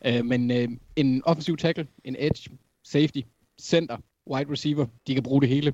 Øh, 0.05 0.25
men 0.25 0.51
øh, 0.51 0.67
en 0.95 1.21
offensiv 1.25 1.57
tackle, 1.57 1.87
en 2.03 2.15
edge, 2.19 2.49
safety, 2.83 3.19
center, 3.61 3.97
wide 4.31 4.51
receiver, 4.51 4.85
de 5.07 5.13
kan 5.13 5.23
bruge 5.23 5.41
det 5.41 5.49
hele. 5.49 5.73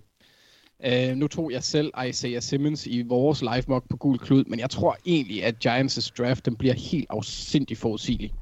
Øh, 0.86 1.16
nu 1.16 1.28
tog 1.28 1.52
jeg 1.52 1.64
selv 1.64 1.92
Isaiah 2.08 2.42
Simmons 2.42 2.88
i 2.88 3.02
vores 3.02 3.42
live 3.42 3.64
mock 3.68 3.90
på 3.90 3.98
gul 3.98 4.20
klud, 4.20 4.44
men 4.44 4.60
jeg 4.60 4.70
tror 4.70 4.98
egentlig, 5.06 5.44
at 5.44 5.68
Giants' 5.68 6.12
draft 6.18 6.46
den 6.46 6.56
bliver 6.56 6.74
helt 6.74 7.06
afsindig 7.10 7.78
forudsigelig. 7.78 8.34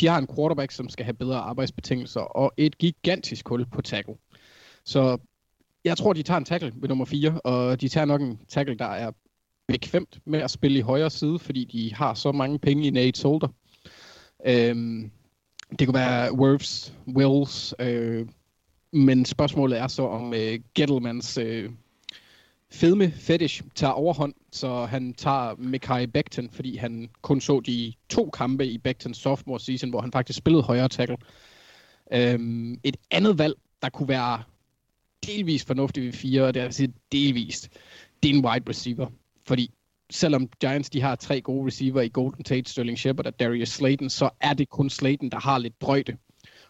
De 0.00 0.06
har 0.06 0.18
en 0.18 0.26
quarterback, 0.36 0.70
som 0.72 0.88
skal 0.88 1.04
have 1.04 1.14
bedre 1.14 1.36
arbejdsbetingelser, 1.38 2.20
og 2.20 2.52
et 2.56 2.78
gigantisk 2.78 3.48
hul 3.48 3.66
på 3.66 3.82
tackle. 3.82 4.14
Så 4.84 5.18
jeg 5.88 5.96
tror, 5.96 6.12
de 6.12 6.22
tager 6.22 6.38
en 6.38 6.44
tackle 6.44 6.72
ved 6.76 6.88
nummer 6.88 7.04
4, 7.04 7.40
og 7.40 7.80
de 7.80 7.88
tager 7.88 8.04
nok 8.04 8.20
en 8.20 8.38
tackle, 8.48 8.74
der 8.78 8.84
er 8.84 9.10
bekvemt 9.68 10.18
med 10.24 10.38
at 10.40 10.50
spille 10.50 10.78
i 10.78 10.82
højre 10.82 11.10
side, 11.10 11.38
fordi 11.38 11.64
de 11.64 11.94
har 11.94 12.14
så 12.14 12.32
mange 12.32 12.58
penge 12.58 12.86
i 12.86 12.90
Nate 12.90 13.20
Solder. 13.20 13.48
Øhm, 14.46 15.10
det 15.78 15.86
kunne 15.86 15.98
være 15.98 16.34
Wirfs, 16.34 16.94
Wills, 17.16 17.74
øh, 17.78 18.26
men 18.92 19.24
spørgsmålet 19.24 19.78
er 19.78 19.86
så, 19.86 20.02
om 20.02 20.34
øh, 20.34 20.58
Gettlemans 20.74 21.38
øh, 21.38 21.70
fedme 22.70 23.10
fetish 23.10 23.62
tager 23.74 23.92
overhånd, 23.92 24.34
så 24.52 24.84
han 24.84 25.14
tager 25.14 25.54
Mekai 25.58 26.06
Becton, 26.06 26.50
fordi 26.50 26.76
han 26.76 27.10
kun 27.22 27.40
så 27.40 27.60
de 27.60 27.92
to 28.08 28.30
kampe 28.30 28.66
i 28.66 28.78
Bectons 28.78 29.18
sophomore 29.18 29.60
season, 29.60 29.90
hvor 29.90 30.00
han 30.00 30.12
faktisk 30.12 30.38
spillede 30.38 30.62
højre 30.62 30.88
tackle. 30.88 31.16
Øhm, 32.12 32.80
et 32.84 32.96
andet 33.10 33.38
valg, 33.38 33.54
der 33.82 33.88
kunne 33.88 34.08
være 34.08 34.42
delvist 35.26 35.66
fornuftig 35.66 36.02
ved 36.02 36.12
fire, 36.12 36.42
og 36.42 36.54
det 36.54 36.62
er 36.62 36.70
sige 36.70 36.92
delvist, 37.12 37.68
det 38.22 38.30
er 38.30 38.34
en 38.34 38.44
wide 38.44 38.64
receiver. 38.68 39.06
Fordi 39.46 39.70
selvom 40.10 40.48
Giants 40.60 40.90
de 40.90 41.00
har 41.00 41.16
tre 41.16 41.40
gode 41.40 41.66
receiver 41.66 42.00
i 42.00 42.08
Golden 42.08 42.44
Tate, 42.44 42.70
Sterling 42.70 42.98
Shepard 42.98 43.26
og 43.26 43.40
Darius 43.40 43.68
Slayton, 43.68 44.10
så 44.10 44.30
er 44.40 44.54
det 44.54 44.68
kun 44.68 44.90
Slayton, 44.90 45.30
der 45.30 45.40
har 45.40 45.58
lidt 45.58 45.80
drøjde. 45.80 46.16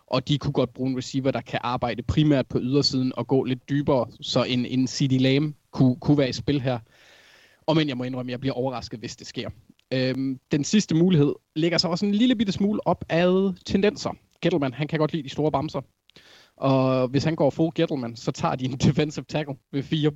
Og 0.07 0.29
de 0.29 0.39
kunne 0.39 0.53
godt 0.53 0.73
bruge 0.73 0.91
en 0.91 0.97
receiver, 0.97 1.31
der 1.31 1.41
kan 1.41 1.61
arbejde 1.63 2.03
primært 2.03 2.47
på 2.47 2.59
ydersiden 2.61 3.13
og 3.17 3.27
gå 3.27 3.45
lidt 3.45 3.69
dybere, 3.69 4.07
så 4.21 4.45
en, 4.45 4.67
en 4.67 4.87
CD 4.87 5.21
Lamb 5.21 5.57
kunne, 5.71 5.97
kunne 5.97 6.19
være 6.19 6.29
i 6.29 6.33
spil 6.33 6.61
her. 6.61 6.79
Og 7.67 7.77
men 7.77 7.89
jeg 7.89 7.97
må 7.97 8.05
indrømme, 8.05 8.31
at 8.31 8.33
jeg 8.33 8.41
bliver 8.41 8.55
overrasket, 8.55 9.01
hvis 9.01 9.17
det 9.17 9.27
sker. 9.27 9.51
Øhm, 9.93 10.41
den 10.53 10.65
sidste 10.65 10.95
mulighed 10.95 11.35
ligger 11.57 11.79
så 11.79 11.89
også 11.89 12.07
en 12.07 12.15
lille 12.15 12.37
bitte 12.37 12.53
smule 12.53 12.87
op 12.87 13.05
ad 13.09 13.55
tendenser. 13.65 14.11
Gettleman, 14.43 14.75
han 14.75 14.89
kan 14.89 14.99
godt 14.99 15.13
lide 15.13 15.23
de 15.23 15.29
store 15.29 15.53
bamser. 15.53 15.81
Og 16.61 17.09
hvis 17.09 17.25
han 17.25 17.37
går 17.37 17.51
full 17.51 17.73
Gettleman, 17.75 18.17
så 18.17 18.33
tager 18.33 18.57
de 18.57 18.65
en 18.65 18.77
defensive 18.87 19.25
tackle 19.29 19.55
ved 19.73 19.83
fire. 19.83 20.13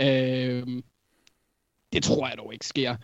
Øhm, 0.00 0.82
det 1.92 2.02
tror 2.02 2.28
jeg 2.28 2.38
dog 2.38 2.52
ikke 2.52 2.66
sker. 2.66 2.96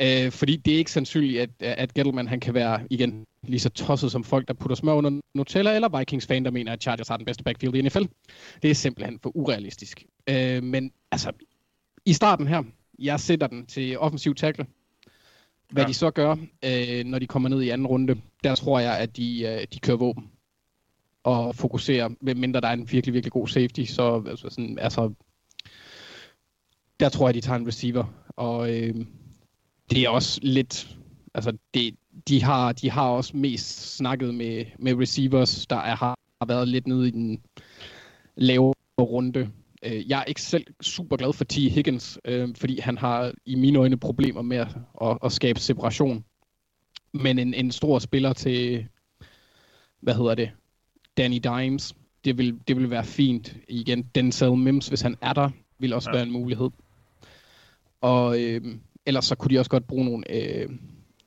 Øh, 0.00 0.32
fordi 0.32 0.56
det 0.56 0.74
er 0.74 0.78
ikke 0.78 0.92
sandsynligt, 0.92 1.42
at, 1.42 1.50
at 1.60 1.94
Gettleman 1.94 2.28
han 2.28 2.40
kan 2.40 2.54
være 2.54 2.80
igen 2.90 3.24
lige 3.42 3.60
så 3.60 3.68
tosset 3.68 4.12
som 4.12 4.24
folk, 4.24 4.48
der 4.48 4.54
putter 4.54 4.76
smør 4.76 4.92
under 4.92 5.20
Nutella, 5.34 5.74
eller 5.74 5.98
Vikings-fan, 5.98 6.44
der 6.44 6.50
mener, 6.50 6.72
at 6.72 6.82
Chargers 6.82 7.08
har 7.08 7.16
den 7.16 7.26
bedste 7.26 7.44
backfield 7.44 7.74
i 7.74 7.82
NFL. 7.82 8.04
Det 8.62 8.70
er 8.70 8.74
simpelthen 8.74 9.18
for 9.22 9.36
urealistisk. 9.36 10.04
Øh, 10.28 10.62
men 10.62 10.92
altså, 11.10 11.32
i 12.04 12.12
starten 12.12 12.46
her, 12.46 12.62
jeg 12.98 13.20
sætter 13.20 13.46
den 13.46 13.66
til 13.66 13.98
offensiv 13.98 14.34
tackle. 14.34 14.66
Hvad 15.70 15.82
ja. 15.82 15.88
de 15.88 15.94
så 15.94 16.10
gør, 16.10 16.36
øh, 16.64 17.04
når 17.04 17.18
de 17.18 17.26
kommer 17.26 17.48
ned 17.48 17.62
i 17.62 17.68
anden 17.68 17.86
runde, 17.86 18.20
der 18.44 18.54
tror 18.54 18.78
jeg, 18.78 18.98
at 18.98 19.16
de, 19.16 19.42
øh, 19.42 19.66
de 19.72 19.78
kører 19.78 19.96
våben 19.96 20.30
og 21.26 21.54
fokuserer, 21.54 22.08
medmindre 22.20 22.60
der 22.60 22.68
er 22.68 22.72
en 22.72 22.92
virkelig, 22.92 23.14
virkelig 23.14 23.32
god 23.32 23.48
safety, 23.48 23.84
så 23.84 24.22
altså, 24.28 24.48
sådan, 24.50 24.78
altså, 24.78 25.12
der 27.00 27.08
tror 27.08 27.28
jeg, 27.28 27.34
de 27.34 27.40
tager 27.40 27.58
en 27.58 27.66
receiver, 27.66 28.04
og 28.36 28.74
øh, 28.74 28.94
det 29.90 30.02
er 30.02 30.08
også 30.08 30.40
lidt, 30.42 30.96
altså 31.34 31.52
det, 31.74 31.94
de, 32.28 32.42
har, 32.42 32.72
de 32.72 32.90
har 32.90 33.08
også 33.08 33.36
mest 33.36 33.96
snakket 33.96 34.34
med, 34.34 34.64
med 34.78 34.94
receivers, 34.94 35.66
der 35.66 35.76
er, 35.76 35.96
har, 35.96 36.18
har 36.40 36.46
været 36.46 36.68
lidt 36.68 36.86
nede 36.86 37.08
i 37.08 37.10
den 37.10 37.42
lave 38.36 38.74
runde. 39.00 39.50
Øh, 39.82 40.10
jeg 40.10 40.20
er 40.20 40.24
ikke 40.24 40.42
selv 40.42 40.66
super 40.80 41.16
glad 41.16 41.32
for 41.32 41.44
T. 41.44 41.54
Higgins, 41.54 42.18
øh, 42.24 42.54
fordi 42.56 42.80
han 42.80 42.98
har 42.98 43.32
i 43.44 43.54
mine 43.54 43.78
øjne 43.78 43.96
problemer 43.96 44.42
med 44.42 44.56
at, 44.56 44.76
at, 45.02 45.18
at 45.24 45.32
skabe 45.32 45.60
separation. 45.60 46.24
Men 47.12 47.38
en, 47.38 47.54
en 47.54 47.72
stor 47.72 47.98
spiller 47.98 48.32
til, 48.32 48.86
hvad 50.00 50.14
hedder 50.14 50.34
det, 50.34 50.50
Danny 51.16 51.36
Dimes, 51.44 51.94
det 52.24 52.38
vil, 52.38 52.58
det 52.68 52.76
vil 52.76 52.90
være 52.90 53.04
fint. 53.04 53.56
Igen, 53.68 54.02
Denzel 54.14 54.52
Mims, 54.56 54.88
hvis 54.88 55.00
han 55.00 55.16
er 55.20 55.32
der, 55.32 55.50
vil 55.78 55.92
også 55.92 56.10
Ja. 56.10 56.16
være 56.16 56.26
en 56.26 56.32
mulighed. 56.32 56.70
Og 58.00 58.42
øh, 58.42 58.60
ellers 59.06 59.24
så 59.24 59.34
kunne 59.34 59.54
de 59.54 59.58
også 59.58 59.70
godt 59.70 59.86
bruge 59.86 60.04
nogle 60.04 60.24
øh, 60.30 60.68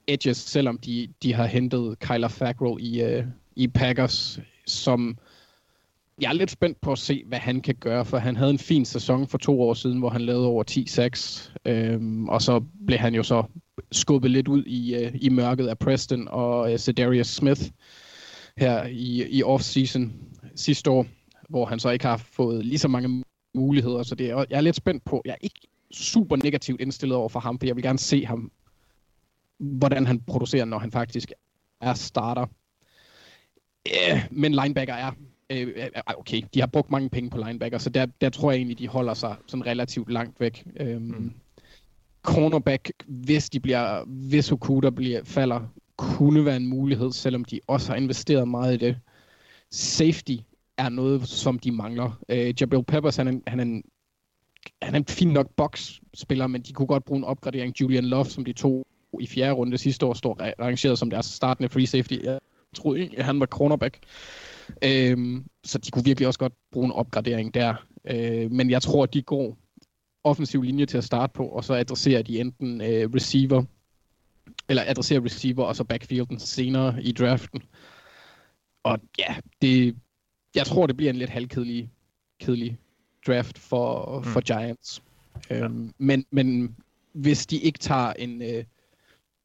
edges, 0.08 0.38
selvom 0.38 0.78
de, 0.78 1.08
de 1.24 1.34
har 1.34 1.46
hentet 1.46 2.00
Kyler 2.00 2.28
Fackrell 2.28 2.76
i, 2.80 3.02
øh, 3.02 3.24
i 3.56 3.68
Packers, 3.68 4.40
som 4.68 5.18
jeg 6.22 6.30
er 6.30 6.34
lidt 6.34 6.52
spændt 6.52 6.82
på 6.82 6.92
at 6.92 6.98
se, 7.00 7.24
hvad 7.26 7.40
han 7.40 7.62
kan 7.62 7.76
gøre, 7.76 8.06
for 8.06 8.18
han 8.18 8.36
havde 8.36 8.52
en 8.52 8.60
fin 8.60 8.86
sæson 8.86 9.28
for 9.28 9.38
to 9.38 9.62
år 9.62 9.74
siden, 9.74 10.00
hvor 10.00 10.10
han 10.10 10.22
lavede 10.22 10.46
over 10.48 10.64
10-6, 10.72 11.72
øhm, 11.72 12.30
og 12.30 12.42
så 12.42 12.62
blev 12.88 13.00
han 13.00 13.16
jo 13.16 13.24
så 13.24 13.44
skubbet 13.92 14.32
lidt 14.32 14.48
ud 14.48 14.64
i, 14.66 14.96
øh, 14.96 15.12
i 15.22 15.30
mørket 15.30 15.68
af 15.68 15.78
Preston 15.80 16.28
og 16.28 16.72
øh, 16.74 16.80
Cedarius 16.80 17.28
Smith 17.28 17.62
her 18.60 18.86
i, 18.86 19.28
i 19.30 19.44
off-season 19.44 20.12
sidste 20.56 20.92
år, 20.92 21.06
hvor 21.50 21.66
han 21.66 21.80
så 21.80 21.90
ikke 21.90 22.06
har 22.06 22.18
fået 22.18 22.66
lige 22.66 22.80
så 22.80 22.88
mange 22.88 23.24
muligheder, 23.56 24.04
så 24.04 24.16
det 24.16 24.30
er, 24.30 24.46
jeg 24.50 24.58
er 24.58 24.62
lidt 24.62 24.76
spændt 24.76 25.06
på, 25.06 25.22
jeg 25.26 25.32
er 25.32 25.38
ikke 25.42 25.60
super 25.92 26.36
negativt 26.36 26.82
indstillet 26.82 27.18
over 27.18 27.30
for 27.30 27.40
ham, 27.40 27.60
for 27.60 27.66
jeg 27.66 27.76
vil 27.76 27.84
gerne 27.84 28.00
se 28.00 28.26
ham, 28.26 28.52
hvordan 29.60 30.08
han 30.08 30.20
producerer, 30.20 30.66
når 30.66 30.80
han 30.80 30.92
faktisk 30.92 31.32
er 31.82 31.94
starter. 31.94 32.46
Yeah, 33.88 34.22
men 34.32 34.52
linebacker 34.52 34.94
er 34.94 35.12
øh, 35.50 35.90
okay, 36.18 36.42
de 36.54 36.60
har 36.60 36.68
brugt 36.68 36.92
mange 36.92 37.10
penge 37.10 37.30
på 37.30 37.38
linebacker, 37.38 37.78
så 37.78 37.90
der, 37.90 38.06
der 38.06 38.30
tror 38.30 38.52
jeg 38.52 38.58
egentlig, 38.58 38.80
de 38.80 38.88
holder 38.88 39.14
sig 39.14 39.36
sådan 39.48 39.66
relativt 39.66 40.12
langt 40.12 40.40
væk. 40.40 40.66
Øhm, 40.80 41.02
mm. 41.02 41.34
Cornerback, 42.24 42.92
hvis 43.08 43.50
de 43.50 43.60
bliver, 43.60 44.04
hvis 44.06 44.52
Okuda 44.52 44.90
bliver, 44.90 45.24
falder, 45.24 45.60
kunne 46.00 46.46
være 46.46 46.56
en 46.56 46.68
mulighed, 46.68 47.12
selvom 47.12 47.46
de 47.46 47.60
også 47.68 47.92
har 47.92 47.96
investeret 47.96 48.48
meget 48.48 48.74
i 48.74 48.86
det. 48.86 48.98
Safety 49.72 50.36
er 50.78 50.90
noget, 50.90 51.28
som 51.28 51.60
de 51.60 51.72
mangler. 51.72 52.20
Øh, 52.30 52.54
Jabril 52.62 52.84
Peppers, 52.84 53.16
han 53.16 53.28
er, 53.28 53.40
han 53.48 53.60
er 53.60 53.64
en 53.64 53.84
han 54.82 54.94
er 54.94 55.00
en 55.00 55.06
fin 55.06 55.28
nok 55.28 55.50
box-spiller, 55.56 56.48
men 56.48 56.62
de 56.62 56.74
kunne 56.74 56.88
godt 56.88 57.06
bruge 57.06 57.18
en 57.18 57.24
opgradering. 57.24 57.82
Julian 57.82 58.06
Love, 58.06 58.26
som 58.26 58.46
de 58.46 58.54
to 58.54 58.84
i 59.20 59.28
fjerde 59.28 59.54
runde 59.54 59.78
sidste 59.78 60.06
år, 60.06 60.14
står 60.14 60.62
rangeret 60.62 61.00
som 61.00 61.10
deres 61.10 61.26
startende 61.26 61.70
free 61.70 61.88
safety. 61.88 62.18
Jeg 62.24 62.40
troede 62.76 63.00
egentlig, 63.00 63.20
at 63.20 63.26
han 63.26 63.40
var 63.40 63.46
cornerback. 63.46 64.00
Øhm, 64.84 65.46
så 65.64 65.78
de 65.78 65.92
kunne 65.92 66.06
virkelig 66.06 66.28
også 66.28 66.40
godt 66.40 66.54
bruge 66.72 66.86
en 66.86 66.92
opgradering 66.92 67.54
der. 67.54 67.76
Øh, 68.06 68.52
men 68.52 68.70
jeg 68.70 68.82
tror, 68.82 69.04
at 69.04 69.14
de 69.14 69.22
går 69.22 69.58
offensiv 70.24 70.62
linje 70.62 70.86
til 70.86 70.98
at 70.98 71.04
starte 71.04 71.34
på, 71.34 71.46
og 71.46 71.64
så 71.64 71.74
adresserer 71.74 72.22
de 72.22 72.40
enten 72.40 72.82
øh, 72.82 73.10
receiver, 73.16 73.64
eller 74.70 74.84
adresserer 74.88 75.26
receiver 75.26 75.64
og 75.64 75.76
så 75.76 75.84
backfielden 75.84 76.40
senere 76.40 77.04
i 77.04 77.12
draften. 77.12 77.64
Og 78.84 79.00
ja, 79.20 79.36
det, 79.62 79.96
jeg 80.56 80.66
tror, 80.66 80.88
det 80.88 80.98
bliver 80.98 81.10
en 81.10 81.16
lidt 81.16 81.30
halvkedelig 81.30 81.90
kedelig 82.40 82.80
draft 83.28 83.58
for, 83.58 84.20
mm. 84.20 84.24
for 84.24 84.42
Giants. 84.42 85.04
Ja. 85.50 85.64
Øhm, 85.64 85.94
men, 85.98 86.26
men 86.32 86.76
hvis 87.14 87.46
de 87.46 87.58
ikke 87.58 87.80
tager 87.80 88.14
en, 88.14 88.42
øh, 88.42 88.64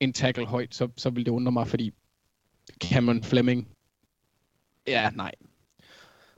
en 0.01 0.13
tackle 0.13 0.47
højt, 0.47 0.75
så, 0.75 0.89
så 0.97 1.11
vil 1.11 1.27
det 1.27 1.33
undre 1.33 1.53
mig, 1.53 1.69
fordi 1.69 1.93
Cameron 2.81 3.23
Fleming 3.23 3.69
Ja, 4.87 5.11
nej. 5.11 5.33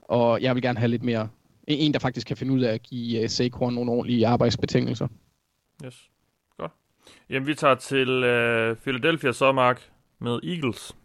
Og 0.03 0.43
jeg 0.43 0.55
vil 0.55 0.62
gerne 0.62 0.78
have 0.78 0.89
lidt 0.89 1.03
mere... 1.03 1.28
En, 1.68 1.93
der 1.93 1.99
faktisk 1.99 2.26
kan 2.26 2.37
finde 2.37 2.53
ud 2.53 2.61
af 2.61 2.74
at 2.74 2.82
give 2.82 3.22
uh, 3.22 3.28
Saquon 3.28 3.74
nogle 3.74 3.93
ordentlige 3.93 4.26
arbejdsbetingelser. 4.26 5.09
Yes. 5.84 6.11
Jamen, 7.31 7.47
vi 7.47 7.55
tager 7.55 7.75
til 7.75 8.09
uh, 8.09 8.77
Philadelphia 8.77 9.33
så, 9.33 9.53
Mark, 9.53 9.91
med 10.19 10.41
Eagles. 10.45 10.97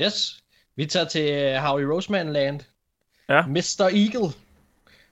Yes. 0.00 0.42
Vi 0.76 0.86
tager 0.86 1.06
til 1.06 1.56
uh, 1.56 1.62
Howie 1.62 1.94
Roseman 1.94 2.32
Land. 2.32 2.60
Ja. 3.28 3.46
Mr. 3.46 3.82
Eagle. 3.82 4.34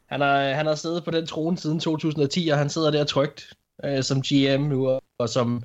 Han 0.06 0.20
har, 0.20 0.38
han 0.38 0.66
har 0.66 0.74
siddet 0.74 1.04
på 1.04 1.10
den 1.10 1.26
trone 1.26 1.58
siden 1.58 1.80
2010, 1.80 2.48
og 2.48 2.58
han 2.58 2.68
sidder 2.68 2.90
der 2.90 3.04
trygt 3.04 3.52
uh, 3.84 4.02
som 4.02 4.22
GM 4.22 4.62
nu, 4.62 5.00
og 5.18 5.28
som 5.28 5.62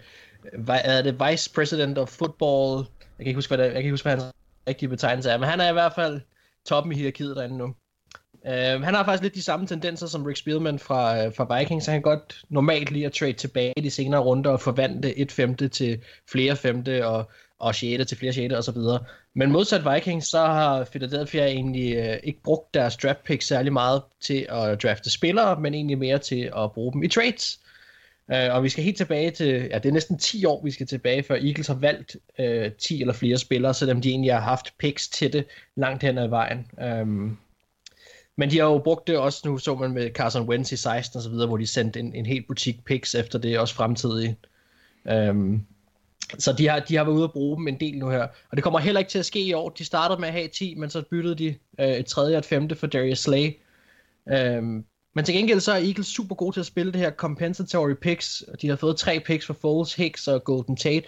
hvad 0.54 0.80
er 0.84 1.02
det, 1.02 1.20
Vice 1.30 1.54
President 1.54 1.98
of 1.98 2.10
Football. 2.10 2.88
Jeg 3.00 3.24
kan 3.24 3.28
ikke 3.28 3.38
huske, 3.38 3.50
hvad, 3.50 3.58
det, 3.58 3.64
jeg 3.64 3.74
kan 3.74 3.80
ikke 3.80 3.92
huske, 3.92 4.10
hvad 4.10 4.18
han 4.18 4.32
rigtige 4.68 4.90
betegnelse 4.90 5.30
er, 5.30 5.38
men 5.38 5.50
han 5.50 5.62
er 5.62 5.70
i 5.70 5.74
hvert 5.74 5.94
fald 5.94 6.22
toppen 6.66 6.94
i 6.94 6.96
hierarkiet 6.96 7.36
derinde 7.36 7.58
nu. 7.58 7.76
Uh, 8.48 8.82
han 8.84 8.94
har 8.94 9.04
faktisk 9.06 9.24
lidt 9.24 9.36
de 9.36 9.42
samme 9.42 9.68
tendenser 9.68 10.08
som 10.08 10.24
Rick 10.24 10.38
Spielman 10.38 10.80
fra, 10.80 11.26
uh, 11.26 11.34
fra 11.34 11.58
Vikings, 11.58 11.86
så 11.86 11.92
han 11.92 12.02
kan 12.02 12.12
godt 12.12 12.42
normalt 12.50 12.92
lige 12.92 13.06
at 13.06 13.14
trade 13.14 13.34
tilbage 13.34 13.74
i 13.78 13.82
de 13.82 13.92
senere 13.92 14.22
runder 14.22 14.52
og 14.52 14.62
forvandle 14.62 15.18
et 15.18 15.32
femte 15.32 15.68
til 15.68 16.02
flere 16.32 16.56
femte 16.56 17.08
og, 17.08 17.32
og 17.60 17.76
sjette 17.76 18.06
til 18.06 18.18
flere 18.18 18.34
sjette 18.34 18.58
osv. 18.58 18.78
Men 19.36 19.52
modsat 19.52 19.94
Vikings, 19.94 20.28
så 20.28 20.40
har 20.40 20.84
Philadelphia 20.84 21.46
egentlig 21.46 21.98
uh, 21.98 22.16
ikke 22.24 22.42
brugt 22.44 22.74
deres 22.74 22.98
draft 22.98 23.24
pick 23.24 23.42
særlig 23.42 23.74
meget 23.74 24.02
til 24.22 24.46
at 24.50 24.84
drafte 24.84 25.12
spillere, 25.12 25.62
men 25.62 25.74
egentlig 25.74 25.98
mere 25.98 26.18
til 26.18 26.52
at 26.58 26.72
bruge 26.72 26.94
dem 26.94 27.04
i 27.04 27.08
trades. 27.08 27.60
Uh, 28.28 28.56
og 28.56 28.64
vi 28.64 28.70
skal 28.70 28.84
helt 28.84 28.98
tilbage 28.98 29.32
til, 29.32 29.48
ja, 29.72 29.78
det 29.78 29.90
er 29.90 29.94
næsten 29.94 30.18
10 30.18 30.46
år, 30.46 30.64
vi 30.64 30.72
skal 30.72 30.88
tilbage, 30.88 31.24
før 31.24 31.36
Eagles 31.36 31.68
har 31.68 31.76
valgt 31.76 32.16
uh, 32.40 32.72
10 32.80 33.02
eller 33.02 33.14
flere 33.14 33.38
spillere, 33.38 33.74
selvom 33.74 34.02
de 34.02 34.10
egentlig 34.10 34.34
har 34.34 34.42
haft 34.42 34.74
picks 34.80 35.08
til 35.08 35.34
det 35.34 35.46
langt 35.76 36.04
hen 36.04 36.18
ad 36.18 36.28
vejen. 36.28 36.72
Um, 37.02 37.38
men 38.38 38.52
de 38.52 38.58
har 38.58 38.66
jo 38.66 38.78
brugt 38.78 39.08
det 39.08 39.18
også, 39.18 39.42
nu 39.46 39.58
så 39.58 39.76
man 39.76 39.92
med 39.92 40.10
Carson 40.14 40.50
Wentz 40.50 40.72
i 40.72 40.78
16 40.78 41.18
og 41.18 41.24
så 41.24 41.30
videre, 41.30 41.48
hvor 41.48 41.58
de 41.58 41.68
sendte 41.68 42.00
en, 42.00 42.16
en 42.16 42.26
helt 42.26 42.48
butik 42.48 42.86
picks 42.86 43.16
efter 43.16 43.40
det, 43.40 43.60
også 43.60 43.76
fremtidige. 43.76 44.38
Um, 45.30 45.66
så 46.40 46.54
de 46.54 46.68
har, 46.68 46.80
de 46.80 46.96
har 46.96 47.04
været 47.04 47.16
ude 47.16 47.24
at 47.24 47.32
bruge 47.32 47.58
dem 47.58 47.68
en 47.68 47.80
del 47.80 47.98
nu 47.98 48.10
her. 48.10 48.22
Og 48.22 48.58
det 48.58 48.64
kommer 48.64 48.80
heller 48.80 49.00
ikke 49.00 49.12
til 49.12 49.20
at 49.20 49.26
ske 49.26 49.40
i 49.40 49.54
år. 49.54 49.70
De 49.70 49.86
startede 49.86 50.20
med 50.20 50.28
at 50.28 50.34
have 50.34 50.48
10, 50.48 50.76
men 50.76 50.90
så 50.90 51.04
byttede 51.12 51.36
de 51.36 51.56
uh, 51.80 51.86
et 51.86 52.06
tredje 52.06 52.36
og 52.36 52.40
et 52.40 52.46
femte 52.46 52.76
for 52.76 52.88
Darius 52.88 53.20
Slay. 53.20 53.52
Um, 54.60 54.86
men 55.16 55.26
til 55.26 55.36
gengæld 55.36 55.60
så 55.60 55.72
er 55.72 55.78
Eagles 55.78 56.08
super 56.08 56.36
gode 56.36 56.56
til 56.56 56.60
at 56.60 56.66
spille 56.66 56.92
det 56.92 57.02
her 57.02 57.12
compensatory 57.12 57.94
picks. 58.02 58.44
De 58.62 58.70
har 58.70 58.76
fået 58.76 58.98
tre 58.98 59.20
picks 59.20 59.46
for 59.46 59.54
Foles, 59.54 59.96
Hicks 59.96 60.28
og 60.28 60.44
Golden 60.44 60.76
Tate. 60.76 61.06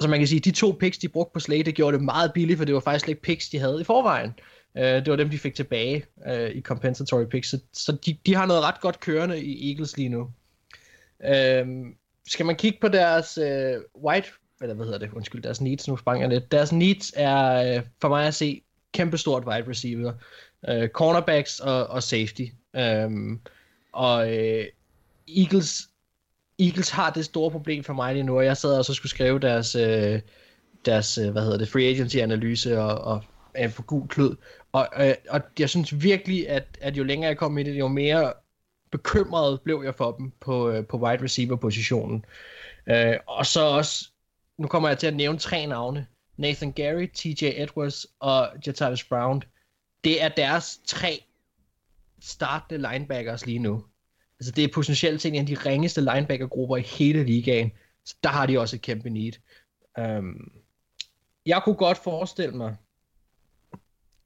Så 0.00 0.08
man 0.08 0.18
kan 0.18 0.28
sige, 0.28 0.40
de 0.40 0.50
to 0.50 0.76
picks, 0.80 0.98
de 0.98 1.08
brugte 1.08 1.32
på 1.34 1.40
Slay, 1.40 1.60
det 1.60 1.74
gjorde 1.74 1.96
det 1.96 2.04
meget 2.04 2.32
billigt, 2.32 2.58
for 2.58 2.64
det 2.64 2.74
var 2.74 2.80
faktisk 2.80 3.04
slet 3.04 3.12
ikke 3.12 3.22
picks, 3.22 3.48
de 3.48 3.58
havde 3.58 3.80
i 3.80 3.84
forvejen. 3.84 4.34
Uh, 4.78 4.84
det 4.84 5.10
var 5.10 5.16
dem, 5.16 5.30
de 5.30 5.38
fik 5.38 5.54
tilbage 5.54 6.04
uh, 6.26 6.50
i 6.50 6.60
compensatory 6.60 7.24
picks. 7.24 7.48
Så, 7.48 7.60
så 7.72 7.96
de, 8.06 8.16
de 8.26 8.34
har 8.34 8.46
noget 8.46 8.62
ret 8.62 8.80
godt 8.80 9.00
kørende 9.00 9.42
i 9.42 9.70
Eagles 9.70 9.96
lige 9.96 10.08
nu. 10.08 10.20
Uh, 11.28 11.86
skal 12.26 12.46
man 12.46 12.56
kigge 12.56 12.78
på 12.80 12.88
deres 12.88 13.38
uh, 13.38 14.02
white, 14.04 14.28
eller 14.60 14.74
hvad 14.74 14.86
hedder 14.86 14.98
det, 14.98 15.10
undskyld, 15.12 15.42
deres 15.42 15.60
needs, 15.60 15.88
nu 15.88 15.96
sprang 15.96 16.20
jeg 16.22 16.28
lidt. 16.28 16.52
Deres 16.52 16.72
needs 16.72 17.12
er 17.16 17.76
uh, 17.76 17.84
for 18.00 18.08
mig 18.08 18.26
at 18.26 18.34
se 18.34 18.62
kæmpestort 18.92 19.44
wide 19.46 19.70
receiver. 19.70 20.12
Uh, 20.68 20.86
cornerbacks 20.88 21.60
og, 21.60 21.86
og 21.86 22.02
safety. 22.02 22.44
Øhm, 22.76 23.40
og 23.92 24.36
øh, 24.36 24.64
Eagles, 25.36 25.88
Eagles 26.58 26.90
har 26.90 27.10
det 27.10 27.24
store 27.24 27.50
problem 27.50 27.84
for 27.84 27.92
mig 27.92 28.14
lige 28.14 28.22
nu, 28.22 28.36
og 28.36 28.44
jeg 28.44 28.56
sad 28.56 28.78
og 28.78 28.84
så 28.84 28.94
skulle 28.94 29.10
skrive 29.10 29.38
deres, 29.38 29.74
øh, 29.74 30.20
deres 30.84 31.18
øh, 31.18 31.30
hvad 31.30 31.42
hedder 31.42 31.58
det, 31.58 31.68
free 31.68 31.84
agency 31.84 32.16
analyse 32.16 32.80
og, 32.80 32.98
og 32.98 33.24
er 33.54 33.68
på 33.68 33.82
gul 33.82 34.08
klud. 34.08 34.36
Og, 34.72 34.88
øh, 35.00 35.14
og 35.30 35.40
jeg 35.58 35.70
synes 35.70 36.02
virkelig, 36.02 36.48
at, 36.48 36.78
at 36.80 36.96
jo 36.96 37.04
længere 37.04 37.28
jeg 37.28 37.38
kom 37.38 37.58
i 37.58 37.62
det, 37.62 37.78
jo 37.78 37.88
mere 37.88 38.32
bekymret 38.90 39.60
blev 39.60 39.82
jeg 39.84 39.94
for 39.94 40.12
dem 40.12 40.32
på, 40.40 40.70
øh, 40.70 40.86
på 40.86 40.98
wide 40.98 41.22
receiver 41.22 41.56
positionen. 41.56 42.24
Øh, 42.86 43.16
og 43.26 43.46
så 43.46 43.60
også, 43.60 44.10
nu 44.58 44.68
kommer 44.68 44.88
jeg 44.88 44.98
til 44.98 45.06
at 45.06 45.16
nævne 45.16 45.38
tre 45.38 45.66
navne. 45.66 46.06
Nathan 46.36 46.72
Gary, 46.72 47.06
TJ 47.06 47.44
Edwards 47.56 48.06
og 48.20 48.48
Jatavis 48.66 49.04
Brown. 49.04 49.42
Det 50.04 50.22
er 50.22 50.28
deres 50.28 50.80
tre 50.86 51.24
startende 52.20 52.90
linebackers 52.90 53.46
lige 53.46 53.58
nu. 53.58 53.84
Altså 54.40 54.52
det 54.52 54.64
er 54.64 54.68
potentielt 54.74 55.22
set 55.22 55.34
en 55.34 55.40
af 55.40 55.46
de 55.46 55.54
ringeste 55.54 56.00
linebackergrupper 56.00 56.76
i 56.76 56.80
hele 56.80 57.24
ligaen. 57.24 57.72
Så 58.04 58.16
der 58.22 58.28
har 58.28 58.46
de 58.46 58.60
også 58.60 58.76
et 58.76 58.82
kæmpe 58.82 59.10
need. 59.10 59.32
Um, 59.98 60.52
jeg 61.46 61.62
kunne 61.64 61.74
godt 61.74 61.98
forestille 61.98 62.56
mig, 62.56 62.76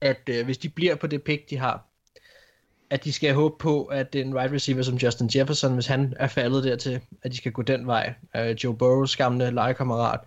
at 0.03 0.31
uh, 0.31 0.45
hvis 0.45 0.59
de 0.59 0.69
bliver 0.69 0.95
på 0.95 1.07
det 1.07 1.23
pick, 1.23 1.51
de 1.51 1.57
har, 1.59 1.87
at 2.91 3.05
de 3.05 3.13
skal 3.13 3.35
håbe 3.35 3.55
på, 3.59 3.85
at 3.85 4.15
en 4.15 4.35
wide 4.35 4.55
receiver 4.55 4.83
som 4.83 4.97
Justin 4.97 5.31
Jefferson, 5.35 5.75
hvis 5.75 5.87
han 5.87 6.15
er 6.17 6.29
faldet 6.29 6.65
dertil, 6.65 7.01
at 7.23 7.31
de 7.31 7.37
skal 7.37 7.53
gå 7.53 7.63
den 7.63 7.87
vej. 7.87 8.15
Uh, 8.39 8.51
Joe 8.65 8.77
Burrows 8.77 9.17
gamle 9.17 9.51
legekammerat. 9.51 10.21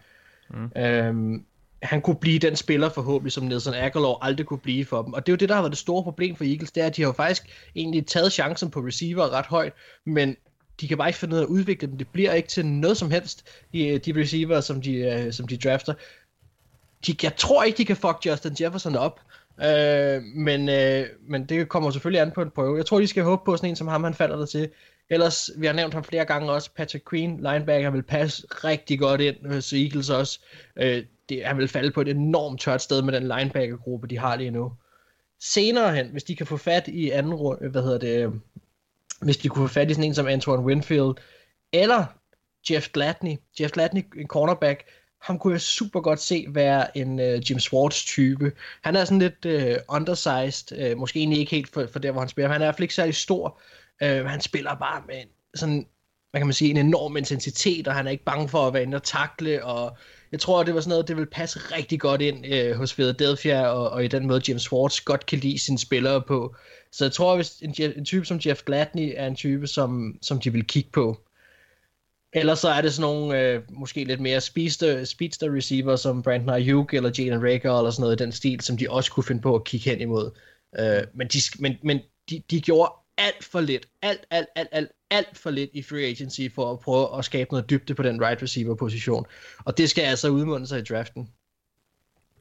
Mm. 0.49 0.71
Um, 1.09 1.45
han 1.85 2.01
kunne 2.01 2.15
blive 2.15 2.39
den 2.39 2.55
spiller 2.55 2.89
forhåbentlig, 2.89 3.31
som 3.31 3.43
Nelson 3.43 3.73
Aguilar 3.73 4.17
aldrig 4.21 4.45
kunne 4.45 4.59
blive 4.59 4.85
for 4.85 5.01
dem. 5.01 5.13
Og 5.13 5.25
det 5.25 5.31
er 5.31 5.33
jo 5.33 5.37
det, 5.37 5.49
der 5.49 5.55
har 5.55 5.61
været 5.61 5.71
det 5.71 5.79
store 5.79 6.03
problem 6.03 6.35
for 6.35 6.43
Eagles, 6.43 6.71
det 6.71 6.83
er, 6.83 6.87
at 6.87 6.95
de 6.95 7.01
har 7.01 7.09
jo 7.09 7.13
faktisk 7.13 7.69
egentlig 7.75 8.07
taget 8.07 8.33
chancen 8.33 8.69
på 8.69 8.79
receiver 8.79 9.33
ret 9.33 9.45
højt, 9.45 9.73
men 10.05 10.35
de 10.81 10.87
kan 10.87 10.97
bare 10.97 11.09
ikke 11.09 11.19
finde 11.19 11.33
ud 11.33 11.39
af 11.39 11.43
at 11.43 11.47
udvikle 11.47 11.87
dem. 11.87 11.97
Det 11.97 12.07
bliver 12.07 12.33
ikke 12.33 12.49
til 12.49 12.65
noget 12.65 12.97
som 12.97 13.11
helst, 13.11 13.45
de, 13.73 13.99
de 13.99 14.21
receiver, 14.21 14.61
som 14.61 14.81
de, 14.81 15.23
uh, 15.25 15.33
som 15.33 15.47
de 15.47 15.57
drafter. 15.57 15.93
De, 17.07 17.15
jeg 17.23 17.35
tror 17.35 17.63
ikke, 17.63 17.77
de 17.77 17.85
kan 17.85 17.95
fuck 17.95 18.25
Justin 18.25 18.55
Jefferson 18.61 18.95
op, 18.95 19.19
Øh, 19.63 20.23
men, 20.23 20.69
øh, 20.69 21.05
men 21.27 21.45
det 21.45 21.69
kommer 21.69 21.91
selvfølgelig 21.91 22.21
an 22.21 22.31
på 22.31 22.41
en 22.41 22.51
prøve. 22.51 22.77
Jeg 22.77 22.85
tror, 22.85 22.99
de 22.99 23.07
skal 23.07 23.23
håbe 23.23 23.41
på 23.45 23.57
sådan 23.57 23.69
en 23.69 23.75
som 23.75 23.87
ham, 23.87 24.03
han 24.03 24.13
falder 24.13 24.37
der 24.37 24.45
til. 24.45 24.69
Ellers, 25.09 25.49
vi 25.57 25.65
har 25.65 25.73
nævnt 25.73 25.93
ham 25.93 26.03
flere 26.03 26.25
gange 26.25 26.51
også, 26.51 26.69
Patrick 26.75 27.09
Queen, 27.09 27.37
linebacker, 27.37 27.89
vil 27.89 28.03
passe 28.03 28.47
rigtig 28.49 28.99
godt 28.99 29.21
ind 29.21 29.35
øh, 29.45 29.53
hos 29.53 29.73
Eagles 29.73 30.09
også. 30.09 30.39
Øh, 30.75 31.03
det, 31.29 31.45
han 31.45 31.57
vil 31.57 31.67
falde 31.67 31.91
på 31.91 32.01
et 32.01 32.07
enormt 32.07 32.61
tørt 32.61 32.81
sted 32.81 33.01
med 33.01 33.13
den 33.13 33.23
linebacker-gruppe, 33.23 34.07
de 34.07 34.17
har 34.17 34.35
lige 34.35 34.51
nu. 34.51 34.71
Senere 35.39 35.95
hen, 35.95 36.07
hvis 36.07 36.23
de 36.23 36.35
kan 36.35 36.45
få 36.45 36.57
fat 36.57 36.87
i 36.87 37.09
anden 37.09 37.33
runde, 37.33 37.65
øh, 37.65 37.71
hvad 37.71 37.83
hedder 37.83 37.97
det, 37.97 38.25
øh, 38.25 38.31
hvis 39.21 39.37
de 39.37 39.49
kunne 39.49 39.67
få 39.67 39.73
fat 39.73 39.91
i 39.91 39.93
sådan 39.93 40.03
en 40.03 40.13
som 40.13 40.27
Antoine 40.27 40.63
Winfield, 40.63 41.13
eller 41.73 42.05
Jeff 42.69 42.89
Gladney. 42.89 43.37
Jeff 43.59 43.71
Gladney, 43.71 44.01
en 44.17 44.27
cornerback, 44.27 44.83
ham 45.25 45.39
kunne 45.39 45.53
jeg 45.53 45.61
super 45.61 46.01
godt 46.01 46.21
se 46.21 46.45
være 46.49 46.97
en 46.97 47.19
uh, 47.19 47.51
Jim 47.51 47.59
Swartz-type. 47.59 48.51
Han 48.83 48.95
er 48.95 49.05
sådan 49.05 49.19
lidt 49.19 49.45
uh, 49.45 49.95
undersized, 49.95 50.91
uh, 50.91 50.97
måske 50.97 51.19
egentlig 51.19 51.39
ikke 51.39 51.51
helt 51.51 51.73
for, 51.73 51.87
for 51.91 51.99
der, 51.99 52.11
hvor 52.11 52.21
han 52.21 52.29
spiller. 52.29 52.51
Han 52.51 52.61
er 52.61 52.65
i 52.65 52.67
hvert 52.67 52.75
fald 52.75 52.83
ikke 52.83 52.93
særlig 52.93 53.15
stor. 53.15 53.61
Uh, 54.03 54.25
han 54.25 54.41
spiller 54.41 54.75
bare 54.75 55.03
med 55.07 55.15
en, 55.15 55.27
sådan, 55.55 55.87
hvad 56.31 56.41
kan 56.41 56.47
man 56.47 56.53
sige, 56.53 56.71
en 56.71 56.77
enorm 56.77 57.17
intensitet, 57.17 57.87
og 57.87 57.95
han 57.95 58.07
er 58.07 58.11
ikke 58.11 58.23
bange 58.23 58.49
for 58.49 58.67
at 58.67 58.73
være 58.73 58.83
inde 58.83 58.95
og 58.95 59.03
takle, 59.03 59.65
og 59.65 59.97
jeg 60.31 60.39
tror, 60.39 60.63
det 60.63 60.73
var 60.73 60.81
sådan 60.81 60.89
noget, 60.89 61.07
det 61.07 61.17
vil 61.17 61.25
passe 61.25 61.59
rigtig 61.59 61.99
godt 61.99 62.21
ind 62.21 62.45
uh, 62.53 62.77
hos 62.77 62.93
Philadelphia, 62.93 63.67
og, 63.67 63.89
og 63.89 64.05
i 64.05 64.07
den 64.07 64.27
måde, 64.27 64.41
Jim 64.47 64.59
Swartz 64.59 65.01
godt 65.01 65.25
kan 65.25 65.39
lide 65.39 65.59
sine 65.59 65.79
spillere 65.79 66.21
på. 66.21 66.55
Så 66.91 67.05
jeg 67.05 67.11
tror, 67.11 67.35
hvis 67.35 67.51
en, 67.61 67.75
en 67.97 68.05
type 68.05 68.25
som 68.25 68.39
Jeff 68.45 68.63
Gladney 68.63 69.13
er 69.15 69.27
en 69.27 69.35
type, 69.35 69.67
som, 69.67 70.17
som 70.21 70.39
de 70.39 70.51
vil 70.51 70.65
kigge 70.65 70.89
på. 70.93 71.24
Ellers 72.37 72.59
så 72.59 72.69
er 72.69 72.81
det 72.81 72.93
sådan 72.93 73.11
nogle, 73.11 73.41
øh, 73.41 73.61
måske 73.69 74.03
lidt 74.03 74.19
mere 74.19 74.41
speedster, 74.41 75.03
speedster 75.03 75.55
receiver, 75.55 75.95
som 75.95 76.21
Brandon 76.21 76.49
Ayuk 76.49 76.93
eller 76.93 77.11
Jalen 77.17 77.43
Rager 77.43 77.77
eller 77.77 77.91
sådan 77.91 78.01
noget 78.01 78.21
i 78.21 78.23
den 78.23 78.31
stil, 78.31 78.61
som 78.61 78.77
de 78.77 78.89
også 78.89 79.11
kunne 79.11 79.23
finde 79.23 79.41
på 79.41 79.55
at 79.55 79.63
kigge 79.63 79.89
hen 79.89 80.01
imod. 80.01 80.31
Øh, 80.79 81.03
men 81.13 81.27
de, 81.27 81.37
men, 81.59 81.75
men 81.83 81.99
de, 82.29 82.43
de 82.51 82.61
gjorde 82.61 82.91
alt 83.17 83.43
for 83.43 83.61
lidt, 83.61 83.85
alt, 84.01 84.25
alt, 84.29 84.47
alt, 84.55 84.69
alt, 84.71 84.91
alt 85.09 85.37
for 85.37 85.49
lidt 85.49 85.69
i 85.73 85.81
free 85.81 86.05
agency 86.05 86.41
for 86.55 86.73
at 86.73 86.79
prøve 86.79 87.17
at 87.17 87.25
skabe 87.25 87.51
noget 87.51 87.69
dybde 87.69 87.95
på 87.95 88.03
den 88.03 88.21
right 88.21 88.41
receiver 88.41 88.75
position. 88.75 89.25
Og 89.65 89.77
det 89.77 89.89
skal 89.89 90.01
altså 90.01 90.29
udmunde 90.29 90.67
sig 90.67 90.79
i 90.79 90.83
draften. 90.83 91.29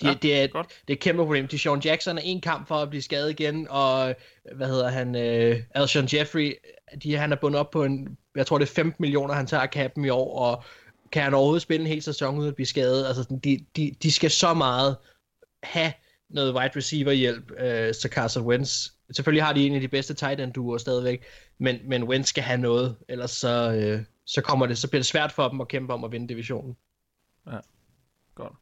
De, 0.01 0.07
ja, 0.07 0.14
det, 0.22 0.42
er, 0.42 0.47
godt. 0.47 0.68
det 0.68 0.92
er 0.92 0.97
et 0.97 1.01
kæmpe 1.01 1.22
problem. 1.22 1.51
Sean 1.51 1.80
Jackson 1.80 2.18
er 2.18 2.22
en 2.24 2.40
kamp 2.40 2.68
for 2.68 2.74
at 2.74 2.90
blive 2.90 3.03
skadet 3.03 3.30
igen, 3.30 3.66
og 3.70 4.14
hvad 4.55 4.66
hedder 4.66 4.88
han, 4.88 5.09
uh, 5.09 5.61
Alshon 5.82 6.09
Jeffrey, 6.12 6.55
de, 7.03 7.16
han 7.16 7.32
er 7.32 7.36
bundet 7.36 7.61
op 7.61 7.70
på 7.70 7.84
en, 7.84 8.18
jeg 8.36 8.47
tror 8.47 8.59
det 8.59 8.68
er 8.68 8.74
15 8.74 9.03
millioner, 9.03 9.34
han 9.34 9.47
tager 9.47 9.66
kappen 9.66 10.05
i 10.05 10.09
år, 10.09 10.38
og 10.38 10.64
kan 11.12 11.22
han 11.22 11.34
overhovedet 11.34 11.62
spille 11.62 11.80
en 11.80 11.92
hel 11.92 12.03
sæson 12.03 12.38
uden 12.38 12.49
at 12.49 12.55
blive 12.55 12.66
skadet? 12.66 13.07
Altså, 13.07 13.38
de, 13.45 13.59
de, 13.76 13.95
de 14.03 14.12
skal 14.12 14.30
så 14.30 14.55
meget 14.55 14.97
have 15.62 15.92
noget 16.28 16.55
wide 16.55 16.76
receiver 16.76 17.12
hjælp, 17.12 17.51
uh, 17.51 17.95
så 18.01 18.09
Carson 18.12 18.47
Wentz. 18.47 18.88
Selvfølgelig 19.11 19.45
har 19.45 19.53
de 19.53 19.66
en 19.66 19.74
af 19.74 19.80
de 19.80 19.88
bedste 19.88 20.14
tight 20.14 20.40
end 20.40 20.53
duoer 20.53 20.78
stadigvæk, 20.78 21.22
men, 21.59 21.78
men 21.84 22.05
Wentz 22.05 22.28
skal 22.28 22.42
have 22.42 22.61
noget, 22.61 22.97
ellers 23.09 23.30
så, 23.30 23.95
uh, 23.99 24.05
så 24.24 24.40
kommer 24.40 24.66
det, 24.66 24.78
så 24.78 24.88
bliver 24.88 25.01
det 25.01 25.07
svært 25.07 25.32
for 25.32 25.49
dem 25.49 25.61
at 25.61 25.68
kæmpe 25.68 25.92
om 25.92 26.05
at 26.05 26.12
vinde 26.12 26.28
divisionen. 26.28 26.76
Ja, 27.47 27.59
godt. 28.34 28.53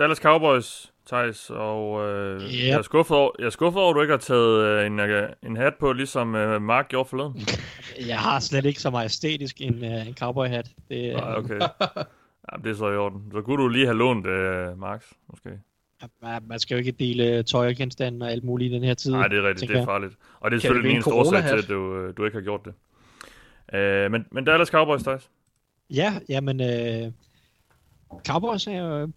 Dallas 0.00 0.18
Cowboys, 0.18 0.92
Thijs, 1.06 1.50
og 1.50 2.08
øh, 2.08 2.42
yep. 2.42 2.68
jeg, 2.68 2.78
er 2.78 2.82
skuffet 2.82 3.16
over, 3.16 3.30
jeg 3.38 3.46
er 3.46 3.50
skuffet 3.50 3.82
over, 3.82 3.90
at 3.90 3.94
du 3.94 4.00
ikke 4.00 4.12
har 4.12 4.18
taget 4.18 4.64
øh, 4.64 4.86
en, 4.86 5.00
øh, 5.00 5.28
en 5.42 5.56
hat 5.56 5.74
på, 5.80 5.92
ligesom 5.92 6.34
øh, 6.34 6.62
Mark 6.62 6.88
gjorde 6.88 7.08
forleden. 7.08 7.40
Jeg 8.10 8.18
har 8.18 8.40
slet 8.40 8.64
ikke 8.64 8.80
så 8.80 8.90
meget 8.90 9.04
æstetisk 9.04 9.60
en, 9.60 9.84
øh, 9.84 10.08
en 10.08 10.14
cowboy-hat. 10.14 10.70
Det, 10.88 11.14
Nej, 11.14 11.34
okay. 11.36 11.60
ja, 12.46 12.56
det 12.64 12.70
er 12.70 12.74
så 12.74 12.90
i 12.90 12.96
orden. 12.96 13.22
Så 13.32 13.42
kunne 13.42 13.62
du 13.62 13.68
lige 13.68 13.86
have 13.86 13.98
lånt 13.98 14.26
øh, 14.26 14.78
Max, 14.78 15.02
måske. 15.30 15.50
Ja, 16.22 16.38
man 16.46 16.58
skal 16.58 16.74
jo 16.74 16.78
ikke 16.78 16.92
dele 16.92 17.42
tøj 17.42 17.68
og 17.68 17.74
genstande 17.74 18.26
og 18.26 18.32
alt 18.32 18.44
muligt 18.44 18.72
i 18.72 18.74
den 18.74 18.84
her 18.84 18.94
tid. 18.94 19.12
Nej, 19.12 19.28
det 19.28 19.38
er 19.38 19.48
rigtigt. 19.48 19.72
Det 19.72 19.80
er 19.80 19.84
farligt. 19.84 20.14
Og 20.40 20.50
det 20.50 20.56
er 20.56 20.60
selvfølgelig 20.60 20.88
den 20.88 20.96
eneste 20.96 21.12
årsag 21.12 21.42
til, 21.42 21.56
at 21.56 21.68
du, 21.68 21.96
øh, 21.96 22.16
du 22.16 22.24
ikke 22.24 22.36
har 22.36 22.42
gjort 22.42 22.60
det. 22.64 22.74
Uh, 23.72 24.12
men, 24.12 24.26
men 24.32 24.44
Dallas 24.44 24.68
Cowboys, 24.68 25.02
Thijs? 25.02 25.30
Ja, 25.90 26.14
jamen... 26.28 26.60
Øh, 26.60 27.12
Cowboys 28.26 28.66
er 28.66 28.78
jo 28.78 29.10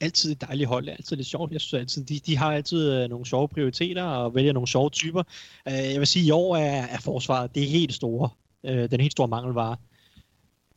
altid 0.00 0.32
et 0.32 0.40
dejligt 0.40 0.68
hold, 0.68 0.84
det 0.84 0.92
er 0.92 0.96
altid 0.96 1.16
lidt 1.16 1.28
sjovt. 1.28 1.52
Jeg 1.52 1.60
synes 1.60 1.80
altid, 1.80 2.04
de, 2.04 2.18
de 2.18 2.36
har 2.36 2.52
altid 2.52 2.92
øh, 2.92 3.10
nogle 3.10 3.26
sjove 3.26 3.48
prioriteter 3.48 4.02
og 4.02 4.34
vælger 4.34 4.52
nogle 4.52 4.68
sjove 4.68 4.90
typer. 4.90 5.22
Øh, 5.68 5.74
jeg 5.74 5.98
vil 5.98 6.06
sige, 6.06 6.22
at 6.22 6.26
i 6.26 6.30
år 6.30 6.56
er, 6.56 6.86
er 6.86 6.98
forsvaret 7.00 7.54
det 7.54 7.62
er 7.62 7.68
helt 7.68 7.94
store. 7.94 8.28
Øh, 8.64 8.90
den 8.90 9.00
helt 9.00 9.12
store 9.12 9.28
mangelvare 9.28 9.76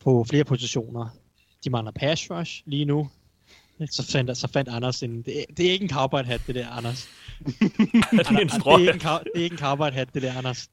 på 0.00 0.24
flere 0.30 0.44
positioner. 0.44 1.08
De 1.64 1.70
mangler 1.70 1.92
pass 1.92 2.30
rush 2.30 2.62
lige 2.66 2.84
nu. 2.84 3.08
Så 3.90 4.12
fandt, 4.12 4.36
så 4.36 4.48
fandt 4.48 4.68
Anders 4.68 5.02
en... 5.02 5.22
Det, 5.22 5.44
det 5.56 5.66
er 5.66 5.72
ikke 5.72 5.82
en 5.82 5.90
cowboy 5.90 6.22
hat, 6.22 6.40
det 6.46 6.54
der, 6.54 6.68
Anders. 6.68 7.08
det 7.46 8.30
er 8.30 8.38
en 8.38 8.48
strøg. 8.48 8.80
Det 8.80 8.88
er 8.88 8.92
ikke 8.94 9.08
en, 9.08 9.18
det 9.34 9.40
er 9.40 9.44
ikke 9.44 9.54
en 9.54 9.58
cowboy 9.58 9.90
hat, 9.90 10.08
det 10.14 10.22
der, 10.22 10.38
Anders. 10.38 10.70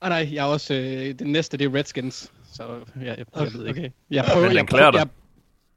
Ah, 0.00 0.08
nej, 0.08 0.28
jeg 0.32 0.42
er 0.42 0.48
også... 0.48 0.74
Øh, 0.74 1.18
det 1.18 1.26
næste, 1.26 1.56
det 1.56 1.64
er 1.64 1.74
Redskins. 1.74 2.32
Så 2.52 2.62
jeg, 2.96 3.06
jeg, 3.06 3.18
jeg, 3.18 3.26
jeg 3.34 3.52
ved 3.52 3.66
ikke. 3.66 3.80
Okay. 3.80 3.90
Jeg 4.10 4.24
prøver, 4.32 4.50
jeg, 4.50 4.66
prøver, 4.66 4.98
jeg, 4.98 5.08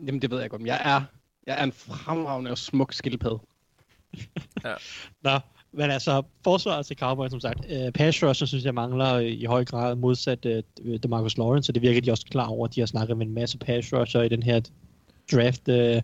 jamen, 0.07 0.21
det 0.21 0.31
ved 0.31 0.41
jeg 0.41 0.49
godt. 0.49 0.61
Men 0.61 0.67
jeg 0.67 0.81
er 0.85 1.01
jeg 1.45 1.59
er 1.59 1.63
en 1.63 1.71
fremragende 1.71 2.51
og 2.51 2.57
smuk 2.57 2.93
skildpadde. 2.93 3.39
ja. 4.63 4.73
Nå, 5.23 5.39
men 5.71 5.91
altså, 5.91 6.23
forsvaret 6.43 6.85
til 6.85 6.97
Cowboys, 6.97 7.31
som 7.31 7.39
sagt, 7.39 7.59
uh, 7.59 7.91
pass 7.93 8.23
rusher, 8.23 8.47
synes 8.47 8.65
jeg 8.65 8.73
mangler 8.73 9.19
i 9.19 9.45
høj 9.45 9.65
grad 9.65 9.95
modsat 9.95 10.45
uh, 10.45 11.09
Marcus 11.09 11.37
Lawrence, 11.37 11.65
så 11.65 11.71
det 11.71 11.81
virker 11.81 12.01
de 12.01 12.11
også 12.11 12.25
klar 12.25 12.47
over. 12.47 12.67
De 12.67 12.81
har 12.81 12.87
snakket 12.87 13.17
med 13.17 13.25
en 13.25 13.33
masse 13.33 13.57
pass 13.57 13.93
rusher 13.93 14.21
i 14.21 14.29
den 14.29 14.43
her 14.43 14.61
draft, 15.31 15.67
uh, 15.67 16.01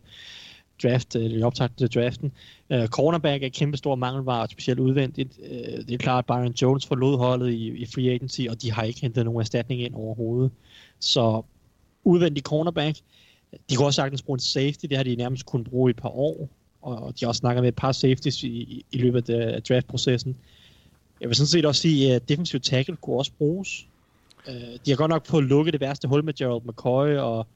draft 0.83 1.15
eller 1.15 1.45
optakt 1.45 1.77
til 1.77 1.93
draften. 1.93 2.31
Uh, 2.69 2.87
cornerback 2.87 3.43
er 3.43 3.47
et 3.47 3.53
kæmpe 3.53 3.77
stor 3.77 3.95
mangelvare, 3.95 4.47
specielt 4.49 4.79
udvendigt. 4.79 5.39
Uh, 5.39 5.85
det 5.85 5.91
er 5.91 5.97
klart, 5.97 6.19
at 6.19 6.25
Byron 6.25 6.55
Jones 6.61 6.85
forlod 6.85 7.17
holdet 7.17 7.51
i, 7.51 7.67
i 7.67 7.85
free 7.85 8.11
agency, 8.11 8.41
og 8.49 8.61
de 8.61 8.71
har 8.71 8.83
ikke 8.83 9.01
hentet 9.01 9.25
nogen 9.25 9.39
erstatning 9.39 9.81
ind 9.81 9.95
overhovedet. 9.95 10.51
Så 10.99 11.41
udvendig 12.03 12.43
cornerback, 12.43 12.97
de 13.69 13.75
kunne 13.75 13.87
også 13.87 13.95
sagtens 13.95 14.21
bruge 14.21 14.35
en 14.35 14.39
safety, 14.39 14.85
det 14.85 14.97
har 14.97 15.03
de 15.03 15.15
nærmest 15.15 15.45
kun 15.45 15.63
bruge 15.63 15.89
i 15.89 15.91
et 15.91 15.95
par 15.95 16.09
år, 16.09 16.49
og 16.81 17.19
de 17.19 17.25
har 17.25 17.27
også 17.27 17.39
snakket 17.39 17.63
med 17.63 17.67
et 17.67 17.75
par 17.75 17.91
safeties 17.91 18.43
i, 18.43 18.85
i 18.91 18.97
løbet 18.97 19.29
af 19.29 19.63
draftprocessen. 19.63 20.35
Jeg 21.21 21.29
vil 21.29 21.35
sådan 21.35 21.47
set 21.47 21.65
også 21.65 21.81
sige, 21.81 22.15
at 22.15 22.29
defensive 22.29 22.59
tackle 22.59 22.95
kunne 22.95 23.15
også 23.15 23.31
bruges. 23.37 23.87
Øh, 24.47 24.53
de 24.85 24.91
har 24.91 24.95
godt 24.95 25.09
nok 25.09 25.25
fået 25.25 25.43
lukket 25.43 25.73
det 25.73 25.81
værste 25.81 26.07
hul 26.07 26.23
med 26.23 26.33
Gerald 26.33 26.61
McCoy 26.65 27.15
og, 27.15 27.47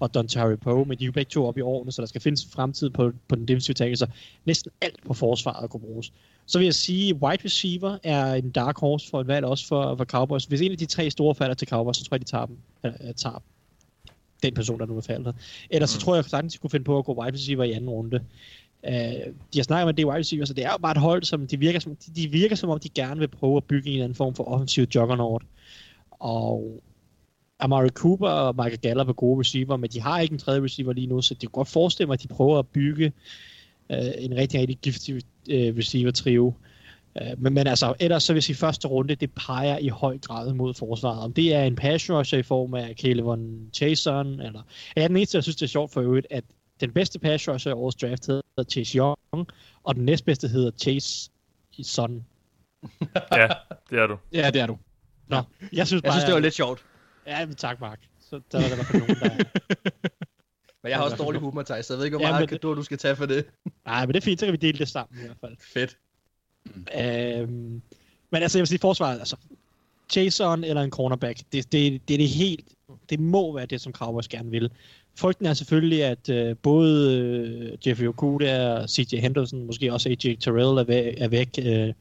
og 0.00 0.14
Don 0.14 0.28
Terry 0.28 0.56
Poe, 0.56 0.84
men 0.84 0.98
de 0.98 1.04
er 1.04 1.06
jo 1.06 1.12
begge 1.12 1.30
to 1.30 1.46
op 1.46 1.58
i 1.58 1.60
årene, 1.60 1.92
så 1.92 2.02
der 2.02 2.06
skal 2.06 2.20
findes 2.20 2.46
fremtid 2.52 2.90
på, 2.90 3.12
på 3.28 3.36
den 3.36 3.48
defensive 3.48 3.74
tackle, 3.74 3.96
så 3.96 4.06
næsten 4.44 4.70
alt 4.80 4.96
på 5.06 5.14
forsvaret 5.14 5.70
kunne 5.70 5.80
bruges. 5.80 6.12
Så 6.46 6.58
vil 6.58 6.64
jeg 6.64 6.74
sige, 6.74 7.10
at 7.10 7.16
wide 7.22 7.44
receiver 7.44 7.98
er 8.02 8.34
en 8.34 8.50
dark 8.50 8.78
horse 8.78 9.10
for 9.10 9.20
et 9.20 9.26
valg 9.26 9.46
også 9.46 9.66
for, 9.66 9.96
for 9.96 10.04
Cowboys. 10.04 10.44
Hvis 10.44 10.60
en 10.60 10.72
af 10.72 10.78
de 10.78 10.86
tre 10.86 11.10
store 11.10 11.34
falder 11.34 11.54
til 11.54 11.68
Cowboys, 11.68 11.96
så 11.96 12.04
tror 12.04 12.14
jeg, 12.14 12.20
de 12.20 12.24
tager 12.24 12.46
dem. 12.46 12.56
Eller, 12.82 12.98
øh, 13.08 13.14
tager 13.14 13.42
den 14.42 14.54
person, 14.54 14.78
der 14.78 14.86
nu 14.86 14.96
er 14.96 15.00
faldet. 15.00 15.34
Ellers 15.70 15.94
mm. 15.94 16.00
så 16.00 16.04
tror 16.04 16.14
jeg 16.14 16.24
sagtens, 16.24 16.52
de 16.52 16.58
kunne 16.58 16.70
finde 16.70 16.84
på 16.84 16.98
at 16.98 17.04
gå 17.04 17.22
wide 17.22 17.34
receiver 17.34 17.64
i 17.64 17.72
anden 17.72 17.90
runde. 17.90 18.20
Uh, 18.88 18.92
de 19.52 19.58
har 19.58 19.62
snakket 19.62 19.86
med 19.86 19.94
det 19.94 20.06
wide 20.06 20.18
receiver, 20.18 20.44
så 20.44 20.54
det 20.54 20.64
er 20.64 20.70
jo 20.70 20.78
bare 20.78 20.92
et 20.92 20.98
hold, 20.98 21.22
som 21.22 21.46
de 21.46 21.58
virker 21.58 21.80
som, 21.80 21.96
de, 21.96 22.22
de 22.22 22.28
virker 22.28 22.56
som 22.56 22.70
om, 22.70 22.80
de 22.80 22.88
gerne 22.88 23.20
vil 23.20 23.28
prøve 23.28 23.56
at 23.56 23.64
bygge 23.64 23.88
en 23.88 23.92
eller 23.92 24.04
anden 24.04 24.16
form 24.16 24.34
for 24.34 24.44
offensiv 24.44 24.86
juggernaut. 24.94 25.42
Og 26.10 26.82
Amari 27.60 27.88
Cooper 27.88 28.28
og 28.28 28.56
Michael 28.56 28.80
Gallup 28.80 29.08
er 29.08 29.12
gode 29.12 29.40
receiver, 29.40 29.76
men 29.76 29.90
de 29.90 30.00
har 30.00 30.20
ikke 30.20 30.32
en 30.32 30.38
tredje 30.38 30.62
receiver 30.62 30.92
lige 30.92 31.06
nu, 31.06 31.22
så 31.22 31.34
det 31.34 31.40
kan 31.40 31.50
godt 31.50 31.68
forestille 31.68 32.06
mig, 32.06 32.14
at 32.14 32.22
de 32.22 32.28
prøver 32.28 32.58
at 32.58 32.68
bygge 32.68 33.12
uh, 33.90 33.96
en 34.18 34.36
rigtig, 34.36 34.60
rigtig 34.60 34.78
giftig 34.82 35.14
uh, 35.14 35.20
receiver-trio. 35.48 36.54
Uh, 37.20 37.42
men, 37.42 37.54
men 37.54 37.66
altså, 37.66 37.94
ellers 38.00 38.22
så 38.22 38.32
vil 38.32 38.36
jeg 38.36 38.42
sige, 38.42 38.56
første 38.56 38.88
runde, 38.88 39.14
det 39.14 39.34
peger 39.34 39.78
i 39.78 39.88
høj 39.88 40.18
grad 40.18 40.52
mod 40.54 40.74
forsvaret. 40.74 41.20
Om 41.20 41.32
det 41.32 41.54
er 41.54 41.62
en 41.62 41.76
pass 41.76 42.10
rusher 42.10 42.38
i 42.38 42.42
form 42.42 42.74
af 42.74 42.94
Caleb 43.00 43.26
Chason, 43.74 44.40
eller... 44.40 44.62
Jeg 44.96 45.04
er 45.04 45.08
den 45.08 45.16
eneste, 45.16 45.36
jeg 45.36 45.42
synes, 45.42 45.56
det 45.56 45.62
er 45.62 45.68
sjovt 45.68 45.92
for 45.92 46.00
øvrigt, 46.00 46.26
at 46.30 46.44
den 46.80 46.92
bedste 46.92 47.18
pass 47.18 47.48
rusher 47.48 47.70
i 47.70 47.74
årets 47.74 47.96
draft 47.96 48.26
hedder 48.26 48.70
Chase 48.70 48.98
Young, 48.98 49.48
og 49.82 49.94
den 49.94 50.04
næstbedste 50.04 50.48
hedder 50.48 50.70
Chase 50.70 51.30
Son. 51.82 52.24
ja, 53.32 53.48
det 53.90 53.98
er 53.98 54.06
du. 54.06 54.18
Ja, 54.32 54.50
det 54.50 54.60
er 54.60 54.66
du. 54.66 54.78
Nå, 55.28 55.42
jeg 55.72 55.86
synes 55.86 56.02
bare... 56.02 56.12
Jeg 56.12 56.20
synes, 56.20 56.24
det 56.24 56.34
var 56.34 56.40
lidt 56.40 56.54
sjovt. 56.54 56.84
Ja, 57.26 57.46
men 57.46 57.54
tak, 57.54 57.80
Mark. 57.80 58.00
Så 58.20 58.40
der 58.52 58.60
var 58.60 58.68
der 58.68 58.72
i 58.72 58.76
hvert 58.76 58.92
nogen, 58.92 59.16
der... 59.20 59.44
Men 60.82 60.90
jeg 60.90 60.98
har 60.98 61.04
også 61.04 61.16
dårlig 61.16 61.40
humor, 61.40 61.62
Thijs, 61.62 61.86
så 61.86 61.92
jeg 61.92 61.98
ved 61.98 62.04
ikke, 62.04 62.16
hvor 62.16 62.26
meget 62.26 62.50
ja, 62.50 62.56
det... 62.56 62.62
du 62.62 62.82
skal 62.82 62.98
tage 62.98 63.16
for 63.16 63.26
det. 63.26 63.46
Nej, 63.86 64.06
men 64.06 64.14
det 64.14 64.20
er 64.20 64.24
fint, 64.24 64.40
så 64.40 64.46
kan 64.46 64.52
vi 64.52 64.56
dele 64.56 64.78
det 64.78 64.88
sammen 64.88 65.22
i 65.22 65.26
hvert 65.26 65.36
fald. 65.40 65.56
Fedt. 65.60 65.98
Øhm, 66.98 67.82
men 68.30 68.42
altså, 68.42 68.58
jeg 68.58 68.62
vil 68.62 68.66
sige, 68.66 68.78
forsvaret, 68.78 69.18
altså, 69.18 69.36
Jason 70.16 70.64
eller 70.64 70.82
en 70.82 70.90
cornerback, 70.90 71.38
det, 71.52 71.72
det, 71.72 72.08
det 72.08 72.14
er 72.14 72.18
det 72.18 72.28
helt, 72.28 72.64
det 73.10 73.20
må 73.20 73.54
være 73.54 73.66
det, 73.66 73.80
som 73.80 73.92
Cowboys 73.92 74.28
gerne 74.28 74.50
vil. 74.50 74.70
Frygten 75.14 75.46
er 75.46 75.54
selvfølgelig, 75.54 76.04
at 76.04 76.28
øh, 76.28 76.56
både 76.56 77.18
øh, 77.18 77.88
Jeffrey 77.88 78.06
Okuda 78.06 78.72
og 78.72 78.90
CJ 78.90 79.16
Henderson, 79.16 79.66
måske 79.66 79.92
også 79.92 80.08
AJ 80.08 80.36
Terrell 80.36 80.78
er, 80.78 80.84
væk, 80.84 81.14
er 81.18 81.28
væk 81.28 81.48
øh, 81.58 81.92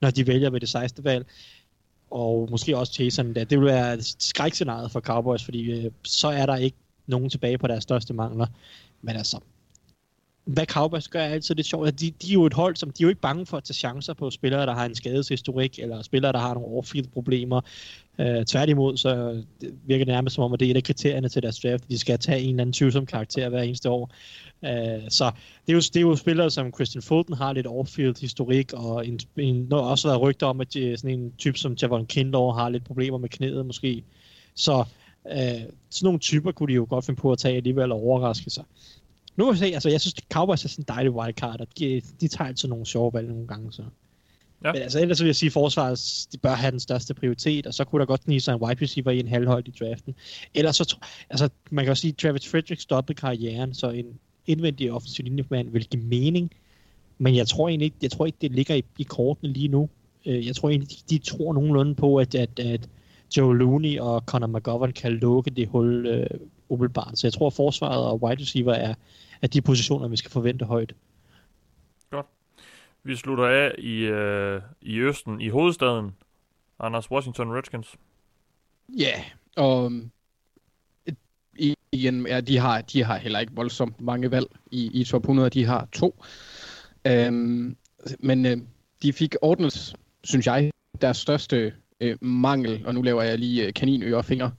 når 0.00 0.10
de 0.10 0.26
vælger 0.26 0.50
ved 0.50 0.60
det 0.60 0.68
16. 0.68 1.04
valg. 1.04 1.26
Og 2.10 2.48
måske 2.50 2.76
også 2.76 3.02
Jason. 3.02 3.34
Det 3.34 3.50
vil 3.50 3.64
være 3.66 4.02
skrækscenariet 4.02 4.90
for 4.90 5.00
Cowboys, 5.00 5.44
fordi 5.44 5.70
øh, 5.70 5.90
så 6.02 6.28
er 6.28 6.46
der 6.46 6.56
ikke 6.56 6.76
nogen 7.06 7.30
tilbage 7.30 7.58
på 7.58 7.66
deres 7.66 7.82
største 7.82 8.14
mangler. 8.14 8.46
Men 9.02 9.16
altså, 9.16 9.38
hvad 10.44 10.66
Cowboys 10.66 11.08
gør 11.08 11.20
er 11.20 11.28
altid 11.28 11.54
lidt 11.54 11.66
sjovt. 11.66 12.00
De, 12.00 12.10
de 12.10 12.28
er 12.28 12.32
jo 12.32 12.46
et 12.46 12.54
hold, 12.54 12.76
som 12.76 12.90
de 12.90 13.02
er 13.02 13.04
jo 13.04 13.08
ikke 13.08 13.20
bange 13.20 13.46
for 13.46 13.56
at 13.56 13.64
tage 13.64 13.74
chancer 13.74 14.14
på 14.14 14.30
spillere, 14.30 14.66
der 14.66 14.74
har 14.74 14.84
en 14.84 14.94
skadeshistorik, 14.94 15.78
eller 15.78 16.02
spillere, 16.02 16.32
der 16.32 16.38
har 16.38 16.54
nogle 16.54 16.68
overfield 16.68 17.08
problemer. 17.08 17.60
Øh, 18.18 18.44
tværtimod, 18.44 18.96
så 18.96 19.42
virker 19.60 20.04
det 20.04 20.12
nærmest 20.12 20.34
som 20.34 20.44
om, 20.44 20.52
at 20.52 20.60
det 20.60 20.66
er 20.66 20.70
et 20.70 20.76
af 20.76 20.82
kriterierne 20.82 21.28
til 21.28 21.42
deres 21.42 21.60
draft. 21.60 21.88
De 21.88 21.98
skal 21.98 22.18
tage 22.18 22.40
en 22.40 22.48
eller 22.50 22.60
anden 22.62 22.72
tvivlsom 22.72 23.06
karakter 23.06 23.48
hver 23.48 23.62
eneste 23.62 23.90
år. 23.90 24.10
Øh, 24.64 25.02
så 25.08 25.30
det 25.66 25.72
er, 25.72 25.76
jo, 25.76 25.78
det 25.80 25.96
er 25.96 26.00
jo 26.00 26.16
spillere, 26.16 26.50
som 26.50 26.72
Christian 26.74 27.02
Fulton 27.02 27.36
har 27.36 27.52
lidt 27.52 27.66
overfield 27.66 28.20
historik, 28.20 28.72
og 28.72 29.06
en, 29.06 29.20
en, 29.36 29.70
der 29.70 29.76
har 29.76 29.90
også 29.90 30.08
været 30.08 30.20
rygter 30.20 30.46
om, 30.46 30.60
at 30.60 30.74
de, 30.74 30.96
sådan 30.96 31.18
en 31.18 31.32
type 31.38 31.58
som 31.58 31.76
Javon 31.82 32.06
Kindler 32.06 32.52
har 32.52 32.68
lidt 32.68 32.84
problemer 32.84 33.18
med 33.18 33.28
knæet 33.28 33.66
måske. 33.66 34.04
Så 34.54 34.84
øh, 35.32 35.38
sådan 35.90 36.04
nogle 36.06 36.18
typer 36.18 36.52
kunne 36.52 36.68
de 36.68 36.74
jo 36.74 36.86
godt 36.90 37.04
finde 37.04 37.20
på 37.20 37.32
at 37.32 37.38
tage 37.38 37.56
alligevel 37.56 37.92
og 37.92 37.98
overraske 37.98 38.50
sig. 38.50 38.64
Nu 39.36 39.44
må 39.44 39.52
vi 39.52 39.58
se, 39.58 39.66
altså 39.66 39.88
jeg 39.88 40.00
synes, 40.00 40.14
Cowboys 40.32 40.64
er 40.64 40.68
sådan 40.68 40.82
en 40.82 40.86
dejlig 40.88 41.12
wildcard, 41.12 41.60
og 41.60 41.66
de, 41.78 42.02
de 42.20 42.28
tager 42.28 42.48
altid 42.48 42.68
nogle 42.68 42.86
sjove 42.86 43.12
valg 43.14 43.28
nogle 43.28 43.46
gange, 43.46 43.72
så. 43.72 43.82
Ja. 44.64 44.72
Men 44.72 44.82
altså 44.82 45.00
ellers 45.00 45.20
vil 45.20 45.26
jeg 45.26 45.36
sige, 45.36 45.48
at 45.48 45.52
forsvaret 45.52 46.26
de 46.32 46.38
bør 46.38 46.54
have 46.54 46.70
den 46.70 46.80
største 46.80 47.14
prioritet, 47.14 47.66
og 47.66 47.74
så 47.74 47.84
kunne 47.84 48.00
der 48.00 48.06
godt 48.06 48.22
snige 48.22 48.40
sig 48.40 48.54
en 48.54 48.62
wide 48.62 48.82
receiver 48.82 49.10
i 49.10 49.20
en 49.20 49.28
halvhold 49.28 49.68
i 49.68 49.70
draften. 49.80 50.14
Ellers 50.54 50.76
så, 50.76 50.96
altså 51.30 51.48
man 51.70 51.84
kan 51.84 51.90
jo 51.90 51.94
sige, 51.94 52.10
at 52.10 52.16
Travis 52.16 52.48
Frederick 52.48 52.80
stoppede 52.80 53.16
karrieren, 53.16 53.74
så 53.74 53.90
en 53.90 54.06
indvendig 54.46 54.92
offensiv 54.92 55.24
linjemand 55.24 55.70
vil 55.70 55.86
give 55.86 56.02
mening, 56.02 56.50
men 57.18 57.36
jeg 57.36 57.46
tror 57.46 57.68
egentlig 57.68 57.84
ikke, 57.84 57.96
jeg 58.02 58.10
tror 58.10 58.26
ikke 58.26 58.38
det 58.40 58.52
ligger 58.52 58.74
i, 58.74 58.84
i 58.98 59.02
kortene 59.02 59.52
lige 59.52 59.68
nu. 59.68 59.88
Øh, 60.26 60.46
Jeg 60.46 60.56
tror 60.56 60.68
egentlig, 60.70 60.90
de, 60.90 60.96
de 61.10 61.18
tror 61.18 61.52
nogenlunde 61.52 61.94
på, 61.94 62.16
at, 62.16 62.34
at, 62.34 62.58
at 62.58 62.88
Joe 63.36 63.58
Looney 63.58 63.98
og 63.98 64.22
Conor 64.26 64.46
McGovern 64.46 64.92
kan 64.92 65.12
lukke 65.12 65.50
det 65.50 65.68
hul 65.68 66.06
øh, 66.06 66.26
umiddelbart. 66.68 67.18
Så 67.18 67.26
jeg 67.26 67.32
tror, 67.32 67.46
at 67.46 67.52
forsvaret 67.52 68.04
og 68.04 68.22
wide 68.22 68.42
receiver 68.42 68.72
er, 68.72 68.94
er 69.44 69.48
de 69.48 69.62
positioner, 69.62 70.08
vi 70.08 70.16
skal 70.16 70.30
forvente 70.30 70.64
højt. 70.64 70.94
Vi 73.06 73.16
slutter 73.16 73.44
af 73.46 73.72
i, 73.78 73.94
øh, 74.04 74.62
i 74.82 74.98
Østen, 75.00 75.40
i 75.40 75.48
hovedstaden. 75.48 76.10
Anders 76.80 77.10
Washington 77.10 77.52
Redskins. 77.52 77.94
Ja, 78.98 79.02
yeah, 79.04 79.24
og 79.56 79.92
øh, 81.06 81.14
i- 81.58 81.74
igen, 81.92 82.26
ja, 82.26 82.40
de 82.40 82.58
har, 82.58 82.80
de 82.80 83.04
har 83.04 83.16
heller 83.16 83.38
ikke 83.38 83.52
voldsomt 83.54 84.00
mange 84.00 84.30
valg 84.30 84.46
i, 84.70 85.00
i 85.00 85.04
top 85.04 85.22
100. 85.22 85.50
De 85.50 85.64
har 85.64 85.88
to. 85.92 86.22
Øhm, 87.06 87.76
men 88.18 88.46
øh, 88.46 88.56
de 89.02 89.12
fik 89.12 89.34
ordnet, 89.42 89.94
synes 90.24 90.46
jeg, 90.46 90.70
deres 91.00 91.16
største 91.16 91.74
øh, 92.00 92.16
mangel, 92.20 92.86
og 92.86 92.94
nu 92.94 93.02
laver 93.02 93.22
jeg 93.22 93.38
lige 93.38 93.66
øh, 93.66 94.22
fingre 94.22 94.52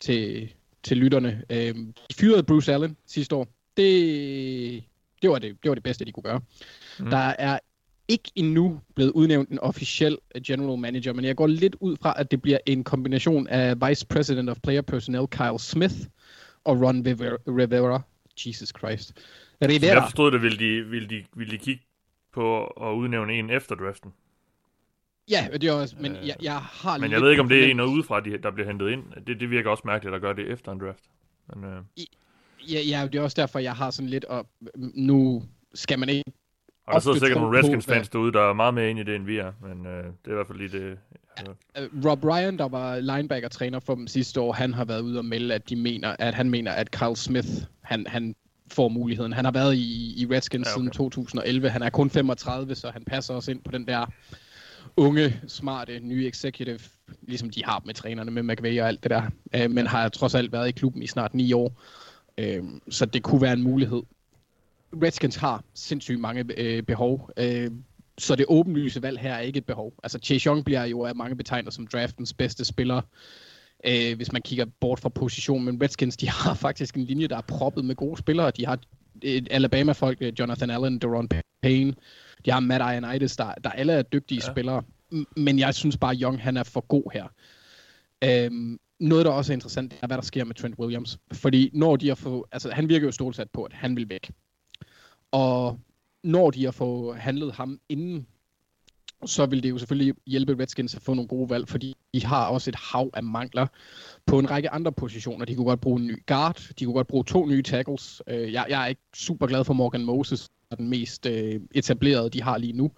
til, 0.00 0.52
til 0.82 0.96
lytterne. 0.96 1.44
Øh, 1.50 1.74
de 2.10 2.14
fyrede 2.14 2.42
Bruce 2.42 2.72
Allen 2.74 2.96
sidste 3.06 3.36
år. 3.36 3.48
Det, 3.76 4.84
det, 5.22 5.30
var 5.30 5.38
det, 5.38 5.62
det 5.62 5.68
var 5.68 5.74
det 5.74 5.82
bedste, 5.84 6.04
de 6.04 6.12
kunne 6.12 6.22
gøre. 6.22 6.40
Mm. 6.98 7.10
Der 7.10 7.34
er 7.38 7.58
ikke 8.08 8.30
endnu 8.34 8.80
blevet 8.94 9.10
udnævnt 9.10 9.48
en 9.48 9.58
officiel 9.58 10.18
øh, 10.34 10.42
general 10.42 10.78
manager, 10.78 11.12
men 11.12 11.24
jeg 11.24 11.36
går 11.36 11.46
lidt 11.46 11.76
ud 11.80 11.96
fra, 12.02 12.14
at 12.16 12.30
det 12.30 12.42
bliver 12.42 12.58
en 12.66 12.84
kombination 12.84 13.48
af 13.48 13.88
Vice 13.88 14.06
President 14.06 14.50
of 14.50 14.56
Player 14.62 14.82
Personnel 14.82 15.26
Kyle 15.26 15.58
Smith 15.58 15.94
og 16.64 16.80
Ron 16.80 17.06
Rivera. 17.06 17.36
Rivera. 17.46 18.02
Jesus 18.46 18.72
Christ. 18.78 19.08
Som 19.08 19.16
jeg 19.60 19.70
Rivera. 19.70 20.04
forstod 20.04 20.30
det, 20.30 20.42
ville 20.42 20.58
de, 20.58 20.84
ville, 20.84 21.08
de, 21.08 21.24
ville 21.34 21.52
de 21.52 21.58
kigge 21.58 21.82
på 22.32 22.66
at 22.66 22.94
udnævne 22.94 23.32
en 23.32 23.50
efter 23.50 23.74
draften. 23.74 24.12
Ja, 25.30 25.48
det 25.52 25.64
er 25.64 25.72
også, 25.72 25.96
men 26.00 26.16
Øh, 26.16 26.28
jeg, 26.28 26.36
jeg 26.42 26.58
har 26.58 26.98
Men 26.98 27.10
jeg 27.10 27.20
ved 27.20 27.30
ikke, 27.30 27.42
om 27.42 27.48
det 27.48 27.64
er 27.64 27.70
en 27.70 27.80
udefra, 27.80 28.20
de, 28.20 28.38
der 28.42 28.50
bliver 28.50 28.66
hentet 28.66 28.90
ind. 28.90 29.04
Det, 29.26 29.40
det 29.40 29.50
virker 29.50 29.70
også 29.70 29.82
mærkeligt 29.86 30.14
at 30.14 30.20
gøre 30.20 30.36
det 30.36 30.50
efter 30.50 30.72
en 30.72 30.80
draft. 30.80 31.04
Men, 31.54 31.64
øh, 31.64 31.82
Ja, 32.70 32.80
ja, 32.80 33.06
det 33.12 33.18
er 33.18 33.22
også 33.22 33.40
derfor, 33.40 33.58
jeg 33.58 33.72
har 33.72 33.90
sådan 33.90 34.08
lidt, 34.08 34.24
og 34.24 34.46
nu 34.94 35.42
skal 35.74 35.98
man 35.98 36.08
ikke 36.08 36.32
og 36.86 36.94
der 36.94 37.00
sidder 37.00 37.18
sikkert 37.18 37.40
nogle 37.40 37.58
Redskins-fans 37.58 38.08
derude, 38.08 38.32
der 38.32 38.40
er 38.40 38.52
meget 38.52 38.74
mere 38.74 38.90
inde 38.90 39.00
i 39.00 39.04
det, 39.04 39.14
end 39.14 39.24
vi 39.24 39.38
er. 39.38 39.52
Men 39.62 39.86
øh, 39.86 40.04
det 40.04 40.26
er 40.26 40.30
i 40.30 40.34
hvert 40.34 40.46
fald 40.46 40.58
lige 40.58 40.78
det. 40.78 40.98
Altså, 41.36 41.52
Uh, 41.78 42.04
Rob 42.04 42.24
Ryan, 42.24 42.58
der 42.58 42.68
var 42.68 43.00
linebacker-træner 43.00 43.80
for 43.80 43.94
dem 43.94 44.06
sidste 44.06 44.40
år, 44.40 44.52
han 44.52 44.74
har 44.74 44.84
været 44.84 45.00
ude 45.00 45.18
og 45.18 45.24
melde, 45.24 45.54
at 45.54 45.68
de 45.68 45.76
mener, 45.76 46.16
at 46.18 46.34
han 46.34 46.50
mener, 46.50 46.72
at 46.72 46.90
Kyle 46.90 47.16
Smith, 47.16 47.48
han, 47.82 48.06
han 48.08 48.34
får 48.72 48.88
muligheden. 48.88 49.32
Han 49.32 49.44
har 49.44 49.52
været 49.52 49.74
i, 49.74 50.14
i 50.22 50.26
Redskins 50.30 50.66
Ja, 50.66 50.72
okay. 50.72 50.78
siden 50.78 50.90
2011. 50.90 51.68
Han 51.68 51.82
er 51.82 51.90
kun 51.90 52.10
35, 52.10 52.74
så 52.74 52.90
han 52.90 53.04
passer 53.04 53.34
også 53.34 53.50
ind 53.50 53.62
på 53.64 53.70
den 53.70 53.86
der 53.86 54.06
unge, 54.96 55.40
smarte, 55.48 56.00
nye 56.00 56.28
executive, 56.28 56.80
ligesom 57.22 57.50
de 57.50 57.64
har 57.64 57.82
med 57.84 57.94
trænerne 57.94 58.30
med 58.30 58.42
McVay 58.42 58.80
og 58.80 58.88
alt 58.88 59.02
det 59.02 59.10
der. 59.10 59.22
Uh, 59.64 59.70
men 59.70 59.86
har 59.86 60.08
trods 60.08 60.34
alt 60.34 60.52
været 60.52 60.68
i 60.68 60.72
klubben 60.72 61.02
i 61.02 61.06
snart 61.06 61.34
ni 61.34 61.52
år. 61.52 61.82
Uh, 62.40 62.68
så 62.90 63.06
det 63.06 63.22
kunne 63.22 63.42
være 63.42 63.52
en 63.52 63.62
mulighed. 63.62 64.02
Redskins 65.02 65.36
har 65.36 65.64
sindssygt 65.74 66.20
mange 66.20 66.44
øh, 66.58 66.82
behov. 66.82 67.30
Øh, 67.36 67.70
så 68.18 68.34
det 68.34 68.46
åbenlyse 68.48 69.02
valg 69.02 69.18
her 69.18 69.34
er 69.34 69.40
ikke 69.40 69.58
et 69.58 69.66
behov. 69.66 69.92
Altså 70.02 70.18
Chase 70.18 70.46
Young 70.46 70.64
bliver 70.64 70.84
jo 70.84 71.04
af 71.04 71.14
mange 71.16 71.36
betegnet 71.36 71.74
som 71.74 71.86
draftens 71.86 72.34
bedste 72.34 72.64
spiller, 72.64 73.00
øh, 73.86 74.16
hvis 74.16 74.32
man 74.32 74.42
kigger 74.42 74.64
bort 74.80 75.00
fra 75.00 75.08
position. 75.08 75.64
Men 75.64 75.82
Redskins, 75.82 76.16
de 76.16 76.28
har 76.40 76.54
faktisk 76.54 76.94
en 76.94 77.04
linje, 77.04 77.26
der 77.26 77.36
er 77.36 77.40
proppet 77.40 77.84
med 77.84 77.94
gode 77.94 78.16
spillere. 78.18 78.50
De 78.50 78.66
har 78.66 78.78
et 79.22 79.48
Alabama-folk, 79.50 80.18
øh, 80.20 80.32
Jonathan 80.38 80.70
Allen, 80.70 80.98
Deron 80.98 81.28
Payne. 81.62 81.94
De 82.44 82.50
har 82.50 82.60
Matt 82.60 82.80
Ioannidis, 82.82 83.36
der, 83.36 83.54
der 83.64 83.70
alle 83.70 83.92
er 83.92 84.02
dygtige 84.02 84.40
Ja. 84.46 84.52
spillere. 84.52 84.82
Men 85.36 85.58
jeg 85.58 85.74
synes 85.74 85.96
bare, 85.96 86.16
Young 86.16 86.42
han 86.42 86.56
er 86.56 86.62
for 86.62 86.80
god 86.80 87.12
her. 87.12 87.26
Øhm, 88.24 88.78
noget, 89.02 89.24
der 89.24 89.32
også 89.32 89.52
er 89.52 89.54
interessant, 89.54 89.98
er, 90.02 90.06
hvad 90.06 90.16
der 90.16 90.22
sker 90.22 90.44
med 90.44 90.54
Trent 90.54 90.78
Williams. 90.78 91.18
Fordi 91.32 91.70
når 91.72 91.96
de 91.96 92.08
har 92.08 92.14
fået... 92.14 92.42
Altså, 92.52 92.70
han 92.70 92.88
virker 92.88 93.06
jo 93.06 93.12
stolsat 93.12 93.50
på, 93.50 93.64
at 93.64 93.72
han 93.72 93.96
vil 93.96 94.08
væk. 94.08 94.30
Og 95.30 95.78
når 96.24 96.50
de 96.50 96.64
har 96.64 96.70
fået 96.70 97.16
handlet 97.16 97.52
ham 97.52 97.80
inden, 97.88 98.26
så 99.24 99.46
vil 99.46 99.62
det 99.62 99.70
jo 99.70 99.78
selvfølgelig 99.78 100.14
hjælpe 100.26 100.62
Redskins 100.62 100.94
at 100.94 101.02
få 101.02 101.14
nogle 101.14 101.28
gode 101.28 101.50
valg, 101.50 101.68
fordi 101.68 101.94
de 102.14 102.24
har 102.24 102.46
også 102.46 102.70
et 102.70 102.76
hav 102.76 103.10
af 103.14 103.22
mangler 103.22 103.66
på 104.26 104.38
en 104.38 104.50
række 104.50 104.70
andre 104.70 104.92
positioner. 104.92 105.44
De 105.44 105.54
kunne 105.54 105.66
godt 105.66 105.80
bruge 105.80 106.00
en 106.00 106.06
ny 106.06 106.26
guard, 106.26 106.68
de 106.78 106.84
kunne 106.84 106.94
godt 106.94 107.06
bruge 107.06 107.24
to 107.24 107.46
nye 107.46 107.62
tackles. 107.62 108.22
Øh, 108.26 108.52
jeg, 108.52 108.66
jeg 108.68 108.82
er 108.82 108.86
ikke 108.86 109.02
super 109.14 109.46
glad 109.46 109.64
for 109.64 109.74
Morgan 109.74 110.04
Moses, 110.04 110.48
der 110.48 110.76
er 110.76 110.76
den 110.76 110.88
mest 110.88 111.26
øh, 111.26 111.60
etablerede, 111.74 112.30
de 112.30 112.42
har 112.42 112.58
lige 112.58 112.72
nu. 112.72 112.90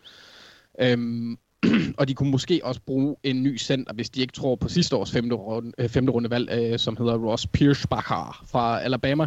Øhm, 0.81 1.39
og 1.99 2.09
de 2.09 2.15
kunne 2.15 2.31
måske 2.31 2.61
også 2.65 2.81
bruge 2.87 3.17
en 3.23 3.43
ny 3.43 3.59
center, 3.59 3.93
hvis 3.93 4.11
de 4.11 4.21
ikke 4.21 4.33
tror 4.33 4.57
på 4.57 4.69
sidste 4.69 4.97
års 4.97 5.13
femte 5.13 5.37
runde, 5.37 5.73
øh, 5.79 5.89
femte 5.89 6.13
runde 6.13 6.31
valg, 6.31 6.51
øh, 6.53 6.79
som 6.79 6.97
hedder 6.97 7.19
Ross 7.19 7.47
Pierschbacher 7.47 8.45
fra 8.47 8.81
Alabama. 8.81 9.27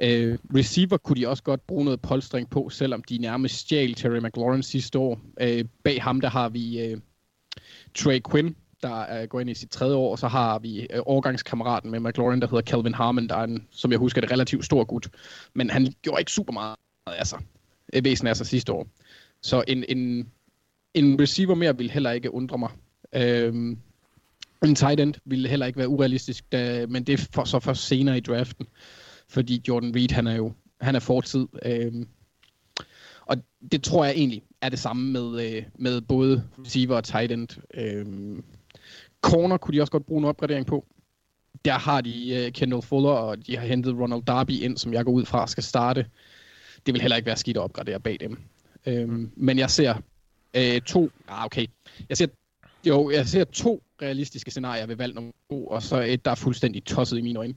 Øh, 0.00 0.38
receiver 0.54 0.96
kunne 0.96 1.20
de 1.20 1.28
også 1.28 1.42
godt 1.42 1.66
bruge 1.66 1.84
noget 1.84 2.00
polstring 2.00 2.50
på, 2.50 2.68
selvom 2.68 3.02
de 3.02 3.18
nærmest 3.18 3.54
stjal 3.54 3.94
Terry 3.94 4.18
McLaurin 4.18 4.62
sidste 4.62 4.98
år. 4.98 5.20
Øh, 5.40 5.64
bag 5.84 6.02
ham, 6.02 6.20
der 6.20 6.28
har 6.28 6.48
vi 6.48 6.80
øh, 6.80 6.98
Trey 7.94 8.20
Quinn, 8.30 8.56
der 8.82 9.20
øh, 9.20 9.28
går 9.28 9.40
ind 9.40 9.50
i 9.50 9.54
sit 9.54 9.70
tredje 9.70 9.94
år, 9.94 10.10
og 10.10 10.18
så 10.18 10.28
har 10.28 10.58
vi 10.58 10.80
øh, 10.80 11.00
årgangskammeraten 11.06 11.90
med 11.90 12.00
McLaurin, 12.00 12.40
der 12.40 12.46
hedder 12.46 12.62
Calvin 12.62 12.94
Harmon, 12.94 13.28
der 13.28 13.36
er 13.36 13.44
en, 13.44 13.66
som 13.70 13.90
jeg 13.90 13.98
husker, 13.98 14.20
er 14.20 14.26
et 14.26 14.32
relativt 14.32 14.64
stor 14.64 14.84
gut. 14.84 15.08
Men 15.54 15.70
han 15.70 15.94
gjorde 16.02 16.20
ikke 16.20 16.32
super 16.32 16.52
meget 16.52 16.76
af 17.06 17.26
sig, 17.26 17.38
væsen 18.02 18.26
af 18.26 18.36
sig 18.36 18.46
sidste 18.46 18.72
år. 18.72 18.86
Så 19.42 19.64
en, 19.68 19.84
en, 19.88 20.28
en 20.94 21.20
receiver 21.20 21.54
mere 21.54 21.78
vil 21.78 21.90
heller 21.90 22.10
ikke 22.10 22.34
undre 22.34 22.58
mig. 22.58 22.70
Øhm, 23.14 23.78
en 24.64 24.74
tight 24.74 25.00
end 25.00 25.14
ville 25.24 25.48
heller 25.48 25.66
ikke 25.66 25.78
være 25.78 25.88
urealistisk, 25.88 26.52
da, 26.52 26.86
men 26.86 27.04
det 27.04 27.12
er 27.12 27.28
for, 27.32 27.44
så 27.44 27.60
først 27.60 27.86
senere 27.86 28.16
i 28.16 28.20
draften, 28.20 28.66
fordi 29.28 29.62
Jordan 29.68 29.94
Reed, 29.96 30.10
han 30.10 30.26
er 30.26 30.34
jo 30.34 30.52
han 30.80 30.94
er 30.94 31.00
fortid. 31.00 31.46
Øhm, 31.64 32.08
og 33.20 33.36
det 33.72 33.82
tror 33.82 34.04
jeg 34.04 34.14
egentlig 34.14 34.42
er 34.60 34.68
det 34.68 34.78
samme 34.78 35.12
med, 35.12 35.46
øh, 35.46 35.62
med 35.78 36.00
både 36.00 36.44
receiver 36.58 36.96
og 36.96 37.04
tight 37.04 37.32
end. 37.32 37.48
Øhm, 37.74 38.44
corner 39.22 39.56
kunne 39.56 39.76
de 39.76 39.80
også 39.80 39.90
godt 39.90 40.06
bruge 40.06 40.18
en 40.18 40.24
opgradering 40.24 40.66
på. 40.66 40.86
Der 41.64 41.72
har 41.72 42.00
de 42.00 42.34
øh, 42.34 42.52
Kendall 42.52 42.82
Fuller, 42.82 43.10
og 43.10 43.46
de 43.46 43.56
har 43.56 43.66
hentet 43.66 43.94
Ronald 43.94 44.22
Darby 44.22 44.50
ind, 44.50 44.76
som 44.76 44.92
jeg 44.92 45.04
går 45.04 45.12
ud 45.12 45.24
fra 45.24 45.46
skal 45.46 45.62
starte. 45.62 46.06
Det 46.86 46.94
vil 46.94 47.00
heller 47.00 47.16
ikke 47.16 47.26
være 47.26 47.36
skidt 47.36 47.56
at 47.56 47.62
opgradere 47.62 48.00
bag 48.00 48.16
dem. 48.20 48.38
Øhm, 48.86 49.30
men 49.36 49.58
jeg 49.58 49.70
ser 49.70 49.94
øh, 50.56 50.80
to... 50.80 51.10
Ah, 51.28 51.44
okay. 51.44 51.66
Jeg 52.08 52.16
ser, 52.16 52.26
jo, 52.86 53.10
jeg 53.10 53.26
ser 53.26 53.44
to 53.44 53.82
realistiske 54.02 54.50
scenarier 54.50 54.86
ved 54.86 54.96
valg 54.96 55.14
nummer 55.14 55.32
to, 55.50 55.66
og 55.66 55.82
så 55.82 56.00
et, 56.00 56.24
der 56.24 56.30
er 56.30 56.34
fuldstændig 56.34 56.84
tosset 56.84 57.18
i 57.18 57.22
mine 57.22 57.38
øjne. 57.38 57.54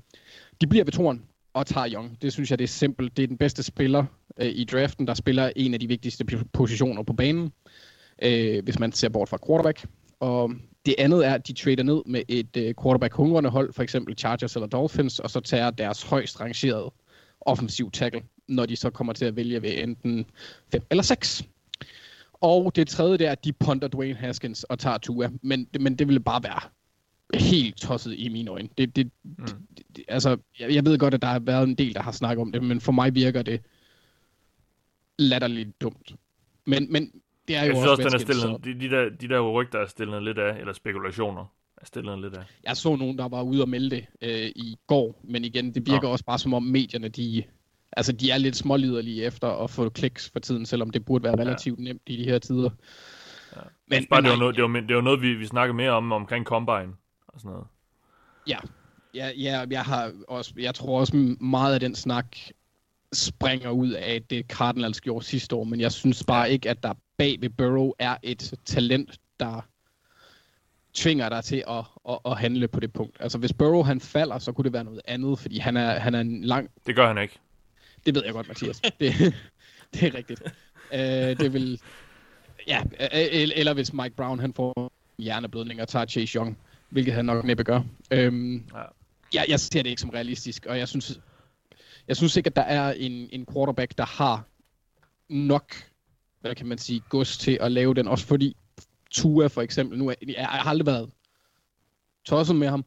De 0.61 0.67
bliver 0.67 0.83
ved 0.83 0.91
toren 0.91 1.23
og 1.53 1.65
tager 1.65 1.93
Young. 1.93 2.21
Det 2.21 2.33
synes 2.33 2.49
jeg, 2.51 2.59
det 2.59 2.63
er 2.63 2.67
simpelt. 2.67 3.17
Det 3.17 3.23
er 3.23 3.27
den 3.27 3.37
bedste 3.37 3.63
spiller 3.63 4.05
øh, 4.39 4.47
i 4.47 4.63
draften, 4.63 5.07
der 5.07 5.13
spiller 5.13 5.51
en 5.55 5.73
af 5.73 5.79
de 5.79 5.87
vigtigste 5.87 6.25
positioner 6.53 7.03
på 7.03 7.13
banen, 7.13 7.51
øh, 8.21 8.63
hvis 8.63 8.79
man 8.79 8.91
ser 8.91 9.09
bort 9.09 9.29
fra 9.29 9.37
quarterback. 9.47 9.85
Og 10.19 10.51
det 10.85 10.95
andet 10.97 11.25
er, 11.25 11.33
at 11.33 11.47
de 11.47 11.53
trader 11.53 11.83
ned 11.83 12.01
med 12.05 12.21
et 12.27 12.57
øh, 12.57 12.73
quarterback-hungrende 12.81 13.49
hold, 13.49 13.73
for 13.73 13.83
eksempel 13.83 14.17
Chargers 14.17 14.55
eller 14.55 14.67
Dolphins, 14.67 15.19
og 15.19 15.29
så 15.29 15.39
tager 15.39 15.69
deres 15.71 16.03
højst 16.03 16.41
rangerede 16.41 16.93
offensiv 17.41 17.91
tackle, 17.91 18.21
når 18.47 18.65
de 18.65 18.75
så 18.75 18.89
kommer 18.89 19.13
til 19.13 19.25
at 19.25 19.35
vælge 19.35 19.61
ved 19.61 19.83
enten 19.83 20.25
5 20.71 20.81
eller 20.89 21.03
6. 21.03 21.43
Og 22.41 22.75
det 22.75 22.87
tredje, 22.87 23.17
det 23.17 23.27
er, 23.27 23.31
at 23.31 23.45
de 23.45 23.53
punter 23.53 23.87
Dwayne 23.87 24.15
Haskins 24.15 24.63
og 24.63 24.79
tager 24.79 24.97
Tua. 24.97 25.29
Men, 25.41 25.67
men 25.79 25.95
det 25.95 26.07
ville 26.07 26.19
bare 26.19 26.43
være 26.43 26.61
helt 27.33 27.77
tosset 27.77 28.15
i 28.17 28.29
mine 28.29 28.51
øjne. 28.51 28.69
Det, 28.77 28.95
det, 28.95 29.11
mm. 29.23 29.45
det, 29.77 29.83
det, 29.95 30.05
altså, 30.07 30.37
jeg, 30.59 30.73
jeg 30.73 30.85
ved 30.85 30.97
godt, 30.97 31.13
at 31.13 31.21
der 31.21 31.27
har 31.27 31.39
været 31.39 31.63
en 31.63 31.75
del, 31.75 31.93
der 31.93 32.01
har 32.01 32.11
snakket 32.11 32.41
om 32.41 32.51
det, 32.51 32.63
men 32.63 32.81
for 32.81 32.91
mig 32.91 33.15
virker 33.15 33.41
det 33.41 33.61
latterligt 35.19 35.81
dumt. 35.81 36.15
Men, 36.65 36.91
men 36.91 37.11
det 37.47 37.55
er 37.55 37.63
jo 37.63 37.67
jeg 37.67 37.75
synes 37.75 37.87
også, 37.87 38.03
den 38.03 38.13
er 38.13 38.17
stillet, 38.17 38.65
de, 38.65 38.79
de, 38.79 38.95
der, 38.95 39.09
de 39.09 39.27
der 39.27 39.51
rygter 39.51 39.79
er 39.79 39.87
stillet 39.87 40.23
lidt 40.23 40.37
af, 40.37 40.59
eller 40.59 40.73
spekulationer 40.73 41.45
er 41.77 41.85
stillet 41.85 42.21
lidt 42.21 42.33
af. 42.33 42.43
Jeg 42.63 42.77
så 42.77 42.95
nogen, 42.95 43.17
der 43.17 43.27
var 43.27 43.41
ude 43.41 43.61
og 43.61 43.69
melde 43.69 43.89
det 43.89 44.05
øh, 44.21 44.51
i 44.55 44.77
går, 44.87 45.21
men 45.23 45.45
igen, 45.45 45.73
det 45.73 45.87
virker 45.87 46.07
Nå. 46.07 46.11
også 46.11 46.25
bare 46.25 46.39
som 46.39 46.53
om 46.53 46.63
medierne, 46.63 47.07
de, 47.07 47.43
altså, 47.97 48.11
de 48.11 48.31
er 48.31 48.37
lidt 48.37 48.55
småliderlige 48.55 49.23
efter 49.23 49.47
at 49.63 49.69
få 49.69 49.89
kliks 49.89 50.29
for 50.29 50.39
tiden, 50.39 50.65
selvom 50.65 50.89
det 50.89 51.05
burde 51.05 51.23
være 51.23 51.35
relativt 51.35 51.79
nemt 51.79 52.01
i 52.05 52.17
de 52.17 52.23
her 52.23 52.39
tider. 52.39 52.69
Ja. 53.55 53.61
Men, 53.87 54.05
Bare, 54.09 54.21
men 54.21 54.25
det, 54.25 54.31
var 54.31 54.37
noget, 54.37 54.55
det, 54.55 54.63
var, 54.63 54.79
det 54.79 54.95
var 54.95 55.01
noget, 55.01 55.21
vi, 55.21 55.33
vi 55.33 55.45
snakkede 55.45 55.77
mere 55.77 55.91
om, 55.91 56.11
omkring 56.11 56.45
Combine 56.45 56.93
og 57.27 57.39
sådan 57.39 57.51
noget. 57.51 57.67
Ja, 58.47 58.57
ja, 59.13 59.31
ja 59.37 59.65
jeg, 59.69 59.83
har 59.83 60.11
også, 60.27 60.53
jeg 60.57 60.75
tror 60.75 60.99
også 60.99 61.35
meget 61.39 61.73
af 61.73 61.79
den 61.79 61.95
snak 61.95 62.37
springer 63.13 63.69
ud 63.69 63.91
af 63.91 64.21
det 64.29 64.45
Cardinals 64.45 65.01
gjorde 65.01 65.25
sidste 65.25 65.55
år, 65.55 65.63
men 65.63 65.79
jeg 65.79 65.91
synes 65.91 66.23
bare 66.23 66.51
ikke, 66.51 66.69
at 66.69 66.83
der 66.83 66.93
bag 67.17 67.37
ved 67.41 67.49
Burrow 67.49 67.91
er 67.99 68.17
et 68.23 68.53
talent, 68.65 69.17
der 69.39 69.61
tvinger 70.93 71.29
dig 71.29 71.43
til 71.43 71.63
at, 71.69 71.83
at, 72.09 72.19
at 72.25 72.37
handle 72.37 72.67
på 72.67 72.79
det 72.79 72.93
punkt. 72.93 73.17
Altså 73.19 73.37
hvis 73.37 73.53
Burrow 73.53 73.83
han 73.83 74.01
falder, 74.01 74.39
så 74.39 74.51
kunne 74.51 74.63
det 74.63 74.73
være 74.73 74.83
noget 74.83 75.01
andet, 75.05 75.39
fordi 75.39 75.57
han 75.57 75.77
er, 75.77 75.99
han 75.99 76.15
er 76.15 76.21
en 76.21 76.43
lang... 76.43 76.69
Det 76.87 76.95
gør 76.95 77.07
han 77.07 77.17
ikke. 77.17 77.39
Det 78.07 78.15
ved 78.15 78.23
jeg 78.25 78.33
godt, 78.33 78.47
Mathias. 78.47 78.79
Det, 78.99 78.99
det 79.93 80.03
er 80.03 80.13
rigtigt. 80.13 80.41
Uh, 80.93 80.99
det 81.43 81.53
vil... 81.53 81.81
Ja, 82.67 82.81
øh, 83.01 83.49
eller 83.55 83.73
hvis 83.73 83.93
Mike 83.93 84.15
Brown 84.15 84.39
han 84.39 84.53
får 84.53 84.91
hjerneblødning 85.17 85.81
og 85.81 85.87
tager 85.87 86.05
Chase 86.05 86.37
Young, 86.37 86.57
hvilket 86.89 87.13
han 87.13 87.25
nok 87.25 87.45
næppe 87.45 87.63
gør. 87.63 87.77
Um, 87.77 88.55
ja. 88.55 88.83
jeg, 89.33 89.45
jeg 89.49 89.59
ser 89.59 89.83
det 89.83 89.89
ikke 89.89 90.01
som 90.01 90.09
realistisk, 90.09 90.65
og 90.65 90.77
jeg 90.77 90.87
synes, 90.87 91.19
jeg 92.07 92.17
synes 92.17 92.35
ikke, 92.35 92.47
at 92.47 92.55
der 92.55 92.61
er 92.61 92.93
en, 92.93 93.29
en 93.31 93.45
quarterback, 93.53 93.97
der 93.97 94.05
har 94.05 94.43
nok, 95.29 95.75
hvad 96.41 96.55
kan 96.55 96.65
man 96.65 96.77
sige, 96.77 97.01
gods 97.09 97.37
til 97.37 97.57
at 97.61 97.71
lave 97.71 97.93
den. 97.93 98.07
Også 98.07 98.25
fordi 98.25 98.55
Tua 99.11 99.47
for 99.47 99.61
eksempel, 99.61 99.97
nu 99.97 100.09
er, 100.09 100.13
jeg 100.27 100.45
har 100.45 100.69
aldrig 100.69 100.85
været 100.85 101.09
tosset 102.25 102.55
med 102.55 102.67
ham, 102.67 102.85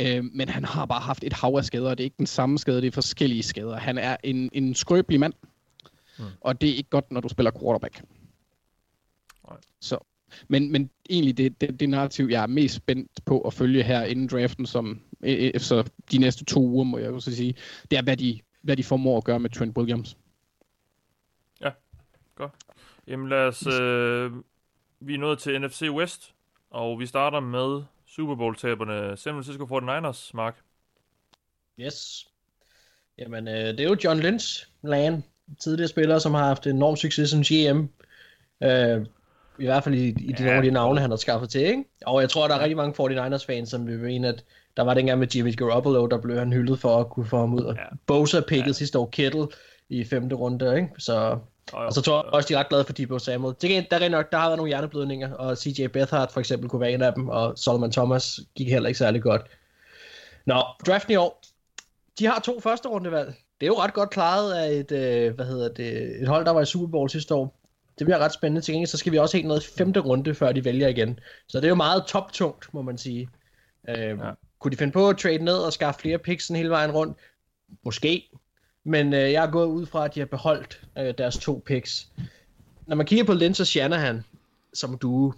øh, 0.00 0.24
men 0.24 0.48
han 0.48 0.64
har 0.64 0.86
bare 0.86 1.00
haft 1.00 1.24
et 1.24 1.32
hav 1.32 1.54
af 1.56 1.64
skader, 1.64 1.90
og 1.90 1.98
det 1.98 2.04
er 2.04 2.06
ikke 2.06 2.18
den 2.18 2.26
samme 2.26 2.58
skade, 2.58 2.80
det 2.80 2.86
er 2.86 2.92
forskellige 2.92 3.42
skader. 3.42 3.76
Han 3.76 3.98
er 3.98 4.16
en, 4.24 4.50
en 4.52 4.74
skrøbelig 4.74 5.20
mand, 5.20 5.34
mm. 6.18 6.24
og 6.40 6.60
det 6.60 6.70
er 6.70 6.74
ikke 6.74 6.90
godt, 6.90 7.12
når 7.12 7.20
du 7.20 7.28
spiller 7.28 7.50
quarterback. 7.60 8.02
Nej. 9.48 9.58
Så, 9.80 9.98
men, 10.48 10.72
men 10.72 10.90
egentlig 11.10 11.36
det, 11.36 11.60
det, 11.60 11.80
det 11.80 11.88
narrativ, 11.88 12.26
jeg 12.30 12.42
er 12.42 12.46
mest 12.46 12.74
spændt 12.74 13.24
på 13.24 13.40
at 13.40 13.54
følge 13.54 13.82
her 13.82 14.04
inden 14.04 14.26
draften, 14.26 14.66
som 14.66 15.00
så 15.58 15.90
de 16.12 16.18
næste 16.18 16.44
to 16.44 16.60
uger, 16.60 16.84
må 16.84 16.98
jeg 16.98 17.10
også 17.10 17.34
sige, 17.34 17.54
det 17.90 17.98
er, 17.98 18.02
hvad 18.02 18.16
de, 18.16 18.40
hvad 18.62 18.76
de 18.76 18.84
formår 18.84 19.16
at 19.16 19.24
gøre 19.24 19.40
med 19.40 19.50
Trent 19.50 19.78
Williams. 19.78 20.16
Ja, 21.60 21.70
godt. 22.34 22.52
Jamen 23.06 23.28
lad 23.28 23.46
os, 23.46 23.66
øh, 23.66 24.32
vi 25.00 25.14
er 25.14 25.18
nået 25.18 25.38
til 25.38 25.60
NFC 25.60 25.82
West, 25.90 26.34
og 26.70 27.00
vi 27.00 27.06
starter 27.06 27.40
med 27.40 27.82
Super 28.16 28.34
Bowl-taberne 28.34 29.16
San 29.16 29.32
Francisco 29.32 29.64
49ers, 29.64 30.30
Mark. 30.34 30.56
Yes. 31.80 32.26
Jamen, 33.18 33.48
øh, 33.48 33.54
det 33.54 33.80
er 33.80 33.84
jo 33.84 33.96
John 34.04 34.20
Lynch, 34.20 34.66
land, 34.82 35.22
tidligere 35.60 35.88
spiller, 35.88 36.18
som 36.18 36.34
har 36.34 36.44
haft 36.44 36.66
enorm 36.66 36.96
succes 36.96 37.30
som 37.30 37.40
GM. 37.40 37.80
Øh, 38.62 39.06
I 39.58 39.64
hvert 39.64 39.84
fald 39.84 39.94
i, 39.94 40.08
i 40.08 40.32
de 40.32 40.34
ja. 40.38 40.44
nogle 40.44 40.56
af 40.56 40.62
de 40.62 40.70
navne, 40.70 41.00
han 41.00 41.10
har 41.10 41.16
skaffet 41.16 41.50
til, 41.50 41.60
ikke? 41.60 41.84
Og 42.06 42.20
jeg 42.20 42.30
tror, 42.30 42.48
der 42.48 42.54
er 42.54 42.60
rigtig 42.60 42.76
mange 42.76 42.94
49ers-fans, 42.94 43.70
som 43.70 43.86
vil 43.86 43.98
mene, 43.98 44.28
at 44.28 44.44
der 44.76 44.82
var 44.82 44.94
dengang 44.94 45.18
med 45.18 45.28
Jimmy 45.28 45.56
Garoppolo, 45.56 46.06
der 46.06 46.20
blev 46.20 46.38
han 46.38 46.52
hyldet 46.52 46.78
for 46.78 47.00
at 47.00 47.10
kunne 47.10 47.26
få 47.26 47.38
ham 47.38 47.54
ud. 47.54 47.74
Ja. 47.76 47.84
Bosa 48.06 48.40
pickede 48.40 48.66
ja. 48.66 48.72
sidste 48.72 48.98
år 48.98 49.08
Kittle 49.12 49.48
i 49.88 50.04
femte 50.04 50.34
runde, 50.34 50.76
ikke? 50.76 50.88
Så, 50.98 51.38
og, 51.72 51.86
og 51.86 51.92
så 51.92 52.00
tror 52.00 52.24
jeg 52.24 52.32
også, 52.32 52.48
de 52.48 52.54
er 52.54 52.58
ret 52.58 52.68
glade 52.68 52.84
for 52.84 52.92
Debo 52.92 53.18
Samuel. 53.18 53.54
Det, 53.62 53.86
der 53.90 53.98
er 53.98 54.08
nok, 54.08 54.32
der 54.32 54.38
har 54.38 54.48
været 54.48 54.56
nogle 54.56 54.68
hjerneblødninger, 54.68 55.34
og 55.34 55.58
CJ 55.58 55.86
Beathard 55.86 56.32
for 56.32 56.40
eksempel 56.40 56.68
kunne 56.68 56.80
være 56.80 56.92
en 56.92 57.02
af 57.02 57.14
dem, 57.14 57.28
og 57.28 57.58
Solomon 57.58 57.92
Thomas 57.92 58.40
gik 58.54 58.68
heller 58.68 58.88
ikke 58.88 58.98
særlig 58.98 59.22
godt. 59.22 59.42
Nå, 60.46 60.62
draften 60.86 61.12
i 61.12 61.16
år. 61.16 61.42
De 62.18 62.26
har 62.26 62.40
to 62.40 62.60
første 62.60 62.88
rundevalg. 62.88 63.34
Det 63.60 63.66
er 63.66 63.70
jo 63.70 63.80
ret 63.80 63.94
godt 63.94 64.10
klaret 64.10 64.52
af 64.52 64.72
et, 64.72 64.92
øh, 64.92 65.34
hvad 65.34 65.46
hedder 65.46 65.68
det, 65.68 66.22
et 66.22 66.28
hold, 66.28 66.44
der 66.44 66.50
var 66.50 66.60
i 66.60 66.66
Super 66.66 66.86
Bowl 66.86 67.10
sidste 67.10 67.34
år. 67.34 67.58
Det 67.98 68.06
bliver 68.06 68.18
ret 68.18 68.32
spændende. 68.32 68.60
Til 68.60 68.74
gengæld 68.74 68.88
så 68.88 68.96
skal 68.96 69.12
vi 69.12 69.18
også 69.18 69.36
helt 69.36 69.48
ned 69.48 69.60
i 69.60 69.64
femte 69.78 70.00
runde, 70.00 70.34
før 70.34 70.52
de 70.52 70.64
vælger 70.64 70.88
igen. 70.88 71.18
Så 71.48 71.58
det 71.58 71.64
er 71.64 71.68
jo 71.68 71.74
meget 71.74 72.04
toptungt, 72.06 72.74
må 72.74 72.82
man 72.82 72.98
sige. 72.98 73.28
Øh, 73.88 73.96
ja. 73.96 74.30
Kunne 74.58 74.72
de 74.72 74.76
finde 74.76 74.92
på 74.92 75.08
at 75.08 75.18
trade 75.18 75.38
ned 75.38 75.56
og 75.56 75.72
skaffe 75.72 76.00
flere 76.00 76.18
picks 76.18 76.48
hele 76.48 76.70
vejen 76.70 76.90
rundt? 76.90 77.18
Måske. 77.84 78.30
Men 78.84 79.14
øh, 79.14 79.32
jeg 79.32 79.44
er 79.44 79.50
gået 79.50 79.66
ud 79.66 79.86
fra, 79.86 80.04
at 80.04 80.14
de 80.14 80.20
har 80.20 80.26
beholdt 80.26 80.82
øh, 80.98 81.14
deres 81.18 81.38
to 81.38 81.62
picks. 81.66 82.08
Når 82.86 82.96
man 82.96 83.06
kigger 83.06 83.24
på 83.24 83.34
Lynch 83.34 83.60
og 83.60 83.66
Shanahan 83.66 84.22
som 84.72 84.98
du, 84.98 85.32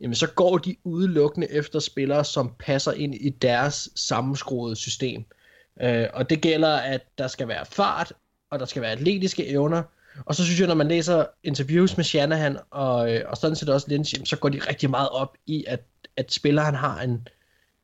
jamen 0.00 0.14
så 0.14 0.26
går 0.26 0.58
de 0.58 0.76
udelukkende 0.84 1.50
efter 1.50 1.78
spillere, 1.78 2.24
som 2.24 2.54
passer 2.58 2.92
ind 2.92 3.14
i 3.14 3.28
deres 3.28 3.88
sammenskruede 3.94 4.76
system. 4.76 5.24
Øh, 5.82 6.06
og 6.14 6.30
det 6.30 6.40
gælder, 6.40 6.76
at 6.76 7.00
der 7.18 7.28
skal 7.28 7.48
være 7.48 7.66
fart, 7.66 8.12
og 8.50 8.58
der 8.58 8.66
skal 8.66 8.82
være 8.82 8.92
atletiske 8.92 9.46
evner. 9.46 9.82
Og 10.24 10.34
så 10.34 10.44
synes 10.44 10.60
jeg, 10.60 10.68
når 10.68 10.74
man 10.74 10.88
læser 10.88 11.24
interviews 11.42 11.96
med 11.96 12.04
Shanahan, 12.04 12.58
og, 12.70 13.14
øh, 13.14 13.24
og 13.28 13.36
sådan 13.36 13.56
set 13.56 13.68
også 13.68 13.86
Lynch, 13.90 14.14
så 14.24 14.36
går 14.36 14.48
de 14.48 14.58
rigtig 14.68 14.90
meget 14.90 15.08
op 15.08 15.36
i, 15.46 15.64
at, 15.68 15.82
at 16.16 16.32
spilleren 16.32 16.74
har 16.74 17.00
en, 17.00 17.28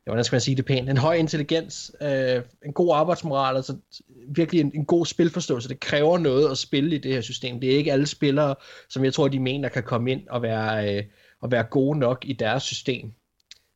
ja, 0.09 0.11
hvordan 0.11 0.25
skal 0.25 0.35
man 0.35 0.41
sige 0.41 0.57
det 0.57 0.65
pænt, 0.65 0.91
en 0.91 0.97
høj 0.97 1.15
intelligens, 1.15 1.93
øh, 2.01 2.43
en 2.65 2.73
god 2.73 2.95
arbejdsmoral, 2.95 3.57
altså 3.57 3.77
virkelig 4.29 4.61
en, 4.61 4.73
en 4.75 4.85
god 4.85 5.07
spilforståelse. 5.07 5.69
Det 5.69 5.81
kræver 5.81 6.19
noget 6.19 6.51
at 6.51 6.59
spille 6.59 6.95
i 6.95 6.99
det 6.99 7.13
her 7.13 7.21
system. 7.21 7.61
Det 7.61 7.73
er 7.73 7.77
ikke 7.77 7.93
alle 7.93 8.07
spillere, 8.07 8.55
som 8.89 9.05
jeg 9.05 9.15
tror, 9.15 9.29
de 9.29 9.41
mener 9.41 9.69
kan 9.69 9.83
komme 9.83 10.11
ind 10.11 10.29
og 10.29 10.43
være, 10.43 10.97
øh, 10.97 11.05
og 11.43 11.51
være 11.51 11.63
gode 11.63 11.99
nok 11.99 12.25
i 12.27 12.33
deres 12.33 12.63
system. 12.63 13.13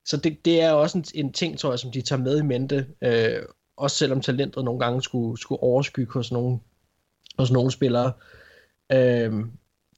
Så 0.04 0.16
det, 0.16 0.44
det 0.44 0.62
er 0.62 0.72
også 0.72 0.98
en, 0.98 1.04
en 1.14 1.32
ting, 1.32 1.58
tror 1.58 1.70
jeg, 1.72 1.78
som 1.78 1.92
de 1.92 2.02
tager 2.02 2.22
med 2.22 2.38
i 2.38 2.42
mente, 2.42 2.86
øh, 3.02 3.42
også 3.76 3.96
selvom 3.96 4.20
talentet 4.20 4.64
nogle 4.64 4.80
gange 4.80 5.02
skulle, 5.02 5.40
skulle 5.40 5.62
overskygge 5.62 6.12
hos 6.12 6.32
nogle, 6.32 6.58
hos 7.38 7.50
nogle 7.50 7.70
spillere. 7.70 8.12
Øh, 8.92 9.32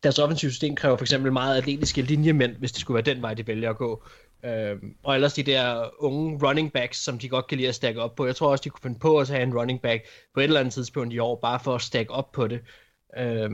deres 0.03 0.19
offensive 0.19 0.51
system 0.51 0.75
kræver 0.75 0.97
for 0.97 1.05
eksempel 1.05 1.33
meget 1.33 1.59
atletiske 1.59 2.03
linjemænd, 2.03 2.57
hvis 2.57 2.73
det 2.73 2.81
skulle 2.81 2.95
være 2.95 3.15
den 3.15 3.23
vej, 3.23 3.35
de 3.35 3.47
vælger 3.47 3.71
at 3.71 3.77
gå. 3.77 4.05
Øh, 4.45 4.77
og 5.03 5.15
ellers 5.15 5.35
de 5.35 5.43
der 5.43 5.91
unge 5.99 6.49
running 6.49 6.73
backs, 6.73 6.99
som 6.99 7.19
de 7.19 7.29
godt 7.29 7.47
kan 7.47 7.59
lide 7.59 7.69
at 7.69 7.75
stack 7.75 7.97
op 7.97 8.15
på. 8.15 8.27
Jeg 8.27 8.37
tror 8.37 8.51
også, 8.51 8.63
de 8.63 8.71
kunne 8.71 8.83
finde 8.83 8.99
på 8.99 9.19
at 9.19 9.29
have 9.29 9.43
en 9.43 9.59
running 9.59 9.81
back 9.81 10.05
på 10.35 10.41
et 10.41 10.45
eller 10.45 10.61
andet 10.61 10.75
tidspunkt 10.75 11.15
i 11.15 11.19
år, 11.19 11.37
bare 11.37 11.61
for 11.61 11.75
at 11.75 11.83
stack 11.83 12.11
op 12.11 12.33
på 12.33 12.49
det. 12.49 12.61
Øh, 13.17 13.51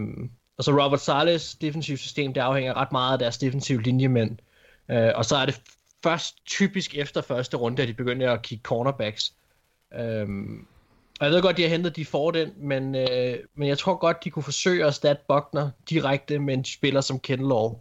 og 0.59 0.65
så 0.65 0.85
Robert 0.85 1.01
Sales 1.01 1.55
defensive 1.55 1.97
system, 1.97 2.35
det 2.35 2.41
afhænger 2.41 2.75
ret 2.75 2.93
meget 2.93 3.13
af 3.13 3.19
deres 3.19 3.39
defensive 3.39 3.83
linjemænd. 3.83 4.39
Øh, 4.91 5.11
og 5.15 5.25
så 5.25 5.37
er 5.37 5.47
det 5.47 5.61
først 6.03 6.47
typisk 6.47 6.95
efter 6.95 7.21
første 7.21 7.57
runde, 7.57 7.83
at 7.83 7.89
de 7.89 7.95
begynder 7.95 8.33
at 8.33 8.43
kigge 8.43 8.63
cornerbacks. 8.63 9.33
Øh, 9.95 10.29
og 11.21 11.27
jeg 11.27 11.31
ved 11.31 11.43
godt, 11.43 11.57
de 11.57 11.63
har 11.63 11.69
hentet 11.69 11.97
de 11.97 12.05
får 12.05 12.31
den, 12.31 12.53
men, 12.57 12.95
øh, 12.95 13.39
men 13.55 13.69
jeg 13.69 13.79
tror 13.79 13.97
godt, 13.97 14.25
de 14.25 14.31
kunne 14.31 14.43
forsøge 14.43 14.85
at 14.85 14.95
stat 14.95 15.19
Buckner 15.29 15.71
direkte 15.91 16.39
med 16.39 16.55
en 16.55 16.65
spiller 16.65 17.01
som 17.01 17.21
Law, 17.29 17.79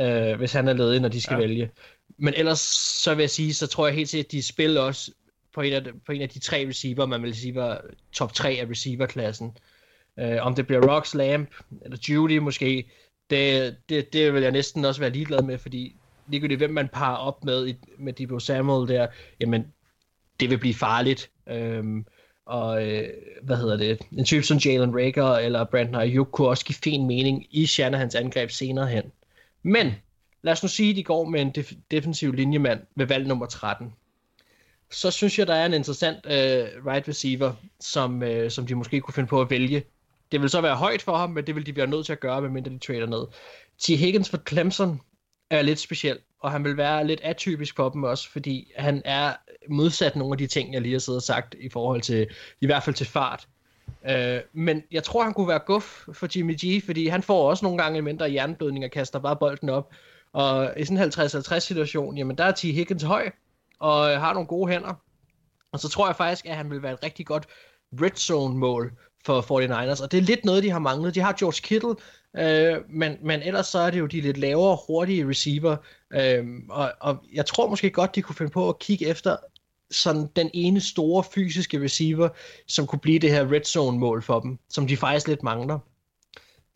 øh, 0.00 0.36
hvis 0.36 0.52
han 0.52 0.68
er 0.68 0.72
ledig, 0.72 1.00
når 1.00 1.08
de 1.08 1.20
skal 1.20 1.34
ja. 1.34 1.40
vælge. 1.40 1.70
Men 2.16 2.34
ellers, 2.34 2.60
så 3.04 3.14
vil 3.14 3.22
jeg 3.22 3.30
sige, 3.30 3.54
så 3.54 3.66
tror 3.66 3.86
jeg 3.86 3.96
helt 3.96 4.08
sikkert, 4.08 4.26
at 4.26 4.32
de 4.32 4.42
spiller 4.42 4.80
også 4.80 5.10
på 5.54 5.60
en, 5.60 5.72
af 5.72 5.84
de, 5.84 5.92
på 6.06 6.12
en 6.12 6.22
af 6.22 6.28
de 6.28 6.38
tre 6.38 6.66
receiver, 6.68 7.06
man 7.06 7.22
vil 7.22 7.34
sige 7.34 7.54
var 7.54 7.84
top 8.12 8.34
3 8.34 8.50
af 8.50 8.66
receiverklassen. 8.70 9.56
Uh, 10.22 10.36
om 10.40 10.54
det 10.54 10.66
bliver 10.66 10.94
Rocks, 10.94 11.14
Lamp 11.14 11.50
eller 11.82 11.98
Judy 12.08 12.38
måske, 12.38 12.90
det, 13.30 13.76
det, 13.88 14.12
det 14.12 14.34
vil 14.34 14.42
jeg 14.42 14.52
næsten 14.52 14.84
også 14.84 15.00
være 15.00 15.10
ligeglad 15.10 15.42
med, 15.42 15.58
fordi 15.58 15.96
ligegyldigt 16.28 16.60
hvem 16.60 16.70
man 16.70 16.88
parer 16.88 17.16
op 17.16 17.44
med, 17.44 17.74
med 17.98 18.12
Debo 18.12 18.38
Samuel 18.38 18.88
der, 18.88 19.06
jamen 19.40 19.66
det 20.40 20.50
vil 20.50 20.58
blive 20.58 20.74
farligt. 20.74 21.30
Um, 21.80 22.06
og 22.46 22.88
øh, 22.88 23.08
hvad 23.42 23.56
hedder 23.56 23.76
det, 23.76 24.00
en 24.12 24.24
type 24.24 24.42
som 24.42 24.58
Jalen 24.58 24.94
Rager 24.94 25.32
eller 25.38 25.64
Brandon 25.64 25.94
Ayuk 25.94 26.28
kunne 26.32 26.48
også 26.48 26.64
give 26.64 26.76
fin 26.76 27.06
mening 27.06 27.46
i 27.50 27.66
Shanahans 27.66 28.14
angreb 28.14 28.50
senere 28.50 28.86
hen. 28.86 29.12
Men 29.62 29.92
lad 30.44 30.52
os 30.52 30.62
nu 30.62 30.68
sige, 30.68 30.90
at 30.90 30.96
de 30.96 31.04
går 31.04 31.24
med 31.24 31.40
en 31.40 31.52
def- 31.58 31.76
defensiv 31.90 32.32
linjemand 32.32 32.80
ved 32.94 33.06
valg 33.06 33.26
nummer 33.26 33.46
13. 33.46 33.92
Så 34.90 35.10
synes 35.10 35.38
jeg, 35.38 35.46
der 35.46 35.54
er 35.54 35.66
en 35.66 35.74
interessant 35.74 36.26
øh, 36.26 36.86
right 36.86 37.08
receiver, 37.08 37.52
som, 37.80 38.22
øh, 38.22 38.50
som 38.50 38.66
de 38.66 38.74
måske 38.74 39.00
kunne 39.00 39.14
finde 39.14 39.28
på 39.28 39.40
at 39.40 39.50
vælge. 39.50 39.84
Det 40.32 40.40
vil 40.40 40.50
så 40.50 40.60
være 40.60 40.76
højt 40.76 41.02
for 41.02 41.16
ham, 41.16 41.30
men 41.30 41.46
det 41.46 41.54
vil 41.54 41.66
de 41.66 41.76
være 41.76 41.86
nødt 41.86 42.06
til 42.06 42.12
at 42.12 42.20
gøre, 42.20 42.42
medmindre 42.42 42.70
de 42.70 42.78
trader 42.78 43.06
ned. 43.06 43.26
T. 43.78 43.98
Higgins 43.98 44.30
for 44.30 44.38
Clemson 44.48 45.00
er 45.50 45.62
lidt 45.62 45.78
speciel, 45.78 46.18
og 46.40 46.52
han 46.52 46.64
vil 46.64 46.76
være 46.76 47.06
lidt 47.06 47.20
atypisk 47.22 47.76
for 47.76 47.88
dem 47.88 48.02
også, 48.02 48.30
fordi 48.30 48.72
han 48.76 49.02
er 49.04 49.32
modsat 49.68 50.16
nogle 50.16 50.34
af 50.34 50.38
de 50.38 50.46
ting, 50.46 50.74
jeg 50.74 50.82
lige 50.82 50.92
har 50.92 50.98
siddet 50.98 51.18
og 51.18 51.22
sagt, 51.22 51.54
i 51.60 51.68
forhold 51.68 52.00
til, 52.00 52.26
i 52.60 52.66
hvert 52.66 52.82
fald 52.82 52.96
til 52.96 53.06
fart. 53.06 53.48
Øh, 54.08 54.40
men 54.52 54.82
jeg 54.90 55.04
tror, 55.04 55.22
han 55.22 55.34
kunne 55.34 55.48
være 55.48 55.58
guf 55.66 56.04
for 56.12 56.28
Jimmy 56.36 56.56
G, 56.64 56.84
fordi 56.84 57.08
han 57.08 57.22
får 57.22 57.50
også 57.50 57.64
nogle 57.64 57.82
gange 57.82 57.98
en 57.98 58.04
mindre 58.04 58.32
jernblødning 58.32 58.84
og 58.84 58.90
kaster 58.90 59.18
bare 59.18 59.36
bolden 59.36 59.68
op. 59.68 59.92
Og 60.34 60.72
i 60.76 60.84
sådan 60.84 61.02
en 61.02 61.12
50-50 61.12 61.58
situation, 61.58 62.16
jamen 62.16 62.38
der 62.38 62.44
er 62.44 62.52
T. 62.52 62.60
Higgins 62.62 63.02
høj, 63.02 63.30
og 63.80 64.12
øh, 64.12 64.20
har 64.20 64.32
nogle 64.32 64.46
gode 64.46 64.72
hænder. 64.72 64.94
Og 65.72 65.80
så 65.80 65.88
tror 65.88 66.06
jeg 66.06 66.16
faktisk, 66.16 66.46
at 66.46 66.56
han 66.56 66.70
vil 66.70 66.82
være 66.82 66.92
et 66.92 67.02
rigtig 67.04 67.26
godt 67.26 67.46
red 67.92 68.16
zone 68.16 68.58
mål 68.58 68.92
for 69.26 69.40
49ers, 69.40 70.02
og 70.02 70.12
det 70.12 70.18
er 70.18 70.22
lidt 70.22 70.44
noget, 70.44 70.62
de 70.62 70.70
har 70.70 70.78
manglet. 70.78 71.14
De 71.14 71.20
har 71.20 71.32
George 71.32 71.60
Kittle, 71.62 71.94
øh, 72.36 72.90
men, 72.90 73.16
men 73.22 73.42
ellers 73.42 73.66
så 73.66 73.78
er 73.78 73.90
det 73.90 73.98
jo 73.98 74.06
de 74.06 74.20
lidt 74.20 74.36
lavere, 74.36 74.78
hurtige 74.86 75.28
receiver, 75.28 75.76
øh, 76.12 76.44
og, 76.70 76.92
og 77.00 77.24
jeg 77.32 77.46
tror 77.46 77.68
måske 77.68 77.90
godt, 77.90 78.14
de 78.14 78.22
kunne 78.22 78.36
finde 78.36 78.52
på 78.52 78.68
at 78.68 78.78
kigge 78.78 79.06
efter 79.06 79.36
sådan 79.90 80.28
den 80.36 80.50
ene 80.54 80.80
store 80.80 81.24
fysiske 81.34 81.82
receiver, 81.82 82.28
som 82.68 82.86
kunne 82.86 82.98
blive 82.98 83.18
det 83.18 83.30
her 83.30 83.52
red 83.52 83.64
zone 83.64 83.98
mål 83.98 84.22
for 84.22 84.40
dem, 84.40 84.58
som 84.68 84.86
de 84.86 84.96
faktisk 84.96 85.28
lidt 85.28 85.42
mangler. 85.42 85.78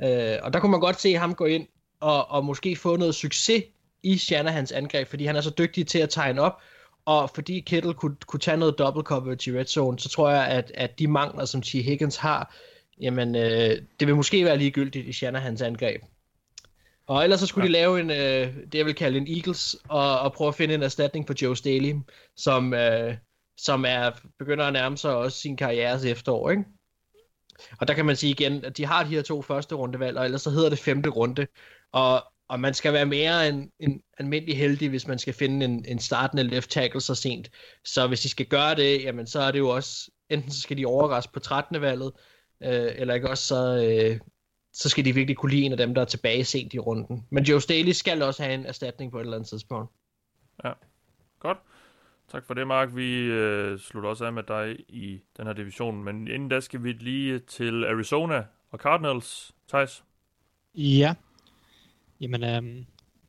Øh, 0.02 0.36
og 0.42 0.52
der 0.52 0.60
kunne 0.60 0.70
man 0.70 0.80
godt 0.80 1.00
se 1.00 1.14
ham 1.14 1.34
gå 1.34 1.44
ind 1.44 1.66
og, 2.00 2.30
og 2.30 2.44
måske 2.44 2.76
få 2.76 2.96
noget 2.96 3.14
succes 3.14 3.64
i 4.02 4.18
Shanahans 4.18 4.72
angreb, 4.72 5.08
fordi 5.08 5.24
han 5.24 5.36
er 5.36 5.40
så 5.40 5.50
dygtig 5.50 5.86
til 5.86 5.98
at 5.98 6.10
tegne 6.10 6.40
op, 6.40 6.60
og 7.04 7.30
fordi 7.34 7.60
Kittle 7.60 7.94
kunne, 7.94 8.16
kunne 8.26 8.40
tage 8.40 8.56
noget 8.56 8.78
double 8.78 9.02
coverage 9.02 9.50
i 9.50 9.58
red 9.58 9.64
zone, 9.64 9.98
så 9.98 10.08
tror 10.08 10.30
jeg, 10.30 10.46
at, 10.46 10.72
at 10.74 10.98
de 10.98 11.06
mangler, 11.06 11.44
som 11.44 11.62
T. 11.62 11.72
Higgins 11.72 12.16
har, 12.16 12.54
jamen 13.00 13.34
øh, 13.34 13.82
det 14.00 14.08
vil 14.08 14.16
måske 14.16 14.44
være 14.44 14.58
ligegyldigt 14.58 15.08
i 15.08 15.12
Shanahans 15.12 15.62
angreb. 15.62 16.00
Og 17.06 17.24
ellers 17.24 17.40
så 17.40 17.46
skulle 17.46 17.64
ja. 17.64 17.68
de 17.68 17.72
lave 17.72 18.00
en, 18.00 18.10
øh, 18.10 18.56
det 18.72 18.74
jeg 18.74 18.86
vil 18.86 18.94
kalde 18.94 19.18
en 19.18 19.28
Eagles, 19.28 19.76
og, 19.88 20.20
og 20.20 20.32
prøve 20.32 20.48
at 20.48 20.54
finde 20.54 20.74
en 20.74 20.82
erstatning 20.82 21.26
på 21.26 21.34
Joe 21.42 21.56
Staley, 21.56 21.94
som, 22.36 22.74
øh, 22.74 23.16
som 23.56 23.84
er, 23.84 24.10
begynder 24.38 24.64
at 24.64 24.72
nærme 24.72 24.96
sig 24.96 25.14
også 25.14 25.38
sin 25.38 25.56
karrieres 25.56 26.04
efterår, 26.04 26.50
ikke? 26.50 26.64
Og 27.80 27.88
der 27.88 27.94
kan 27.94 28.06
man 28.06 28.16
sige 28.16 28.30
igen, 28.30 28.64
at 28.64 28.76
de 28.76 28.86
har 28.86 29.04
de 29.04 29.10
her 29.10 29.22
to 29.22 29.42
første 29.42 29.74
rundevalg, 29.74 30.18
og 30.18 30.24
ellers 30.24 30.42
så 30.42 30.50
hedder 30.50 30.68
det 30.68 30.78
femte 30.78 31.10
runde. 31.10 31.46
Og, 31.92 32.24
og 32.48 32.60
man 32.60 32.74
skal 32.74 32.92
være 32.92 33.06
mere 33.06 33.48
end, 33.48 33.70
end 33.80 34.00
almindelig 34.18 34.58
heldig, 34.58 34.88
hvis 34.88 35.06
man 35.06 35.18
skal 35.18 35.34
finde 35.34 35.64
en, 35.64 35.84
en 35.88 35.98
startende 35.98 36.42
left 36.42 36.70
tackle 36.70 37.00
så 37.00 37.14
sent. 37.14 37.50
Så 37.84 38.06
hvis 38.06 38.20
de 38.20 38.28
skal 38.28 38.46
gøre 38.46 38.74
det, 38.74 39.02
jamen 39.02 39.26
så 39.26 39.40
er 39.40 39.50
det 39.50 39.58
jo 39.58 39.68
også, 39.68 40.10
enten 40.30 40.50
så 40.50 40.60
skal 40.60 40.76
de 40.76 40.86
overraske 40.86 41.32
på 41.32 41.40
13. 41.40 41.80
valget, 41.80 42.12
øh, 42.62 42.92
eller 42.96 43.14
ikke 43.14 43.30
også 43.30 43.46
så, 43.46 43.84
øh, 43.84 44.20
så 44.72 44.88
skal 44.88 45.04
de 45.04 45.14
virkelig 45.14 45.36
kunne 45.36 45.52
lide 45.52 45.62
en 45.62 45.72
af 45.72 45.78
dem, 45.78 45.94
der 45.94 46.00
er 46.00 46.06
tilbage 46.06 46.44
sent 46.44 46.74
i 46.74 46.78
runden. 46.78 47.26
Men 47.30 47.44
Joe 47.44 47.60
Staley 47.60 47.92
skal 47.92 48.22
også 48.22 48.42
have 48.42 48.54
en 48.54 48.66
erstatning 48.66 49.12
på 49.12 49.18
et 49.18 49.22
eller 49.22 49.36
andet 49.36 49.48
tidspunkt. 49.48 49.92
Ja, 50.64 50.72
godt. 51.40 51.58
Tak 52.32 52.44
for 52.46 52.54
det, 52.54 52.66
Mark. 52.66 52.88
Vi 52.94 53.14
øh, 53.14 53.78
slutter 53.78 54.10
også 54.10 54.24
af 54.24 54.32
med 54.32 54.42
dig 54.42 54.76
i 54.88 55.20
den 55.36 55.46
her 55.46 55.52
division, 55.52 56.04
men 56.04 56.28
inden 56.28 56.48
da 56.48 56.60
skal 56.60 56.82
vi 56.82 56.92
lige 56.92 57.38
til 57.38 57.84
Arizona 57.84 58.44
og 58.70 58.78
Cardinals. 58.78 59.52
Thijs? 59.68 60.04
Ja. 60.74 61.14
Jamen, 62.20 62.44
øhm, 62.44 62.86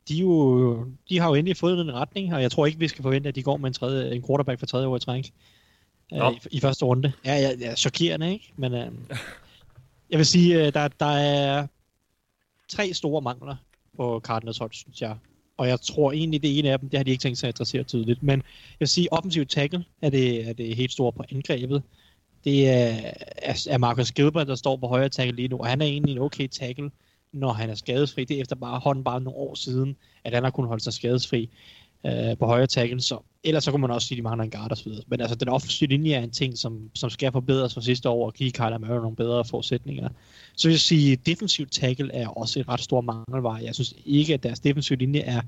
de, 0.08 0.14
jo, 0.14 0.86
de 1.08 1.18
har 1.18 1.28
jo 1.28 1.34
endelig 1.34 1.56
fået 1.56 1.80
en 1.80 1.94
retning, 1.94 2.34
og 2.34 2.42
jeg 2.42 2.50
tror 2.50 2.66
ikke, 2.66 2.78
vi 2.78 2.88
skal 2.88 3.02
forvente, 3.02 3.28
at 3.28 3.34
de 3.34 3.42
går 3.42 3.56
med 3.56 3.66
en, 3.66 3.74
tredje, 3.74 4.14
en 4.14 4.26
quarterback 4.26 4.58
for 4.58 4.66
tredje 4.66 4.86
år 4.86 4.96
i 4.96 5.00
træning 5.00 5.26
øh, 6.12 6.32
i, 6.32 6.56
i 6.56 6.60
første 6.60 6.84
runde. 6.84 7.12
Ja, 7.24 7.34
ja, 7.34 7.50
ja 7.60 7.74
chokerende, 7.74 8.32
ikke? 8.32 8.52
Men 8.56 8.74
øhm, 8.74 9.06
jeg 10.10 10.18
vil 10.18 10.26
sige, 10.26 10.66
øh, 10.66 10.72
der, 10.72 10.88
der 10.88 11.06
er 11.06 11.66
tre 12.68 12.92
store 12.92 13.22
mangler 13.22 13.56
på 13.96 14.20
Cardinals 14.24 14.58
hold, 14.58 14.72
synes 14.72 15.02
jeg. 15.02 15.16
Og 15.60 15.68
jeg 15.68 15.80
tror 15.80 16.12
egentlig, 16.12 16.42
det 16.42 16.58
ene 16.58 16.70
af 16.70 16.78
dem, 16.78 16.88
det 16.88 16.98
har 16.98 17.04
de 17.04 17.10
ikke 17.10 17.20
tænkt 17.20 17.38
sig 17.38 17.48
at 17.48 17.54
adressere 17.54 17.82
tydeligt. 17.82 18.22
Men 18.22 18.38
jeg 18.38 18.76
vil 18.78 18.88
sige, 18.88 19.12
offensiv 19.12 19.46
tackle 19.46 19.84
er 20.02 20.10
det, 20.10 20.48
er 20.48 20.52
det 20.52 20.76
helt 20.76 20.92
store 20.92 21.12
på 21.12 21.24
angrebet. 21.30 21.82
Det 22.44 22.68
er, 22.68 23.12
er 23.70 23.78
Marcus 23.78 24.12
Gilbert, 24.12 24.46
der 24.46 24.54
står 24.54 24.76
på 24.76 24.86
højre 24.86 25.08
tackle 25.08 25.36
lige 25.36 25.48
nu, 25.48 25.58
og 25.58 25.66
han 25.66 25.80
er 25.80 25.86
egentlig 25.86 26.12
en 26.12 26.22
okay 26.22 26.48
tackle, 26.48 26.90
når 27.32 27.52
han 27.52 27.70
er 27.70 27.74
skadesfri. 27.74 28.24
Det 28.24 28.36
er 28.36 28.40
efter 28.40 28.56
bare 28.56 28.78
hånden 28.78 29.04
bare 29.04 29.20
nogle 29.20 29.38
år 29.38 29.54
siden, 29.54 29.96
at 30.24 30.34
han 30.34 30.44
har 30.44 30.50
kunnet 30.50 30.68
holde 30.68 30.82
sig 30.82 30.92
skadesfri 30.92 31.50
øh, 32.06 32.38
på 32.38 32.46
højre 32.46 32.66
tackle. 32.66 33.00
Så, 33.00 33.18
ellers 33.44 33.64
så 33.64 33.70
kunne 33.70 33.80
man 33.80 33.90
også 33.90 34.08
sige, 34.08 34.16
at 34.16 34.18
de 34.18 34.22
mangler 34.22 34.44
en 34.44 34.50
guard 34.50 34.72
osv. 34.72 34.90
videre. 34.90 35.04
Men 35.08 35.20
altså, 35.20 35.36
den 35.36 35.48
offensive 35.48 35.88
linje 35.88 36.12
er 36.12 36.22
en 36.22 36.30
ting, 36.30 36.58
som, 36.58 36.90
som 36.94 37.10
skal 37.10 37.32
forbedres 37.32 37.74
fra 37.74 37.80
sidste 37.80 38.08
år, 38.08 38.26
og 38.26 38.34
give 38.34 38.50
Kyler 38.50 38.78
Murray 38.78 39.00
nogle 39.00 39.16
bedre 39.16 39.44
forudsætninger. 39.44 40.08
Så 40.56 40.68
vil 40.68 40.72
jeg 40.72 40.80
sige, 40.80 41.12
at 41.12 41.26
defensiv 41.26 41.66
tackle 41.66 42.14
er 42.14 42.28
også 42.28 42.60
et 42.60 42.68
ret 42.68 42.80
stor 42.80 43.00
mangelvare. 43.00 43.60
Jeg 43.64 43.74
synes 43.74 43.94
ikke, 44.06 44.34
at 44.34 44.42
deres 44.42 44.60
defensive 44.60 44.98
linje 44.98 45.20
er, 45.20 45.40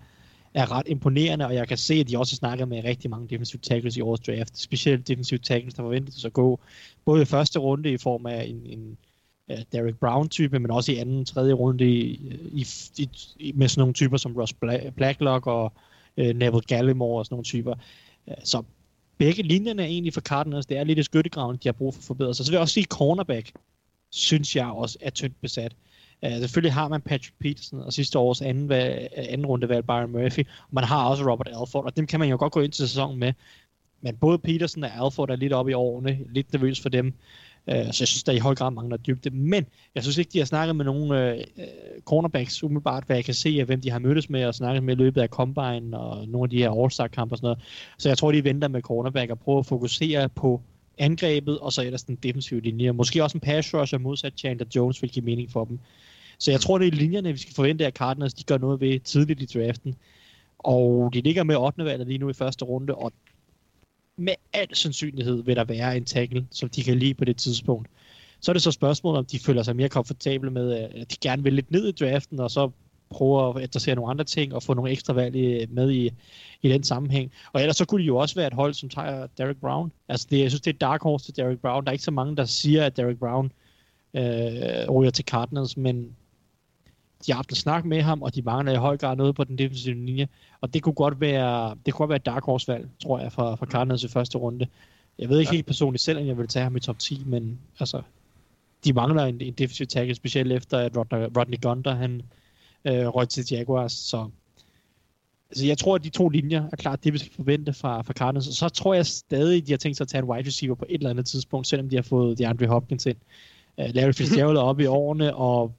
er 0.54 0.72
ret 0.72 0.88
imponerende, 0.88 1.46
og 1.46 1.54
jeg 1.54 1.68
kan 1.68 1.76
se, 1.76 1.94
at 1.94 2.08
de 2.08 2.18
også 2.18 2.36
snakker 2.36 2.64
med 2.64 2.84
rigtig 2.84 3.10
mange 3.10 3.28
defensive 3.28 3.60
tackles 3.60 3.96
i 3.96 4.00
årets 4.00 4.26
draft. 4.26 4.58
Specielt 4.58 5.08
defensive 5.08 5.38
tackles, 5.38 5.74
der 5.74 5.82
forventes 5.82 6.24
at 6.24 6.32
gå 6.32 6.60
både 7.04 7.22
i 7.22 7.24
første 7.24 7.58
runde 7.58 7.92
i 7.92 7.96
form 7.96 8.26
af 8.26 8.44
en, 8.44 8.66
en 8.66 8.96
øh, 9.50 9.58
Derek 9.72 9.94
Brown-type, 9.94 10.58
men 10.58 10.70
også 10.70 10.92
i 10.92 10.96
anden 10.96 11.24
tredje 11.24 11.52
runde 11.52 11.84
øh, 11.84 11.90
i, 11.90 12.66
i, 12.96 13.08
i, 13.38 13.52
med 13.52 13.68
sådan 13.68 13.80
nogle 13.80 13.94
typer 13.94 14.16
som 14.16 14.36
Ross 14.36 14.54
Blacklock 14.96 15.46
og 15.46 15.72
øh, 16.16 16.36
Neville 16.36 16.60
Gallimore 16.60 17.20
og 17.20 17.26
sådan 17.26 17.34
nogle 17.34 17.44
typer. 17.44 17.74
Øh, 18.28 18.34
så 18.44 18.62
begge 19.18 19.42
linjerne 19.42 19.82
er 19.82 19.86
egentlig 19.86 20.14
for 20.14 20.20
Cardinals. 20.20 20.66
Det 20.66 20.76
er 20.76 20.84
lidt 20.84 20.98
i 20.98 21.02
skyttegraven, 21.02 21.56
de 21.56 21.68
har 21.68 21.72
brug 21.72 21.94
for 21.94 22.00
at 22.00 22.04
forbedre 22.04 22.34
sig. 22.34 22.46
Så 22.46 22.52
vil 22.52 22.56
jeg 22.56 22.62
også 22.62 22.74
sige, 22.74 22.86
cornerback 22.86 23.52
synes 24.10 24.56
jeg 24.56 24.66
også 24.66 24.98
er 25.00 25.10
tyndt 25.10 25.40
besat. 25.40 25.76
Uh, 26.26 26.32
selvfølgelig 26.38 26.72
har 26.72 26.88
man 26.88 27.00
Patrick 27.00 27.34
Peterson 27.38 27.80
og 27.80 27.92
sidste 27.92 28.18
års 28.18 28.40
anden, 28.40 28.68
valg, 28.68 29.08
øh, 29.16 29.24
anden 29.28 29.46
runde 29.46 29.68
valg 29.68 29.86
Byron 29.86 30.12
Murphy, 30.12 30.40
og 30.40 30.68
man 30.70 30.84
har 30.84 31.08
også 31.08 31.30
Robert 31.30 31.48
Alford, 31.48 31.84
og 31.84 31.96
dem 31.96 32.06
kan 32.06 32.20
man 32.20 32.28
jo 32.28 32.36
godt 32.38 32.52
gå 32.52 32.60
ind 32.60 32.72
til 32.72 32.88
sæsonen 32.88 33.18
med. 33.18 33.32
Men 34.00 34.16
både 34.16 34.38
Peterson 34.38 34.84
og 34.84 35.04
Alford 35.04 35.30
er 35.30 35.36
lidt 35.36 35.52
oppe 35.52 35.70
i 35.70 35.74
årene, 35.74 36.18
lidt 36.30 36.52
nervøs 36.52 36.80
for 36.80 36.88
dem. 36.88 37.14
Øh, 37.68 37.74
så 37.74 38.02
jeg 38.02 38.08
synes, 38.08 38.22
der 38.22 38.32
i 38.32 38.38
høj 38.38 38.54
grad 38.54 38.70
mangler 38.70 38.96
dybde. 38.96 39.30
Men 39.30 39.66
jeg 39.94 40.02
synes 40.02 40.18
ikke, 40.18 40.30
de 40.32 40.38
har 40.38 40.44
snakket 40.44 40.76
med 40.76 40.84
nogen 40.84 41.12
øh, 41.12 41.36
øh, 41.58 41.64
cornerbacks 42.04 42.62
umiddelbart, 42.62 43.04
hvad 43.06 43.16
jeg 43.16 43.24
kan 43.24 43.34
se 43.34 43.56
af, 43.60 43.66
hvem 43.66 43.80
de 43.80 43.90
har 43.90 43.98
mødtes 43.98 44.30
med 44.30 44.44
og 44.44 44.54
snakket 44.54 44.82
med 44.82 44.94
i 44.94 44.98
løbet 44.98 45.20
af 45.20 45.28
Combine 45.28 45.98
og 45.98 46.28
nogle 46.28 46.46
af 46.46 46.50
de 46.50 46.58
her 46.58 46.70
All-Star-kampe 46.70 47.32
og 47.34 47.38
sådan 47.38 47.46
noget. 47.46 47.58
Så 47.98 48.08
jeg 48.08 48.18
tror, 48.18 48.32
de 48.32 48.44
venter 48.44 48.68
med 48.68 48.82
cornerback 48.82 49.30
og 49.30 49.38
prøver 49.38 49.58
at 49.58 49.66
fokusere 49.66 50.28
på 50.28 50.60
angrebet, 50.98 51.58
og 51.58 51.72
så 51.72 51.82
ellers 51.82 52.02
den 52.02 52.16
defensive 52.22 52.60
linje. 52.60 52.92
Måske 52.92 53.22
også 53.22 53.36
en 53.36 53.40
pass 53.40 53.74
rusher 53.74 53.98
modsat 53.98 54.32
Chandler 54.36 54.66
Jones 54.76 55.02
vil 55.02 55.10
give 55.10 55.24
mening 55.24 55.50
for 55.50 55.64
dem. 55.64 55.78
Så 56.38 56.50
jeg 56.50 56.60
tror, 56.60 56.78
det 56.78 56.86
er 56.86 56.92
linjerne, 56.92 57.32
vi 57.32 57.38
skal 57.38 57.54
forvente, 57.54 57.86
at 57.86 57.94
Cardinals 57.94 58.34
de 58.34 58.44
gør 58.44 58.58
noget 58.58 58.80
ved 58.80 59.00
tidligt 59.00 59.42
i 59.42 59.58
draften. 59.58 59.94
Og 60.58 61.10
de 61.14 61.20
ligger 61.20 61.42
med 61.42 61.56
8. 61.56 61.84
valget 61.84 62.06
lige 62.06 62.18
nu 62.18 62.30
i 62.30 62.32
første 62.32 62.64
runde, 62.64 62.94
og 62.94 63.12
med 64.22 64.34
al 64.52 64.68
sandsynlighed 64.72 65.42
vil 65.42 65.56
der 65.56 65.64
være 65.64 65.96
en 65.96 66.04
tackle, 66.04 66.46
som 66.50 66.68
de 66.68 66.82
kan 66.82 66.98
lide 66.98 67.14
på 67.14 67.24
det 67.24 67.36
tidspunkt. 67.36 67.88
Så 68.40 68.50
er 68.50 68.52
det 68.52 68.62
så 68.62 68.70
spørgsmålet, 68.70 69.18
om 69.18 69.24
de 69.24 69.38
føler 69.38 69.62
sig 69.62 69.76
mere 69.76 69.88
komfortable 69.88 70.50
med, 70.50 70.78
øh, 70.78 71.00
at 71.00 71.12
de 71.12 71.16
gerne 71.20 71.42
vil 71.42 71.52
lidt 71.52 71.70
ned 71.70 71.88
i 71.88 71.92
draften, 71.92 72.40
og 72.40 72.50
så 72.50 72.70
prøver 73.10 73.54
at 73.54 73.62
adressere 73.62 73.94
nogle 73.94 74.10
andre 74.10 74.24
ting 74.24 74.54
og 74.54 74.62
få 74.62 74.74
nogle 74.74 74.90
ekstra 74.90 75.12
valg 75.12 75.34
med 75.70 75.90
i, 75.90 76.10
i 76.62 76.68
den 76.68 76.82
sammenhæng. 76.82 77.32
Og 77.52 77.60
ellers 77.60 77.76
så 77.76 77.84
kunne 77.84 78.00
det 78.00 78.08
jo 78.08 78.16
også 78.16 78.34
være 78.34 78.46
et 78.46 78.52
hold, 78.52 78.74
som 78.74 78.88
tager 78.88 79.26
Derek 79.38 79.56
Brown. 79.56 79.92
Altså 80.08 80.26
det, 80.30 80.38
jeg 80.38 80.50
synes, 80.50 80.60
det 80.60 80.74
er 80.74 80.78
dark 80.78 81.02
horse 81.02 81.24
til 81.24 81.36
Derek 81.36 81.58
Brown. 81.58 81.84
Der 81.84 81.90
er 81.90 81.92
ikke 81.92 82.04
så 82.04 82.10
mange, 82.10 82.36
der 82.36 82.44
siger, 82.44 82.86
at 82.86 82.96
Derek 82.96 83.18
Brown 83.18 83.52
øh, 84.14 84.90
ryger 84.90 85.10
til 85.10 85.24
Cardinals, 85.24 85.76
men 85.76 86.16
de 87.26 87.32
har 87.32 87.36
haft 87.36 87.50
en 87.50 87.56
snak 87.56 87.84
med 87.84 88.02
ham, 88.02 88.22
og 88.22 88.34
de 88.34 88.42
mangler 88.42 88.72
i 88.72 88.76
høj 88.76 88.96
grad 88.96 89.16
noget 89.16 89.34
på 89.34 89.44
den 89.44 89.58
defensive 89.58 89.94
linje. 89.94 90.28
Og 90.60 90.74
det 90.74 90.82
kunne 90.82 90.94
godt 90.94 91.20
være, 91.20 91.76
det 91.86 91.94
kunne 91.94 91.98
godt 91.98 92.08
være 92.08 92.16
et 92.16 92.26
dark 92.26 92.44
horse 92.44 92.72
valg, 92.72 92.88
tror 93.02 93.20
jeg, 93.20 93.32
fra, 93.32 93.54
fra 93.54 93.66
Cardinals 93.66 94.04
i 94.04 94.08
første 94.08 94.38
runde. 94.38 94.66
Jeg 95.18 95.28
ved 95.28 95.38
ikke 95.38 95.50
ja. 95.50 95.54
helt 95.54 95.66
personligt 95.66 96.02
selv, 96.02 96.18
om 96.18 96.26
jeg 96.26 96.38
vil 96.38 96.48
tage 96.48 96.62
ham 96.62 96.76
i 96.76 96.80
top 96.80 96.98
10, 96.98 97.22
men 97.26 97.58
altså, 97.80 98.02
de 98.84 98.92
mangler 98.92 99.24
en, 99.24 99.40
en 99.40 99.52
defensive 99.52 99.86
tackle, 99.86 100.14
specielt 100.14 100.52
efter 100.52 100.78
at 100.78 100.96
Rodney, 100.96 101.28
Rodney 101.36 101.60
Gunter, 101.60 101.94
han 101.94 102.22
øh, 102.84 103.06
røg 103.06 103.28
til 103.28 103.44
Jaguars, 103.50 103.92
så 103.92 104.28
altså, 105.50 105.66
jeg 105.66 105.78
tror, 105.78 105.94
at 105.94 106.04
de 106.04 106.08
to 106.08 106.28
linjer 106.28 106.68
er 106.72 106.76
klart 106.76 107.04
det, 107.04 107.12
vi 107.12 107.18
skal 107.18 107.32
forvente 107.32 107.72
fra, 107.72 108.02
fra 108.02 108.12
Cardinals. 108.12 108.48
Og 108.48 108.54
så 108.54 108.68
tror 108.68 108.94
jeg 108.94 109.06
stadig, 109.06 109.66
de 109.66 109.72
har 109.72 109.78
tænkt 109.78 109.96
sig 109.96 110.04
at 110.04 110.08
tage 110.08 110.22
en 110.22 110.28
wide 110.28 110.46
receiver 110.46 110.74
på 110.74 110.84
et 110.88 110.94
eller 110.94 111.10
andet 111.10 111.26
tidspunkt, 111.26 111.66
selvom 111.66 111.88
de 111.88 111.96
har 111.96 112.02
fået 112.02 112.38
DeAndre 112.38 112.66
Hopkins 112.66 113.06
ind. 113.06 113.16
Uh, 113.78 113.84
Larry 113.94 114.12
Fitzgerald 114.12 114.56
er 114.56 114.60
oppe 114.60 114.82
i 114.82 114.86
årene, 114.86 115.36
og 115.36 115.74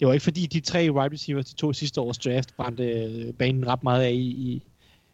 det 0.00 0.06
var 0.06 0.12
ikke 0.12 0.24
fordi, 0.24 0.46
de 0.46 0.60
tre 0.60 0.92
wide 0.92 1.14
receivers, 1.14 1.44
de 1.44 1.54
to 1.54 1.72
sidste 1.72 2.00
års 2.00 2.18
draft, 2.18 2.56
brændte 2.56 2.84
øh, 2.84 3.34
banen 3.34 3.66
ret 3.66 3.82
meget 3.82 4.02
af 4.02 4.12
i, 4.12 4.62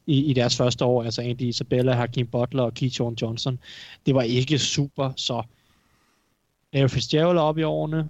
i, 0.07 0.25
i 0.25 0.33
deres 0.33 0.57
første 0.57 0.85
år. 0.85 1.03
Altså 1.05 1.23
Andy 1.23 1.43
Isabella, 1.43 1.93
Hakim 1.93 2.27
Butler 2.27 2.63
og 2.63 2.75
Keyshawn 2.75 3.15
Johnson. 3.15 3.59
Det 4.07 4.15
var 4.15 4.23
ikke 4.23 4.59
super, 4.59 5.13
så 5.17 5.43
Larry 6.73 6.89
Fitzgerald 6.89 7.39
er 7.39 7.43
oppe 7.43 7.61
i 7.61 7.65
årene. 7.65 8.09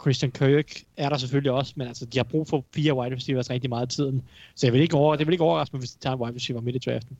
Christian 0.00 0.32
Kirk 0.32 0.82
er 0.96 1.08
der 1.08 1.16
selvfølgelig 1.16 1.52
også, 1.52 1.72
men 1.76 1.88
altså, 1.88 2.06
de 2.06 2.18
har 2.18 2.24
brug 2.24 2.48
for 2.48 2.64
fire 2.74 2.94
wide 2.94 3.16
receivers 3.16 3.50
rigtig 3.50 3.70
meget 3.70 3.92
i 3.92 3.96
tiden. 3.96 4.22
Så 4.54 4.66
jeg 4.66 4.72
vil 4.72 4.80
ikke 4.80 4.96
over, 4.96 5.16
det 5.16 5.26
vil 5.26 5.32
ikke 5.32 5.44
overraske 5.44 5.76
mig, 5.76 5.78
hvis 5.78 5.90
de 5.90 5.98
tager 5.98 6.16
en 6.16 6.22
wide 6.22 6.34
receiver 6.34 6.60
midt 6.60 6.76
i 6.76 6.90
draften. 6.90 7.18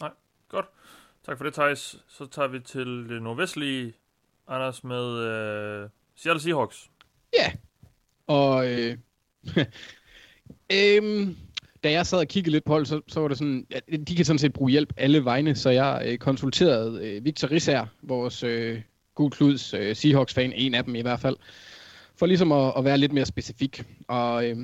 Nej, 0.00 0.10
godt. 0.48 0.66
Tak 1.26 1.36
for 1.36 1.44
det, 1.44 1.54
Thijs. 1.54 1.96
Så 2.08 2.26
tager 2.26 2.48
vi 2.48 2.60
til 2.60 3.08
det 3.08 3.22
nordvestlige, 3.22 3.92
Anders, 4.48 4.84
med 4.84 5.18
øh, 5.18 5.88
Seattle 6.16 6.42
Seahawks. 6.42 6.90
Ja, 7.38 7.52
og 8.26 8.70
øh, 8.70 8.96
øhm, 10.72 11.36
da 11.84 11.90
jeg 11.90 12.06
sad 12.06 12.18
og 12.18 12.28
kiggede 12.28 12.52
lidt 12.52 12.64
på 12.64 12.72
holdet, 12.72 12.88
så, 12.88 13.00
så 13.08 13.20
var 13.20 13.28
det 13.28 13.38
sådan, 13.38 13.66
at 13.70 14.08
de 14.08 14.16
kan 14.16 14.24
sådan 14.24 14.38
set 14.38 14.52
bruge 14.52 14.70
hjælp 14.70 14.92
alle 14.96 15.24
vegne, 15.24 15.54
så 15.54 15.70
jeg 15.70 16.02
øh, 16.06 16.18
konsulterede 16.18 17.06
øh, 17.06 17.24
Victor 17.24 17.50
Risser, 17.50 17.86
vores 18.02 18.42
øh, 18.42 18.80
Gul 19.14 19.30
Kluds 19.30 19.74
øh, 19.74 19.96
Seahawks-fan, 19.96 20.52
en 20.52 20.74
af 20.74 20.84
dem 20.84 20.94
i 20.94 21.00
hvert 21.00 21.20
fald, 21.20 21.36
for 22.16 22.26
ligesom 22.26 22.52
at, 22.52 22.72
at 22.76 22.84
være 22.84 22.98
lidt 22.98 23.12
mere 23.12 23.26
specifik. 23.26 23.82
Og 24.08 24.50
øh, 24.50 24.56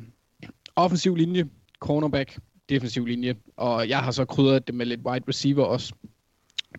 offensiv 0.77 1.17
linje, 1.17 1.49
cornerback, 1.81 2.39
defensiv 2.69 3.07
linje, 3.07 3.35
og 3.57 3.89
jeg 3.89 3.99
har 3.99 4.11
så 4.11 4.25
krydret 4.25 4.67
det 4.67 4.75
med 4.75 4.87
lidt 4.87 5.01
wide 5.01 5.25
receiver 5.29 5.65
også. 5.65 5.95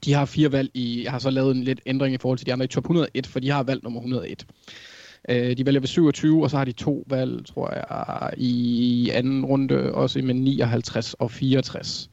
De 0.06 0.14
har 0.14 0.26
fire 0.26 0.52
valg 0.52 0.72
i, 0.74 1.04
jeg 1.04 1.12
har 1.12 1.20
så 1.20 1.30
lavet 1.30 1.56
en 1.56 1.64
lidt 1.64 1.82
ændring 1.86 2.14
i 2.14 2.18
forhold 2.18 2.38
til 2.38 2.48
de 2.48 2.54
andre 2.54 2.66
i 2.66 2.68
top 2.68 2.84
101, 2.84 3.28
for 3.28 3.40
de 3.40 3.50
har 3.50 3.64
valgt 3.64 3.84
nummer 3.84 4.00
101. 4.00 4.46
Øh, 5.30 5.58
de 5.58 5.66
vælger 5.66 5.80
ved 5.80 5.88
27, 5.88 6.44
og 6.44 6.50
så 6.50 6.58
har 6.58 6.66
de 6.66 6.72
to 6.72 7.04
valg, 7.08 7.46
tror 7.46 7.74
jeg, 7.74 8.34
i 8.38 9.10
anden 9.14 9.46
runde, 9.46 9.94
også 9.94 10.22
med 10.22 10.34
59 10.34 11.14
og 11.14 11.32
64. 11.32 12.10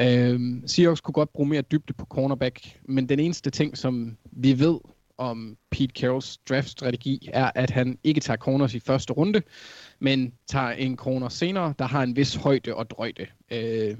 Øh, 0.00 0.40
Seahawks 0.66 1.00
kunne 1.00 1.12
godt 1.12 1.32
bruge 1.32 1.48
mere 1.48 1.62
dybde 1.62 1.92
på 1.92 2.06
cornerback, 2.06 2.78
men 2.84 3.08
den 3.08 3.20
eneste 3.20 3.50
ting, 3.50 3.78
som 3.78 4.16
vi 4.32 4.58
ved 4.58 4.78
om 5.18 5.56
Pete 5.70 6.00
Carrolls 6.00 6.38
draftstrategi, 6.48 7.28
er, 7.32 7.50
at 7.54 7.70
han 7.70 7.98
ikke 8.04 8.20
tager 8.20 8.36
corners 8.36 8.74
i 8.74 8.80
første 8.80 9.12
runde, 9.12 9.42
men 9.98 10.32
tager 10.46 10.70
en 10.70 10.96
corner 10.96 11.28
senere, 11.28 11.74
der 11.78 11.84
har 11.84 12.02
en 12.02 12.16
vis 12.16 12.34
højde 12.34 12.74
og 12.74 12.90
drøjde. 12.90 13.26
Øh, 13.50 13.96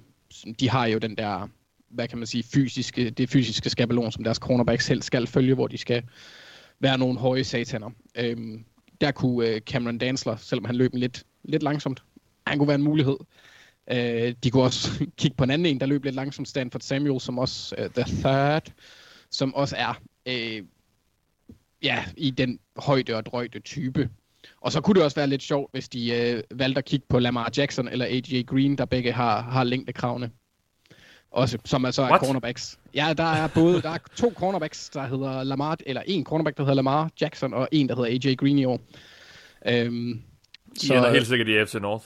de 0.60 0.70
har 0.70 0.86
jo 0.86 0.98
den 0.98 1.16
der 1.16 1.48
hvad 1.90 2.08
kan 2.08 2.18
man 2.18 2.26
sige, 2.26 2.42
fysiske, 2.42 3.10
det 3.10 3.30
fysiske 3.30 3.70
skabelon, 3.70 4.12
som 4.12 4.24
deres 4.24 4.36
cornerback 4.36 4.80
selv 4.80 5.02
skal 5.02 5.26
følge, 5.26 5.54
hvor 5.54 5.66
de 5.66 5.78
skal 5.78 6.02
være 6.80 6.98
nogle 6.98 7.18
høje 7.18 7.44
sataner. 7.44 7.90
Øhm, 8.14 8.64
der 9.00 9.10
kunne 9.10 9.48
øh, 9.48 9.60
Cameron 9.60 9.98
Dansler, 9.98 10.36
selvom 10.36 10.64
han 10.64 10.76
løb 10.76 10.94
lidt, 10.94 11.24
lidt 11.44 11.62
langsomt, 11.62 12.02
han 12.46 12.59
kunne 12.59 12.68
være 12.68 12.74
en 12.74 12.82
mulighed. 12.82 13.16
Øh, 13.90 14.34
de 14.44 14.50
kunne 14.50 14.62
også 14.62 14.90
kigge 15.18 15.36
på 15.36 15.44
en 15.44 15.50
anden 15.50 15.66
en, 15.66 15.80
der 15.80 15.86
løb 15.86 16.05
lidt 16.05 16.14
langsomt, 16.14 16.48
Stanford 16.48 16.80
Samuel, 16.80 17.20
som 17.20 17.38
også 17.38 17.74
øh, 17.78 17.90
the 17.90 18.05
third, 18.22 18.72
som 19.30 19.55
også 19.55 19.76
er 19.76 20.00
øh, 20.26 20.62
ja, 21.82 22.05
i 22.16 22.30
den 22.30 22.59
højde 22.76 23.14
og 23.14 23.26
drøjde 23.26 23.60
type. 23.60 24.10
Og 24.60 24.72
så 24.72 24.80
kunne 24.80 24.94
det 24.94 25.05
også 25.05 25.14
være 25.14 25.26
lidt 25.26 25.42
sjovt, 25.42 25.72
hvis 25.72 25.88
de 25.88 26.14
øh, 26.14 26.42
valgte 26.50 26.78
at 26.78 26.84
kigge 26.84 27.06
på 27.09 27.18
Lamar 27.18 27.50
Jackson 27.56 27.88
eller 27.88 28.06
AJ 28.06 28.42
Green, 28.42 28.78
der 28.78 28.84
begge 28.84 29.12
har, 29.12 29.42
har 29.42 29.64
længdekravene. 29.64 30.30
Også, 31.39 31.59
som 31.65 31.85
altså 31.85 32.02
er 32.02 32.09
What? 32.10 32.20
cornerbacks. 32.20 32.78
Ja, 32.94 33.12
der 33.16 33.24
er 33.24 33.48
både 33.55 33.82
der 33.82 33.89
er 33.90 33.98
to 34.16 34.32
cornerbacks, 34.36 34.90
der 34.90 35.06
hedder 35.06 35.43
Lamar, 35.43 35.78
eller 35.86 36.02
en 36.06 36.24
cornerback, 36.24 36.56
der 36.56 36.62
hedder 36.62 36.74
Lamar 36.74 37.10
Jackson, 37.20 37.55
og 37.55 37.69
en, 37.73 37.89
der 37.89 37.97
hedder 37.97 38.31
AJ 38.31 38.35
Green 38.35 38.59
i 38.59 38.65
år. 38.65 38.81
Øhm, 39.69 40.23
Så, 40.78 40.94
I 40.94 40.97
ender 40.97 41.12
helt 41.12 41.27
sikkert 41.27 41.48
i 41.48 41.66
FC 41.70 41.74
North. 41.74 42.05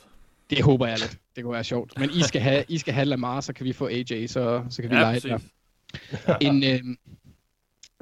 det 0.51 0.63
håber 0.63 0.87
jeg 0.87 0.99
lidt. 0.99 1.19
Det 1.37 1.45
kunne 1.45 1.53
være 1.55 1.65
sjovt. 1.65 1.99
Men 1.99 2.11
I 2.11 2.23
skal 2.23 2.41
have, 2.41 2.65
I 2.69 2.79
skal 2.79 2.95
have 2.95 3.05
Lamar, 3.05 3.41
så 3.41 3.53
kan 3.53 3.65
vi 3.67 3.73
få 3.73 3.87
AJ, 3.89 4.27
så, 4.27 4.63
så 4.71 4.83
kan 4.83 4.91
vi 4.91 4.97
Ja, 4.97 5.01
lege 5.03 5.21
der. 5.21 5.39
En, 6.41 6.65
øh, 6.65 6.81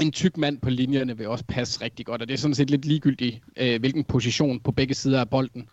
en 0.01 0.13
tyk 0.13 0.37
mand 0.37 0.59
på 0.61 0.71
linjerne 0.71 1.19
vil 1.19 1.29
også 1.29 1.45
passe 1.49 1.85
rigtig 1.85 2.07
godt, 2.07 2.23
og 2.23 2.29
det 2.29 2.35
er 2.35 2.39
sådan 2.39 2.55
set 2.55 2.71
lidt 2.71 2.85
ligegyldigt, 2.85 3.41
øh, 3.57 3.81
hvilken 3.81 4.05
position 4.05 4.61
på 4.61 4.73
begge 4.73 4.95
sider 4.95 5.21
af 5.21 5.31
bolden. 5.31 5.69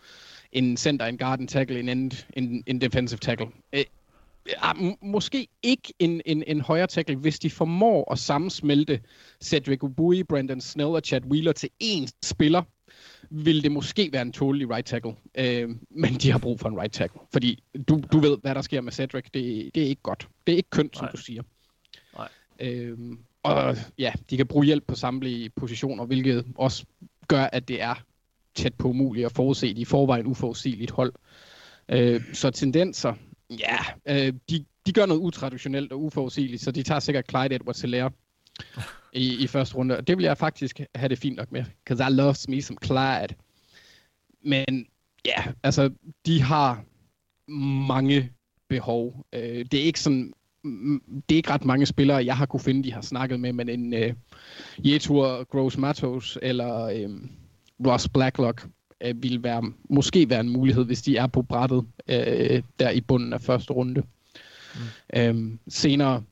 En 0.52 0.76
center, 0.76 1.06
en 1.06 1.18
guard, 1.18 1.38
en 1.40 1.46
tackle, 1.46 1.80
en, 1.80 1.88
end, 1.88 2.10
en, 2.32 2.62
en 2.66 2.80
defensive 2.80 3.18
tackle. 3.18 3.46
Øh, 3.72 3.84
m- 4.56 4.98
måske 5.02 5.48
ikke 5.62 5.94
en, 5.98 6.22
en, 6.26 6.44
en 6.46 6.60
højre 6.60 6.86
tackle, 6.86 7.16
hvis 7.16 7.38
de 7.38 7.50
formår 7.50 8.12
at 8.12 8.18
sammensmelte 8.18 9.00
Cedric 9.42 9.82
Ubui, 9.82 10.22
Brandon 10.22 10.60
Snell 10.60 10.88
og 10.88 11.02
Chad 11.04 11.24
Wheeler 11.24 11.52
til 11.52 11.70
én 11.82 12.06
spiller, 12.22 12.62
vil 13.30 13.62
det 13.62 13.72
måske 13.72 14.10
være 14.12 14.22
en 14.22 14.32
tålelig 14.32 14.70
right 14.70 14.86
tackle. 14.86 15.14
Øh, 15.38 15.68
men 15.90 16.14
de 16.14 16.30
har 16.30 16.38
brug 16.38 16.60
for 16.60 16.68
en 16.68 16.80
right 16.80 16.92
tackle. 16.92 17.20
Fordi 17.32 17.62
du, 17.88 18.02
du 18.12 18.18
ved, 18.18 18.38
hvad 18.42 18.54
der 18.54 18.62
sker 18.62 18.80
med 18.80 18.92
Cedric. 18.92 19.24
Det, 19.34 19.70
det 19.74 19.82
er 19.82 19.86
ikke 19.86 20.02
godt. 20.02 20.28
Det 20.46 20.52
er 20.52 20.56
ikke 20.56 20.70
kønt, 20.70 20.96
som 20.96 21.04
Nej. 21.04 21.10
du 21.12 21.16
siger. 21.16 21.42
Nej. 22.16 22.28
Øhm, 22.60 23.18
og 23.42 23.76
ja, 23.98 24.12
de 24.30 24.36
kan 24.36 24.46
bruge 24.46 24.66
hjælp 24.66 24.84
på 24.86 24.94
samtlige 24.94 25.50
positioner, 25.50 26.04
hvilket 26.04 26.46
også 26.54 26.84
gør, 27.28 27.44
at 27.52 27.68
det 27.68 27.82
er 27.82 27.94
tæt 28.54 28.74
på 28.74 28.88
umuligt 28.88 29.26
at 29.26 29.32
forudse 29.32 29.74
de 29.74 29.80
i 29.80 29.84
forvejen 29.84 30.26
uforudsigeligt 30.26 30.90
hold. 30.90 31.12
Øh, 31.88 32.34
så 32.34 32.50
tendenser, 32.50 33.14
ja, 33.50 33.78
øh, 34.06 34.32
de, 34.50 34.64
de 34.86 34.92
gør 34.92 35.06
noget 35.06 35.20
utraditionelt 35.20 35.92
og 35.92 36.02
uforudsigeligt, 36.02 36.62
så 36.62 36.70
de 36.70 36.82
tager 36.82 37.00
sikkert 37.00 37.30
Clyde 37.30 37.54
edwards 37.54 37.80
helaire 37.80 38.10
i, 39.12 39.44
i 39.44 39.46
første 39.46 39.76
runde. 39.76 39.96
Og 39.96 40.06
det 40.06 40.16
vil 40.16 40.24
jeg 40.24 40.38
faktisk 40.38 40.80
have 40.94 41.08
det 41.08 41.18
fint 41.18 41.36
nok 41.36 41.52
med, 41.52 41.64
because 41.84 42.04
I 42.10 42.14
love 42.14 42.34
me 42.48 42.62
some 42.62 42.78
Clyde. 42.84 43.34
Men 44.42 44.86
ja, 45.26 45.44
altså, 45.62 45.90
de 46.26 46.42
har 46.42 46.84
mange 47.86 48.32
behov. 48.68 49.26
Øh, 49.32 49.64
det 49.72 49.74
er 49.74 49.84
ikke 49.84 50.00
sådan, 50.00 50.32
mm, 50.64 51.22
det 51.28 51.34
er 51.34 51.36
ikke 51.36 51.50
ret 51.50 51.64
mange 51.64 51.86
spillere, 51.86 52.24
jeg 52.24 52.36
har 52.36 52.46
kunne 52.46 52.60
finde, 52.60 52.84
de 52.84 52.92
har 52.92 53.00
snakket 53.00 53.40
med, 53.40 53.52
men 53.52 53.68
en 53.68 53.94
øh, 53.94 54.14
Jetur 54.78 55.44
Gross 55.44 55.78
Matos 55.78 56.38
eller 56.42 56.84
øh, 56.84 57.10
Ross 57.86 58.08
Blacklock 58.08 58.66
øh, 59.04 59.22
vil 59.22 59.42
være, 59.42 59.62
måske 59.90 60.30
være 60.30 60.40
en 60.40 60.48
mulighed, 60.48 60.84
hvis 60.84 61.02
de 61.02 61.16
er 61.16 61.26
på 61.26 61.42
brættet 61.42 61.86
øh, 62.08 62.62
der 62.78 62.90
i 62.90 63.00
bunden 63.00 63.32
af 63.32 63.40
første 63.40 63.72
runde. 63.72 64.02
Mm. 64.74 65.20
Øhm, 65.20 65.58
senere, 65.68 66.22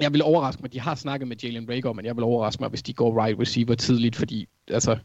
jeg 0.00 0.12
vil 0.12 0.22
overraske 0.22 0.62
mig, 0.62 0.72
de 0.72 0.80
har 0.80 0.94
snakket 0.94 1.28
med 1.28 1.36
Jalen 1.36 1.68
Rager, 1.68 1.92
men 1.92 2.04
jeg 2.04 2.16
vil 2.16 2.24
overraske 2.24 2.62
mig, 2.62 2.70
hvis 2.70 2.82
de 2.82 2.92
går 2.92 3.24
right 3.24 3.40
receiver 3.40 3.74
tidligt, 3.74 4.16
fordi 4.16 4.48
altså, 4.68 4.98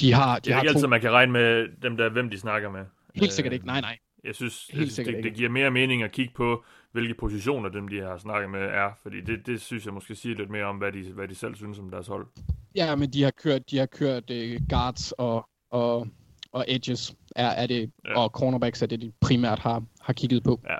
de 0.00 0.12
har, 0.12 0.38
de 0.38 0.40
Det 0.44 0.50
er 0.50 0.54
har 0.54 0.62
ikke 0.62 0.72
to... 0.72 0.76
altid, 0.76 0.88
man 0.88 1.00
kan 1.00 1.10
regne 1.10 1.32
med 1.32 1.66
dem 1.82 1.96
der, 1.96 2.08
hvem 2.08 2.30
de 2.30 2.38
snakker 2.38 2.70
med. 2.70 2.84
Helt 3.14 3.32
sikkert 3.32 3.52
Øh, 3.52 3.54
ikke, 3.54 3.66
nej 3.66 3.80
nej. 3.80 3.98
Jeg 4.24 4.34
synes, 4.34 4.66
Helt 4.66 4.80
jeg 4.80 4.92
synes 4.92 5.06
det, 5.06 5.16
ikke. 5.16 5.28
det 5.28 5.36
giver 5.36 5.50
mere 5.50 5.70
mening 5.70 6.02
at 6.02 6.12
kigge 6.12 6.32
på, 6.36 6.64
hvilke 6.96 7.14
positioner 7.14 7.68
dem, 7.68 7.88
de 7.88 8.00
har 8.00 8.18
snakket 8.18 8.50
med, 8.50 8.60
er. 8.60 8.90
Fordi 9.02 9.20
det, 9.20 9.46
det 9.46 9.60
synes 9.60 9.84
jeg 9.84 9.94
måske 9.94 10.14
siger 10.14 10.36
lidt 10.36 10.50
mere 10.50 10.64
om, 10.64 10.76
hvad 10.76 10.92
de, 10.92 11.12
hvad 11.12 11.28
de 11.28 11.34
selv 11.34 11.54
synes 11.54 11.78
om 11.78 11.90
deres 11.90 12.06
hold. 12.06 12.26
Ja, 12.74 12.96
men 12.96 13.12
de 13.12 13.22
har 13.22 13.30
kørt, 13.30 13.70
de 13.70 13.78
har 13.78 13.86
kørt 13.86 14.30
uh, 14.30 14.68
guards 14.68 15.12
og, 15.12 15.48
og, 15.70 16.06
og 16.52 16.64
edges, 16.68 17.14
er, 17.36 17.46
er 17.48 17.66
det, 17.66 17.90
Ja. 18.04 18.18
og 18.18 18.30
cornerbacks 18.30 18.82
er 18.82 18.86
det, 18.86 19.00
de 19.00 19.12
primært 19.20 19.58
har, 19.58 19.84
har 20.00 20.12
kigget 20.12 20.42
på. 20.42 20.60
Ja, 20.68 20.76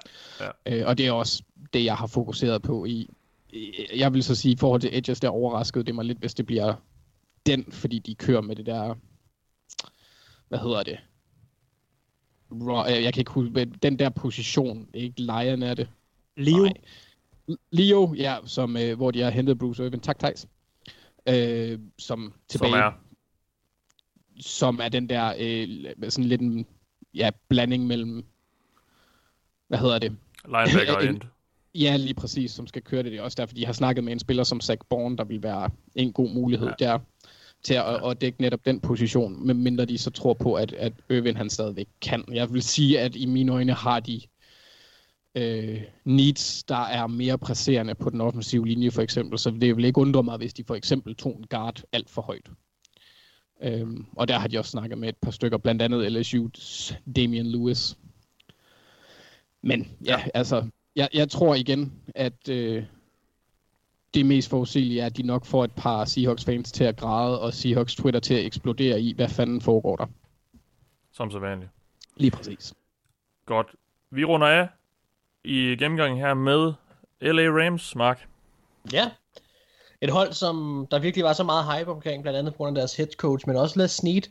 ja. 0.66 0.82
Uh, 0.82 0.88
og 0.88 0.98
det 0.98 1.06
er 1.06 1.12
også 1.12 1.42
det, 1.72 1.84
jeg 1.84 1.96
har 1.96 2.06
fokuseret 2.06 2.62
på 2.62 2.84
i, 2.84 3.10
jeg 3.96 4.14
vil 4.14 4.22
så 4.24 4.34
sige, 4.34 4.52
i 4.52 4.56
forhold 4.56 4.80
til 4.80 4.90
edges, 4.98 5.20
der 5.20 5.28
overraskede 5.28 5.84
det 5.84 5.94
mig 5.94 6.04
lidt, 6.04 6.18
hvis 6.18 6.34
det 6.34 6.46
bliver 6.46 6.74
den, 7.46 7.72
fordi 7.72 7.98
de 7.98 8.14
kører 8.14 8.40
med 8.40 8.56
det 8.56 8.66
der, 8.66 8.94
hvad 10.48 10.58
hedder 10.58 10.82
det? 10.82 10.98
Raw, 12.50 12.84
jeg 12.84 13.14
kan 13.14 13.20
ikke 13.20 13.30
huske, 13.30 13.64
den 13.64 13.98
der 13.98 14.08
position, 14.08 14.88
ikke 14.94 15.20
Lion 15.20 15.62
er 15.62 15.74
det. 15.74 15.88
Leo, 16.36 16.62
Nej. 16.62 16.72
Leo, 17.70 18.14
ja, 18.14 18.36
som, 18.44 18.76
øh, 18.76 18.96
hvor 18.96 19.10
de 19.10 19.20
har 19.20 19.30
hentet 19.30 19.58
Bruce 19.58 19.86
Irvin. 19.86 20.00
Tak, 20.00 20.18
Thijs. 20.18 20.46
Øh, 21.28 21.78
som 21.98 22.32
tilbage, 22.48 22.72
som 22.72 22.80
er 22.80 22.92
som 24.40 24.80
er 24.82 24.88
den 24.88 25.08
der, 25.08 25.34
øh, 25.38 26.10
sådan 26.10 26.28
lidt 26.28 26.40
en 26.40 26.66
ja, 27.14 27.30
blanding 27.48 27.86
mellem, 27.86 28.24
hvad 29.68 29.78
hedder 29.78 29.98
det? 29.98 30.16
linebacker 30.44 30.94
og 30.96 31.02
En- 31.04 31.08
end. 31.08 31.20
Ja, 31.74 31.96
lige 31.96 32.14
præcis, 32.14 32.50
som 32.50 32.66
skal 32.66 32.82
køre 32.82 33.02
det. 33.02 33.12
Det 33.12 33.18
er 33.18 33.22
også 33.22 33.36
derfor, 33.40 33.54
de 33.54 33.66
har 33.66 33.72
snakket 33.72 34.04
med 34.04 34.12
en 34.12 34.18
spiller 34.18 34.44
som 34.44 34.60
Zach 34.60 34.80
Bourne, 34.90 35.16
der 35.16 35.24
vil 35.24 35.42
være 35.42 35.70
en 35.94 36.12
god 36.12 36.30
mulighed 36.34 36.68
ja. 36.80 36.86
der 36.86 36.98
til 37.62 37.74
at, 37.74 38.10
at 38.10 38.20
dække 38.20 38.40
netop 38.42 38.66
den 38.66 38.80
position, 38.80 39.46
medmindre 39.46 39.84
de 39.84 39.98
så 39.98 40.10
tror 40.10 40.34
på, 40.34 40.54
at, 40.54 40.72
at 40.72 40.92
Irvin 41.10 41.36
han 41.36 41.50
stadigvæk 41.50 41.88
kan. 42.00 42.24
Jeg 42.32 42.52
vil 42.52 42.62
sige, 42.62 43.00
at 43.00 43.16
i 43.16 43.26
mine 43.26 43.52
øjne 43.52 43.72
har 43.72 44.00
de 44.00 44.20
øh, 45.36 45.82
needs, 46.04 46.64
der 46.64 46.84
er 46.84 47.06
mere 47.06 47.38
presserende 47.38 47.94
på 47.94 48.10
den 48.10 48.20
offensive 48.20 48.66
linje 48.66 48.90
for 48.90 49.02
eksempel, 49.02 49.38
så 49.38 49.50
det 49.50 49.76
vil 49.76 49.84
ikke 49.84 50.00
undre 50.00 50.22
mig, 50.22 50.36
hvis 50.36 50.54
de 50.54 50.64
for 50.64 50.74
eksempel 50.74 51.14
tog 51.14 51.36
en 51.38 51.46
guard 51.46 51.82
alt 51.92 52.10
for 52.10 52.22
højt. 52.22 52.50
Øhm, 53.62 54.06
og 54.16 54.28
der 54.28 54.38
har 54.38 54.48
de 54.48 54.58
også 54.58 54.70
snakket 54.70 54.98
med 54.98 55.08
et 55.08 55.16
par 55.16 55.30
stykker, 55.30 55.58
blandt 55.58 55.82
andet 55.82 56.16
LSU's 56.16 56.94
Damian 57.16 57.46
Lewis. 57.46 57.98
Men 59.62 59.88
ja, 60.04 60.24
altså, 60.34 60.68
jeg, 60.96 61.08
jeg 61.14 61.28
tror 61.28 61.54
igen, 61.54 61.92
at 62.14 62.48
øh, 62.48 62.84
det 64.14 64.26
mest 64.26 64.50
forudsigelige 64.50 65.00
er, 65.00 65.06
at 65.06 65.16
de 65.16 65.22
nok 65.22 65.44
får 65.44 65.64
et 65.64 65.72
par 65.72 66.04
Seahawks-fans 66.04 66.72
til 66.72 66.84
at 66.84 66.96
græde, 66.96 67.40
og 67.40 67.54
Seahawks 67.54 67.94
Twitter 67.94 68.20
til 68.20 68.34
at 68.34 68.44
eksplodere 68.44 69.00
i, 69.00 69.14
hvad 69.14 69.28
fanden 69.28 69.60
foregår 69.60 69.96
der. 69.96 70.06
Som 71.12 71.30
så 71.30 71.38
vanligt. 71.38 71.70
Lige 72.16 72.30
præcis. 72.30 72.74
Godt. 73.46 73.66
Vi 74.10 74.24
runder 74.24 74.46
af 74.46 74.68
i 75.46 75.76
gennemgangen 75.76 76.18
her 76.18 76.34
med 76.34 76.72
LA 77.20 77.42
Rams, 77.42 77.96
Mark. 77.96 78.26
Ja. 78.92 79.10
Et 80.00 80.10
hold, 80.10 80.32
som 80.32 80.86
der 80.90 80.98
virkelig 80.98 81.24
var 81.24 81.32
så 81.32 81.44
meget 81.44 81.64
hype 81.64 81.90
omkring, 81.90 82.22
blandt 82.22 82.38
andet 82.38 82.52
på 82.52 82.56
grund 82.56 82.76
af 82.76 82.80
deres 82.80 82.96
head 82.96 83.08
coach, 83.16 83.48
men 83.48 83.56
også 83.56 83.78
Les 83.78 83.90
Snead, 83.90 84.22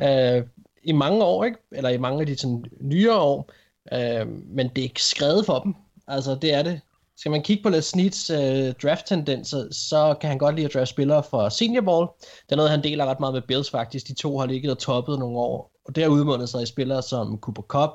øh, 0.00 0.46
i 0.82 0.92
mange 0.92 1.24
år, 1.24 1.44
ikke? 1.44 1.58
Eller 1.72 1.90
i 1.90 1.98
mange 1.98 2.20
af 2.20 2.26
de 2.26 2.36
sådan, 2.36 2.64
nyere 2.80 3.20
år. 3.20 3.50
Øh, 3.92 4.26
men 4.28 4.68
det 4.68 4.78
er 4.78 4.82
ikke 4.82 5.02
skrevet 5.02 5.46
for 5.46 5.58
dem. 5.58 5.74
Altså, 6.08 6.34
det 6.34 6.54
er 6.54 6.62
det. 6.62 6.80
Skal 7.16 7.30
man 7.30 7.42
kigge 7.42 7.62
på 7.62 7.68
Les 7.68 7.84
Sneads 7.84 8.30
øh, 8.30 8.74
draft-tendenser, 8.82 9.68
så 9.72 10.14
kan 10.20 10.28
han 10.28 10.38
godt 10.38 10.54
lide 10.54 10.66
at 10.66 10.74
drafte 10.74 10.86
spillere 10.90 11.22
for 11.22 11.48
senior 11.48 11.82
ball. 11.82 12.06
Det 12.20 12.52
er 12.52 12.56
noget, 12.56 12.70
han 12.70 12.82
deler 12.82 13.06
ret 13.06 13.20
meget 13.20 13.34
med 13.34 13.42
Bills 13.42 13.70
faktisk. 13.70 14.08
De 14.08 14.14
to 14.14 14.38
har 14.38 14.46
ligget 14.46 14.70
og 14.70 14.78
toppet 14.78 15.18
nogle 15.18 15.38
år. 15.38 15.71
Og 15.84 15.94
det 15.94 16.02
har 16.02 16.10
udmundet 16.10 16.48
sig 16.48 16.62
i 16.62 16.66
spillere 16.66 17.02
som 17.02 17.38
Cooper 17.40 17.62
Cup, 17.62 17.90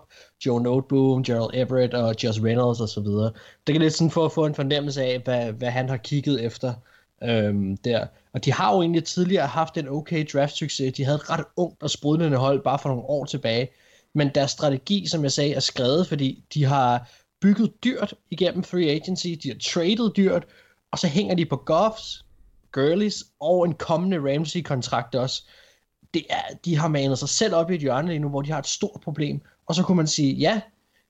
Joe 0.46 0.62
Noteboom, 0.62 1.24
Gerald 1.24 1.52
Everett 1.54 1.94
og 1.94 2.16
Josh 2.24 2.44
Reynolds 2.44 2.82
osv. 2.82 3.06
Det 3.68 3.74
kan 3.74 3.82
lidt 3.82 3.94
sådan 3.94 4.12
for 4.12 4.26
at 4.26 4.32
få 4.32 4.46
en 4.46 4.56
fornemmelse 4.56 5.04
af, 5.04 5.20
hvad, 5.20 5.52
hvad 5.52 5.70
han 5.70 5.90
har 5.90 5.98
kigget 5.98 6.46
efter 6.46 6.74
øhm, 7.24 7.78
der. 7.78 8.08
Og 8.34 8.46
de 8.46 8.54
har 8.54 8.74
jo 8.76 8.82
egentlig 8.82 9.04
tidligere 9.04 9.48
haft 9.48 9.78
en 9.78 9.90
okay 9.90 10.26
draft-succes. 10.34 10.94
De 10.94 11.06
havde 11.06 11.16
et 11.16 11.30
ret 11.30 11.46
ungt 11.56 11.84
og 11.84 11.90
sprudlende 11.90 12.38
hold 12.38 12.64
bare 12.64 12.80
for 12.80 12.90
nogle 12.90 13.04
år 13.04 13.26
tilbage. 13.26 13.70
Men 14.14 14.32
deres 14.36 14.52
strategi, 14.52 15.08
som 15.08 15.24
jeg 15.24 15.32
sagde, 15.32 15.54
er 15.54 15.60
skrevet, 15.60 16.08
fordi 16.08 16.44
de 16.54 16.66
har 16.66 17.10
bygget 17.42 17.84
dyrt 17.84 18.14
igennem 18.32 18.64
free 18.64 18.90
agency, 18.90 19.28
de 19.44 19.50
har 19.50 19.58
traded 19.64 20.12
dyrt, 20.14 20.46
og 20.92 21.00
så 21.00 21.08
hænger 21.08 21.36
de 21.36 21.46
på 21.46 21.56
Goffs, 21.56 22.26
Gurleys 22.72 23.24
og 23.40 23.66
en 23.66 23.74
kommende 23.74 24.18
Ramsey-kontrakt 24.18 25.16
også. 25.16 25.44
Det 26.14 26.26
er, 26.30 26.56
de 26.66 26.78
har 26.78 26.88
manet 26.88 27.20
sig 27.20 27.30
selv 27.30 27.56
op 27.56 27.72
i 27.72 27.76
et 27.76 27.82
hjørne 27.82 28.08
lige 28.08 28.20
nu, 28.20 28.30
hvor 28.30 28.42
de 28.42 28.52
har 28.52 28.60
et 28.60 28.68
stort 28.68 29.02
problem. 29.04 29.42
Og 29.66 29.76
så 29.76 29.84
kunne 29.84 29.98
man 29.98 30.08
sige, 30.08 30.34
ja, 30.34 30.62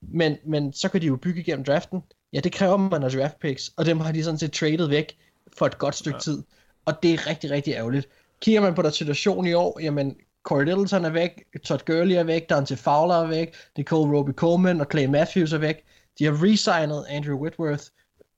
men, 0.02 0.38
men 0.45 0.74
så 0.74 0.90
kan 0.90 1.02
de 1.02 1.07
jo 1.07 1.15
bygge 1.15 1.41
igennem 1.41 1.65
draften. 1.65 2.02
Ja, 2.34 2.40
det 2.40 2.52
kræver 2.52 2.78
man 2.78 3.03
af 3.03 3.11
draft 3.11 3.40
picks, 3.40 3.72
og 3.78 3.86
dem 3.86 3.99
har 3.99 4.11
de 4.11 4.24
sådan 4.24 4.38
set 4.38 4.52
traded 4.52 4.88
væk 4.88 5.18
for 5.57 5.65
et 5.65 5.78
godt 5.78 5.95
stykke 5.95 6.15
ja. 6.15 6.19
tid. 6.22 6.44
Og 6.86 7.03
det 7.03 7.14
er 7.14 7.28
rigtig, 7.28 7.52
rigtig 7.52 7.74
ærgerligt. 7.74 8.10
Kigger 8.41 8.61
man 8.61 8.76
på 8.76 8.82
der 8.82 8.90
situation 8.90 9.48
i 9.48 9.53
år, 9.53 9.80
jamen 9.80 10.15
Corey 10.44 10.65
Littleton 10.65 11.06
er 11.06 11.10
væk, 11.10 11.44
Todd 11.64 11.86
Gurley 11.86 12.15
er 12.15 12.24
væk, 12.24 12.49
Dante 12.49 12.78
Fowler 12.78 13.15
er 13.15 13.28
væk, 13.28 13.56
Nicole 13.78 14.18
Roby 14.18 14.32
Coleman 14.32 14.82
og 14.82 14.88
Clay 14.91 15.06
Matthews 15.06 15.53
er 15.53 15.57
væk. 15.57 15.84
De 16.19 16.26
har 16.26 16.44
resignet 16.44 17.06
Andrew 17.10 17.38
Whitworth, 17.38 17.84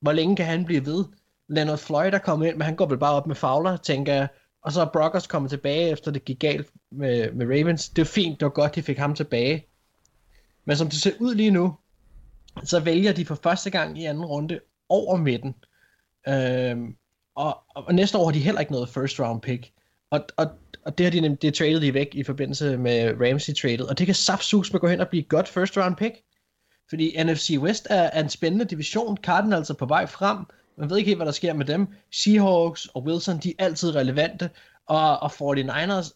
Hvor 0.02 0.12
længe 0.12 0.36
kan 0.36 0.46
han 0.46 0.66
blive 0.66 0.86
ved? 0.86 1.06
Leonard 1.50 1.78
Floyd 1.78 2.14
er 2.14 2.18
kommet 2.18 2.48
ind, 2.48 2.56
men 2.56 2.62
han 2.62 2.76
går 2.76 2.86
vel 2.86 2.98
bare 2.98 3.14
op 3.14 3.28
med 3.28 3.36
Fowler, 3.36 3.78
tænker 3.78 4.14
jeg. 4.14 4.28
Og 4.62 4.72
så 4.72 4.82
er 4.82 4.90
Brock 4.94 5.16
også 5.16 5.30
kommet 5.30 5.52
tilbage, 5.52 5.90
efter 5.90 6.12
det 6.12 6.26
gik 6.26 6.40
galt 6.40 6.70
med, 6.92 7.32
med 7.32 7.46
Ravens. 7.46 7.90
Det 7.90 8.02
er 8.02 8.06
fint, 8.06 8.40
det 8.40 8.46
var 8.46 8.52
godt, 8.52 8.76
de 8.76 8.84
fik 8.84 8.98
ham 8.98 9.16
tilbage. 9.16 9.66
Men 10.66 10.78
som 10.78 10.90
det 10.90 11.02
ser 11.02 11.12
ud 11.20 11.36
lige 11.36 11.52
nu, 11.52 11.76
så 12.64 12.80
vælger 12.80 13.14
de 13.14 13.26
for 13.26 13.36
første 13.36 13.70
gang 13.70 14.00
i 14.00 14.06
anden 14.06 14.26
runde 14.26 14.60
over 14.90 15.18
midten. 15.18 15.56
Øhm, 16.28 16.96
og, 17.36 17.58
og 17.76 17.94
næste 17.94 18.18
år 18.18 18.26
har 18.26 18.32
de 18.32 18.40
heller 18.40 18.60
ikke 18.60 18.72
noget 18.72 18.90
first 18.90 19.20
round 19.20 19.42
pick. 19.42 19.72
Og, 20.12 20.26
og, 20.38 20.48
og 20.86 20.98
det 20.98 21.06
har 21.06 21.12
de 21.12 21.20
nemlig, 21.20 21.42
det 21.42 21.54
traded 21.54 21.82
de 21.82 21.94
væk 21.94 22.16
i 22.16 22.24
forbindelse 22.24 22.78
med 22.78 23.14
Ramsey 23.22 23.54
tradet. 23.54 23.88
Og 23.90 23.98
det 23.98 24.06
kan 24.06 24.16
saftsus 24.16 24.74
med 24.74 24.80
gå 24.80 24.88
hen 24.88 25.00
og 25.00 25.08
blive 25.08 25.24
et 25.24 25.30
godt 25.30 25.48
first 25.48 25.78
round 25.78 25.96
pick. 25.96 26.16
Fordi 26.90 27.24
NFC 27.24 27.58
West 27.60 27.88
er, 27.90 28.04
er 28.04 28.24
en 28.24 28.30
spændende 28.30 28.66
division. 28.66 29.18
Cardinals 29.18 29.70
er 29.70 29.74
på 29.74 29.86
vej 29.86 30.06
frem. 30.06 30.46
Man 30.80 30.90
ved 30.90 30.98
ikke 30.98 31.08
helt, 31.08 31.18
hvad 31.18 31.26
der 31.26 31.32
sker 31.32 31.54
med 31.54 31.66
dem. 31.66 31.88
Seahawks 32.12 32.86
og 32.86 33.04
Wilson, 33.04 33.38
de 33.38 33.54
er 33.60 33.66
altid 33.66 33.96
relevante. 33.96 34.50
Og, 34.88 35.20
og 35.20 35.32
49ers, 35.32 36.12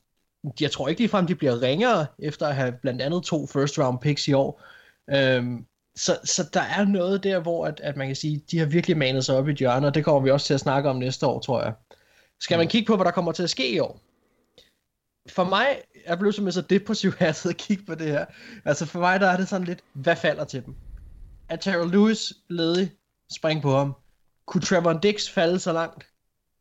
jeg 0.62 0.72
tror 0.72 0.88
ikke 0.88 1.02
ligefrem, 1.02 1.28
de 1.28 1.36
bliver 1.36 1.62
ringere, 1.62 2.06
efter 2.20 2.48
at 2.48 2.56
have 2.56 2.72
blandt 2.82 3.02
andet 3.02 3.24
to 3.24 3.48
first 3.48 3.80
round 3.80 4.00
picks 4.00 4.28
i 4.28 4.34
år. 4.34 4.62
Øhm, 5.10 5.66
så, 5.96 6.18
så 6.24 6.50
der 6.54 6.62
er 6.62 6.86
noget 6.86 7.24
der, 7.24 7.40
hvor 7.40 7.66
at, 7.66 7.80
at 7.80 7.98
man 7.98 8.08
kan 8.08 8.16
sige, 8.16 8.44
de 8.52 8.60
har 8.60 8.66
virkelig 8.66 8.98
manet 8.98 9.26
sig 9.26 9.38
op 9.38 9.48
i 9.48 9.52
et 9.52 9.58
hjørne, 9.58 9.88
og 9.88 9.94
det 9.94 10.06
kommer 10.06 10.22
vi 10.22 10.32
også 10.32 10.48
til 10.48 10.54
at 10.54 10.60
snakke 10.60 10.90
om 10.90 10.96
næste 10.96 11.28
år, 11.28 11.40
tror 11.40 11.64
jeg. 11.64 11.74
Skal 12.40 12.58
man 12.58 12.68
kigge 12.68 12.88
på, 12.88 12.96
hvad 12.96 13.06
der 13.06 13.12
kommer 13.12 13.32
til 13.32 13.44
at 13.44 13.50
ske 13.50 13.72
i 13.72 13.80
år? 13.80 14.00
For 15.30 15.44
mig, 15.44 15.68
jeg 16.08 16.20
blev 16.20 16.32
simpelthen 16.32 16.64
så 16.64 16.68
depressiv 16.68 17.12
at 17.50 17.58
kigge 17.58 17.86
på 17.86 17.96
det 17.96 18.08
her. 18.08 18.26
Altså 18.66 18.86
for 18.86 19.00
mig, 19.00 19.20
der 19.20 19.28
er 19.28 19.38
det 19.38 19.48
sådan 19.48 19.68
lidt, 19.68 19.80
hvad 19.94 20.16
falder 20.16 20.44
til 20.44 20.66
dem? 20.66 20.76
Er 21.50 21.56
Terrell 21.56 21.92
Lewis 21.92 22.34
ledig? 22.50 22.92
Spring 23.32 23.62
på 23.62 23.78
ham. 23.78 23.96
Kunne 24.46 24.62
Trevor 24.62 24.94
Dix 24.94 25.30
falde 25.30 25.60
så 25.60 25.74
langt? 25.74 26.08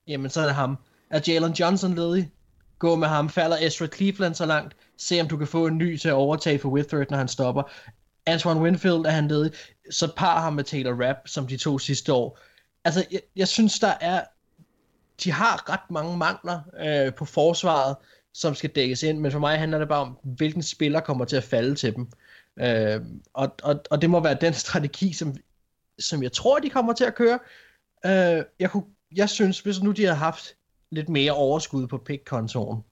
Jamen, 0.07 0.31
så 0.31 0.41
er 0.41 0.45
det 0.45 0.55
ham. 0.55 0.77
Er 1.11 1.21
Jalen 1.29 1.53
Johnson 1.53 1.95
ledig? 1.95 2.33
Gå 2.79 2.97
med 2.97 3.09
ham. 3.09 3.29
Falder 3.29 3.57
Ezra 3.61 3.87
Cleveland 3.87 4.35
så 4.35 4.47
langt? 4.47 4.77
Se 4.97 5.21
om 5.21 5.29
du 5.29 5.37
kan 5.37 5.47
få 5.47 5.67
en 5.67 5.79
ny 5.79 5.97
til 5.97 6.09
at 6.09 6.15
overtage 6.15 6.59
for 6.59 6.69
Withert, 6.69 7.11
når 7.11 7.19
han 7.19 7.29
stopper. 7.29 7.63
Antoine 8.27 8.61
Winfield 8.61 9.07
er 9.07 9.11
han 9.11 9.29
ledig. 9.29 9.53
Så 9.91 10.13
par 10.17 10.41
ham 10.41 10.53
med 10.53 10.65
Taylor 10.65 11.07
Rapp, 11.07 11.19
som 11.27 11.47
de 11.47 11.57
to 11.57 11.79
sidste 11.79 12.13
år. 12.13 12.39
Altså, 12.85 13.07
jeg, 13.11 13.21
jeg 13.37 13.49
synes, 13.49 13.79
der 13.79 13.95
er... 14.01 14.25
De 15.25 15.33
har 15.33 15.71
ret 15.71 15.91
mange 15.91 16.17
mangler 16.17 16.61
øh, 16.81 17.15
på 17.15 17.25
forsvaret, 17.25 17.97
som 18.35 18.55
skal 18.55 18.71
dækkes 18.71 19.03
ind, 19.03 19.19
men 19.19 19.33
for 19.33 19.39
mig 19.39 19.59
handler 19.59 19.79
det 19.79 19.89
bare 19.89 20.01
om, 20.01 20.19
hvilken 20.23 20.63
spiller 20.63 21.01
kommer 21.01 21.25
til 21.25 21.37
at 21.37 21.45
falde 21.45 21.75
til 21.75 21.95
dem. 21.95 22.09
Øh, 22.61 23.01
og, 23.33 23.55
og, 23.63 23.81
og 23.91 24.03
det 24.03 24.11
må 24.11 24.21
være 24.21 24.37
den 24.41 24.55
strategi, 24.55 25.13
som, 25.13 25.37
som 25.99 26.23
jeg 26.23 26.33
tror, 26.33 26.59
de 26.59 26.71
kommer 26.71 26.93
til 26.93 27.05
at 27.05 27.15
køre. 27.15 27.39
Øh, 28.07 28.45
jeg, 28.59 28.71
kunne, 28.71 28.85
jeg 29.17 29.29
synes, 29.29 29.61
hvis 29.61 29.83
nu 29.83 29.93
de 29.93 30.05
har 30.05 30.15
haft 30.15 30.55
lidt 30.91 31.09
mere 31.09 31.33
overskud 31.33 31.87
på 31.87 31.99
pick-kontoren, 31.99 32.83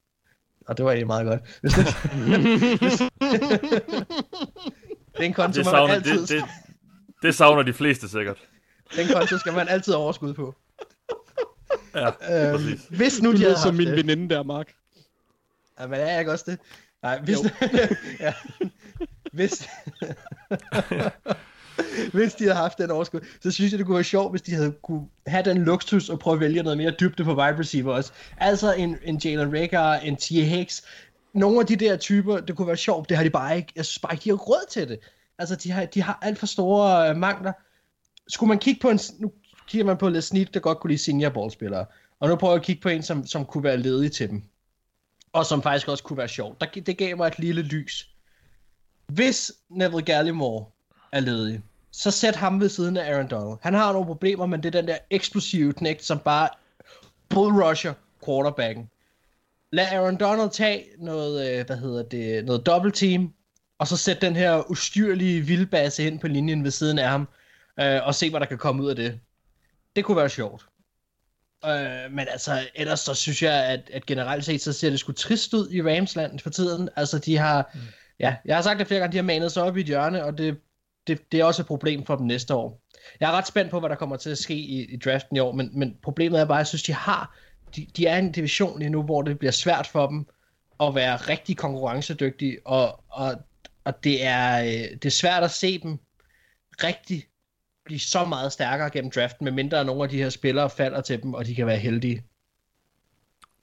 og 0.67 0.77
det 0.77 0.85
var 0.85 0.91
egentlig 0.91 1.07
meget 1.07 1.27
godt. 1.27 1.41
Hvis 1.61 1.73
det, 1.73 1.87
hvis, 2.79 2.99
den 5.21 5.33
konto 5.33 5.59
Det 5.59 5.65
må 5.67 5.71
man 5.73 5.79
savner, 5.79 5.95
altid, 5.95 6.21
det, 6.21 6.29
det, 6.29 6.45
det 7.23 7.35
savner 7.35 7.63
de 7.63 7.73
fleste 7.73 8.09
sikkert. 8.09 8.39
den 8.97 9.07
konto 9.15 9.39
skal 9.39 9.53
man 9.53 9.69
altid 9.69 9.93
have 9.93 10.03
overskud 10.03 10.35
på. 10.35 10.55
Ja, 11.95 12.07
Øh, 12.07 12.13
præcis. 12.59 12.87
hvis 12.91 13.23
nu 13.23 13.33
de 13.33 13.39
havde 13.43 13.59
som 13.59 13.75
min 13.75 13.87
det. 13.87 13.97
veninde 13.97 14.35
der, 14.35 14.43
Mark. 14.43 14.73
Ja, 15.81 15.87
men 15.87 16.01
er 16.01 16.07
jeg 16.11 16.19
ikke 16.19 16.33
også 16.33 16.45
det? 16.49 16.59
Nej, 17.03 17.21
hvis... 17.21 17.39
ja. 18.21 18.35
Hvis... 19.33 19.53
hvis 22.13 22.35
de 22.35 22.45
havde 22.45 22.57
haft 22.57 22.79
den 22.79 22.91
overskud, 22.91 23.21
så 23.41 23.51
synes 23.51 23.73
jeg, 23.73 23.79
det 23.79 23.87
kunne 23.87 23.95
være 23.95 24.05
sjovt, 24.05 24.33
hvis 24.33 24.43
de 24.43 24.55
havde 24.55 24.75
kunne 24.83 25.07
have 25.27 25.45
den 25.45 25.65
luksus 25.65 26.09
og 26.09 26.19
prøve 26.19 26.35
at 26.35 26.41
vælge 26.41 26.63
noget 26.63 26.79
mere 26.79 26.95
dybde 27.01 27.25
på 27.25 27.35
wide 27.35 27.59
receiver 27.59 27.95
også. 27.95 28.13
Altså 28.39 28.75
en, 28.75 28.97
en 29.05 29.21
Jalen 29.25 29.53
Rager, 29.53 29.93
en 29.93 30.17
T. 30.17 30.29
Hicks. 30.29 30.85
Nogle 31.33 31.61
af 31.61 31.67
de 31.67 31.77
der 31.77 31.97
typer, 31.97 32.41
det 32.41 32.57
kunne 32.57 32.67
være 32.67 32.77
sjovt, 32.77 33.09
det 33.09 33.17
har 33.17 33.25
de 33.25 33.31
bare 33.31 33.57
ikke. 33.57 33.73
Jeg 33.77 33.85
synes 33.85 33.99
bare 33.99 34.15
ikke, 34.15 34.25
de 34.25 34.31
har 34.31 34.37
råd 34.37 34.71
til 34.71 34.89
det. 34.89 34.99
Altså, 35.39 35.57
de 35.57 35.71
har, 35.71 35.85
de 35.85 36.03
har 36.03 36.19
alt 36.23 36.39
for 36.39 36.47
store 36.47 37.11
øh, 37.11 37.17
mangler. 37.17 37.53
Skulle 38.29 38.49
man 38.49 38.59
kigge 38.59 38.81
på 38.81 38.91
en... 38.91 39.01
Nu 39.19 39.33
kigger 39.69 39.87
man 39.87 39.97
på 39.97 40.09
Les 40.09 40.25
snit, 40.25 40.55
der 40.55 40.61
godt 40.61 40.81
kunne 40.81 40.91
lide 40.91 41.03
senior 41.03 41.31
ballspillere. 41.31 41.87
Og 42.21 42.29
nu 42.29 42.37
prøver 42.37 42.55
jeg 42.55 42.61
at 42.61 42.67
kigge 42.67 42.83
på 42.83 42.89
en, 42.89 43.03
som, 43.03 43.27
som 43.27 43.45
kunne 43.45 43.65
være 43.65 43.77
ledig 43.77 44.13
til 44.13 44.31
dem 44.31 44.43
og 45.33 45.47
som 45.47 45.63
faktisk 45.63 45.89
også 45.89 46.05
kunne 46.05 46.17
være 46.17 46.29
sjovt. 46.29 46.61
Der, 46.61 46.67
det 46.67 46.99
gav 46.99 47.17
mig 47.17 47.27
et 47.27 47.39
lille 47.39 47.63
lys. 47.63 48.11
Hvis 49.07 49.53
Neville 49.69 50.03
Gallimore 50.03 50.65
er 51.13 51.21
ledig, 51.21 51.63
så 51.93 52.11
sæt 52.11 52.37
ham 52.37 52.61
ved 52.61 52.69
siden 52.69 52.97
af 52.97 53.13
Aaron 53.13 53.29
Donald. 53.29 53.59
Han 53.63 53.75
har 53.75 53.93
nogle 53.93 54.07
problemer, 54.07 54.47
men 54.47 54.63
det 54.63 54.75
er 54.75 54.81
den 54.81 54.89
der 54.89 54.99
eksplosive 55.11 55.73
knægt, 55.73 56.05
som 56.05 56.19
bare 56.19 56.49
bullrusher 57.29 57.95
quarterbacken. 58.25 58.91
Lad 59.73 59.87
Aaron 59.87 60.17
Donald 60.17 60.51
tage 60.51 60.85
noget, 60.99 61.59
øh, 61.59 61.67
hvad 61.67 61.77
hedder 61.77 62.03
det, 62.03 62.45
noget 62.45 62.67
double 62.67 62.93
team, 62.93 63.33
og 63.79 63.87
så 63.87 63.97
sæt 63.97 64.21
den 64.21 64.37
her 64.37 64.71
ustyrlige 64.71 65.41
vildbase 65.41 66.05
ind 66.05 66.21
på 66.21 66.29
linjen 66.29 66.65
ved 66.65 66.71
siden 66.71 66.99
af 66.99 67.09
ham, 67.09 67.29
øh, 67.81 68.07
og 68.07 68.15
se, 68.15 68.31
hvad 68.31 68.41
der 68.41 68.47
kan 68.47 68.59
komme 68.59 68.83
ud 68.83 68.91
af 68.91 68.97
det. 68.97 69.21
Det 69.97 70.05
kunne 70.05 70.17
være 70.17 70.29
sjovt. 70.29 70.67
Øh, 71.65 72.13
men 72.13 72.27
altså, 72.31 72.69
ellers 72.75 73.01
så 73.01 73.15
synes 73.15 73.43
jeg, 73.43 73.65
at, 73.65 73.91
at 73.93 74.07
generelt 74.07 74.45
set, 74.45 74.61
så 74.61 74.73
ser 74.73 74.91
det 74.91 75.01
sgu 75.01 75.13
trist 75.13 75.55
ud 75.55 75.71
i 75.71 75.83
Ramsland 75.83 76.39
for 76.39 76.51
tiden. 76.51 76.89
Altså, 76.97 77.19
de 77.19 77.37
har, 77.37 77.71
mm. 77.75 77.81
ja, 78.21 78.37
jeg 78.45 78.57
har 78.57 78.63
sagt 78.63 78.79
det 78.79 78.87
flere 78.87 79.01
gange, 79.01 79.13
de 79.13 79.19
har 79.19 79.25
manet 79.25 79.53
sig 79.53 79.63
op 79.63 79.77
i 79.77 79.81
et 79.81 79.87
hjørne, 79.87 80.25
og 80.25 80.39
det, 80.39 80.57
det, 81.07 81.33
det 81.33 81.41
er 81.41 81.45
også 81.45 81.63
et 81.63 81.67
problem 81.67 82.07
for 82.07 82.17
dem 82.17 82.27
næste 82.27 82.55
år. 82.55 82.83
Jeg 83.21 83.31
er 83.31 83.37
ret 83.37 83.47
spændt 83.47 83.71
på, 83.71 83.81
hvad 83.81 83.91
der 83.91 83.97
kommer 83.97 84.17
til 84.17 84.31
at 84.31 84.39
ske 84.39 84.55
i, 84.55 84.95
i 84.95 84.97
draften 84.97 85.37
i 85.37 85.41
år, 85.41 85.53
men, 85.53 85.79
men 85.79 85.97
problemet 86.03 86.41
er 86.41 86.45
bare, 86.45 86.57
at 86.57 86.61
jeg 86.61 86.67
synes, 86.67 86.83
de 86.83 86.93
har, 86.93 87.37
de, 87.77 87.87
de 87.97 88.07
er 88.07 88.17
i 88.17 88.19
en 88.19 88.33
division 88.33 88.79
lige 88.79 88.91
nu, 88.91 89.03
hvor 89.03 89.23
det 89.23 89.39
bliver 89.39 89.53
svært 89.53 89.87
for 89.87 90.07
dem 90.07 90.27
at 90.81 90.95
være 90.95 91.17
rigtig 91.17 91.57
konkurrencedygtige, 91.57 92.59
og, 92.65 93.05
og, 93.09 93.35
og 93.85 94.05
det, 94.05 94.27
er, 94.27 94.63
øh, 94.63 94.91
det 94.93 95.05
er 95.05 95.11
svært 95.11 95.43
at 95.43 95.51
se 95.51 95.79
dem 95.79 95.99
rigtig 96.85 97.25
blive 97.85 98.01
så 98.01 98.25
meget 98.25 98.53
stærkere 98.53 98.91
gennem 98.91 99.11
draften, 99.11 99.45
medmindre 99.45 99.85
nogle 99.85 100.03
af 100.03 100.09
de 100.09 100.17
her 100.17 100.29
spillere 100.29 100.71
falder 100.71 101.01
til 101.01 101.23
dem, 101.23 101.35
og 101.35 101.47
de 101.47 101.55
kan 101.55 101.67
være 101.67 101.79
heldige. 101.79 102.25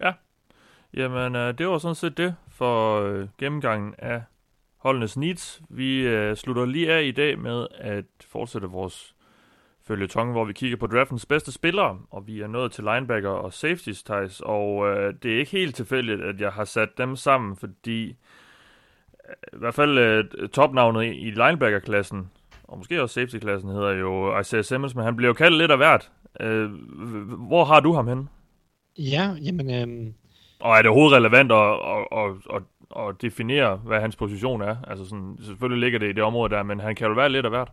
Ja, 0.02 0.12
Jamen, 0.94 1.36
øh, 1.36 1.58
det 1.58 1.68
var 1.68 1.78
sådan 1.78 1.96
set 1.96 2.18
det 2.18 2.36
for 2.50 3.02
øh, 3.02 3.28
gennemgangen 3.38 3.96
af 3.98 4.22
holdenes 4.88 5.18
needs. 5.18 5.62
Vi 5.70 6.08
øh, 6.08 6.36
slutter 6.36 6.66
lige 6.66 6.94
af 6.94 7.04
i 7.04 7.12
dag 7.12 7.40
med 7.40 7.68
at 7.78 8.06
fortsætte 8.28 8.68
vores 8.68 9.16
følgetong, 9.88 10.32
hvor 10.32 10.46
vi 10.46 10.54
kigger 10.54 10.78
på 10.78 10.88
draftens 10.88 11.26
bedste 11.26 11.52
spillere, 11.52 12.00
og 12.12 12.28
vi 12.28 12.42
er 12.42 12.48
nået 12.48 12.72
til 12.72 12.84
linebacker 12.84 13.30
og 13.30 13.54
safeties, 13.54 14.04
Thijs, 14.04 14.42
og 14.46 14.88
øh, 14.88 15.14
det 15.24 15.34
er 15.34 15.40
ikke 15.40 15.52
helt 15.52 15.76
tilfældigt, 15.76 16.22
at 16.22 16.42
jeg 16.42 16.52
har 16.52 16.66
sat 16.66 16.90
dem 16.98 17.16
sammen, 17.16 17.56
fordi 17.56 18.06
øh, 19.30 19.34
i 19.54 19.58
hvert 19.58 19.74
fald 19.74 19.98
øh, 19.98 20.50
topnavnet 20.50 21.06
i, 21.06 21.32
linebacker-klassen, 21.32 22.30
og 22.64 22.78
måske 22.78 23.02
også 23.02 23.14
safety-klassen, 23.14 23.70
hedder 23.70 23.92
jo 23.92 24.40
Isaiah 24.40 24.64
Simmons, 24.64 24.96
men 24.96 25.04
han 25.06 25.16
bliver 25.16 25.30
jo 25.30 25.34
kaldt 25.34 25.58
lidt 25.58 25.72
af 25.72 25.78
hvert. 25.78 26.12
Øh, 26.40 26.72
hvor 27.48 27.66
har 27.66 27.80
du 27.80 27.94
ham 27.94 28.08
henne? 28.08 28.28
Ja, 28.98 29.36
jamen, 29.46 29.70
øhm, 29.74 30.14
Og 30.60 30.78
er 30.78 30.82
det 30.82 30.90
overhovedet 30.90 31.18
relevant 31.18 31.52
at, 31.52 31.58
at, 31.58 32.06
at, 32.12 32.56
at, 32.56 32.62
at 32.96 33.22
definere, 33.22 33.76
hvad 33.78 34.02
hans 34.02 34.16
position 34.16 34.62
er? 34.62 34.76
Altså 34.88 35.06
sådan, 35.06 35.38
selvfølgelig 35.44 35.82
ligger 35.82 36.00
det 36.00 36.10
i 36.10 36.14
det 36.14 36.24
område 36.24 36.56
der, 36.56 36.64
men 36.64 36.80
han 36.80 36.96
kan 36.96 37.08
jo 37.08 37.14
være 37.14 37.30
lidt 37.30 37.46
af 37.46 37.52
hvert. 37.52 37.72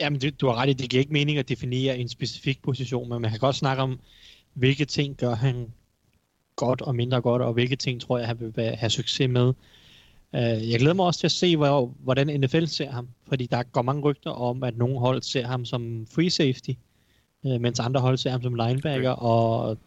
jamen 0.00 0.20
du, 0.20 0.30
du 0.40 0.46
har 0.46 0.54
ret 0.54 0.68
i, 0.68 0.72
det 0.72 0.90
giver 0.90 1.00
ikke 1.00 1.12
mening 1.12 1.38
at 1.38 1.48
definere 1.48 1.98
en 1.98 2.08
specifik 2.08 2.62
position, 2.62 3.08
men 3.08 3.22
man 3.22 3.30
kan 3.30 3.40
godt 3.40 3.56
snakke 3.56 3.82
om, 3.82 4.00
hvilke 4.54 4.84
ting 4.84 5.16
gør 5.16 5.34
han 5.34 5.72
godt 6.56 6.82
og 6.82 6.94
mindre 6.94 7.20
godt, 7.20 7.42
og 7.42 7.52
hvilke 7.52 7.76
ting 7.76 8.00
tror 8.00 8.18
jeg, 8.18 8.26
han 8.26 8.38
vil 8.40 8.64
have 8.64 8.90
succes 8.90 9.28
med. 9.28 9.48
Uh, 10.32 10.70
jeg 10.70 10.78
glæder 10.78 10.94
mig 10.94 11.06
også 11.06 11.20
til 11.20 11.26
at 11.26 11.32
se, 11.32 11.56
hvor, 11.56 11.94
hvordan 11.98 12.40
NFL 12.40 12.64
ser 12.64 12.90
ham, 12.90 13.08
fordi 13.28 13.46
der 13.46 13.62
går 13.62 13.82
mange 13.82 14.02
rygter 14.02 14.30
om, 14.30 14.62
at 14.62 14.76
nogle 14.76 14.98
hold 14.98 15.22
ser 15.22 15.46
ham 15.46 15.64
som 15.64 16.06
free 16.14 16.30
safety, 16.30 16.70
uh, 17.42 17.60
mens 17.60 17.80
andre 17.80 18.00
hold 18.00 18.16
ser 18.16 18.30
ham 18.30 18.42
som 18.42 18.54
linebacker, 18.54 19.10
og 19.10 19.78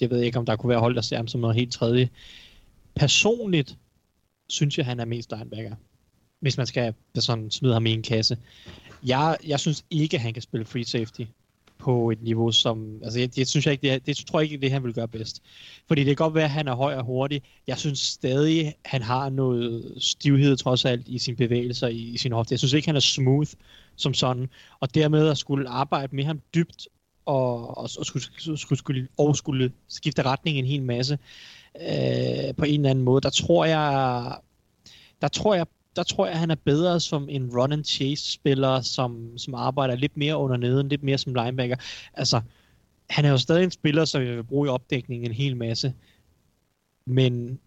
jeg 0.00 0.10
ved 0.10 0.20
ikke, 0.20 0.38
om 0.38 0.46
der 0.46 0.56
kunne 0.56 0.70
være 0.70 0.80
hold, 0.80 0.94
der 0.94 1.00
ser 1.00 1.16
ham 1.16 1.28
som 1.28 1.40
noget 1.40 1.56
helt 1.56 1.72
tredje. 1.72 2.08
Personligt 2.96 3.78
synes 4.48 4.78
jeg, 4.78 4.86
han 4.86 5.00
er 5.00 5.04
mest 5.04 5.32
linebacker, 5.32 5.76
hvis 6.40 6.56
man 6.56 6.66
skal 6.66 6.94
sådan 7.14 7.50
smide 7.50 7.72
ham 7.72 7.86
i 7.86 7.92
en 7.92 8.02
kasse. 8.02 8.38
Jeg, 9.06 9.36
jeg 9.46 9.60
synes 9.60 9.84
ikke, 9.90 10.18
han 10.18 10.32
kan 10.32 10.42
spille 10.42 10.66
free 10.66 10.84
safety 10.84 11.22
på 11.78 12.10
et 12.10 12.22
niveau, 12.22 12.52
som... 12.52 13.00
Altså, 13.02 13.18
jeg, 13.18 13.36
det, 13.36 13.48
synes 13.48 13.66
jeg 13.66 13.72
ikke, 13.72 13.82
det, 13.82 13.92
er, 13.92 13.98
det 13.98 14.16
tror 14.16 14.40
jeg 14.40 14.52
ikke, 14.52 14.62
det 14.62 14.70
han 14.70 14.84
vil 14.84 14.94
gøre 14.94 15.08
bedst. 15.08 15.42
Fordi 15.88 16.00
det 16.00 16.16
kan 16.16 16.24
godt 16.24 16.34
være, 16.34 16.44
at 16.44 16.50
han 16.50 16.68
er 16.68 16.74
høj 16.74 16.94
og 16.94 17.04
hurtig. 17.04 17.42
Jeg 17.66 17.78
synes 17.78 17.98
stadig, 17.98 18.74
han 18.84 19.02
har 19.02 19.30
noget 19.30 19.94
stivhed 19.98 20.56
trods 20.56 20.84
alt 20.84 21.08
i 21.08 21.18
sine 21.18 21.36
bevægelser, 21.36 21.88
i, 21.88 21.98
i 21.98 22.16
sin 22.16 22.32
hofte. 22.32 22.52
Jeg 22.52 22.58
synes 22.58 22.72
ikke, 22.72 22.88
han 22.88 22.96
er 22.96 23.00
smooth 23.00 23.50
som 23.96 24.14
sådan. 24.14 24.48
Og 24.80 24.94
dermed 24.94 25.28
at 25.28 25.38
skulle 25.38 25.68
arbejde 25.68 26.16
med 26.16 26.24
ham 26.24 26.40
dybt, 26.54 26.88
og, 27.26 27.78
og, 27.78 27.90
og, 27.98 28.06
skulle, 28.06 28.24
skulle, 28.58 28.78
skulle, 28.78 29.08
og 29.18 29.36
skulle 29.36 29.72
skifte 29.88 30.22
retning 30.22 30.58
en 30.58 30.66
hel 30.66 30.82
masse 30.82 31.18
øh, 31.80 32.54
på 32.54 32.64
en 32.64 32.80
eller 32.80 32.90
anden 32.90 33.04
måde, 33.04 33.20
der 33.20 33.30
tror 33.30 33.64
jeg, 33.64 34.36
der 35.22 35.28
tror 35.28 35.54
jeg 35.54 35.66
der 35.96 36.02
tror 36.02 36.26
jeg, 36.26 36.38
han 36.38 36.50
er 36.50 36.54
bedre 36.54 37.00
som 37.00 37.28
en 37.28 37.50
run 37.58 37.72
and 37.72 37.84
chase 37.84 38.32
spiller, 38.32 38.80
som, 38.80 39.38
som 39.38 39.54
arbejder 39.54 39.94
lidt 39.94 40.16
mere 40.16 40.36
under 40.36 40.56
neden, 40.56 40.88
lidt 40.88 41.02
mere 41.02 41.18
som 41.18 41.34
linebacker. 41.34 41.76
Altså, 42.14 42.40
han 43.10 43.24
er 43.24 43.30
jo 43.30 43.38
stadig 43.38 43.64
en 43.64 43.70
spiller, 43.70 44.04
som 44.04 44.22
jeg 44.22 44.36
vil 44.36 44.44
bruge 44.44 44.68
i 44.68 44.70
opdækningen 44.70 45.30
en 45.30 45.36
hel 45.36 45.56
masse. 45.56 45.94
Men 47.06 47.58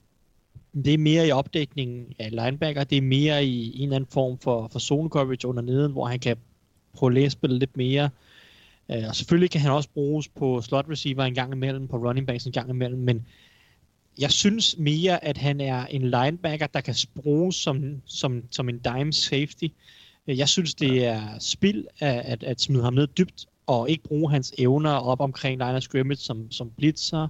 det 0.74 0.94
er 0.94 0.98
mere 0.98 1.28
i 1.28 1.32
opdækningen 1.32 2.14
af 2.20 2.32
linebacker, 2.32 2.84
det 2.84 2.98
er 2.98 3.02
mere 3.02 3.46
i 3.46 3.78
en 3.78 3.84
eller 3.84 3.96
anden 3.96 4.10
form 4.12 4.38
for, 4.38 4.68
for 4.68 4.80
zone 4.80 5.10
coverage 5.10 5.48
under 5.48 5.62
neden, 5.62 5.92
hvor 5.92 6.06
han 6.06 6.20
kan 6.20 6.38
prøve 6.94 7.10
at 7.10 7.14
læse 7.14 7.30
spillet 7.30 7.60
lidt 7.60 7.78
mere. 7.78 8.10
Øh, 8.92 9.04
og 9.08 9.16
selvfølgelig 9.16 9.52
kan 9.52 9.62
han 9.62 9.72
også 9.72 9.90
bruges 9.90 10.28
på 10.28 10.62
slot 10.62 10.86
receiver 10.90 11.24
en 11.24 11.36
gang 11.36 11.54
imellem, 11.54 11.88
på 11.88 11.98
running 11.98 12.28
backs 12.28 12.46
en 12.46 12.52
gang 12.52 12.70
imellem, 12.70 13.00
men 13.00 13.26
jeg 14.20 14.32
synes 14.32 14.78
mere, 14.78 15.24
at 15.24 15.38
han 15.38 15.62
er 15.62 15.86
en 15.86 16.02
linebacker, 16.02 16.68
der 16.68 16.82
kan 16.82 16.96
bruges 17.16 17.56
som, 17.56 18.02
som, 18.06 18.44
som 18.52 18.70
en 18.70 18.80
dime 18.80 19.14
safety. 19.14 19.66
Jeg 20.28 20.50
synes, 20.50 20.76
det 20.76 21.06
er 21.06 21.22
spild 21.40 21.86
at, 22.00 22.26
at, 22.26 22.44
at 22.44 22.62
smide 22.62 22.84
ham 22.84 22.94
ned 22.94 23.08
dybt, 23.08 23.46
og 23.68 23.90
ikke 23.90 24.04
bruge 24.04 24.32
hans 24.32 24.54
evner 24.58 24.92
op 24.92 25.20
omkring 25.22 25.58
line 25.58 25.76
of 25.76 25.82
scrimmage 25.82 26.20
som, 26.20 26.52
som 26.52 26.72
blitzer, 26.78 27.28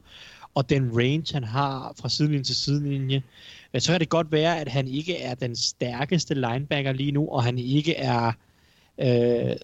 og 0.56 0.70
den 0.70 0.98
range, 0.98 1.34
han 1.34 1.44
har 1.44 1.94
fra 2.02 2.10
sidelinje 2.10 2.44
til 2.44 2.56
sidelinje. 2.56 3.24
Så 3.78 3.92
kan 3.92 4.00
det 4.00 4.10
godt 4.10 4.32
være, 4.32 4.60
at 4.60 4.68
han 4.68 4.88
ikke 4.88 5.18
er 5.18 5.36
den 5.36 5.56
stærkeste 5.56 6.34
linebacker 6.34 6.92
lige 6.92 7.12
nu, 7.12 7.28
og 7.28 7.44
han 7.44 7.58
ikke 7.58 7.96
er 7.96 8.32
øh, 8.98 9.56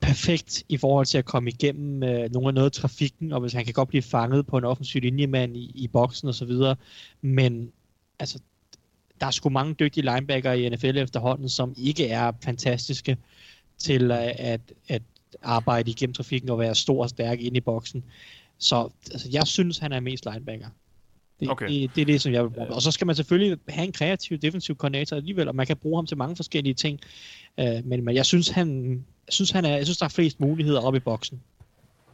perfekt 0.00 0.64
i 0.68 0.76
forhold 0.76 1.06
til 1.06 1.18
at 1.18 1.24
komme 1.24 1.50
igennem 1.50 2.02
øh, 2.02 2.32
nogle 2.32 2.48
af 2.48 2.54
noget 2.54 2.66
af 2.66 2.72
trafikken, 2.72 3.32
og 3.32 3.40
hvis 3.40 3.52
han 3.52 3.64
kan 3.64 3.74
godt 3.74 3.88
blive 3.88 4.02
fanget 4.02 4.46
på 4.46 4.58
en 4.58 4.64
offensiv 4.64 5.00
linjemand 5.00 5.56
i, 5.56 5.72
i 5.74 5.88
boksen 5.88 6.28
og 6.28 6.34
så 6.34 6.44
videre. 6.44 6.76
Men 7.20 7.72
altså, 8.18 8.38
der 9.20 9.26
er 9.26 9.30
sgu 9.30 9.48
mange 9.48 9.74
dygtige 9.74 10.14
linebacker 10.14 10.52
i 10.52 10.68
NFL 10.68 10.98
efterhånden, 10.98 11.48
som 11.48 11.74
ikke 11.76 12.08
er 12.08 12.32
fantastiske 12.44 13.16
til 13.78 14.12
at, 14.12 14.34
at, 14.38 14.60
at 14.88 15.02
arbejde 15.42 15.90
igennem 15.90 16.14
trafikken 16.14 16.50
og 16.50 16.58
være 16.58 16.74
stor 16.74 17.02
og 17.02 17.10
stærk 17.10 17.40
inde 17.40 17.56
i 17.56 17.60
boksen. 17.60 18.04
Så 18.58 18.88
altså, 19.12 19.28
jeg 19.32 19.46
synes, 19.46 19.78
han 19.78 19.92
er 19.92 20.00
mest 20.00 20.26
linebacker. 20.32 20.66
Det, 21.40 21.50
okay. 21.50 21.68
det, 21.68 21.90
det 21.94 22.02
er 22.02 22.06
det, 22.06 22.20
som 22.20 22.32
jeg 22.32 22.44
vil 22.44 22.50
bruge. 22.50 22.68
Og 22.68 22.82
så 22.82 22.90
skal 22.90 23.06
man 23.06 23.16
selvfølgelig 23.16 23.58
have 23.68 23.86
en 23.86 23.92
kreativ 23.92 24.38
defensiv 24.38 24.76
koordinator 24.76 25.16
alligevel, 25.16 25.48
og 25.48 25.54
man 25.54 25.66
kan 25.66 25.76
bruge 25.76 25.98
ham 25.98 26.06
til 26.06 26.16
mange 26.16 26.36
forskellige 26.36 26.74
ting. 26.74 27.00
Uh, 27.58 27.84
men, 27.84 28.04
men 28.04 28.14
jeg 28.14 28.26
synes, 28.26 28.48
han, 28.48 29.04
jeg 29.30 29.34
synes, 29.34 29.50
han 29.50 29.64
er, 29.64 29.76
jeg 29.76 29.86
synes, 29.86 29.98
der 29.98 30.04
er 30.04 30.14
flest 30.16 30.40
muligheder 30.40 30.80
oppe 30.80 30.96
i 30.96 31.00
boksen. 31.00 31.42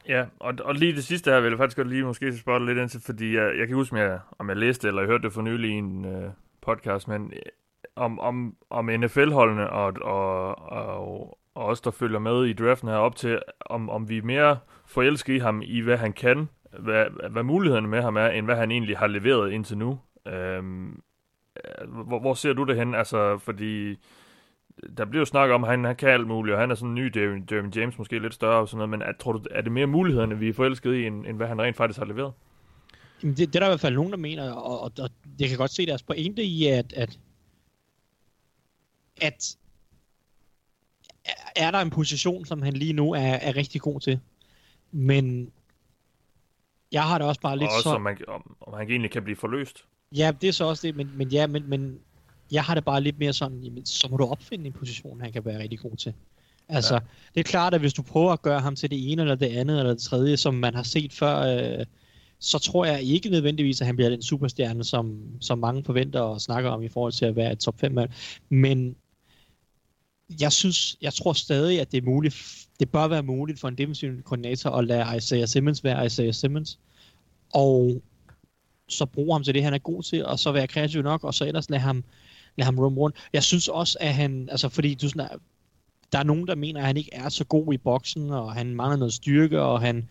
Ja, 0.08 0.24
og, 0.38 0.54
og 0.64 0.74
lige 0.74 0.96
det 0.96 1.04
sidste 1.04 1.30
her 1.30 1.40
vil 1.40 1.48
jeg 1.48 1.58
faktisk 1.58 1.76
godt 1.76 1.88
lige 1.88 2.04
måske 2.04 2.38
spørge 2.38 2.66
lidt 2.66 2.78
ind 2.78 2.88
til, 2.88 3.00
fordi 3.00 3.34
jeg, 3.34 3.58
jeg 3.58 3.66
kan 3.66 3.76
huske, 3.76 3.92
om 3.92 3.98
jeg, 3.98 4.18
om 4.38 4.48
jeg 4.48 4.56
læste 4.56 4.88
eller 4.88 5.02
jeg 5.02 5.08
hørte 5.08 5.22
det 5.22 5.32
for 5.32 5.42
nylig 5.42 5.70
i 5.70 5.72
en 5.72 6.04
øh, 6.04 6.30
podcast, 6.60 7.08
men 7.08 7.32
øh, 7.32 7.38
om, 7.96 8.18
om, 8.18 8.56
om 8.70 8.90
NFL-holdene 8.98 9.70
og, 9.70 9.92
og, 10.02 10.58
og, 10.72 11.38
og 11.54 11.64
os, 11.64 11.80
der 11.80 11.90
følger 11.90 12.18
med 12.18 12.44
i 12.44 12.52
draften 12.52 12.88
her 12.88 12.96
op 12.96 13.16
til, 13.16 13.40
om, 13.60 13.90
om 13.90 14.08
vi 14.08 14.18
er 14.18 14.22
mere 14.22 14.58
forelskede 14.86 15.36
i 15.36 15.40
ham 15.40 15.62
i, 15.64 15.80
hvad 15.80 15.96
han 15.96 16.12
kan, 16.12 16.48
hvad, 16.78 17.30
hvad 17.30 17.42
mulighederne 17.42 17.88
med 17.88 18.02
ham 18.02 18.16
er, 18.16 18.26
end 18.26 18.46
hvad 18.46 18.56
han 18.56 18.70
egentlig 18.70 18.98
har 18.98 19.06
leveret 19.06 19.52
indtil 19.52 19.78
nu. 19.78 19.98
Øhm, 20.26 21.02
øh, 21.56 21.90
hvor, 21.90 22.20
hvor 22.20 22.34
ser 22.34 22.52
du 22.52 22.64
det 22.64 22.76
hen? 22.76 22.94
Altså, 22.94 23.38
fordi 23.38 23.96
der 24.96 25.04
bliver 25.04 25.20
jo 25.20 25.24
snakket 25.24 25.54
om, 25.54 25.64
at 25.64 25.70
han, 25.70 25.84
han 25.84 25.96
kan 25.96 26.08
alt 26.08 26.26
muligt, 26.26 26.54
og 26.54 26.60
han 26.60 26.70
er 26.70 26.74
sådan 26.74 26.88
en 26.88 26.94
ny 26.94 27.06
Derwin 27.48 27.72
James, 27.76 27.98
måske 27.98 28.18
lidt 28.18 28.34
større 28.34 28.60
og 28.60 28.68
sådan 28.68 28.76
noget, 28.76 28.90
men 28.90 29.02
er, 29.02 29.12
tror 29.20 29.32
du, 29.32 29.42
er 29.50 29.60
det 29.60 29.72
mere 29.72 29.86
mulighederne, 29.86 30.38
vi 30.38 30.48
er 30.48 30.52
forelskede 30.52 31.00
i, 31.00 31.06
end, 31.06 31.26
end 31.26 31.36
hvad 31.36 31.46
han 31.46 31.62
rent 31.62 31.76
faktisk 31.76 31.98
har 31.98 32.06
leveret? 32.06 32.32
Jamen 33.22 33.36
det, 33.36 33.48
det 33.48 33.56
er 33.56 33.60
der 33.60 33.66
i 33.66 33.70
hvert 33.70 33.80
fald 33.80 33.94
nogen, 33.94 34.10
der 34.10 34.18
mener, 34.18 34.52
og, 34.52 34.80
og, 34.80 34.92
og 34.98 35.10
jeg 35.40 35.48
kan 35.48 35.58
godt 35.58 35.70
se 35.70 35.86
deres 35.86 36.02
pointe 36.02 36.42
i, 36.42 36.66
at, 36.66 36.92
at, 36.92 37.18
at 39.20 39.56
er 41.56 41.70
der 41.70 41.78
en 41.78 41.90
position, 41.90 42.44
som 42.44 42.62
han 42.62 42.72
lige 42.72 42.92
nu 42.92 43.12
er, 43.12 43.20
er 43.20 43.56
rigtig 43.56 43.80
god 43.80 44.00
til. 44.00 44.20
Men 44.92 45.52
jeg 46.92 47.02
har 47.02 47.18
det 47.18 47.26
også 47.26 47.40
bare 47.40 47.58
lidt 47.58 47.68
og 47.68 47.76
også, 47.76 47.82
så... 47.82 47.94
om, 47.94 48.02
man, 48.02 48.18
om, 48.28 48.56
om 48.60 48.74
han 48.78 48.90
egentlig 48.90 49.10
kan 49.10 49.24
blive 49.24 49.36
forløst. 49.36 49.84
Ja, 50.16 50.32
det 50.40 50.48
er 50.48 50.52
så 50.52 50.64
også 50.64 50.86
det, 50.86 50.96
men, 50.96 51.10
men 51.14 51.28
ja, 51.28 51.46
men, 51.46 51.68
men 51.68 52.00
jeg 52.52 52.64
har 52.64 52.74
det 52.74 52.84
bare 52.84 53.00
lidt 53.00 53.18
mere 53.18 53.32
sådan, 53.32 53.58
jamen, 53.58 53.86
så 53.86 54.08
må 54.10 54.16
du 54.16 54.24
opfinde 54.24 54.66
en 54.66 54.72
position, 54.72 55.20
han 55.20 55.32
kan 55.32 55.44
være 55.44 55.58
rigtig 55.58 55.78
god 55.78 55.96
til. 55.96 56.14
Altså, 56.68 56.94
ja. 56.94 57.00
det 57.34 57.40
er 57.40 57.44
klart, 57.44 57.74
at 57.74 57.80
hvis 57.80 57.94
du 57.94 58.02
prøver 58.02 58.32
at 58.32 58.42
gøre 58.42 58.60
ham 58.60 58.76
til 58.76 58.90
det 58.90 59.12
ene, 59.12 59.22
eller 59.22 59.34
det 59.34 59.46
andet, 59.46 59.78
eller 59.78 59.92
det 59.92 60.02
tredje, 60.02 60.36
som 60.36 60.54
man 60.54 60.74
har 60.74 60.82
set 60.82 61.12
før, 61.12 61.38
øh, 61.38 61.86
så 62.38 62.58
tror 62.58 62.84
jeg 62.84 63.02
ikke 63.02 63.28
nødvendigvis, 63.28 63.80
at 63.80 63.86
han 63.86 63.96
bliver 63.96 64.08
den 64.08 64.22
superstjerne, 64.22 64.84
som, 64.84 65.20
som 65.40 65.58
mange 65.58 65.84
forventer 65.84 66.20
og 66.20 66.40
snakker 66.40 66.70
om 66.70 66.82
i 66.82 66.88
forhold 66.88 67.12
til 67.12 67.24
at 67.24 67.36
være 67.36 67.52
et 67.52 67.58
top 67.58 67.80
5 67.80 67.92
mand. 67.92 68.10
Men 68.48 68.96
jeg 70.40 70.52
synes, 70.52 70.96
jeg 71.02 71.12
tror 71.12 71.32
stadig, 71.32 71.80
at 71.80 71.92
det 71.92 71.98
er 71.98 72.06
muligt, 72.06 72.66
det 72.80 72.90
bør 72.90 73.08
være 73.08 73.22
muligt 73.22 73.60
for 73.60 73.68
en 73.68 73.78
defensiv 73.78 74.22
koordinator 74.22 74.70
at 74.70 74.84
lade 74.84 75.16
Isaiah 75.16 75.48
Simmons 75.48 75.84
være 75.84 76.06
Isaiah 76.06 76.34
Simmons, 76.34 76.78
og 77.54 78.02
så 78.88 79.06
bruge 79.06 79.34
ham 79.34 79.44
til 79.44 79.54
det, 79.54 79.62
han 79.62 79.74
er 79.74 79.78
god 79.78 80.02
til, 80.02 80.26
og 80.26 80.38
så 80.38 80.52
være 80.52 80.66
kreativ 80.66 81.02
nok, 81.02 81.24
og 81.24 81.34
så 81.34 81.44
ellers 81.46 81.70
lade 81.70 81.80
ham, 81.80 82.04
lade 82.56 82.64
ham 82.64 82.78
roam 82.78 82.98
rundt. 82.98 83.16
Jeg 83.32 83.42
synes 83.42 83.68
også, 83.68 83.98
at 84.00 84.14
han, 84.14 84.48
altså 84.50 84.68
fordi 84.68 84.94
du 84.94 85.08
sådan, 85.08 85.28
der 86.12 86.18
er 86.18 86.22
nogen, 86.22 86.46
der 86.46 86.54
mener, 86.54 86.80
at 86.80 86.86
han 86.86 86.96
ikke 86.96 87.14
er 87.14 87.28
så 87.28 87.44
god 87.44 87.74
i 87.74 87.76
boksen, 87.76 88.30
og 88.30 88.52
han 88.52 88.74
mangler 88.74 88.96
noget 88.96 89.12
styrke, 89.12 89.60
og 89.60 89.80
han 89.80 90.08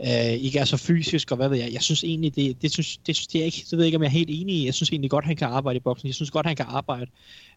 øh, 0.00 0.32
ikke 0.32 0.58
er 0.58 0.64
så 0.64 0.76
fysisk, 0.76 1.30
og 1.30 1.36
hvad 1.36 1.48
ved 1.48 1.58
jeg. 1.58 1.72
Jeg 1.72 1.82
synes 1.82 2.04
egentlig, 2.04 2.36
det, 2.36 2.62
det, 2.62 2.72
synes, 2.72 2.96
det, 2.96 3.16
synes, 3.16 3.26
det 3.26 3.40
er 3.40 3.44
ikke, 3.44 3.64
det 3.70 3.72
ved 3.72 3.78
jeg 3.78 3.86
ikke, 3.86 3.96
om 3.96 4.02
jeg 4.02 4.08
er 4.08 4.12
helt 4.12 4.30
enig 4.32 4.54
i. 4.54 4.66
Jeg 4.66 4.74
synes 4.74 4.90
egentlig 4.90 5.10
godt, 5.10 5.24
han 5.24 5.36
kan 5.36 5.48
arbejde 5.48 5.76
i 5.76 5.80
boksen. 5.80 6.06
Jeg 6.06 6.14
synes 6.14 6.30
godt, 6.30 6.46
han 6.46 6.56
kan 6.56 6.66
arbejde 6.68 7.10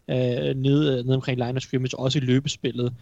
øh, 0.08 0.56
nede, 0.56 0.98
øh, 0.98 1.04
nede 1.04 1.14
omkring 1.14 1.38
line 1.38 1.56
of 1.56 1.62
scrimmage, 1.62 1.98
også 1.98 2.18
i 2.18 2.20
løbespillet. 2.20 2.94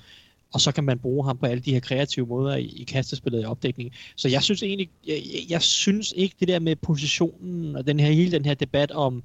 Og 0.53 0.61
så 0.61 0.73
kan 0.73 0.85
man 0.85 0.99
bruge 0.99 1.25
ham 1.25 1.39
på 1.39 1.47
alle 1.47 1.63
de 1.63 1.73
her 1.73 1.81
kreative 1.81 2.27
måder 2.27 2.57
i, 2.57 2.65
i 2.65 2.85
kastespillet 2.85 3.43
i 3.43 3.45
opdækning. 3.45 3.93
Så 4.17 4.29
jeg 4.29 4.43
synes 4.43 4.63
egentlig, 4.63 4.91
jeg, 5.07 5.23
jeg 5.49 5.63
synes 5.63 6.15
ikke 6.17 6.37
det 6.41 6.49
der 6.49 6.59
med 6.59 6.77
positionen 6.77 7.77
og 7.77 7.87
den 7.87 8.01
her, 8.01 8.11
hele 8.11 8.33
den 8.33 8.45
her 8.45 8.55
debat 8.55 8.91
om, 8.91 9.23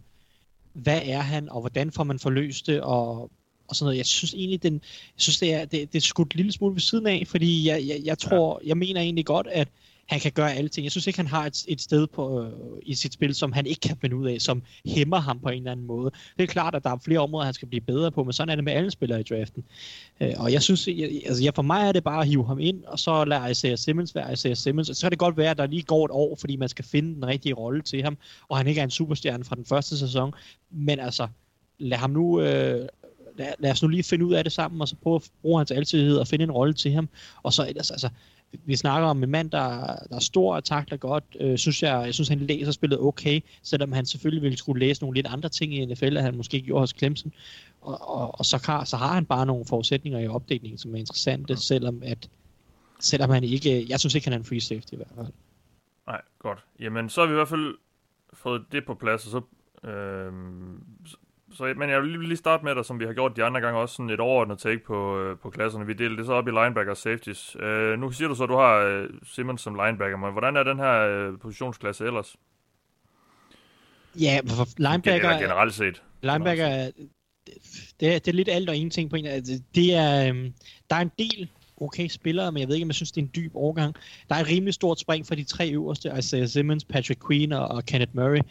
hvad 0.73 1.01
er 1.03 1.19
han, 1.19 1.49
og 1.49 1.59
hvordan 1.59 1.91
får 1.91 2.03
man 2.03 2.19
forløst 2.19 2.67
det, 2.67 2.81
og, 2.81 3.31
og 3.67 3.75
sådan 3.75 3.85
noget. 3.85 3.97
Jeg 3.97 4.05
synes 4.05 4.33
egentlig, 4.33 4.63
den, 4.63 4.73
jeg 4.73 5.21
synes, 5.21 5.39
det 5.39 5.53
er, 5.53 5.65
det, 5.65 5.93
det 5.93 5.95
er 5.95 6.01
skudt 6.01 6.33
en 6.33 6.37
lille 6.37 6.51
smule 6.51 6.73
ved 6.73 6.81
siden 6.81 7.07
af, 7.07 7.23
fordi 7.27 7.67
jeg, 7.67 7.87
jeg, 7.87 8.01
jeg 8.03 8.17
tror, 8.17 8.61
jeg 8.65 8.77
mener 8.77 9.01
egentlig 9.01 9.25
godt, 9.25 9.47
at 9.47 9.67
han 10.13 10.21
kan 10.21 10.31
gøre 10.31 10.51
alting. 10.51 10.71
ting. 10.71 10.83
Jeg 10.83 10.91
synes 10.91 11.07
ikke, 11.07 11.19
han 11.19 11.27
har 11.27 11.45
et, 11.45 11.65
et 11.67 11.81
sted 11.81 12.07
på, 12.07 12.41
øh, 12.41 12.51
i 12.81 12.95
sit 12.95 13.13
spil, 13.13 13.35
som 13.35 13.51
han 13.51 13.65
ikke 13.65 13.79
kan 13.79 13.97
finde 14.01 14.15
ud 14.15 14.27
af, 14.27 14.41
som 14.41 14.63
hæmmer 14.85 15.17
ham 15.17 15.39
på 15.39 15.49
en 15.49 15.57
eller 15.57 15.71
anden 15.71 15.85
måde. 15.85 16.11
Det 16.37 16.43
er 16.43 16.47
klart, 16.47 16.75
at 16.75 16.83
der 16.83 16.89
er 16.89 16.97
flere 17.05 17.19
områder, 17.19 17.45
han 17.45 17.53
skal 17.53 17.67
blive 17.67 17.81
bedre 17.81 18.11
på, 18.11 18.23
men 18.23 18.33
sådan 18.33 18.49
er 18.49 18.55
det 18.55 18.63
med 18.63 18.73
alle 18.73 18.91
spillere 18.91 19.19
i 19.19 19.23
draften. 19.23 19.63
Øh, 20.21 20.33
og 20.37 20.53
jeg 20.53 20.61
synes, 20.63 20.87
jeg, 20.87 21.21
altså, 21.25 21.43
jeg, 21.43 21.53
for 21.55 21.61
mig 21.61 21.87
er 21.87 21.91
det 21.91 22.03
bare 22.03 22.21
at 22.21 22.27
hive 22.27 22.47
ham 22.47 22.59
ind, 22.59 22.83
og 22.83 22.99
så 22.99 23.25
lade 23.25 23.51
Isaiah 23.51 23.77
Simmons 23.77 24.15
være 24.15 24.33
Isaiah 24.33 24.57
Simmons. 24.57 24.89
Og 24.89 24.95
så 24.95 25.01
kan 25.01 25.11
det 25.11 25.19
godt 25.19 25.37
være, 25.37 25.51
at 25.51 25.57
der 25.57 25.67
lige 25.67 25.83
går 25.83 26.05
et 26.05 26.11
år, 26.11 26.35
fordi 26.39 26.55
man 26.55 26.69
skal 26.69 26.85
finde 26.85 27.15
den 27.15 27.27
rigtige 27.27 27.53
rolle 27.53 27.81
til 27.81 28.03
ham, 28.03 28.17
og 28.49 28.57
han 28.57 28.67
ikke 28.67 28.79
er 28.79 28.83
en 28.83 28.91
superstjerne 28.91 29.43
fra 29.43 29.55
den 29.55 29.65
første 29.65 29.97
sæson. 29.97 30.33
Men 30.71 30.99
altså, 30.99 31.27
lad 31.79 31.97
ham 31.97 32.09
nu... 32.09 32.41
Øh, 32.41 32.87
lad, 33.37 33.47
lad 33.59 33.71
os 33.71 33.81
nu 33.81 33.87
lige 33.87 34.03
finde 34.03 34.25
ud 34.25 34.33
af 34.33 34.43
det 34.43 34.53
sammen, 34.53 34.81
og 34.81 34.87
så 34.87 34.95
prøve 35.03 35.15
at 35.15 35.29
bruge 35.41 35.59
hans 35.59 35.71
altidhed 35.71 36.17
og 36.17 36.27
finde 36.27 36.43
en 36.43 36.51
rolle 36.51 36.73
til 36.73 36.91
ham. 36.91 37.09
Og 37.43 37.53
så 37.53 37.67
ellers, 37.67 37.91
altså, 37.91 38.09
vi 38.65 38.75
snakker 38.75 39.07
om 39.07 39.23
en 39.23 39.29
mand, 39.29 39.51
der, 39.51 39.79
der 40.09 40.15
er 40.15 40.19
stor 40.19 40.55
og 40.55 40.63
takler 40.63 40.97
godt. 40.97 41.23
Øh, 41.39 41.57
synes 41.57 41.83
jeg, 41.83 42.05
jeg 42.05 42.13
synes, 42.13 42.29
han 42.29 42.39
læser 42.39 42.71
spillet 42.71 42.99
okay, 42.99 43.41
selvom 43.63 43.91
han 43.91 44.05
selvfølgelig 44.05 44.41
ville 44.41 44.57
skulle 44.57 44.79
læse 44.79 45.01
nogle 45.01 45.15
lidt 45.15 45.27
andre 45.27 45.49
ting 45.49 45.73
i 45.73 45.85
NFL, 45.85 46.17
at 46.17 46.23
han 46.23 46.37
måske 46.37 46.61
gjorde 46.61 46.79
hos 46.79 46.95
Clemson. 46.97 47.33
Og, 47.81 48.09
og, 48.09 48.39
og 48.39 48.45
så, 48.45 48.63
har, 48.65 48.83
så 48.83 48.97
har 48.97 49.13
han 49.13 49.25
bare 49.25 49.45
nogle 49.45 49.65
forudsætninger 49.65 50.19
i 50.19 50.27
opdelingen, 50.27 50.77
som 50.77 50.95
er 50.95 50.99
interessante, 50.99 51.57
selvom 51.57 52.01
at 52.05 52.29
selvom 52.99 53.29
han 53.29 53.43
ikke, 53.43 53.85
jeg 53.89 53.99
synes 53.99 54.15
ikke, 54.15 54.25
han 54.27 54.33
er 54.33 54.37
en 54.37 54.45
free 54.45 54.61
safety 54.61 54.93
i 54.93 54.95
hvert 54.95 55.11
fald. 55.15 55.27
Nej, 56.07 56.21
godt. 56.39 56.65
Jamen, 56.79 57.09
så 57.09 57.21
har 57.21 57.27
vi 57.27 57.31
i 57.31 57.35
hvert 57.35 57.47
fald 57.47 57.75
fået 58.33 58.65
det 58.71 58.85
på 58.85 58.93
plads, 58.93 59.25
og 59.25 59.31
så, 59.31 59.41
øh, 59.89 60.33
så, 61.53 61.73
men 61.77 61.89
jeg 61.89 62.01
vil 62.01 62.19
lige 62.19 62.37
starte 62.37 62.65
med 62.65 62.75
dig, 62.75 62.85
som 62.85 62.99
vi 62.99 63.05
har 63.05 63.13
gjort 63.13 63.35
de 63.35 63.43
andre 63.43 63.61
gange, 63.61 63.79
også 63.79 63.95
sådan 63.95 64.09
et 64.09 64.19
overordnet 64.19 64.59
take 64.59 64.79
på, 64.87 65.19
øh, 65.19 65.37
på 65.37 65.49
klasserne. 65.49 65.85
Vi 65.85 65.93
deler 65.93 66.15
det 66.15 66.25
så 66.25 66.33
op 66.33 66.47
i 66.47 66.51
linebacker 66.51 66.91
og 66.91 66.97
safeties. 66.97 67.55
Øh, 67.59 67.99
nu 67.99 68.11
siger 68.11 68.27
du 68.27 68.35
så, 68.35 68.43
at 68.43 68.49
du 68.49 68.55
har 68.55 68.75
øh, 68.75 69.09
Simmons 69.23 69.61
som 69.61 69.75
linebacker, 69.75 70.17
men 70.17 70.31
hvordan 70.31 70.55
er 70.55 70.63
den 70.63 70.79
her 70.79 70.93
øh, 70.93 71.39
positionsklasse 71.39 72.05
ellers? 72.05 72.35
Ja, 74.19 74.39
for 74.47 74.67
linebacker... 74.77 75.29
Eller 75.29 75.41
generelt 75.41 75.73
set. 75.73 76.01
Linebacker, 76.21 76.91
det, 77.99 78.15
er, 78.15 78.19
det 78.19 78.27
er 78.27 78.33
lidt 78.33 78.49
alt 78.49 78.69
og 78.69 78.75
ingenting 78.75 79.09
på 79.09 79.15
en. 79.15 79.25
Det 79.75 79.95
er, 79.95 80.33
øh, 80.33 80.51
der 80.89 80.95
er 80.95 81.01
en 81.01 81.11
del 81.19 81.49
okay 81.77 82.07
spillere, 82.07 82.51
men 82.51 82.59
jeg 82.59 82.67
ved 82.67 82.75
ikke, 82.75 82.85
om 82.85 82.89
jeg 82.89 82.95
synes, 82.95 83.11
det 83.11 83.21
er 83.21 83.25
en 83.25 83.31
dyb 83.35 83.55
overgang. 83.55 83.95
Der 84.29 84.35
er 84.35 84.39
et 84.39 84.47
rimelig 84.47 84.73
stort 84.73 84.99
spring 84.99 85.27
fra 85.27 85.35
de 85.35 85.43
tre 85.43 85.71
øverste, 85.71 86.11
Isaiah 86.17 86.47
Simmons, 86.47 86.85
Patrick 86.85 87.27
Queen 87.27 87.51
og, 87.51 87.67
og 87.67 87.85
Kenneth 87.85 88.15
Murray 88.15 88.41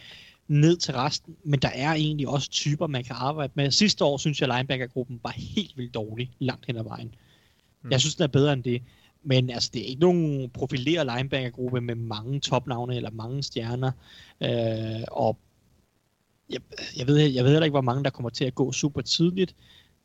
ned 0.53 0.77
til 0.77 0.95
resten, 0.95 1.37
men 1.45 1.61
der 1.61 1.69
er 1.69 1.93
egentlig 1.93 2.29
også 2.29 2.51
typer, 2.51 2.87
man 2.87 3.05
kan 3.05 3.17
arbejde 3.19 3.53
med. 3.57 3.71
Sidste 3.71 4.05
år 4.05 4.17
synes 4.17 4.41
jeg, 4.41 4.49
linebackergruppen 4.49 5.21
var 5.23 5.31
helt 5.31 5.77
vildt 5.77 5.95
dårlig 5.95 6.31
langt 6.39 6.67
hen 6.67 6.77
ad 6.77 6.85
vejen. 6.85 7.15
Mm. 7.83 7.91
Jeg 7.91 8.01
synes, 8.01 8.15
den 8.15 8.23
er 8.23 8.29
bedre 8.29 8.53
end 8.53 8.65
det. 8.65 8.83
Men 9.25 9.51
altså, 9.51 9.71
det 9.75 9.83
er 9.83 9.87
ikke 9.87 10.01
nogen 10.01 10.51
profileret 10.51 11.11
linebackergruppe 11.17 11.81
med 11.81 11.95
mange 11.95 12.41
topnavne 12.41 12.97
eller 12.97 13.11
mange 13.11 13.43
stjerner. 13.43 13.93
Øh, 14.43 15.05
og 15.13 15.39
jeg, 16.51 16.61
jeg, 16.97 17.07
ved, 17.07 17.19
jeg 17.19 17.45
ved 17.45 17.51
heller 17.51 17.65
ikke, 17.65 17.75
hvor 17.75 17.81
mange 17.81 18.05
der 18.05 18.11
kommer 18.11 18.31
til 18.31 18.45
at 18.45 18.55
gå 18.55 18.73
super 18.73 19.01
tidligt, 19.01 19.57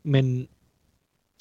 men 0.02 0.48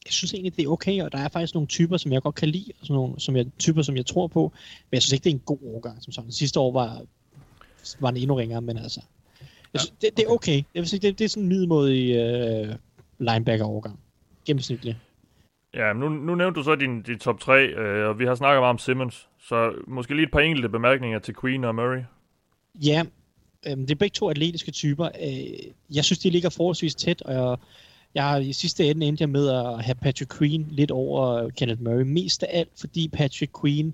jeg 0.05 0.13
synes 0.13 0.33
egentlig, 0.33 0.55
det 0.57 0.65
er 0.65 0.69
okay, 0.69 1.01
og 1.01 1.11
der 1.11 1.17
er 1.17 1.27
faktisk 1.27 1.53
nogle 1.53 1.67
typer, 1.67 1.97
som 1.97 2.11
jeg 2.11 2.21
godt 2.21 2.35
kan 2.35 2.49
lide, 2.49 2.71
og 2.79 2.85
sådan 2.85 2.95
nogle 2.95 3.19
som 3.19 3.35
jeg, 3.35 3.45
typer, 3.59 3.81
som 3.81 3.95
jeg 3.95 4.05
tror 4.05 4.27
på, 4.27 4.53
men 4.91 4.95
jeg 4.95 5.01
synes 5.01 5.13
ikke, 5.13 5.23
det 5.23 5.29
er 5.29 5.35
en 5.35 5.39
god 5.45 5.59
overgang 5.73 6.03
som 6.03 6.13
sådan. 6.13 6.31
Sidste 6.31 6.59
år 6.59 6.71
var, 6.71 7.01
var 7.99 8.11
den 8.11 8.21
endnu 8.21 8.35
ringere, 8.35 8.61
men 8.61 8.77
altså, 8.77 9.01
jeg 9.73 9.81
synes, 9.81 9.93
det, 10.01 10.17
det 10.17 10.25
er 10.25 10.29
okay. 10.29 10.63
Jeg 10.73 10.81
vil 10.81 10.87
sige, 10.87 10.99
det, 10.99 11.19
det 11.19 11.25
er 11.25 11.29
sådan 11.29 11.43
en 11.43 11.49
middelmodig 11.49 12.15
øh, 12.15 12.75
linebacker-overgang. 13.19 13.99
Gennemsnitlig. 14.45 14.97
Ja, 15.73 15.93
nu, 15.93 16.09
nu 16.09 16.35
nævnte 16.35 16.59
du 16.59 16.63
så 16.63 16.75
din, 16.75 17.01
din 17.01 17.19
top 17.19 17.39
3, 17.39 17.65
øh, 17.67 18.09
og 18.09 18.19
vi 18.19 18.25
har 18.25 18.35
snakket 18.35 18.61
meget 18.61 18.69
om 18.69 18.77
Simmons, 18.77 19.29
så 19.39 19.73
måske 19.87 20.15
lige 20.15 20.25
et 20.25 20.31
par 20.31 20.39
enkelte 20.39 20.69
bemærkninger 20.69 21.19
til 21.19 21.35
Queen 21.41 21.63
og 21.63 21.75
Murray. 21.75 22.01
Ja, 22.75 23.03
øh, 23.67 23.77
det 23.77 23.91
er 23.91 23.95
begge 23.95 24.13
to 24.13 24.29
atletiske 24.29 24.71
typer. 24.71 25.05
Øh, 25.05 25.71
jeg 25.95 26.05
synes, 26.05 26.19
de 26.19 26.29
ligger 26.29 26.49
forholdsvis 26.49 26.95
tæt, 26.95 27.21
og 27.21 27.33
jeg, 27.33 27.57
jeg 28.15 28.23
har 28.23 28.37
i 28.37 28.53
sidste 28.53 28.89
ende 28.89 29.05
endte 29.05 29.21
jeg 29.21 29.29
med 29.29 29.49
at 29.49 29.83
have 29.83 29.95
Patrick 29.95 30.37
Queen 30.37 30.67
lidt 30.69 30.91
over 30.91 31.49
Kenneth 31.49 31.81
Murray. 31.81 32.03
Mest 32.03 32.43
af 32.43 32.59
alt, 32.59 32.69
fordi 32.79 33.07
Patrick 33.07 33.61
Queen 33.61 33.93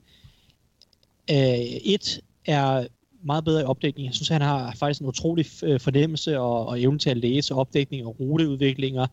øh, 1.29 1.59
et 1.85 2.21
er 2.45 2.87
meget 3.25 3.45
bedre 3.45 3.61
i 3.61 3.65
opdækning. 3.65 4.05
Jeg 4.05 4.13
synes, 4.13 4.27
han 4.27 4.41
har 4.41 4.75
faktisk 4.75 5.01
en 5.01 5.07
utrolig 5.07 5.45
øh, 5.63 5.79
fornemmelse 5.79 6.39
og, 6.39 6.67
og 6.67 6.81
evne 6.81 6.99
til 6.99 7.09
at 7.09 7.17
læse 7.17 7.55
opdækning 7.55 8.05
og 8.05 8.15
ruteudviklinger 8.19 9.07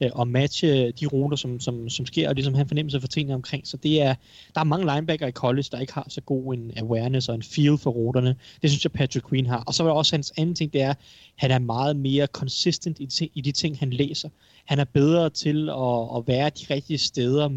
øh, 0.00 0.10
og 0.12 0.28
matche 0.28 0.90
de 0.90 1.06
ruter, 1.06 1.36
som, 1.36 1.60
som, 1.60 1.88
som 1.88 2.06
sker, 2.06 2.28
og 2.28 2.34
ligesom 2.34 2.54
have 2.54 2.62
en 2.62 2.68
fornemmelse 2.68 3.00
for 3.00 3.08
tingene 3.08 3.34
omkring. 3.34 3.66
Så 3.66 3.76
det 3.76 4.02
er, 4.02 4.14
der 4.54 4.60
er 4.60 4.64
mange 4.64 4.94
linebacker 4.94 5.26
i 5.26 5.32
college, 5.32 5.68
der 5.72 5.80
ikke 5.80 5.92
har 5.92 6.06
så 6.08 6.20
god 6.20 6.54
en 6.54 6.72
awareness 6.76 7.28
og 7.28 7.34
en 7.34 7.42
feel 7.42 7.78
for 7.78 7.90
ruterne. 7.90 8.36
Det 8.62 8.70
synes 8.70 8.84
jeg, 8.84 8.92
Patrick 8.92 9.28
Queen 9.28 9.46
har. 9.46 9.64
Og 9.66 9.74
så 9.74 9.82
er 9.82 9.86
der 9.86 9.94
også 9.94 10.16
hans 10.16 10.32
anden 10.36 10.54
ting, 10.54 10.72
det 10.72 10.82
er, 10.82 10.94
han 11.36 11.50
er 11.50 11.58
meget 11.58 11.96
mere 11.96 12.26
consistent 12.26 12.98
i, 13.00 13.30
i 13.34 13.40
de 13.40 13.52
ting, 13.52 13.78
han 13.78 13.90
læser. 13.90 14.28
Han 14.64 14.78
er 14.78 14.84
bedre 14.84 15.30
til 15.30 15.68
at, 15.68 16.16
at 16.16 16.22
være 16.26 16.50
de 16.50 16.74
rigtige 16.74 16.98
steder 16.98 17.48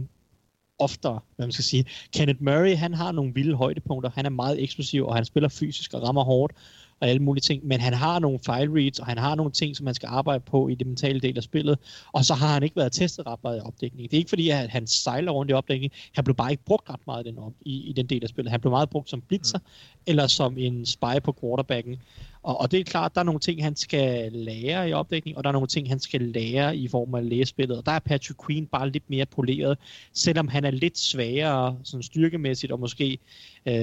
oftere, 0.80 1.20
hvad 1.36 1.46
man 1.46 1.52
skal 1.52 1.64
sige. 1.64 1.86
Kenneth 2.14 2.44
Murray, 2.44 2.76
han 2.76 2.94
har 2.94 3.12
nogle 3.12 3.34
vilde 3.34 3.56
højdepunkter. 3.56 4.10
Han 4.16 4.26
er 4.26 4.30
meget 4.30 4.64
eksplosiv, 4.64 5.06
og 5.06 5.16
han 5.16 5.26
spiller 5.26 5.50
fysisk 5.50 5.94
og 5.94 6.04
rammer 6.04 6.24
hårdt 6.24 6.54
og 7.00 7.08
alle 7.08 7.22
mulige 7.22 7.42
ting, 7.42 7.68
men 7.68 7.80
han 7.80 7.94
har 7.94 8.20
nogle 8.20 8.40
file 8.46 8.74
reads, 8.76 9.00
og 9.00 9.06
han 9.06 9.18
har 9.18 9.36
nogle 9.36 9.52
ting, 9.52 9.76
som 9.76 9.84
man 9.84 9.94
skal 9.94 10.08
arbejde 10.08 10.44
på 10.46 10.68
i 10.68 10.76
det 10.76 10.88
mentale 10.88 11.20
del 11.20 11.38
af 11.38 11.44
spillet, 11.44 11.80
og 12.14 12.26
så 12.26 12.34
har 12.34 12.54
han 12.54 12.64
ikke 12.64 12.76
været 12.76 12.92
testet 12.92 13.28
ret 13.28 13.40
meget 13.44 13.58
i 13.58 13.62
opdækning. 13.62 14.12
Det 14.12 14.18
er 14.18 14.20
ikke 14.20 14.30
fordi, 14.30 14.50
at 14.50 14.70
han 14.70 14.88
sejler 14.88 15.32
rundt 15.32 15.52
i 15.52 15.54
opdækning, 15.54 15.92
han 16.16 16.24
blev 16.24 16.36
bare 16.36 16.52
ikke 16.52 16.66
brugt 16.66 16.90
ret 16.90 17.00
meget 17.08 17.26
i 17.26 17.30
den, 17.30 17.38
op, 17.38 17.54
i, 17.62 17.90
i 17.90 17.94
den 17.94 18.06
del 18.06 18.24
af 18.24 18.30
spillet. 18.30 18.52
Han 18.52 18.62
blev 18.62 18.72
meget 18.72 18.90
brugt 18.90 19.10
som 19.10 19.22
blitzer, 19.22 19.58
mm. 19.58 20.02
eller 20.08 20.28
som 20.28 20.58
en 20.58 20.86
spy 20.86 21.20
på 21.24 21.36
quarterbacken, 21.42 22.02
og, 22.48 22.62
og 22.62 22.72
det 22.72 22.80
er 22.80 22.84
klart, 22.84 23.16
der 23.16 23.22
er 23.22 23.26
nogle 23.26 23.40
ting, 23.40 23.64
han 23.64 23.76
skal 23.76 24.32
lære 24.32 24.90
i 24.90 24.94
opdækning, 24.94 25.38
og 25.38 25.44
der 25.44 25.48
er 25.48 25.52
nogle 25.52 25.68
ting, 25.68 25.90
han 25.90 26.00
skal 26.00 26.22
lære 26.22 26.78
i 26.78 26.88
form 26.88 27.16
af 27.16 27.30
læsespillet. 27.30 27.78
Og 27.78 27.86
der 27.86 27.92
er 27.92 28.00
Patrick 28.00 28.46
Queen 28.46 28.66
bare 28.66 28.90
lidt 28.90 29.10
mere 29.10 29.26
poleret, 29.26 29.78
selvom 30.14 30.48
han 30.48 30.66
er 30.66 30.72
lidt 30.72 30.98
svagere 30.98 31.78
sådan 31.84 32.04
styrkemæssigt, 32.04 32.72
og 32.72 32.80
måske 32.80 33.18
øh, 33.66 33.74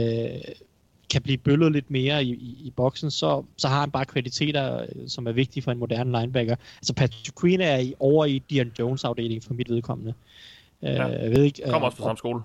kan 1.10 1.22
blive 1.22 1.38
bøllet 1.38 1.72
lidt 1.72 1.90
mere 1.90 2.24
i, 2.24 2.30
i, 2.30 2.56
i 2.64 2.72
boksen, 2.76 3.10
så, 3.10 3.44
så 3.56 3.68
har 3.68 3.80
han 3.80 3.90
bare 3.90 4.04
kvaliteter, 4.04 4.82
øh, 4.82 5.08
som 5.08 5.26
er 5.26 5.32
vigtige 5.32 5.62
for 5.62 5.72
en 5.72 5.78
moderne 5.78 6.18
linebacker. 6.18 6.56
Altså 6.78 6.94
Patrick 6.94 7.40
Queen 7.40 7.60
er 7.60 7.78
i, 7.78 7.94
over 7.98 8.24
i 8.24 8.42
Dion 8.50 8.72
Jones 8.78 9.04
afdeling 9.04 9.42
for 9.42 9.54
mit 9.54 9.70
vedkommende. 9.70 10.14
Øh, 10.82 10.94
ja. 10.94 11.06
jeg 11.06 11.30
ved 11.30 11.42
ikke, 11.42 11.62
kommer 11.70 11.86
også 11.86 11.98
fra 11.98 12.04
samme 12.04 12.18
skole. 12.18 12.42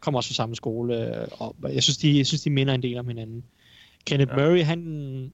Kommer 0.00 0.18
også 0.18 0.28
fra 0.30 0.34
samme 0.34 0.56
skole, 0.56 1.20
øh, 1.20 1.28
og 1.38 1.54
jeg 1.62 1.82
synes, 1.82 1.96
de, 1.96 2.16
jeg 2.18 2.26
synes, 2.26 2.42
de 2.42 2.50
minder 2.50 2.74
en 2.74 2.82
del 2.82 2.98
om 2.98 3.08
hinanden. 3.08 3.44
Kenneth 4.08 4.32
ja. 4.32 4.36
Murray, 4.36 4.64
han, 4.64 5.32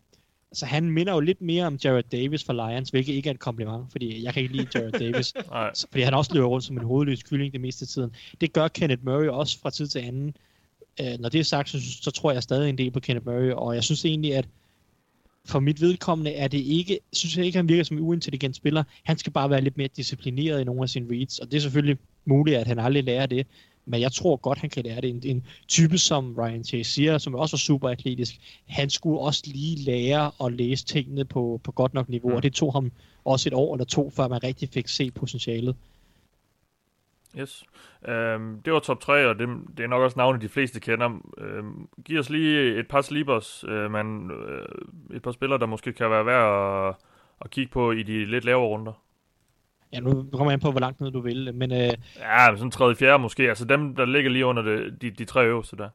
altså, 0.55 0.67
han 0.67 0.91
minder 0.91 1.13
jo 1.13 1.21
lidt 1.21 1.41
mere 1.41 1.67
om 1.67 1.79
Jared 1.85 2.03
Davis 2.13 2.45
fra 2.45 2.53
Lions, 2.53 2.91
hvilket 2.91 3.13
ikke 3.13 3.29
er 3.29 3.35
et 3.35 3.41
kompliment, 3.41 3.93
fordi 3.93 4.25
jeg 4.25 4.35
kan 4.35 4.43
ikke 4.43 4.57
lide 4.57 4.69
Jared 4.75 4.93
Davis, 5.13 5.35
fordi 5.91 6.03
han 6.03 6.15
også 6.15 6.35
løber 6.35 6.47
rundt 6.47 6.65
som 6.65 6.77
en 6.77 6.85
hovedløs 6.85 7.23
kylling 7.23 7.53
det 7.53 7.61
meste 7.61 7.83
af 7.83 7.89
tiden. 7.89 8.11
Det 8.41 8.53
gør 8.53 8.69
Kenneth 8.69 9.05
Murray 9.05 9.29
også 9.29 9.61
fra 9.61 9.71
tid 9.71 9.87
til 9.87 9.99
anden, 9.99 10.37
øh, 11.01 11.19
når 11.19 11.29
det 11.29 11.41
er 11.41 11.45
sagt, 11.45 11.69
så, 11.69 11.79
så 12.03 12.11
tror 12.11 12.33
jeg 12.33 12.43
stadig 12.43 12.69
en 12.69 12.79
del 12.79 12.91
på 12.91 13.01
Kenneth 13.01 13.27
Murray, 13.27 13.51
og 13.51 13.75
jeg 13.75 13.85
synes 13.85 14.05
egentlig, 14.05 14.35
at 14.35 14.49
for 15.45 15.61
mit 15.61 15.81
vedkommende 15.81 16.33
er 16.33 16.49
det 16.49 16.59
ikke, 16.59 16.99
synes 17.13 17.37
jeg 17.37 17.47
ikke, 17.47 17.57
at 17.57 17.61
han 17.61 17.69
virker 17.69 17.85
som 17.85 17.97
en 17.97 18.03
uintelligent 18.03 18.57
spiller. 18.57 18.85
Han 19.03 19.19
skal 19.19 19.33
bare 19.33 19.51
være 19.51 19.61
lidt 19.61 19.77
mere 19.77 19.89
disciplineret 19.97 20.61
i 20.61 20.65
nogle 20.65 20.83
af 20.83 20.89
sine 20.89 21.07
reads, 21.11 21.39
og 21.39 21.51
det 21.51 21.57
er 21.57 21.61
selvfølgelig 21.61 21.99
muligt, 22.25 22.57
at 22.57 22.67
han 22.67 22.79
aldrig 22.79 23.05
lærer 23.05 23.27
det, 23.27 23.47
men 23.87 24.01
jeg 24.01 24.13
tror 24.13 24.37
godt, 24.37 24.59
han 24.59 24.71
kan 24.71 24.85
lære 24.85 25.01
det. 25.01 25.11
En, 25.11 25.21
en 25.25 25.47
type 25.69 25.99
som 25.99 26.35
Ryan 26.39 26.65
Chase 26.65 26.91
siger, 26.91 27.19
som 27.19 27.35
også 27.35 27.57
er 27.57 27.59
super 27.59 27.89
atletisk, 27.89 28.41
han 28.67 28.91
skulle 28.91 29.21
også 29.21 29.43
lige 29.47 29.85
lære 29.85 30.31
at 30.45 30.53
læse 30.53 30.85
tingene 30.85 31.25
på, 31.25 31.61
på 31.65 31.73
godt 31.73 31.95
nok 31.95 32.09
niveau, 32.09 32.29
mm. 32.29 32.37
og 32.37 32.43
det 32.43 32.53
tog 32.53 32.73
ham 32.73 32.93
også 33.25 33.49
et 33.49 33.55
år 33.55 33.75
eller 33.75 33.85
to, 33.85 34.11
før 34.11 34.29
man 34.29 34.43
rigtig 34.43 34.69
fik 34.69 34.89
se 34.89 35.11
potentialet. 35.11 35.77
Yes. 37.39 37.65
Øhm, 38.09 38.63
det 38.63 38.73
var 38.73 38.79
top 38.79 39.01
3, 39.01 39.29
og 39.29 39.39
det, 39.39 39.49
det 39.77 39.85
er 39.85 39.89
nok 39.89 40.03
også 40.03 40.19
navnet, 40.19 40.43
de 40.43 40.49
fleste 40.49 40.81
kender. 40.81 41.21
Øhm, 41.39 41.89
giv 42.05 42.19
os 42.19 42.31
lige 42.31 42.79
et 42.79 42.89
par 42.89 43.01
sleepers, 43.01 43.65
øh, 43.69 43.91
man, 43.91 44.31
øh, 44.31 45.17
et 45.17 45.23
par 45.23 45.33
spillere, 45.33 45.59
der 45.59 45.67
måske 45.67 45.93
kan 45.93 46.11
være 46.11 46.27
værd 46.27 46.89
at, 46.89 46.95
at 47.41 47.51
kigge 47.51 47.73
på 47.73 47.93
i 47.93 48.03
de 48.03 48.25
lidt 48.25 48.45
lavere 48.45 48.69
runder. 48.69 49.04
Ja, 49.95 50.01
nu 50.01 50.29
kommer 50.33 50.51
jeg 50.51 50.53
ind 50.53 50.61
på, 50.61 50.71
hvor 50.71 50.81
langt 50.81 51.01
ned 51.01 51.11
du 51.11 51.21
vil, 51.21 51.55
men... 51.55 51.73
Øh, 51.73 51.93
ja, 52.19 52.57
sådan 52.57 52.71
tredje, 52.71 52.97
fjerde 52.97 53.19
måske. 53.19 53.49
Altså 53.49 53.65
dem, 53.65 53.95
der 53.95 54.05
ligger 54.05 54.31
lige 54.31 54.47
under 54.47 54.63
det, 54.63 55.03
de, 55.03 55.11
de 55.11 55.25
tre 55.25 55.47
øverste 55.47 55.77
der. 55.77 55.89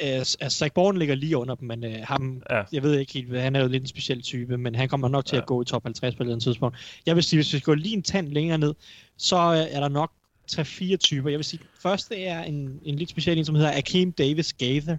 Øh, 0.00 0.18
altså, 0.18 0.50
Zach 0.50 0.74
Bourne 0.74 0.98
ligger 0.98 1.14
lige 1.14 1.36
under 1.36 1.54
dem, 1.54 1.68
men 1.68 1.84
øh, 1.84 1.96
ham, 2.04 2.42
ja. 2.50 2.62
jeg 2.72 2.82
ved 2.82 2.98
ikke 2.98 3.12
helt, 3.12 3.40
han 3.40 3.56
er 3.56 3.60
jo 3.60 3.68
lidt 3.68 3.82
en 3.82 3.86
speciel 3.86 4.22
type, 4.22 4.58
men 4.58 4.74
han 4.74 4.88
kommer 4.88 5.08
nok 5.08 5.24
til 5.24 5.36
ja. 5.36 5.42
at 5.42 5.46
gå 5.46 5.62
i 5.62 5.64
top 5.64 5.82
50 5.82 6.14
på 6.14 6.22
et 6.22 6.24
eller 6.24 6.34
andet 6.34 6.42
tidspunkt. 6.42 7.00
Jeg 7.06 7.16
vil 7.16 7.24
sige, 7.24 7.38
hvis 7.38 7.54
vi 7.54 7.60
går 7.60 7.74
lige 7.74 7.96
en 7.96 8.02
tand 8.02 8.28
længere 8.28 8.58
ned, 8.58 8.74
så 9.16 9.36
øh, 9.36 9.76
er 9.76 9.80
der 9.80 9.88
nok 9.88 10.12
3-4 10.52 10.96
typer. 10.96 11.30
Jeg 11.30 11.38
vil 11.38 11.44
sige, 11.44 11.62
første 11.82 12.24
er 12.24 12.42
en, 12.42 12.80
en 12.84 12.96
lidt 12.96 13.10
speciel 13.10 13.38
en, 13.38 13.44
som 13.44 13.54
hedder 13.54 13.76
Akeem 13.76 14.12
Davis 14.12 14.52
Gaither 14.52 14.96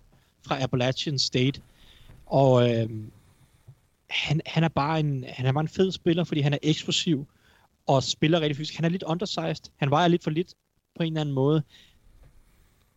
fra 0.47 0.63
Appalachian 0.63 1.19
State. 1.19 1.61
Og 2.25 2.69
øh, 2.69 2.89
han, 4.09 4.41
han, 4.45 4.63
er 4.63 4.67
bare 4.67 4.99
en, 4.99 5.25
han 5.27 5.45
er 5.45 5.51
bare 5.51 5.61
en 5.61 5.67
fed 5.67 5.91
spiller, 5.91 6.23
fordi 6.23 6.41
han 6.41 6.53
er 6.53 6.57
eksplosiv 6.63 7.27
og 7.87 8.03
spiller 8.03 8.41
rigtig 8.41 8.57
fysisk. 8.57 8.75
Han 8.75 8.85
er 8.85 8.89
lidt 8.89 9.03
undersized. 9.03 9.71
Han 9.77 9.91
vejer 9.91 10.07
lidt 10.07 10.23
for 10.23 10.31
lidt 10.31 10.53
på 10.95 11.03
en 11.03 11.07
eller 11.07 11.21
anden 11.21 11.35
måde 11.35 11.63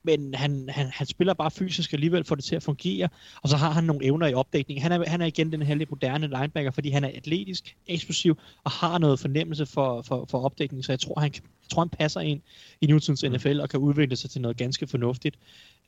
men 0.03 0.35
han, 0.35 0.69
han, 0.69 0.87
han 0.87 1.07
spiller 1.07 1.35
bare 1.35 1.51
fysisk 1.51 1.93
alligevel 1.93 2.25
for 2.25 2.35
det 2.35 2.45
til 2.45 2.57
at 2.57 2.63
fungere, 2.63 3.09
og 3.43 3.49
så 3.49 3.57
har 3.57 3.71
han 3.71 3.85
nogle 3.85 4.05
evner 4.05 4.27
i 4.27 4.35
opdækning. 4.35 4.83
Han 4.83 4.93
er, 4.93 5.09
han 5.09 5.21
er 5.21 5.27
igen 5.27 5.53
den 5.53 5.63
her 5.63 5.75
lidt 5.75 5.91
moderne 5.91 6.27
linebacker, 6.27 6.71
fordi 6.71 6.91
han 6.91 7.05
er 7.05 7.11
atletisk, 7.15 7.77
eksplosiv, 7.87 8.39
og 8.65 8.71
har 8.71 8.99
noget 8.99 9.21
fornemmelse 9.21 9.67
for, 9.67 10.03
for, 10.03 10.27
for 10.31 10.45
opdækning, 10.45 10.85
så 10.85 10.93
jeg 10.93 11.01
tror, 11.01 11.21
han, 11.21 11.33
jeg 11.35 11.71
tror, 11.71 11.83
han 11.83 11.89
passer 11.89 12.21
ind 12.21 12.41
i 12.81 12.87
nutidens. 12.87 13.23
NFL 13.23 13.61
og 13.61 13.69
kan 13.69 13.81
udvikle 13.81 14.17
sig 14.17 14.31
til 14.31 14.41
noget 14.41 14.57
ganske 14.57 14.87
fornuftigt. 14.87 15.37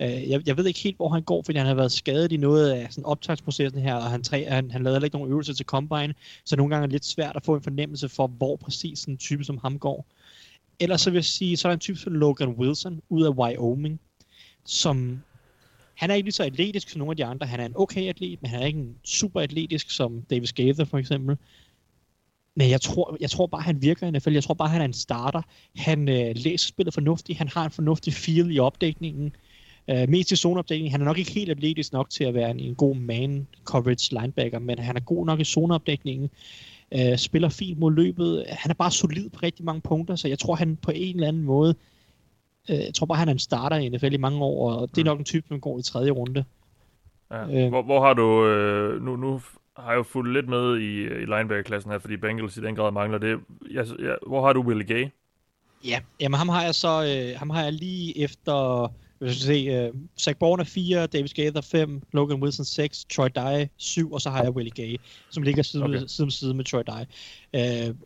Øh, 0.01 0.31
jeg, 0.31 0.43
jeg 0.47 0.57
ved 0.57 0.67
ikke 0.67 0.81
helt, 0.81 0.97
hvor 0.97 1.09
han 1.09 1.23
går, 1.23 1.43
fordi 1.43 1.59
han 1.59 1.67
har 1.67 1.75
været 1.75 1.93
skadet 1.93 2.33
i 2.33 2.37
noget 2.37 2.71
af 2.71 2.87
sådan 2.91 3.05
optagsprocessen 3.05 3.83
her, 3.83 3.95
og 3.95 4.11
han, 4.11 4.23
træ, 4.23 4.45
han, 4.49 4.71
han 4.71 4.83
lavede 4.83 5.05
ikke 5.05 5.17
nogen 5.17 5.31
øvelser 5.31 5.55
til 5.55 5.67
combine, 5.67 6.15
så 6.45 6.57
nogle 6.57 6.71
gange 6.71 6.83
er 6.83 6.87
det 6.87 6.93
lidt 6.93 7.05
svært 7.05 7.37
at 7.37 7.45
få 7.45 7.55
en 7.55 7.63
fornemmelse 7.63 8.09
for, 8.09 8.27
hvor 8.27 8.57
præcis 8.57 9.05
en 9.05 9.17
type 9.17 9.45
som 9.45 9.59
ham 9.59 9.79
går. 9.79 10.07
Ellers 10.81 11.01
så 11.01 11.11
vil 11.11 11.17
jeg 11.17 11.25
sige, 11.25 11.57
så 11.57 11.69
er 11.69 11.71
der 11.71 11.75
en 11.75 11.81
type 11.81 11.99
som 11.99 12.13
Logan 12.13 12.49
Wilson 12.49 13.01
ud 13.09 13.25
af 13.25 13.31
Wyoming, 13.31 14.01
som 14.65 15.23
han 15.95 16.11
er 16.11 16.15
ikke 16.15 16.27
lige 16.27 16.33
så 16.33 16.45
atletisk 16.45 16.89
som 16.89 16.99
nogle 16.99 17.13
af 17.13 17.17
de 17.17 17.25
andre. 17.25 17.47
Han 17.47 17.61
er 17.61 17.67
en 17.67 17.73
okay 17.77 18.09
atlet, 18.09 18.43
men 18.43 18.51
han 18.51 18.63
er 18.63 18.67
ikke 18.67 18.79
en 18.79 18.97
super 19.05 19.41
atletisk 19.41 19.91
som 19.91 20.23
Davis 20.23 20.53
Gaither 20.53 20.85
for 20.85 20.99
eksempel. 20.99 21.37
Men 22.57 22.71
jeg 22.71 22.81
tror, 22.81 23.17
jeg 23.21 23.31
tror 23.31 23.47
bare, 23.47 23.63
han 23.63 23.83
virker 23.83 24.07
i 24.07 24.11
NFL. 24.11 24.33
Jeg 24.33 24.45
tror 24.45 24.55
bare, 24.55 24.69
han 24.69 24.81
er 24.81 24.85
en 24.85 24.93
starter. 24.93 25.43
Han 25.77 26.09
øh, 26.09 26.33
læser 26.37 26.69
spillet 26.69 26.95
fornuftigt. 26.95 27.39
Han 27.39 27.49
har 27.49 27.65
en 27.65 27.71
fornuftig 27.71 28.15
feel 28.15 28.51
i 28.51 28.59
opdækningen. 28.59 29.37
Øh, 29.91 30.09
mest 30.09 30.33
i 30.33 30.37
zoneopdækning. 30.37 30.93
Han 30.93 31.01
er 31.01 31.05
nok 31.05 31.19
ikke 31.19 31.33
helt 31.33 31.51
atletisk 31.51 31.93
nok 31.93 32.11
til 32.11 32.25
at 32.25 32.35
være 32.35 32.51
en, 32.51 32.61
en 32.61 32.75
god 32.75 32.97
man 32.97 33.47
coverage 33.65 34.21
linebacker, 34.21 34.59
men 34.59 34.79
han 34.79 34.97
er 34.97 35.01
god 35.01 35.27
nok 35.27 35.41
i 35.41 35.45
zoneopdækningen. 35.45 36.31
Øh, 36.95 37.19
spiller 37.19 37.49
fint 37.49 37.79
mod 37.79 37.93
løbet. 37.93 38.45
Han 38.49 38.71
er 38.71 38.75
bare 38.75 38.91
solid 38.91 39.31
på 39.31 39.41
rigtig 39.43 39.65
mange 39.65 39.81
punkter, 39.81 40.17
så 40.17 40.29
jeg 40.29 40.39
tror, 40.39 40.55
han 40.55 40.77
på 40.77 40.91
en 40.95 41.15
eller 41.15 41.29
anden 41.29 41.43
måde 41.43 41.75
Øh, 42.71 42.77
jeg 42.77 42.95
tror 42.95 43.07
bare, 43.07 43.19
han 43.19 43.29
er 43.29 43.33
en 43.33 43.39
starter 43.39 43.77
i 43.77 43.89
NFL 43.89 44.13
i 44.13 44.17
mange 44.17 44.41
år, 44.41 44.73
og 44.73 44.89
det 44.91 44.99
er 44.99 45.03
mm. 45.03 45.07
nok 45.07 45.19
en 45.19 45.25
type, 45.25 45.49
som 45.49 45.61
går 45.61 45.79
i 45.79 45.83
tredje 45.83 46.11
runde. 46.11 46.45
Ja. 47.31 47.65
Øh, 47.65 47.69
hvor, 47.69 47.83
hvor 47.83 48.07
har 48.07 48.15
du... 48.15 48.47
Øh, 48.47 49.03
nu, 49.03 49.17
nu 49.17 49.41
har 49.77 49.91
jeg 49.91 49.99
jo 49.99 50.03
fulgt 50.03 50.33
lidt 50.33 50.49
med 50.49 50.79
i, 50.79 51.03
i 51.03 51.25
linebacker-klassen 51.25 51.93
her, 51.93 51.99
fordi 51.99 52.17
Bengals 52.17 52.57
i 52.57 52.61
den 52.61 52.77
grad 52.77 52.93
mangler 52.93 53.19
det. 53.19 53.39
Jeg, 53.71 53.87
jeg, 53.99 54.17
hvor 54.27 54.47
har 54.47 54.53
du 54.53 54.63
Willie 54.63 54.87
Gay? 54.87 55.09
Ja, 55.85 56.01
jamen 56.21 56.39
ham 56.39 56.49
har 56.49 56.63
jeg 56.63 56.75
så... 56.75 56.89
Øh, 57.05 57.39
ham 57.39 57.51
har 57.51 57.63
jeg 57.63 57.73
lige 57.73 58.19
efter... 58.19 58.89
Hvis 59.23 59.37
skal 59.37 59.47
se, 59.47 59.89
uh, 59.89 60.01
Zach 60.21 60.39
Bourne 60.39 60.61
er 60.61 60.65
4, 60.65 61.07
Davis 61.07 61.35
Gaither 61.35 61.61
5, 61.61 62.03
Logan 62.13 62.43
Wilson 62.43 62.65
6, 62.65 63.05
Troy 63.05 63.29
Dye 63.37 63.69
7, 63.77 64.13
og 64.13 64.21
så 64.21 64.31
har 64.31 64.43
jeg 64.43 64.53
Willie 64.53 64.73
Gay, 64.75 64.97
som 65.31 65.43
ligger 65.43 65.63
side, 65.63 65.85
okay. 65.85 66.03
side 66.07 66.25
om 66.25 66.31
side 66.31 66.55
med 66.55 66.65
Troy 66.65 66.83
Dye. 66.87 67.07
Uh, 67.89 67.97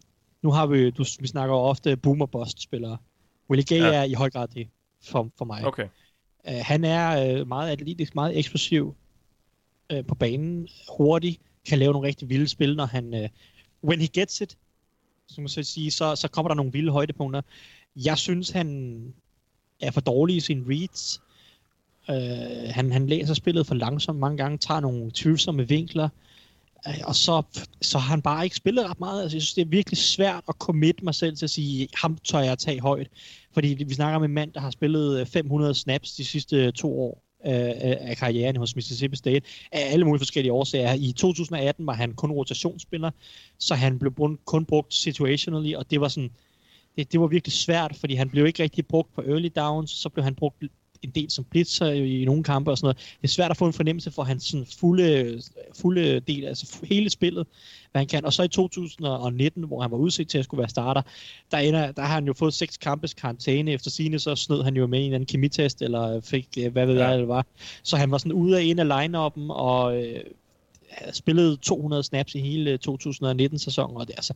nu 0.43 0.51
har 0.51 0.67
vi, 0.67 0.91
du, 0.91 1.05
vi 1.21 1.27
snakker 1.27 1.55
ofte 1.55 1.97
boomer 1.97 2.27
bust 2.27 2.63
spillere. 2.63 2.97
Willie 3.51 3.65
Gay 3.65 3.81
ja. 3.81 3.95
er 3.95 4.03
i 4.03 4.13
høj 4.13 4.31
grad 4.31 4.49
det 4.49 4.69
for, 5.05 5.31
for 5.39 5.45
mig. 5.45 5.65
Okay. 5.65 5.89
Uh, 6.49 6.55
han 6.55 6.85
er 6.85 7.41
uh, 7.41 7.49
meget 7.49 7.71
atletisk, 7.71 8.15
meget 8.15 8.39
eksplosiv 8.39 8.95
uh, 9.93 10.05
på 10.09 10.15
banen, 10.15 10.69
hurtig, 10.97 11.39
kan 11.69 11.79
lave 11.79 11.93
nogle 11.93 12.09
rigtig 12.09 12.29
vilde 12.29 12.49
spil, 12.49 12.77
når 12.77 12.87
han... 12.87 13.15
Uh, 13.15 13.29
when 13.89 14.01
he 14.01 14.07
gets 14.07 14.41
it, 14.41 14.59
så, 15.29 15.41
man 15.41 15.49
så, 15.49 15.63
sige, 15.63 15.91
så, 15.91 16.17
så 16.17 16.29
kommer 16.29 16.49
der 16.49 16.55
nogle 16.55 16.73
vilde 16.73 16.93
højdepunkter. 16.93 17.43
Jeg 17.97 18.19
synes, 18.19 18.51
han 18.51 19.15
er 19.81 19.91
for 19.91 20.01
dårlig 20.01 20.37
i 20.37 20.41
sine 20.41 20.65
reads. 20.69 21.21
Øh, 22.11 22.71
han, 22.71 22.93
han 22.93 23.07
læser 23.07 23.35
spillet 23.35 23.67
for 23.67 23.75
langsomt 23.75 24.19
mange 24.19 24.37
gange, 24.37 24.59
tager 24.59 24.81
nogle 24.81 25.11
tvivlsomme 25.15 25.69
vinkler, 25.69 26.09
øh, 26.89 27.01
og 27.05 27.15
så, 27.15 27.43
så 27.83 27.99
har 27.99 28.09
han 28.09 28.23
bare 28.23 28.45
ikke 28.45 28.57
spillet 28.57 28.91
ret 28.91 29.01
meget. 29.01 29.23
Altså, 29.23 29.37
jeg 29.37 29.43
synes, 29.43 29.55
det 29.55 29.63
er 29.63 29.67
virkelig 29.67 29.99
svært 29.99 30.45
at 30.49 30.55
commit 30.59 31.03
mig 31.03 31.15
selv 31.15 31.37
til 31.37 31.47
at 31.47 31.51
sige, 31.51 31.89
ham 31.95 32.19
tør 32.25 32.39
jeg 32.39 32.59
tage 32.59 32.81
højt. 32.81 33.09
Fordi 33.53 33.85
vi 33.89 33.95
snakker 33.95 34.17
om 34.17 34.25
en 34.25 34.31
mand, 34.31 34.53
der 34.53 34.61
har 34.61 34.71
spillet 34.71 35.21
øh, 35.21 35.27
500 35.27 35.75
snaps 35.75 36.13
de 36.13 36.25
sidste 36.25 36.71
to 36.71 37.01
år 37.01 37.23
øh, 37.47 37.53
øh, 37.53 37.97
af 38.01 38.17
karrieren 38.17 38.57
hos 38.57 38.77
Mississippi 38.77 39.17
State, 39.17 39.47
af 39.73 39.93
alle 39.93 40.05
mulige 40.05 40.21
forskellige 40.21 40.53
årsager. 40.53 40.93
I 40.93 41.13
2018 41.13 41.87
var 41.87 41.93
han 41.93 42.15
kun 42.15 42.31
rotationsspiller, 42.31 43.11
så 43.59 43.75
han 43.75 43.99
blev 43.99 44.39
kun 44.45 44.65
brugt 44.65 44.95
situationally, 44.95 45.75
og 45.75 45.91
det 45.91 46.01
var 46.01 46.09
sådan, 46.09 46.31
det, 46.97 47.13
det 47.13 47.21
var 47.21 47.27
virkelig 47.27 47.53
svært, 47.53 47.97
fordi 47.97 48.15
han 48.15 48.31
blev 48.31 48.47
ikke 48.47 48.63
rigtig 48.63 48.87
brugt 48.87 49.15
på 49.15 49.23
early 49.23 49.51
downs, 49.57 49.91
så 49.91 50.09
blev 50.09 50.25
han 50.25 50.35
brugt 50.35 50.63
en 51.03 51.11
del 51.11 51.31
som 51.31 51.45
blitzer 51.45 51.87
i, 51.87 52.23
i 52.23 52.25
nogle 52.25 52.45
kampe 52.45 52.71
og 52.71 52.79
sådan 52.79 52.87
noget. 52.87 52.97
Det 52.97 53.29
er 53.29 53.33
svært 53.33 53.51
at 53.51 53.57
få 53.57 53.67
en 53.67 53.73
fornemmelse 53.73 54.11
for 54.11 54.23
hans 54.23 54.45
sådan 54.45 54.67
fulde, 54.79 55.43
fulde 55.81 56.21
del, 56.21 56.45
altså 56.45 56.79
hele 56.85 57.11
spillet, 57.11 57.47
hvad 57.93 58.01
han 58.01 58.09
kan. 58.09 58.25
Og 58.25 58.33
så 58.33 58.43
i 58.43 58.49
2019, 58.49 59.65
hvor 59.65 59.83
han 59.83 59.91
var 59.91 59.97
udset 59.97 60.29
til 60.29 60.39
at 60.39 60.45
skulle 60.45 60.59
være 60.59 60.69
starter, 60.69 61.03
der, 61.51 61.59
ender, 61.59 61.93
der 61.93 62.03
har 62.03 62.15
han 62.15 62.27
jo 62.27 62.33
fået 62.33 62.55
seks 62.55 62.77
kampes 62.77 63.15
karantæne. 63.15 63.73
Efter 63.73 63.91
sine 63.91 64.19
så 64.19 64.37
snød 64.37 64.63
han 64.63 64.77
jo 64.77 64.87
med 64.87 65.01
i 65.01 65.05
en 65.05 65.13
anden 65.13 65.27
kemitest, 65.27 65.83
eller 65.83 66.21
fik, 66.21 66.49
hvad 66.73 66.87
ved 66.87 66.97
ja. 66.97 67.09
jeg, 67.09 67.19
det 67.19 67.29
var. 67.29 67.47
Så 67.83 67.97
han 67.97 68.11
var 68.11 68.19
sådan 68.19 68.33
ude 68.33 68.59
af 68.59 68.63
en 68.63 68.79
af 68.79 69.07
line-up'en, 69.07 69.53
og 69.53 70.05
øh, 70.05 70.21
spillede 71.13 71.57
200 71.57 72.03
snaps 72.03 72.35
i 72.35 72.41
hele 72.41 72.79
2019-sæsonen, 72.89 73.97
og 73.97 74.07
det, 74.07 74.15
altså, 74.17 74.35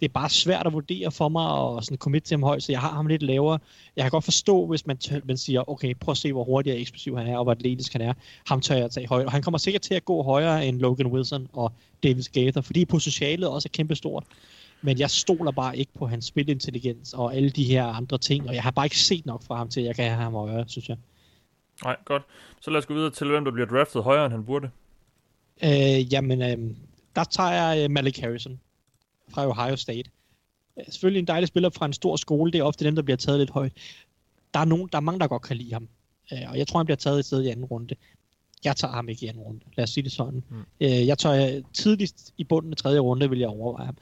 det 0.00 0.08
er 0.08 0.12
bare 0.12 0.28
svært 0.28 0.66
at 0.66 0.72
vurdere 0.72 1.10
for 1.10 1.28
mig 1.28 1.46
og 1.46 1.84
sådan 1.84 1.98
commit 1.98 2.22
til 2.22 2.34
ham 2.34 2.42
højt, 2.42 2.62
så 2.62 2.72
jeg 2.72 2.80
har 2.80 2.92
ham 2.92 3.06
lidt 3.06 3.22
lavere. 3.22 3.58
Jeg 3.96 4.04
kan 4.04 4.10
godt 4.10 4.24
forstå, 4.24 4.66
hvis 4.66 4.86
man, 4.86 4.98
man 5.24 5.36
siger, 5.36 5.70
okay, 5.70 5.94
prøv 6.00 6.12
at 6.12 6.18
se, 6.18 6.32
hvor 6.32 6.44
hurtig 6.44 6.72
og 6.72 6.80
eksplosiv 6.80 7.18
han 7.18 7.26
er, 7.26 7.36
og 7.36 7.44
hvor 7.44 7.52
atletisk 7.52 7.92
han 7.92 8.00
er. 8.00 8.12
Ham 8.46 8.60
tør 8.60 8.74
jeg 8.74 8.90
tage 8.90 9.08
højt. 9.08 9.26
Og 9.26 9.32
han 9.32 9.42
kommer 9.42 9.58
sikkert 9.58 9.82
til 9.82 9.94
at 9.94 10.04
gå 10.04 10.22
højere 10.22 10.66
end 10.66 10.80
Logan 10.80 11.06
Wilson 11.06 11.48
og 11.52 11.72
Davis 12.02 12.28
Gaither, 12.28 12.62
fordi 12.62 12.84
potentialet 12.84 13.48
også 13.48 13.68
er 13.68 13.76
kæmpestort. 13.76 14.24
Men 14.82 14.98
jeg 14.98 15.10
stoler 15.10 15.50
bare 15.50 15.76
ikke 15.76 15.92
på 15.98 16.06
hans 16.06 16.24
spilintelligens 16.24 17.14
og 17.14 17.34
alle 17.34 17.50
de 17.50 17.64
her 17.64 17.84
andre 17.84 18.18
ting, 18.18 18.48
og 18.48 18.54
jeg 18.54 18.62
har 18.62 18.70
bare 18.70 18.86
ikke 18.86 18.98
set 18.98 19.26
nok 19.26 19.42
fra 19.42 19.56
ham 19.56 19.68
til, 19.68 19.80
at 19.80 19.86
jeg 19.86 19.96
kan 19.96 20.04
have 20.04 20.22
ham 20.22 20.32
højere, 20.32 20.64
synes 20.68 20.88
jeg. 20.88 20.96
Nej, 21.84 21.96
godt. 22.04 22.22
Så 22.60 22.70
lad 22.70 22.78
os 22.78 22.86
gå 22.86 22.94
videre 22.94 23.10
til, 23.10 23.26
hvem 23.26 23.44
der 23.44 23.52
bliver 23.52 23.66
draftet 23.66 24.02
højere, 24.02 24.24
end 24.24 24.32
han 24.32 24.44
burde. 24.44 24.70
Øh, 25.64 26.12
jamen, 26.12 26.42
øh, 26.42 26.76
der 27.16 27.24
tager 27.24 27.52
jeg 27.52 27.84
øh, 27.84 27.90
Malik 27.90 28.18
Harrison 28.18 28.60
fra 29.30 29.46
Ohio 29.46 29.76
State. 29.76 30.10
Øh, 30.78 30.84
selvfølgelig 30.88 31.20
en 31.20 31.26
dejlig 31.26 31.48
spiller 31.48 31.70
fra 31.70 31.86
en 31.86 31.92
stor 31.92 32.16
skole. 32.16 32.52
Det 32.52 32.58
er 32.58 32.62
ofte 32.62 32.84
dem, 32.84 32.94
der 32.94 33.02
bliver 33.02 33.16
taget 33.16 33.38
lidt 33.38 33.50
højt. 33.50 33.72
Der 34.54 34.60
er, 34.60 34.64
nogen, 34.64 34.88
der 34.92 34.98
er 34.98 35.02
mange, 35.02 35.20
der 35.20 35.26
godt 35.26 35.42
kan 35.42 35.56
lide 35.56 35.72
ham. 35.72 35.88
Øh, 36.32 36.50
og 36.50 36.58
jeg 36.58 36.66
tror, 36.66 36.78
han 36.78 36.86
bliver 36.86 36.96
taget 36.96 37.18
et 37.18 37.24
sted 37.24 37.42
i 37.42 37.48
anden 37.48 37.64
runde. 37.64 37.94
Jeg 38.64 38.76
tager 38.76 38.92
ham 38.92 39.08
ikke 39.08 39.26
i 39.26 39.28
anden 39.28 39.42
runde. 39.42 39.60
Lad 39.76 39.82
os 39.82 39.90
sige 39.90 40.04
det 40.04 40.12
sådan. 40.12 40.44
Mm. 40.50 40.56
Øh, 40.80 41.06
jeg 41.06 41.18
tager 41.18 41.62
tidligst 41.72 42.34
i 42.38 42.44
bunden 42.44 42.72
af 42.72 42.76
tredje 42.76 42.98
runde, 42.98 43.30
vil 43.30 43.38
jeg 43.38 43.48
overveje 43.48 43.86
ham. 43.86 43.96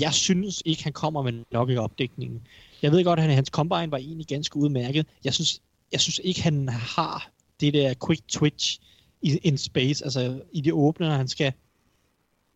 Jeg 0.00 0.14
synes 0.14 0.62
ikke, 0.64 0.84
han 0.84 0.92
kommer 0.92 1.22
med 1.22 1.44
nok 1.52 1.70
i 1.70 1.76
opdækningen. 1.76 2.46
Jeg 2.82 2.92
ved 2.92 3.04
godt, 3.04 3.20
at 3.20 3.34
hans 3.34 3.48
combine 3.48 3.90
var 3.90 3.98
egentlig 3.98 4.26
ganske 4.26 4.56
udmærket. 4.56 5.06
Jeg 5.24 5.34
synes, 5.34 5.60
jeg 5.92 6.00
synes 6.00 6.20
ikke, 6.24 6.42
han 6.42 6.68
har 6.68 7.30
det 7.60 7.74
der 7.74 7.94
quick 8.06 8.22
twitch 8.28 8.80
i 9.22 9.38
in 9.42 9.58
space, 9.58 10.04
altså 10.04 10.40
i 10.52 10.60
det 10.60 10.72
åbne, 10.72 11.06
når 11.06 11.14
han 11.14 11.28
skal 11.28 11.52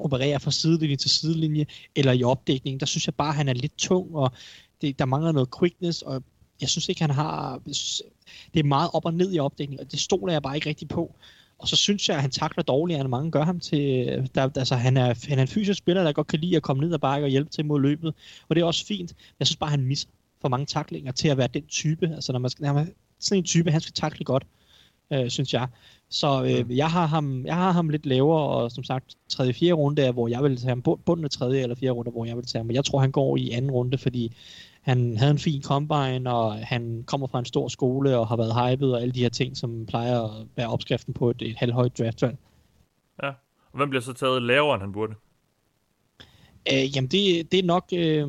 operere 0.00 0.40
fra 0.40 0.50
sidelinje 0.50 0.96
til 0.96 1.10
sidelinje, 1.10 1.66
eller 1.96 2.12
i 2.12 2.22
opdækning. 2.22 2.80
Der 2.80 2.86
synes 2.86 3.06
jeg 3.06 3.14
bare, 3.14 3.28
at 3.28 3.34
han 3.34 3.48
er 3.48 3.52
lidt 3.52 3.78
tung, 3.78 4.14
og 4.14 4.32
det, 4.80 4.98
der 4.98 5.04
mangler 5.04 5.32
noget 5.32 5.48
quickness, 5.58 6.02
og 6.02 6.22
jeg 6.60 6.68
synes 6.68 6.88
ikke, 6.88 7.00
han 7.00 7.10
har... 7.10 7.60
Det 8.54 8.60
er 8.60 8.64
meget 8.64 8.90
op 8.92 9.04
og 9.04 9.14
ned 9.14 9.34
i 9.34 9.38
opdækning, 9.38 9.80
og 9.80 9.92
det 9.92 10.00
stoler 10.00 10.32
jeg 10.32 10.42
bare 10.42 10.54
ikke 10.54 10.68
rigtig 10.68 10.88
på. 10.88 11.14
Og 11.58 11.68
så 11.68 11.76
synes 11.76 12.08
jeg, 12.08 12.16
at 12.16 12.22
han 12.22 12.30
takler 12.30 12.64
dårligere, 12.64 13.00
end 13.00 13.08
mange 13.08 13.30
gør 13.30 13.44
ham 13.44 13.60
til... 13.60 14.06
Der, 14.34 14.50
altså, 14.56 14.74
han, 14.74 14.96
er, 14.96 15.28
han 15.28 15.38
er 15.38 15.42
en 15.42 15.48
fysisk 15.48 15.78
spiller, 15.78 16.02
der 16.02 16.12
godt 16.12 16.26
kan 16.26 16.38
lide 16.38 16.56
at 16.56 16.62
komme 16.62 16.82
ned 16.82 16.92
og 16.92 17.00
bakke 17.00 17.26
og 17.26 17.30
hjælpe 17.30 17.50
til 17.50 17.64
mod 17.64 17.80
løbet. 17.80 18.14
Og 18.48 18.56
det 18.56 18.62
er 18.62 18.66
også 18.66 18.86
fint. 18.86 19.14
Jeg 19.38 19.46
synes 19.46 19.56
bare, 19.56 19.70
han 19.70 19.80
misser 19.80 20.08
for 20.40 20.48
mange 20.48 20.66
taklinger 20.66 21.12
til 21.12 21.28
at 21.28 21.36
være 21.36 21.48
den 21.54 21.66
type. 21.66 22.10
Altså, 22.14 22.32
når 22.32 22.38
man 22.38 22.50
skal, 22.50 22.64
når 22.64 22.72
man, 22.72 22.94
sådan 23.20 23.38
en 23.38 23.44
type, 23.44 23.70
han 23.70 23.80
skal 23.80 23.94
takle 23.94 24.24
godt, 24.24 24.46
øh, 25.12 25.30
synes 25.30 25.54
jeg. 25.54 25.68
Så 26.10 26.44
øh, 26.44 26.66
mm. 26.66 26.76
jeg, 26.76 26.90
har 26.90 27.06
ham, 27.06 27.46
jeg 27.46 27.56
har 27.56 27.72
ham 27.72 27.88
lidt 27.88 28.06
lavere, 28.06 28.42
og 28.42 28.70
som 28.70 28.84
sagt, 28.84 29.16
tredje, 29.28 29.52
fjerde 29.52 29.72
runde 29.72 30.02
er, 30.02 30.12
hvor 30.12 30.28
jeg 30.28 30.42
vil 30.42 30.56
tage 30.56 30.68
ham, 30.68 30.82
bunden 30.82 31.24
af 31.24 31.30
tredje 31.30 31.62
eller 31.62 31.76
fjerde 31.76 31.92
runde, 31.92 32.10
hvor 32.10 32.24
jeg 32.24 32.36
vil 32.36 32.46
tage 32.46 32.60
ham. 32.60 32.66
Men 32.66 32.76
jeg 32.76 32.84
tror, 32.84 32.98
han 32.98 33.10
går 33.10 33.36
i 33.36 33.50
anden 33.50 33.70
runde, 33.70 33.98
fordi 33.98 34.36
han 34.80 35.16
havde 35.16 35.30
en 35.30 35.38
fin 35.38 35.62
combine, 35.62 36.32
og 36.32 36.54
han 36.54 37.04
kommer 37.06 37.26
fra 37.26 37.38
en 37.38 37.44
stor 37.44 37.68
skole, 37.68 38.18
og 38.18 38.28
har 38.28 38.36
været 38.36 38.54
hyped, 38.54 38.88
og 38.88 39.02
alle 39.02 39.14
de 39.14 39.20
her 39.20 39.28
ting, 39.28 39.56
som 39.56 39.86
plejer 39.86 40.22
at 40.22 40.46
være 40.56 40.68
opskriften 40.68 41.14
på 41.14 41.30
et, 41.30 41.42
et 41.42 41.56
halvhøjt 41.56 41.98
draftvalg. 41.98 42.36
Ja, 43.22 43.28
og 43.72 43.76
hvem 43.76 43.90
bliver 43.90 44.02
så 44.02 44.12
taget 44.12 44.42
lavere, 44.42 44.74
end 44.74 44.82
han 44.82 44.92
burde? 44.92 45.14
Øh, 46.72 46.96
jamen, 46.96 47.08
det, 47.08 47.52
det 47.52 47.58
er 47.58 47.64
nok 47.64 47.84
øh, 47.92 48.28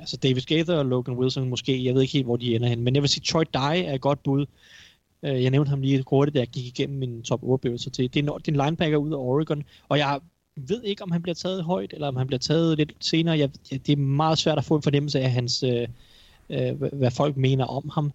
altså 0.00 0.16
Davis 0.16 0.46
Gaither 0.46 0.76
og 0.76 0.86
Logan 0.86 1.16
Wilson 1.16 1.48
måske. 1.48 1.84
Jeg 1.84 1.94
ved 1.94 2.02
ikke 2.02 2.12
helt, 2.12 2.26
hvor 2.26 2.36
de 2.36 2.54
ender 2.54 2.68
hen. 2.68 2.80
Men 2.80 2.94
jeg 2.94 3.02
vil 3.02 3.10
sige, 3.10 3.24
Troy 3.24 3.44
Dye 3.54 3.84
er 3.84 3.94
et 3.94 4.00
godt 4.00 4.22
bud. 4.22 4.46
Øh, 5.22 5.42
jeg 5.42 5.50
nævnte 5.50 5.68
ham 5.68 5.80
lige 5.80 6.04
hurtigt, 6.06 6.34
da 6.34 6.38
jeg 6.38 6.48
gik 6.48 6.66
igennem 6.66 6.98
min 6.98 7.22
top 7.22 7.40
8 7.42 7.78
til. 7.78 8.14
Det 8.14 8.16
er, 8.16 8.22
en, 8.22 8.26
det 8.26 8.48
er 8.48 8.52
en 8.52 8.66
linebacker 8.66 8.98
ud 8.98 9.12
af 9.12 9.16
Oregon, 9.16 9.64
og 9.88 9.98
jeg 9.98 10.20
ved 10.56 10.82
ikke, 10.82 11.02
om 11.02 11.10
han 11.10 11.22
bliver 11.22 11.34
taget 11.34 11.64
højt, 11.64 11.92
eller 11.92 12.08
om 12.08 12.16
han 12.16 12.26
bliver 12.26 12.38
taget 12.38 12.78
lidt 12.78 12.92
senere. 13.00 13.38
Jeg, 13.38 13.50
det 13.70 13.88
er 13.88 13.96
meget 13.96 14.38
svært 14.38 14.58
at 14.58 14.64
få 14.64 14.76
en 14.76 14.82
fornemmelse 14.82 15.20
af 15.20 15.30
hans, 15.30 15.62
øh, 15.62 15.88
øh, 16.50 16.82
hvad 16.92 17.10
folk 17.10 17.36
mener 17.36 17.64
om 17.64 17.88
ham. 17.94 18.12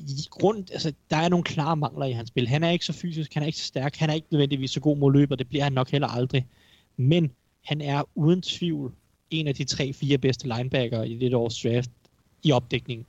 I 0.00 0.26
grund, 0.30 0.64
altså, 0.72 0.92
der 1.10 1.16
er 1.16 1.28
nogle 1.28 1.44
klare 1.44 1.76
mangler 1.76 2.06
i 2.06 2.12
hans 2.12 2.28
spil. 2.28 2.48
Han 2.48 2.62
er 2.62 2.70
ikke 2.70 2.84
så 2.84 2.92
fysisk, 2.92 3.34
han 3.34 3.42
er 3.42 3.46
ikke 3.46 3.58
så 3.58 3.64
stærk, 3.64 3.96
han 3.96 4.10
er 4.10 4.14
ikke 4.14 4.26
nødvendigvis 4.30 4.70
så 4.70 4.80
god 4.80 4.96
mod 4.96 5.12
løber, 5.12 5.36
det 5.36 5.48
bliver 5.48 5.64
han 5.64 5.72
nok 5.72 5.90
heller 5.90 6.08
aldrig. 6.08 6.46
Men 6.96 7.30
han 7.64 7.80
er 7.80 8.02
uden 8.14 8.42
tvivl 8.42 8.92
en 9.30 9.48
af 9.48 9.54
de 9.54 9.64
tre-fire 9.64 10.18
bedste 10.18 10.48
linebacker 10.56 11.02
i 11.02 11.14
det 11.14 11.34
års 11.34 11.62
draft 11.62 11.90
i 12.42 12.52
opdækningen. 12.52 13.06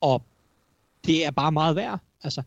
Og 0.00 0.22
det 1.06 1.26
er 1.26 1.30
bare 1.30 1.52
meget 1.52 1.76
værd. 1.76 2.00
Altså, 2.22 2.42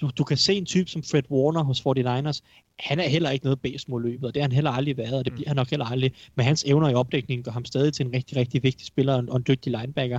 du, 0.00 0.10
du 0.18 0.24
kan 0.24 0.36
se 0.36 0.54
en 0.54 0.66
type 0.66 0.90
som 0.90 1.02
Fred 1.02 1.22
Warner 1.30 1.62
hos 1.62 1.80
49ers, 1.80 2.40
han 2.78 3.00
er 3.00 3.08
heller 3.08 3.30
ikke 3.30 3.44
noget 3.44 3.60
bedst 3.60 3.88
mod 3.88 4.02
løbet, 4.02 4.24
og 4.24 4.34
det 4.34 4.42
har 4.42 4.48
han 4.48 4.54
heller 4.54 4.70
aldrig 4.70 4.96
været, 4.96 5.12
og 5.12 5.24
det 5.24 5.32
mm. 5.32 5.36
bliver 5.36 5.48
han 5.48 5.56
nok 5.56 5.70
heller 5.70 5.86
aldrig. 5.86 6.12
Men 6.34 6.46
hans 6.46 6.64
evner 6.64 6.88
i 6.88 6.94
opdækningen 6.94 7.44
gør 7.44 7.52
ham 7.52 7.64
stadig 7.64 7.92
til 7.92 8.06
en 8.06 8.12
rigtig, 8.14 8.36
rigtig 8.36 8.62
vigtig 8.62 8.86
spiller 8.86 9.14
og 9.14 9.20
en, 9.20 9.28
og 9.28 9.36
en 9.36 9.44
dygtig 9.48 9.72
linebacker. 9.80 10.18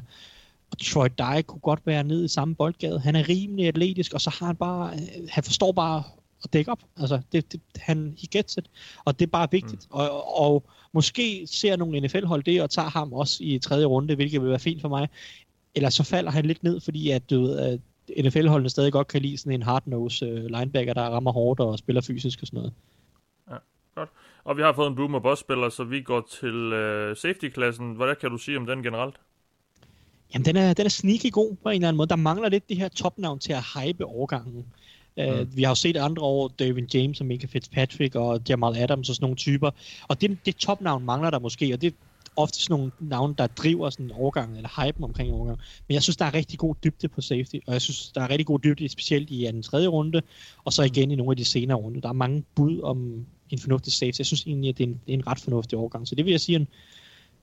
Og 0.71 0.77
Troy 0.77 1.07
Dye 1.17 1.43
kunne 1.43 1.59
godt 1.59 1.79
være 1.85 2.03
nede 2.03 2.25
i 2.25 2.27
samme 2.27 2.55
boldgade. 2.55 2.99
Han 2.99 3.15
er 3.15 3.29
rimelig 3.29 3.67
atletisk, 3.67 4.13
og 4.13 4.21
så 4.21 4.29
har 4.39 4.45
han 4.45 4.55
bare, 4.55 4.93
øh, 4.93 5.27
han 5.29 5.43
forstår 5.43 5.71
bare 5.71 6.03
at 6.43 6.53
dække 6.53 6.71
op. 6.71 6.79
Altså, 6.97 7.21
det, 7.31 7.51
det, 7.51 7.61
han, 7.75 8.15
he 8.21 8.27
gets 8.31 8.57
it. 8.57 8.65
Og 9.05 9.19
det 9.19 9.25
er 9.25 9.29
bare 9.29 9.47
vigtigt. 9.51 9.87
Mm. 9.91 9.97
Og, 9.97 10.11
og, 10.11 10.53
og 10.53 10.63
måske 10.93 11.47
ser 11.47 11.75
nogle 11.75 11.99
NFL-hold 11.99 12.43
det, 12.43 12.61
og 12.61 12.69
tager 12.69 12.89
ham 12.89 13.13
også 13.13 13.43
i 13.43 13.59
tredje 13.59 13.85
runde, 13.85 14.15
hvilket 14.15 14.41
vil 14.41 14.49
være 14.49 14.59
fint 14.59 14.81
for 14.81 14.89
mig. 14.89 15.07
Eller 15.75 15.89
så 15.89 16.03
falder 16.03 16.31
han 16.31 16.45
lidt 16.45 16.63
ned, 16.63 16.79
fordi 16.79 17.09
at, 17.11 17.29
du 17.29 17.41
ved, 17.41 17.57
at 17.59 17.79
NFL-holdene 18.25 18.69
stadig 18.69 18.91
godt 18.91 19.07
kan 19.07 19.21
lide 19.21 19.37
sådan 19.37 19.53
en 19.53 19.63
hard-nose 19.63 20.25
uh, 20.25 20.45
linebacker, 20.45 20.93
der 20.93 21.01
rammer 21.01 21.31
hårdt 21.31 21.59
og 21.59 21.79
spiller 21.79 22.01
fysisk 22.01 22.39
og 22.41 22.47
sådan 22.47 22.57
noget. 22.57 22.73
Ja, 23.49 23.55
godt. 23.95 24.09
Og 24.43 24.57
vi 24.57 24.61
har 24.61 24.73
fået 24.73 24.87
en 24.87 24.95
boomer 24.95 25.19
boss 25.19 25.41
spiller 25.41 25.69
så 25.69 25.83
vi 25.83 26.01
går 26.01 26.27
til 26.39 26.73
uh, 26.73 27.17
safety-klassen. 27.17 27.93
Hvad 27.93 28.15
kan 28.15 28.29
du 28.29 28.37
sige 28.37 28.57
om 28.57 28.65
den 28.65 28.83
generelt? 28.83 29.15
Jamen, 30.33 30.45
den 30.45 30.55
er, 30.55 30.73
den 30.73 30.85
er 30.85 30.89
sneaky 30.89 31.31
god 31.31 31.55
på 31.63 31.69
en 31.69 31.75
eller 31.75 31.87
anden 31.87 31.97
måde. 31.97 32.09
Der 32.09 32.15
mangler 32.15 32.49
lidt 32.49 32.69
det 32.69 32.77
her 32.77 32.87
topnavn 32.87 33.39
til 33.39 33.53
at 33.53 33.63
hype 33.75 34.05
overgangen. 34.05 34.65
Mm. 35.17 35.23
Uh, 35.23 35.57
vi 35.57 35.63
har 35.63 35.71
jo 35.71 35.75
set 35.75 35.97
andre 35.97 36.23
år, 36.23 36.47
David 36.47 36.83
James 36.93 37.19
og 37.19 37.25
Mika 37.25 37.47
Fitzpatrick 37.47 38.15
og 38.15 38.41
Jamal 38.49 38.77
Adams 38.77 39.09
og 39.09 39.15
sådan 39.15 39.23
nogle 39.23 39.37
typer. 39.37 39.71
Og 40.07 40.21
det, 40.21 40.37
det 40.45 40.55
topnavn 40.55 41.05
mangler 41.05 41.29
der 41.29 41.39
måske, 41.39 41.73
og 41.73 41.81
det 41.81 41.93
ofte 42.39 42.59
sådan 42.59 42.77
nogle 42.77 42.91
navne, 42.99 43.35
der 43.37 43.47
driver 43.47 43.89
sådan 43.89 44.05
en 44.05 44.11
overgang, 44.11 44.55
eller 44.55 44.85
hype 44.85 45.03
omkring 45.03 45.29
en 45.29 45.35
overgang. 45.35 45.59
Men 45.87 45.93
jeg 45.93 46.03
synes, 46.03 46.17
der 46.17 46.25
er 46.25 46.33
rigtig 46.33 46.59
god 46.59 46.75
dybde 46.83 47.07
på 47.07 47.21
safety, 47.21 47.55
og 47.67 47.73
jeg 47.73 47.81
synes, 47.81 48.11
der 48.11 48.21
er 48.21 48.29
rigtig 48.29 48.45
god 48.45 48.59
dybde, 48.59 48.89
specielt 48.89 49.31
i 49.31 49.45
den 49.51 49.63
tredje 49.63 49.87
runde, 49.87 50.21
og 50.63 50.73
så 50.73 50.83
igen 50.83 51.11
i 51.11 51.15
nogle 51.15 51.31
af 51.31 51.37
de 51.37 51.45
senere 51.45 51.77
runde. 51.77 52.01
Der 52.01 52.09
er 52.09 52.13
mange 52.13 52.43
bud 52.55 52.81
om 52.81 53.25
en 53.49 53.59
fornuftig 53.59 53.93
safety. 53.93 54.19
Jeg 54.19 54.25
synes 54.25 54.43
egentlig, 54.43 54.69
at 54.69 54.77
det 54.77 54.83
er 54.83 54.87
en, 54.87 55.01
det 55.05 55.13
er 55.13 55.17
en 55.17 55.27
ret 55.27 55.39
fornuftig 55.39 55.77
overgang. 55.77 56.07
Så 56.07 56.15
det 56.15 56.25
vil 56.25 56.31
jeg 56.31 56.41
sige, 56.41 56.55
en, 56.55 56.67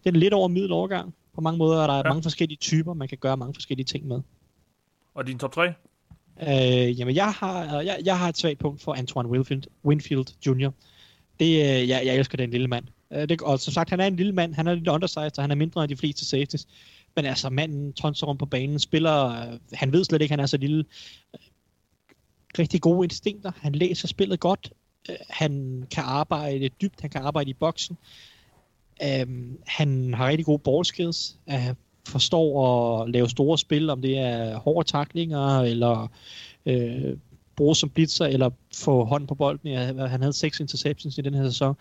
det 0.04 0.14
er 0.14 0.18
lidt 0.18 0.34
over 0.34 0.48
middel 0.48 0.72
overgang. 0.72 1.14
På 1.34 1.40
mange 1.40 1.58
måder 1.58 1.82
er 1.82 1.86
der 1.86 1.96
ja. 1.96 2.02
mange 2.02 2.22
forskellige 2.22 2.58
typer, 2.58 2.94
man 2.94 3.08
kan 3.08 3.18
gøre 3.18 3.36
mange 3.36 3.54
forskellige 3.54 3.84
ting 3.84 4.06
med. 4.06 4.20
Og 5.14 5.26
din 5.26 5.38
top 5.38 5.52
3? 5.52 5.66
Øh, 6.42 7.00
jamen, 7.00 7.14
jeg 7.14 7.32
har, 7.32 7.80
jeg, 7.80 7.98
jeg 8.04 8.18
har 8.18 8.28
et 8.28 8.36
svagt 8.36 8.58
punkt 8.58 8.82
for 8.82 8.94
Antoine 8.94 9.28
Winfield, 9.28 9.62
Winfield 9.84 10.26
Jr. 10.46 10.70
Det, 11.40 11.46
øh, 11.46 11.88
jeg, 11.88 12.02
jeg 12.06 12.16
elsker 12.16 12.36
den 12.36 12.50
lille 12.50 12.68
mand. 12.68 12.84
Øh, 13.12 13.28
det, 13.28 13.42
og 13.42 13.60
som 13.60 13.72
sagt, 13.72 13.90
han 13.90 14.00
er 14.00 14.06
en 14.06 14.16
lille 14.16 14.32
mand, 14.32 14.54
han 14.54 14.66
er 14.66 14.74
lidt 14.74 14.88
undersized, 14.88 15.38
og 15.38 15.44
han 15.44 15.50
er 15.50 15.54
mindre 15.54 15.84
end 15.84 15.88
de 15.88 15.96
fleste 15.96 16.24
safeties. 16.24 16.66
Men 17.16 17.24
altså, 17.24 17.50
manden 17.50 17.92
tonser 17.92 18.26
rundt 18.26 18.38
på 18.38 18.46
banen, 18.46 18.78
spiller, 18.78 19.26
øh, 19.26 19.58
han 19.72 19.92
ved 19.92 20.04
slet 20.04 20.22
ikke, 20.22 20.32
han 20.32 20.40
er 20.40 20.46
så 20.46 20.56
lille. 20.56 20.84
Øh, 21.34 21.40
rigtig 22.58 22.80
gode 22.80 23.04
instinkter, 23.04 23.52
han 23.56 23.74
læser 23.74 24.08
spillet 24.08 24.40
godt. 24.40 24.72
Øh, 25.10 25.16
han 25.30 25.82
kan 25.90 26.04
arbejde 26.06 26.68
dybt, 26.68 27.00
han 27.00 27.10
kan 27.10 27.22
arbejde 27.22 27.50
i 27.50 27.54
boksen. 27.54 27.96
Um, 29.22 29.58
han 29.66 30.14
har 30.14 30.28
rigtig 30.28 30.46
gode 30.46 30.58
ballskills. 30.58 31.38
Uh, 31.46 31.54
øh, 31.54 31.74
forstår 32.08 33.02
at 33.02 33.10
lave 33.10 33.28
store 33.28 33.58
spil, 33.58 33.90
om 33.90 34.02
det 34.02 34.18
er 34.18 34.56
hårde 34.56 34.88
taklinger, 34.88 35.60
eller 35.60 36.08
øh, 36.66 37.16
bruge 37.56 37.76
som 37.76 37.90
blitzer, 37.90 38.26
eller 38.26 38.50
få 38.74 39.04
hånd 39.04 39.28
på 39.28 39.34
bolden. 39.34 39.68
Ja, 39.68 40.06
han 40.06 40.20
havde 40.20 40.32
seks 40.32 40.60
interceptions 40.60 41.18
i 41.18 41.20
den 41.20 41.34
her 41.34 41.48
sæson. 41.48 41.74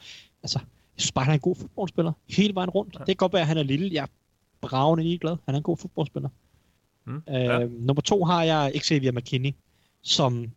Altså, 0.44 0.60
jeg 0.96 1.02
synes 1.02 1.12
bare, 1.12 1.26
han 1.26 1.32
er 1.32 1.36
en 1.36 1.40
god 1.40 1.56
fodboldspiller. 1.56 2.12
Hele 2.30 2.56
vejen 2.56 2.70
rundt. 2.70 2.94
Ja. 2.94 3.00
Det 3.00 3.08
kan 3.08 3.16
godt 3.16 3.34
være, 3.34 3.42
at 3.42 3.48
han 3.48 3.58
er 3.58 3.64
lille. 3.64 3.90
Jeg 3.94 4.04
er 4.04 4.08
bravende 4.62 5.04
ligeglad. 5.04 5.38
Han 5.46 5.56
er 5.56 5.58
en 5.58 5.64
god 5.64 5.78
fodboldspiller. 5.78 6.30
Mm, 7.06 7.22
ja. 7.28 7.62
øh, 7.62 7.72
nummer 7.72 8.02
to 8.02 8.24
har 8.24 8.44
jeg 8.44 8.72
Xavier 8.80 9.12
McKinney, 9.12 9.52
som 10.02 10.52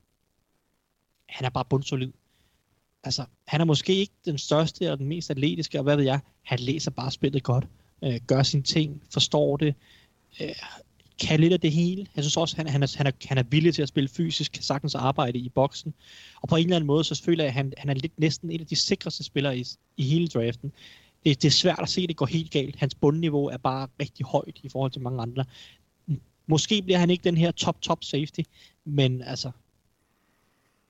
han 1.29 1.45
er 1.47 1.51
bare 1.51 1.65
bundsolid. 1.65 2.13
Altså, 3.05 3.25
han 3.47 3.61
er 3.61 3.65
måske 3.65 3.95
ikke 3.95 4.13
den 4.25 4.39
største 4.39 4.85
eller 4.85 4.97
den 4.97 5.07
mest 5.07 5.31
atletiske, 5.31 5.79
og 5.79 5.83
hvad 5.83 5.97
ved 5.97 6.05
jeg, 6.05 6.21
han 6.43 6.59
læser 6.59 6.91
bare 6.91 7.11
spillet 7.11 7.43
godt, 7.43 7.67
øh, 8.05 8.21
gør 8.27 8.43
sine 8.43 8.63
ting, 8.63 9.03
forstår 9.13 9.57
det, 9.57 9.75
øh, 10.41 10.49
kan 11.21 11.41
lidt 11.41 11.53
af 11.53 11.61
det 11.61 11.73
hele. 11.73 12.07
Jeg 12.17 12.25
synes 12.25 12.37
også, 12.37 12.57
han, 12.57 12.69
han, 12.69 12.83
er, 12.83 12.95
han, 12.97 13.07
er, 13.07 13.11
han 13.25 13.39
er 13.39 13.43
villig 13.43 13.75
til 13.75 13.83
at 13.83 13.89
spille 13.89 14.09
fysisk, 14.09 14.53
kan 14.53 14.63
sagtens 14.63 14.95
arbejde 14.95 15.39
i 15.39 15.49
boksen. 15.49 15.95
Og 16.41 16.49
på 16.49 16.57
en 16.57 16.65
eller 16.65 16.77
anden 16.77 16.87
måde, 16.87 17.05
så 17.05 17.23
føler 17.23 17.45
jeg, 17.45 17.49
at 17.49 17.55
han, 17.55 17.73
han 17.79 17.91
er 17.91 17.95
lidt 17.95 18.21
næsten 18.21 18.51
en 18.51 18.61
af 18.61 18.67
de 18.67 18.77
sikreste 18.77 19.25
spillere 19.25 19.59
i, 19.59 19.65
i 19.97 20.03
hele 20.03 20.29
draften. 20.29 20.73
Det, 21.25 21.43
det 21.43 21.49
er 21.49 21.53
svært 21.53 21.79
at 21.83 21.89
se, 21.89 22.03
at 22.03 22.09
det 22.09 22.17
går 22.17 22.27
helt 22.27 22.51
galt. 22.51 22.77
Hans 22.77 22.95
bundniveau 22.95 23.47
er 23.47 23.57
bare 23.57 23.89
rigtig 24.01 24.27
højt 24.27 24.59
i 24.63 24.69
forhold 24.69 24.91
til 24.91 25.03
mange 25.03 25.23
andre. 25.23 25.45
Måske 26.47 26.83
bliver 26.83 26.99
han 26.99 27.11
ikke 27.11 27.25
den 27.25 27.37
her 27.37 27.51
top-top 27.51 28.05
safety, 28.05 28.41
men 28.85 29.23
altså, 29.23 29.51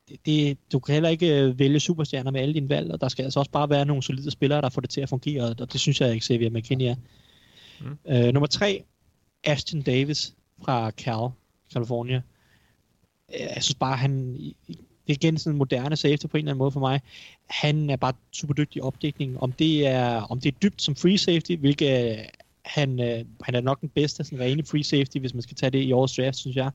det, 0.09 0.27
det, 0.27 0.59
du 0.73 0.79
kan 0.79 0.93
heller 0.93 1.09
ikke 1.09 1.43
øh, 1.43 1.59
vælge 1.59 1.81
superstjerner 1.81 2.31
med 2.31 2.41
alle 2.41 2.55
dine 2.55 2.69
valg, 2.69 2.91
og 2.91 3.01
der 3.01 3.09
skal 3.09 3.23
altså 3.23 3.39
også 3.39 3.51
bare 3.51 3.71
være 3.71 3.87
nogle 3.87 4.03
solide 4.03 4.31
spillere, 4.31 4.61
der 4.61 4.69
får 4.69 4.81
det 4.81 4.91
til 4.91 5.01
at 5.01 5.09
fungere, 5.09 5.55
og 5.61 5.73
det 5.73 5.81
synes 5.81 6.01
jeg 6.01 6.15
ikke, 6.15 6.27
Xavier 6.27 6.51
McKinney 6.51 6.87
er. 6.87 6.95
Mm. 7.81 7.99
Uh, 8.05 8.33
nummer 8.33 8.47
tre, 8.47 8.85
Ashton 9.45 9.83
Davis 9.83 10.35
fra 10.65 10.91
Cal, 10.91 11.29
California. 11.73 12.23
Øh, 13.35 13.41
jeg 13.41 13.63
synes 13.63 13.75
bare, 13.75 13.97
han... 13.97 14.35
Det 15.07 15.15
er 15.15 15.19
igen 15.25 15.39
sådan 15.39 15.55
en 15.55 15.59
moderne 15.59 15.97
safety 15.97 16.27
på 16.27 16.37
en 16.37 16.39
eller 16.39 16.51
anden 16.51 16.59
måde 16.59 16.73
for 16.73 16.81
mig. 16.81 17.01
Han 17.51 17.91
er 17.91 17.97
bare 17.97 18.13
super 18.33 18.55
dygtig 18.55 18.79
i 18.79 18.81
opdækningen. 18.81 19.39
Om 19.41 19.53
det 19.53 19.87
er, 19.87 20.23
om 20.23 20.41
det 20.41 20.55
er 20.55 20.59
dybt 20.59 20.83
som 20.83 20.97
free 20.97 21.19
safety, 21.19 21.53
hvilket 21.53 22.11
øh, 22.11 22.25
han, 22.65 23.01
øh, 23.01 23.25
han 23.43 23.55
er 23.55 23.61
nok 23.61 23.81
den 23.81 23.89
bedste 23.89 24.25
sådan 24.25 24.41
rene 24.41 24.65
free 24.65 24.85
safety, 24.85 25.19
hvis 25.19 25.35
man 25.35 25.43
skal 25.43 25.57
tage 25.57 25.71
det 25.71 25.83
i 25.83 25.93
årets 25.93 26.17
draft, 26.17 26.37
synes 26.37 26.57
jeg. 26.57 26.71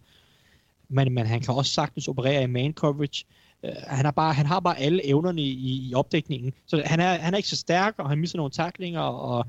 Men, 0.89 1.13
men 1.13 1.25
han 1.25 1.41
kan 1.41 1.53
også 1.53 1.71
sagtens 1.71 2.07
operere 2.07 2.43
i 2.43 2.47
man 2.47 2.73
coverage. 2.73 3.25
Han, 3.87 4.05
er 4.05 4.11
bare, 4.11 4.33
han 4.33 4.45
har 4.45 4.59
bare 4.59 4.79
alle 4.79 5.07
evnerne 5.07 5.41
i, 5.41 5.89
i 5.89 5.93
opdækningen. 5.93 6.53
Så 6.65 6.83
han 6.85 6.99
er, 6.99 7.17
han 7.17 7.33
er 7.33 7.37
ikke 7.37 7.49
så 7.49 7.55
stærk, 7.55 7.93
og 7.97 8.09
han 8.09 8.17
misser 8.17 8.37
nogle 8.37 8.51
taklinger, 8.51 8.99
og 8.99 9.45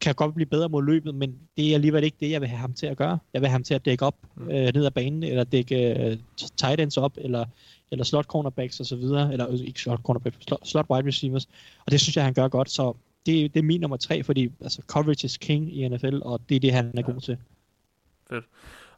kan 0.00 0.14
godt 0.14 0.34
blive 0.34 0.46
bedre 0.46 0.68
mod 0.68 0.84
løbet, 0.84 1.14
men 1.14 1.38
det 1.56 1.70
er 1.70 1.74
alligevel 1.74 2.04
ikke 2.04 2.16
det, 2.20 2.30
jeg 2.30 2.40
vil 2.40 2.48
have 2.48 2.58
ham 2.58 2.72
til 2.72 2.86
at 2.86 2.96
gøre. 2.96 3.18
Jeg 3.34 3.40
vil 3.40 3.48
have 3.48 3.52
ham 3.52 3.62
til 3.62 3.74
at 3.74 3.84
dække 3.84 4.06
op 4.06 4.16
mm. 4.36 4.50
øh, 4.50 4.74
ned 4.74 4.86
ad 4.86 4.90
banen, 4.90 5.22
eller 5.22 5.44
dække 5.44 5.94
øh, 5.94 6.16
tight 6.56 6.80
ends 6.80 6.96
op, 6.96 7.12
eller, 7.16 7.44
eller 7.90 8.04
slot 8.04 8.24
cornerbacks 8.24 8.80
osv., 8.80 9.02
eller 9.02 9.50
øh, 9.50 9.60
ikke 9.60 9.80
slot 9.80 10.00
cornerbacks, 10.02 10.36
slot, 10.40 10.60
slot 10.66 10.86
wide 10.90 11.06
receivers, 11.06 11.48
og 11.86 11.92
det 11.92 12.00
synes 12.00 12.16
jeg, 12.16 12.24
han 12.24 12.34
gør 12.34 12.48
godt, 12.48 12.70
så 12.70 12.94
det, 13.26 13.54
det 13.54 13.60
er 13.60 13.64
min 13.64 13.80
nummer 13.80 13.96
tre, 13.96 14.22
fordi 14.22 14.52
altså, 14.60 14.82
coverage 14.86 15.24
is 15.24 15.36
king 15.36 15.76
i 15.76 15.88
NFL, 15.88 16.18
og 16.22 16.40
det 16.48 16.56
er 16.56 16.60
det, 16.60 16.72
han 16.72 16.86
er 16.86 16.92
ja. 16.94 17.12
god 17.12 17.20
til. 17.20 17.36
Fedt. 18.30 18.44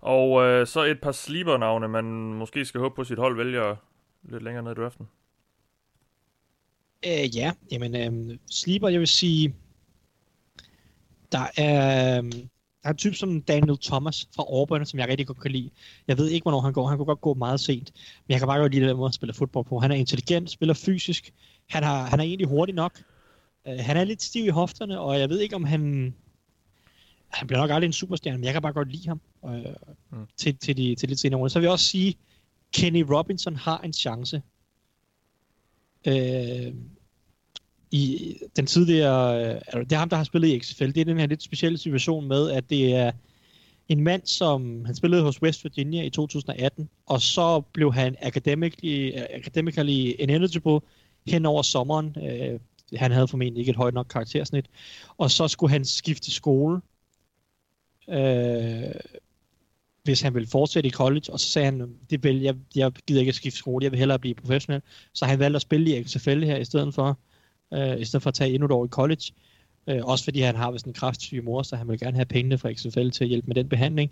Og 0.01 0.43
øh, 0.43 0.67
så 0.67 0.85
et 0.85 1.01
par 1.01 1.13
sleeper-navne, 1.13 1.89
man 1.89 2.05
måske 2.35 2.65
skal 2.65 2.81
håbe 2.81 2.95
på 2.95 3.05
sit 3.05 3.19
hold 3.19 3.37
vælger 3.37 3.77
lidt 4.23 4.43
længere 4.43 4.65
ned 4.65 4.73
i 4.73 4.75
draften. 4.75 5.09
Øh, 7.07 7.37
ja, 7.37 7.53
jamen 7.73 7.97
øh, 7.97 8.39
sleeper, 8.51 8.89
jeg 8.89 9.01
vil 9.01 9.09
sige, 9.09 9.55
der 11.33 11.47
er, 11.57 12.19
øhm, 12.19 12.31
der 12.83 12.89
er 12.89 12.91
en 12.91 12.97
type 12.97 13.17
som 13.17 13.43
Daniel 13.43 13.79
Thomas 13.79 14.29
fra 14.37 14.43
Auburn, 14.43 14.87
som 14.87 14.99
jeg 14.99 15.09
rigtig 15.09 15.27
godt 15.27 15.41
kan 15.41 15.51
lide. 15.51 15.71
Jeg 16.09 16.19
ved 16.19 16.29
ikke, 16.29 16.45
hvornår 16.45 16.61
han 16.61 16.73
går. 16.73 16.89
Han 16.89 16.99
kunne 16.99 17.07
godt 17.07 17.21
gå 17.21 17.35
meget 17.35 17.61
sent. 17.61 17.93
Men 18.27 18.33
jeg 18.33 18.39
kan 18.39 18.49
bare 18.49 18.61
godt 18.61 18.75
lide 18.75 18.89
den 18.89 18.97
måde 18.97 19.09
at 19.09 19.15
spille 19.15 19.35
fodbold 19.35 19.65
på. 19.65 19.79
Han 19.79 19.91
er 19.91 19.95
intelligent, 19.95 20.51
spiller 20.51 20.75
fysisk. 20.75 21.33
Han, 21.69 21.83
har, 21.83 22.05
han 22.05 22.21
er 22.21 22.25
egentlig 22.25 22.49
hurtig 22.49 22.75
nok. 22.75 23.03
Uh, 23.69 23.79
han 23.79 23.97
er 23.97 24.05
lidt 24.05 24.23
stiv 24.23 24.45
i 24.45 24.49
hofterne, 24.49 25.01
og 25.01 25.21
jeg 25.21 25.29
ved 25.29 25.41
ikke, 25.41 25.57
om 25.57 25.65
han... 25.65 26.15
Han 27.29 27.47
bliver 27.47 27.61
nok 27.61 27.71
aldrig 27.71 27.87
en 27.87 27.93
superstjerne, 27.93 28.39
men 28.39 28.45
jeg 28.45 28.53
kan 28.53 28.63
bare 28.63 28.73
godt 28.73 28.93
lide 28.93 29.09
ham 29.09 29.21
uh, 29.43 29.53
mm. 30.11 30.27
til, 30.37 30.57
til, 30.57 30.77
de, 30.77 30.95
til 30.95 31.09
lidt 31.09 31.21
senere 31.21 31.51
Så 31.51 31.59
vil 31.59 31.65
jeg 31.65 31.73
også 31.73 31.87
sige, 31.87 32.15
Kenny 32.73 33.05
Robinson 33.11 33.57
har 33.57 33.79
en 33.79 33.93
chance. 33.93 34.43
Uh, 36.07 36.75
i 37.91 38.37
den 38.57 38.67
tidligere, 38.67 39.41
altså 39.43 39.79
det 39.79 39.93
er 39.93 39.99
ham, 39.99 40.09
der 40.09 40.17
har 40.17 40.25
spillet 40.25 40.49
i 40.49 40.59
XFL, 40.59 40.87
det 40.87 41.01
er 41.01 41.05
den 41.05 41.19
her 41.19 41.27
lidt 41.27 41.43
specielle 41.43 41.79
situation 41.79 42.29
med, 42.29 42.51
at 42.51 42.71
det 42.71 42.95
er 42.95 43.13
en 43.89 44.05
mand, 44.05 44.23
som 44.25 44.85
han 44.85 44.95
spillede 44.95 45.23
hos 45.23 45.43
West 45.43 45.65
Virginia 45.65 46.03
i 46.03 46.11
2018, 46.11 46.89
og 47.07 47.21
så 47.21 47.61
blev 47.61 47.93
han 47.93 48.17
academically, 48.21 49.13
øh, 49.15 49.23
academically 49.31 50.13
ineligible 50.19 50.81
hen 51.27 51.47
over 51.47 51.63
sommeren. 51.63 52.17
Øh, 52.23 52.61
han 52.97 53.13
havde 53.13 53.29
formentlig 53.29 53.61
ikke 53.61 53.71
et 53.71 53.77
højt 53.77 53.95
nok 53.95 54.07
karaktersnit. 54.11 54.67
Og 55.19 55.31
så 55.31 55.49
skulle 55.49 55.71
han 55.71 55.85
skifte 55.85 56.31
skole, 56.31 56.81
øh, 58.11 58.95
hvis 60.03 60.21
han 60.21 60.35
ville 60.35 60.49
fortsætte 60.49 60.87
i 60.87 60.91
college, 60.93 61.33
og 61.33 61.41
så 61.41 61.47
sagde 61.47 61.65
han, 61.65 61.95
det 62.11 62.25
vil, 62.25 62.41
jeg, 62.41 62.55
jeg 62.75 62.93
gider 63.07 63.21
ikke 63.21 63.31
at 63.31 63.35
skifte 63.35 63.59
skole, 63.59 63.85
jeg 63.85 63.93
vil 63.93 63.99
hellere 63.99 64.19
blive 64.19 64.35
professionel. 64.35 64.83
Så 65.13 65.25
han 65.25 65.39
valgte 65.39 65.57
at 65.57 65.63
spille 65.63 65.99
i 65.99 66.05
XFL 66.05 66.45
her 66.45 66.57
i 66.57 66.65
stedet 66.65 66.95
for 66.95 67.19
øh, 67.75 68.01
i 68.01 68.05
stedet 68.05 68.23
for 68.23 68.29
at 68.29 68.35
tage 68.35 68.55
endnu 68.55 68.67
et 68.67 68.73
år 68.73 68.85
i 68.85 68.89
college. 68.89 69.33
Øh, 69.87 70.05
også 70.05 70.25
fordi 70.25 70.41
han 70.41 70.57
har 70.57 70.71
vist 70.71 70.87
en 70.87 70.93
kraftsyg 70.93 71.45
mor, 71.45 71.63
så 71.63 71.77
han 71.77 71.89
vil 71.89 72.01
gerne 72.01 72.17
have 72.17 72.27
pengene 72.27 72.59
fra 72.59 72.73
XFL 72.73 73.11
til 73.11 73.25
at 73.25 73.29
hjælpe 73.29 73.47
med 73.47 73.55
den 73.55 73.69
behandling. 73.69 74.11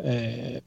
Øh, 0.00 0.60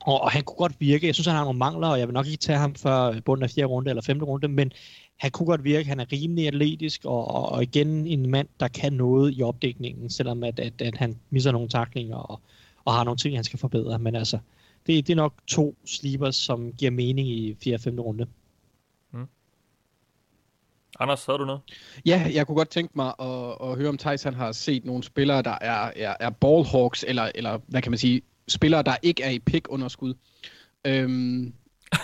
og, 0.00 0.20
og 0.20 0.30
han 0.30 0.42
kunne 0.42 0.56
godt 0.56 0.80
virke, 0.80 1.06
jeg 1.06 1.14
synes, 1.14 1.26
han 1.26 1.36
har 1.36 1.44
nogle 1.44 1.58
mangler, 1.58 1.88
og 1.88 1.98
jeg 1.98 2.08
vil 2.08 2.14
nok 2.14 2.26
ikke 2.26 2.38
tage 2.38 2.58
ham 2.58 2.74
før 2.74 3.20
bunden 3.20 3.44
af 3.44 3.50
fjerde 3.50 3.68
runde 3.68 3.90
eller 3.90 4.02
femte 4.02 4.24
runde, 4.24 4.48
men 4.48 4.72
han 5.16 5.30
kunne 5.30 5.46
godt 5.46 5.64
virke, 5.64 5.88
han 5.88 6.00
er 6.00 6.12
rimelig 6.12 6.46
atletisk, 6.46 7.04
og, 7.04 7.28
og, 7.28 7.48
og 7.48 7.62
igen 7.62 8.06
en 8.06 8.30
mand, 8.30 8.48
der 8.60 8.68
kan 8.68 8.92
noget 8.92 9.38
i 9.38 9.42
opdækningen, 9.42 10.10
selvom 10.10 10.44
at, 10.44 10.58
at, 10.58 10.82
at 10.82 10.96
han 10.96 11.18
misser 11.30 11.52
nogle 11.52 11.68
taklinger, 11.68 12.16
og, 12.16 12.40
og 12.84 12.92
har 12.92 13.04
nogle 13.04 13.18
ting, 13.18 13.36
han 13.36 13.44
skal 13.44 13.58
forbedre. 13.58 13.98
Men 13.98 14.16
altså, 14.16 14.38
det, 14.86 15.06
det 15.06 15.12
er 15.12 15.16
nok 15.16 15.34
to 15.46 15.76
sleepers, 15.86 16.36
som 16.36 16.72
giver 16.72 16.90
mening 16.90 17.28
i 17.28 17.56
4. 17.62 17.74
og 17.74 17.80
5. 17.80 18.00
runde. 18.00 18.26
Anders, 21.00 21.26
havde 21.26 21.38
du 21.38 21.44
noget? 21.44 21.60
Ja, 22.06 22.30
jeg 22.34 22.46
kunne 22.46 22.56
godt 22.56 22.68
tænke 22.68 22.92
mig 22.94 23.14
at, 23.20 23.56
at 23.62 23.76
høre, 23.76 23.88
om 23.88 23.98
Thijs 23.98 24.22
han 24.22 24.34
har 24.34 24.52
set 24.52 24.84
nogle 24.84 25.02
spillere, 25.02 25.42
der 25.42 25.58
er, 25.60 25.92
er, 25.96 26.16
er 26.20 26.30
ballhawks, 26.30 27.04
eller, 27.08 27.30
eller 27.34 27.58
hvad 27.66 27.82
kan 27.82 27.92
man 27.92 27.98
sige, 27.98 28.22
spillere, 28.48 28.82
der 28.82 28.96
ikke 29.02 29.22
er 29.22 29.30
i 29.30 29.38
pick-underskud, 29.38 30.14
øhm, 30.84 31.54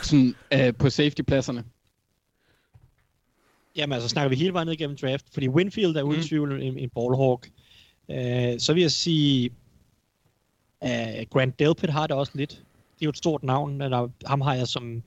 sådan, 0.02 0.34
øh, 0.54 0.74
på 0.74 0.90
safety-pladserne. 0.90 1.64
Jamen 3.76 3.94
altså, 3.94 4.08
snakker 4.08 4.28
vi 4.28 4.36
hele 4.36 4.52
vejen 4.52 4.66
ned 4.66 4.74
igennem 4.74 4.96
draft, 4.96 5.24
fordi 5.32 5.48
Winfield 5.48 5.96
er 5.96 6.02
uden 6.02 6.20
mm. 6.20 6.26
tvivl 6.26 6.62
en, 6.62 6.78
en 6.78 6.90
ballhawk. 6.90 7.48
Øh, 8.10 8.60
så 8.60 8.72
vil 8.72 8.80
jeg 8.80 8.90
sige, 8.90 9.50
uh, 10.80 10.90
Grant 11.30 11.58
Delpit 11.58 11.90
har 11.90 12.06
det 12.06 12.16
også 12.16 12.32
lidt. 12.34 12.50
Det 12.50 13.02
er 13.02 13.06
jo 13.06 13.10
et 13.10 13.16
stort 13.16 13.42
navn, 13.42 13.78
men 13.78 13.92
ham 14.26 14.40
har 14.40 14.54
jeg 14.54 14.68
som 14.68 15.02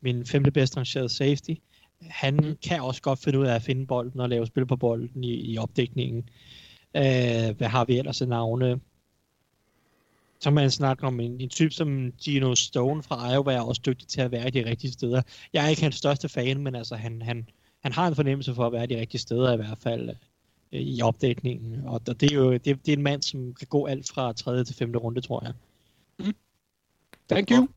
min 0.00 0.26
femte 0.26 0.50
bedst 0.50 0.76
rangerede 0.76 1.08
safety 1.08 1.52
han 2.02 2.58
kan 2.68 2.80
også 2.80 3.02
godt 3.02 3.18
finde 3.18 3.38
ud 3.38 3.46
af 3.46 3.54
at 3.54 3.62
finde 3.62 3.86
bolden 3.86 4.20
og 4.20 4.28
lave 4.28 4.46
spil 4.46 4.66
på 4.66 4.76
bolden 4.76 5.24
i, 5.24 5.52
i 5.52 5.58
opdækningen. 5.58 6.28
Uh, 6.94 7.56
hvad 7.56 7.68
har 7.68 7.84
vi 7.84 7.98
ellers 7.98 8.22
af 8.22 8.28
navne? 8.28 8.80
Så 10.40 10.50
man 10.50 10.70
snakker 10.70 11.06
om 11.06 11.20
en, 11.20 11.40
en 11.40 11.48
type 11.48 11.70
som 11.70 12.12
Gino 12.12 12.54
Stone 12.54 13.02
fra 13.02 13.32
Iowa 13.32 13.54
er 13.54 13.60
også 13.60 13.82
dygtig 13.86 14.08
til 14.08 14.20
at 14.20 14.30
være 14.30 14.48
i 14.48 14.50
de 14.50 14.66
rigtige 14.66 14.92
steder. 14.92 15.22
Jeg 15.52 15.64
er 15.64 15.68
ikke 15.68 15.82
hans 15.82 15.94
største 15.94 16.28
fan, 16.28 16.62
men 16.62 16.74
altså 16.74 16.96
han, 16.96 17.22
han, 17.22 17.48
han 17.82 17.92
har 17.92 18.06
en 18.06 18.14
fornemmelse 18.14 18.54
for 18.54 18.66
at 18.66 18.72
være 18.72 18.84
i 18.84 18.86
de 18.86 19.00
rigtige 19.00 19.20
steder 19.20 19.52
i 19.52 19.56
hvert 19.56 19.78
fald 19.78 20.08
uh, 20.08 20.78
i 20.78 21.02
opdækningen. 21.02 21.82
Og 21.86 22.06
det 22.06 22.32
er 22.32 22.36
jo 22.36 22.52
det, 22.52 22.64
det 22.64 22.88
er 22.88 22.96
en 22.96 23.02
mand, 23.02 23.22
som 23.22 23.54
kan 23.54 23.66
gå 23.66 23.86
alt 23.86 24.10
fra 24.14 24.32
3. 24.32 24.64
til 24.64 24.76
5. 24.76 24.92
runde, 24.96 25.20
tror 25.20 25.44
jeg. 25.44 25.52
Mm. 26.18 26.34
Thank 27.28 27.50
you. 27.50 27.68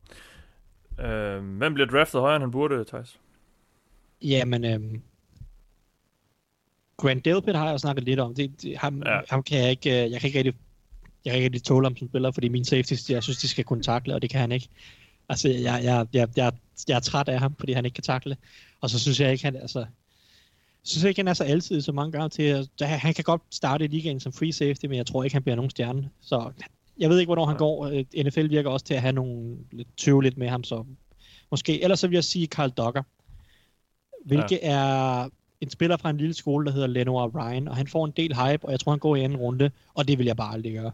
Uh, 0.98 1.56
hvem 1.56 1.74
bliver 1.74 1.88
draftet 1.88 2.20
højere, 2.20 2.36
end 2.36 2.42
han 2.42 2.50
burde, 2.50 2.84
Thijs? 2.84 3.18
Jamen, 4.24 4.64
øhm, 4.64 5.02
Grant 6.96 7.24
Delpit 7.24 7.56
har 7.56 7.70
jeg 7.70 7.80
snakket 7.80 8.04
lidt 8.04 8.20
om. 8.20 8.34
Det, 8.34 8.62
det, 8.62 8.78
ham, 8.78 9.02
ja. 9.06 9.20
ham 9.30 9.42
kan 9.42 9.58
jeg 9.58 9.70
ikke, 9.70 10.04
øh, 10.04 10.10
jeg 10.10 10.20
kan 10.20 10.28
ikke 10.28 10.38
rigtig, 10.38 10.54
jeg 11.24 11.30
kan 11.30 11.38
ikke 11.38 11.44
rigtig 11.44 11.62
tåle 11.62 11.86
ham 11.86 11.96
som 11.96 12.08
spiller, 12.08 12.30
fordi 12.30 12.48
min 12.48 12.64
safety, 12.64 13.10
jeg 13.10 13.22
synes, 13.22 13.38
de 13.38 13.48
skal 13.48 13.64
kunne 13.64 13.82
takle, 13.82 14.14
og 14.14 14.22
det 14.22 14.30
kan 14.30 14.40
han 14.40 14.52
ikke. 14.52 14.68
Altså, 15.28 15.48
jeg, 15.48 15.80
jeg, 15.84 16.06
jeg, 16.12 16.28
jeg, 16.36 16.52
jeg 16.88 16.96
er 16.96 17.00
træt 17.00 17.28
af 17.28 17.40
ham, 17.40 17.54
fordi 17.58 17.72
han 17.72 17.84
ikke 17.84 17.94
kan 17.94 18.04
takle. 18.04 18.36
Og 18.80 18.90
så 18.90 18.98
synes 18.98 19.20
jeg 19.20 19.32
ikke, 19.32 19.44
han, 19.44 19.56
altså, 19.56 19.86
synes 20.82 21.02
jeg 21.02 21.08
ikke, 21.08 21.18
han 21.18 21.28
er 21.28 21.34
så 21.34 21.44
altid 21.44 21.80
så 21.80 21.92
mange 21.92 22.12
gange 22.12 22.28
til. 22.28 22.68
Han 22.80 23.14
kan 23.14 23.24
godt 23.24 23.42
starte 23.50 23.84
i 23.84 23.88
ligaen 23.88 24.20
som 24.20 24.32
free 24.32 24.52
safety, 24.52 24.86
men 24.86 24.96
jeg 24.96 25.06
tror 25.06 25.24
ikke, 25.24 25.34
han 25.34 25.42
bliver 25.42 25.56
nogen 25.56 25.70
stjerne. 25.70 26.10
Så 26.20 26.52
jeg 26.98 27.10
ved 27.10 27.18
ikke, 27.18 27.28
hvornår 27.28 27.46
han 27.46 27.56
går. 27.56 27.86
Øh, 27.86 28.24
NFL 28.24 28.50
virker 28.50 28.70
også 28.70 28.86
til 28.86 28.94
at 28.94 29.00
have 29.00 29.12
nogle 29.12 29.56
lidt 29.72 29.88
tøve 29.96 30.22
lidt 30.22 30.36
med 30.36 30.48
ham, 30.48 30.64
så 30.64 30.84
måske. 31.50 31.82
Ellers 31.82 32.00
så 32.00 32.06
vil 32.06 32.14
jeg 32.14 32.24
sige 32.24 32.46
Carl 32.46 32.70
Dogger 32.70 33.02
hvilket 34.24 34.58
ja. 34.62 34.70
er 34.70 35.28
en 35.60 35.70
spiller 35.70 35.96
fra 35.96 36.10
en 36.10 36.16
lille 36.16 36.34
skole, 36.34 36.66
der 36.66 36.72
hedder 36.72 36.86
Leno 36.86 37.26
Ryan, 37.26 37.68
og 37.68 37.76
han 37.76 37.86
får 37.86 38.04
en 38.04 38.12
del 38.16 38.34
hype, 38.34 38.64
og 38.64 38.70
jeg 38.70 38.80
tror, 38.80 38.92
han 38.92 38.98
går 38.98 39.16
i 39.16 39.22
anden 39.22 39.38
runde, 39.38 39.70
og 39.94 40.08
det 40.08 40.18
vil 40.18 40.26
jeg 40.26 40.36
bare 40.36 40.52
aldrig 40.52 40.72
gøre. 40.72 40.92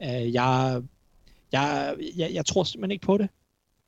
Uh, 0.00 0.34
jeg, 0.34 0.82
jeg, 1.52 1.94
jeg, 2.16 2.30
jeg 2.34 2.46
tror 2.46 2.64
simpelthen 2.64 2.90
ikke 2.90 3.06
på 3.06 3.18
det, 3.18 3.28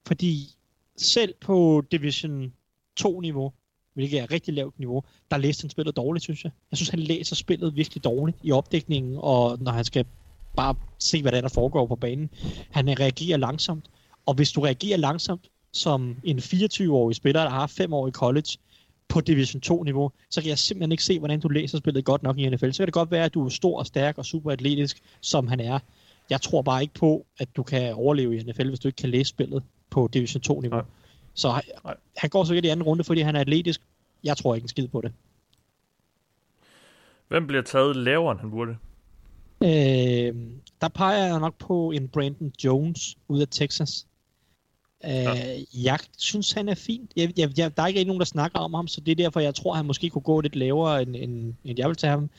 fordi 0.07 0.49
selv 0.97 1.35
på 1.41 1.85
Division 1.91 2.53
2-niveau, 3.01 3.53
hvilket 3.95 4.21
er 4.21 4.31
rigtig 4.31 4.55
lavt 4.55 4.79
niveau, 4.79 5.03
der 5.31 5.37
læste 5.37 5.63
han 5.63 5.71
spillet 5.71 5.97
dårligt, 5.97 6.23
synes 6.23 6.45
jeg. 6.45 6.53
Jeg 6.71 6.77
synes, 6.77 6.89
han 6.89 7.01
læser 7.01 7.37
spillet 7.37 7.77
virkelig 7.77 8.05
dårligt 8.05 8.39
i 8.43 8.53
opdækningen, 8.53 9.17
og 9.19 9.59
når 9.61 9.73
han 9.73 9.85
skal 9.85 10.07
bare 10.57 10.75
se, 10.99 11.23
hvad 11.23 11.33
der, 11.33 11.39
er, 11.39 11.43
der 11.43 11.49
foregår 11.49 11.87
på 11.87 11.97
banen. 11.97 12.31
Han 12.71 13.01
reagerer 13.01 13.37
langsomt, 13.37 13.85
og 14.27 14.35
hvis 14.35 14.53
du 14.53 14.61
reagerer 14.61 14.97
langsomt 14.97 15.51
som 15.73 16.17
en 16.25 16.39
24-årig 16.39 17.17
spiller, 17.17 17.43
der 17.43 17.51
har 17.51 17.67
5 17.67 17.93
år 17.93 18.09
i 18.09 18.11
college, 18.11 18.59
på 19.13 19.21
Division 19.21 19.63
2-niveau, 19.67 20.13
så 20.31 20.41
kan 20.41 20.51
jeg 20.51 20.59
simpelthen 20.59 20.93
ikke 20.93 21.05
se, 21.05 21.19
hvordan 21.19 21.41
du 21.41 21.49
læser 21.49 21.79
spillet 21.79 22.05
godt 22.05 22.23
nok 22.23 22.39
i 22.39 22.49
NFL. 22.49 22.71
Så 22.71 22.79
kan 22.79 22.87
det 22.87 22.95
godt 22.95 23.11
være, 23.11 23.25
at 23.25 23.35
du 23.35 23.45
er 23.45 23.49
stor 23.49 23.79
og 23.79 23.87
stærk 23.87 24.19
og 24.19 24.27
super 24.27 24.51
atletisk, 24.51 25.03
som 25.21 25.49
han 25.49 25.61
er. 25.61 25.79
Jeg 26.31 26.41
tror 26.41 26.63
bare 26.63 26.83
ikke 26.83 26.95
på, 26.95 27.27
at 27.39 27.49
du 27.57 27.63
kan 27.63 27.95
overleve 27.95 28.37
i 28.37 28.43
NFL, 28.43 28.69
hvis 28.69 28.81
du 28.81 28.89
ikke 28.89 28.97
kan 28.97 29.11
læse 29.11 29.29
spillet 29.29 29.63
på 29.91 30.09
Division 30.13 30.43
2-niveau. 30.47 30.77
Nej. 30.77 30.85
Så 31.35 31.51
han, 31.51 31.63
han 32.17 32.31
går 32.31 32.45
sikkert 32.45 32.65
i 32.65 32.69
anden 32.69 32.83
runde, 32.83 33.05
fordi 33.05 33.21
han 33.21 33.37
er 33.37 33.41
atletisk. 33.41 33.81
Jeg 34.25 34.37
tror 34.37 34.55
ikke 34.55 34.65
en 34.65 34.69
skid 34.69 34.89
på 34.89 35.01
det. 35.01 35.13
Hvem 37.29 37.47
bliver 37.47 37.63
taget 37.63 37.97
lavere, 37.97 38.33
end 38.33 38.41
han 38.41 38.51
burde? 38.51 38.77
Øh, 39.63 40.35
der 40.81 40.89
peger 40.89 41.27
jeg 41.27 41.41
nok 41.41 41.55
på 41.59 41.91
en 41.91 42.09
Brandon 42.09 42.53
Jones 42.65 43.17
ud 43.29 43.41
af 43.41 43.47
Texas. 43.51 44.07
Øh, 45.05 45.13
ja. 45.13 45.63
Jeg 45.75 45.99
synes, 46.19 46.53
han 46.53 46.69
er 46.69 46.75
fint. 46.75 47.11
Jeg, 47.17 47.39
jeg, 47.39 47.59
jeg, 47.59 47.77
der 47.77 47.83
er 47.83 47.87
ikke 47.87 48.05
nogen, 48.05 48.21
der 48.21 48.27
snakker 48.27 48.59
om 48.59 48.75
ham, 48.75 48.89
så 48.89 49.01
det 49.01 49.13
er 49.13 49.17
derfor, 49.17 49.41
jeg 49.41 49.55
tror, 49.55 49.75
han 49.75 49.87
måske 49.87 50.11
kunne 50.11 50.23
gå 50.23 50.41
lidt 50.41 50.57
lavere, 50.57 51.03
end, 51.03 51.17
end, 51.17 51.55
end 51.65 51.79
jeg 51.79 51.89
vil 51.89 51.97
tage 51.97 52.11
ham. 52.11 52.31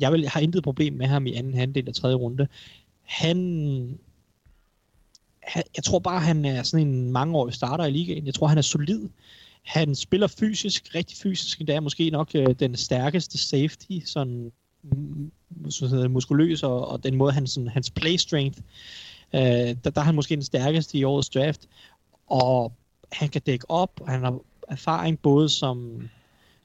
Jeg 0.00 0.12
vil 0.12 0.28
har 0.28 0.40
intet 0.40 0.62
problem 0.62 0.92
med 0.94 1.06
ham 1.06 1.26
i 1.26 1.34
anden 1.34 1.54
halvdel 1.54 1.88
af 1.88 1.94
tredje 1.94 2.16
runde. 2.16 2.48
Han, 3.02 3.98
han, 5.42 5.62
jeg 5.76 5.84
tror 5.84 5.98
bare, 5.98 6.20
han 6.20 6.44
er 6.44 6.62
sådan 6.62 6.86
en 6.86 7.12
mangeårig 7.12 7.54
starter 7.54 7.84
i 7.84 7.90
ligaen. 7.90 8.26
Jeg 8.26 8.34
tror, 8.34 8.46
han 8.46 8.58
er 8.58 8.62
solid. 8.62 9.08
Han 9.62 9.94
spiller 9.94 10.26
fysisk, 10.26 10.94
rigtig 10.94 11.18
fysisk. 11.18 11.58
Det 11.58 11.70
er 11.70 11.80
måske 11.80 12.10
nok 12.10 12.30
øh, 12.34 12.54
den 12.58 12.76
stærkeste 12.76 13.38
safety, 13.38 13.98
sådan 14.04 14.52
mm, 14.82 15.32
så 15.70 16.08
muskuløs, 16.10 16.62
og, 16.62 16.88
og 16.88 17.04
den 17.04 17.16
måde, 17.16 17.32
han, 17.32 17.46
sådan, 17.46 17.68
hans 17.68 17.90
play 17.90 18.16
strength, 18.16 18.58
øh, 19.34 19.40
der, 19.40 19.90
der 19.90 20.00
er 20.00 20.04
han 20.04 20.14
måske 20.14 20.34
den 20.34 20.42
stærkeste 20.42 20.98
i 20.98 21.04
årets 21.04 21.28
draft, 21.28 21.68
og 22.32 22.72
han 23.12 23.28
kan 23.28 23.42
dække 23.46 23.70
op, 23.70 24.00
og 24.00 24.08
han 24.08 24.24
har 24.24 24.38
erfaring 24.68 25.18
både 25.18 25.48
som, 25.48 26.02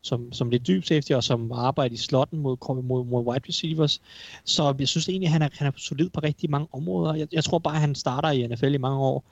som, 0.02 0.34
som 0.34 0.50
lidt 0.50 0.68
dyb 0.68 0.84
safety, 0.84 1.12
og 1.12 1.24
som 1.24 1.52
arbejder 1.52 1.94
i 1.94 1.98
slotten 1.98 2.40
mod, 2.40 2.82
mod, 2.84 3.06
mod 3.06 3.26
wide 3.26 3.44
receivers. 3.50 4.02
Så 4.44 4.76
jeg 4.80 4.88
synes 4.88 5.10
egentlig, 5.10 5.28
at 5.28 5.32
han 5.32 5.42
er, 5.42 5.50
han 5.54 5.68
er 5.68 5.72
solid 5.78 6.10
på 6.10 6.20
rigtig 6.20 6.50
mange 6.50 6.68
områder. 6.72 7.14
Jeg, 7.14 7.28
jeg 7.32 7.44
tror 7.44 7.60
bare, 7.60 7.76
at 7.76 7.82
han 7.82 7.96
starter 7.96 8.32
i 8.32 8.48
NFL 8.48 8.74
i 8.74 8.78
mange 8.78 9.00
år. 9.00 9.24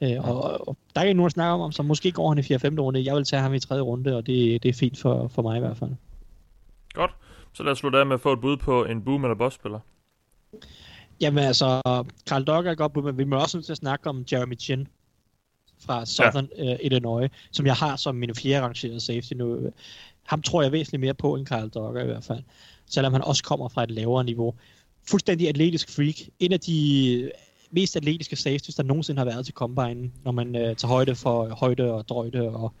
Øh, 0.00 0.28
og, 0.28 0.68
og, 0.68 0.76
der 0.94 1.00
er 1.00 1.04
ikke 1.04 1.16
nogen, 1.16 1.28
der 1.28 1.32
snakker 1.32 1.64
om 1.64 1.72
så 1.72 1.82
måske 1.82 2.12
går 2.12 2.28
han 2.28 2.38
i 2.38 2.42
4. 2.42 2.58
5. 2.58 2.78
runde. 2.78 3.04
Jeg 3.04 3.14
vil 3.14 3.24
tage 3.24 3.42
ham 3.42 3.54
i 3.54 3.60
3. 3.60 3.80
runde, 3.80 4.16
og 4.16 4.26
det, 4.26 4.62
det 4.62 4.68
er 4.68 4.72
fint 4.72 4.98
for, 4.98 5.28
for 5.28 5.42
mig 5.42 5.56
i 5.56 5.60
hvert 5.60 5.76
fald. 5.76 5.90
Godt. 6.92 7.10
Så 7.52 7.62
lad 7.62 7.72
os 7.72 7.78
slutte 7.78 7.98
af 7.98 8.06
med 8.06 8.14
at 8.14 8.20
få 8.20 8.32
et 8.32 8.40
bud 8.40 8.56
på 8.56 8.84
en 8.84 9.02
boom- 9.02 9.24
eller 9.24 9.34
boss-spiller. 9.34 9.78
Jamen 11.20 11.44
altså, 11.44 11.80
Carl 12.28 12.44
Dogger 12.44 12.70
er 12.70 12.74
godt 12.74 12.92
bud, 12.92 13.02
men 13.02 13.18
vi 13.18 13.24
må 13.24 13.36
også 13.36 13.56
nødt 13.56 13.64
til 13.64 13.72
at 13.72 13.78
snakke 13.78 14.08
om 14.08 14.24
Jeremy 14.32 14.58
Chin 14.58 14.88
fra 15.80 16.06
Southern 16.06 16.48
ja. 16.58 16.72
uh, 16.72 16.78
Illinois, 16.82 17.30
som 17.52 17.66
jeg 17.66 17.74
har 17.74 17.96
som 17.96 18.14
min 18.14 18.34
fjerde 18.34 18.64
rangerede 18.64 19.00
safety 19.00 19.32
nu. 19.32 19.72
Ham 20.22 20.42
tror 20.42 20.62
jeg 20.62 20.72
væsentligt 20.72 21.00
mere 21.00 21.14
på 21.14 21.36
end 21.36 21.46
Carl 21.46 21.68
Dogger 21.68 22.02
i 22.02 22.06
hvert 22.06 22.24
fald, 22.24 22.42
selvom 22.86 23.12
han 23.12 23.22
også 23.22 23.44
kommer 23.44 23.68
fra 23.68 23.82
et 23.82 23.90
lavere 23.90 24.24
niveau. 24.24 24.54
Fuldstændig 25.10 25.48
atletisk 25.48 25.90
freak. 25.90 26.14
En 26.38 26.52
af 26.52 26.60
de 26.60 27.30
mest 27.70 27.96
atletiske 27.96 28.36
safeties, 28.36 28.74
der 28.74 28.82
nogensinde 28.82 29.18
har 29.18 29.24
været 29.24 29.44
til 29.44 29.54
Combine, 29.54 30.10
når 30.24 30.32
man 30.32 30.48
uh, 30.48 30.62
tager 30.62 30.86
højde 30.86 31.14
for 31.14 31.48
højde 31.48 31.92
og 31.92 32.08
drøjde 32.08 32.48
og, 32.48 32.72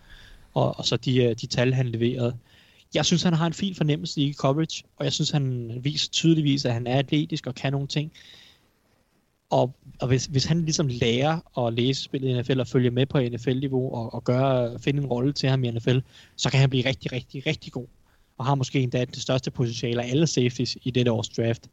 og, 0.54 0.78
og 0.78 0.84
så 0.84 0.96
de, 0.96 1.26
uh, 1.26 1.32
de 1.40 1.46
tal, 1.46 1.74
han 1.74 1.88
leverede 1.88 2.36
jeg 2.94 3.06
synes, 3.06 3.22
han 3.22 3.32
har 3.32 3.46
en 3.46 3.52
fin 3.52 3.74
fornemmelse 3.74 4.20
i 4.20 4.32
coverage, 4.32 4.84
og 4.96 5.04
jeg 5.04 5.12
synes, 5.12 5.30
han 5.30 5.78
viser 5.82 6.10
tydeligvis, 6.10 6.64
at 6.64 6.72
han 6.72 6.86
er 6.86 6.98
atletisk 6.98 7.46
og 7.46 7.54
kan 7.54 7.72
nogle 7.72 7.86
ting. 7.86 8.12
Og, 9.50 9.76
og 10.00 10.08
hvis, 10.08 10.26
hvis 10.26 10.44
han 10.44 10.62
ligesom 10.62 10.86
lærer 10.86 11.66
at 11.66 11.74
læse 11.74 12.02
spillet 12.02 12.28
i 12.28 12.40
NFL 12.40 12.60
og 12.60 12.66
følge 12.66 12.90
med 12.90 13.06
på 13.06 13.20
NFL-niveau 13.20 13.94
og, 13.94 14.14
og 14.14 14.24
gøre, 14.24 14.78
finde 14.78 15.02
en 15.02 15.06
rolle 15.06 15.32
til 15.32 15.48
ham 15.48 15.64
i 15.64 15.70
NFL, 15.70 15.98
så 16.36 16.50
kan 16.50 16.60
han 16.60 16.70
blive 16.70 16.88
rigtig, 16.88 17.12
rigtig, 17.12 17.46
rigtig 17.46 17.72
god. 17.72 17.86
Og 18.38 18.44
har 18.44 18.54
måske 18.54 18.80
endda 18.80 19.04
det 19.04 19.22
største 19.22 19.50
potentiale 19.50 20.02
af 20.02 20.10
alle 20.10 20.26
safeties 20.26 20.78
i 20.82 20.90
dette 20.90 21.12
års 21.12 21.28
draft. 21.28 21.70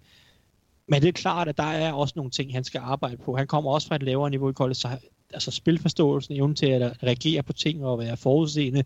Men 0.88 1.02
det 1.02 1.08
er 1.08 1.12
klart, 1.12 1.48
at 1.48 1.58
der 1.58 1.64
er 1.64 1.94
også 1.94 2.14
nogle 2.16 2.32
ting, 2.32 2.54
han 2.54 2.64
skal 2.64 2.82
arbejde 2.84 3.18
på. 3.18 3.36
Han 3.36 3.48
kommer 3.48 3.72
også 3.72 3.88
fra 3.88 3.96
et 3.96 4.04
lavere 4.04 4.30
niveau 4.30 4.50
i 4.50 4.54
college, 4.54 4.76
så 4.76 4.98
altså 5.34 5.52
spilforståelsen, 5.52 6.36
evnen 6.36 6.56
til 6.56 6.66
at 6.66 7.04
reagere 7.04 7.44
på 7.44 7.54
ting 7.54 7.86
og 7.86 8.00
være 8.00 8.18
forudseende, 8.18 8.84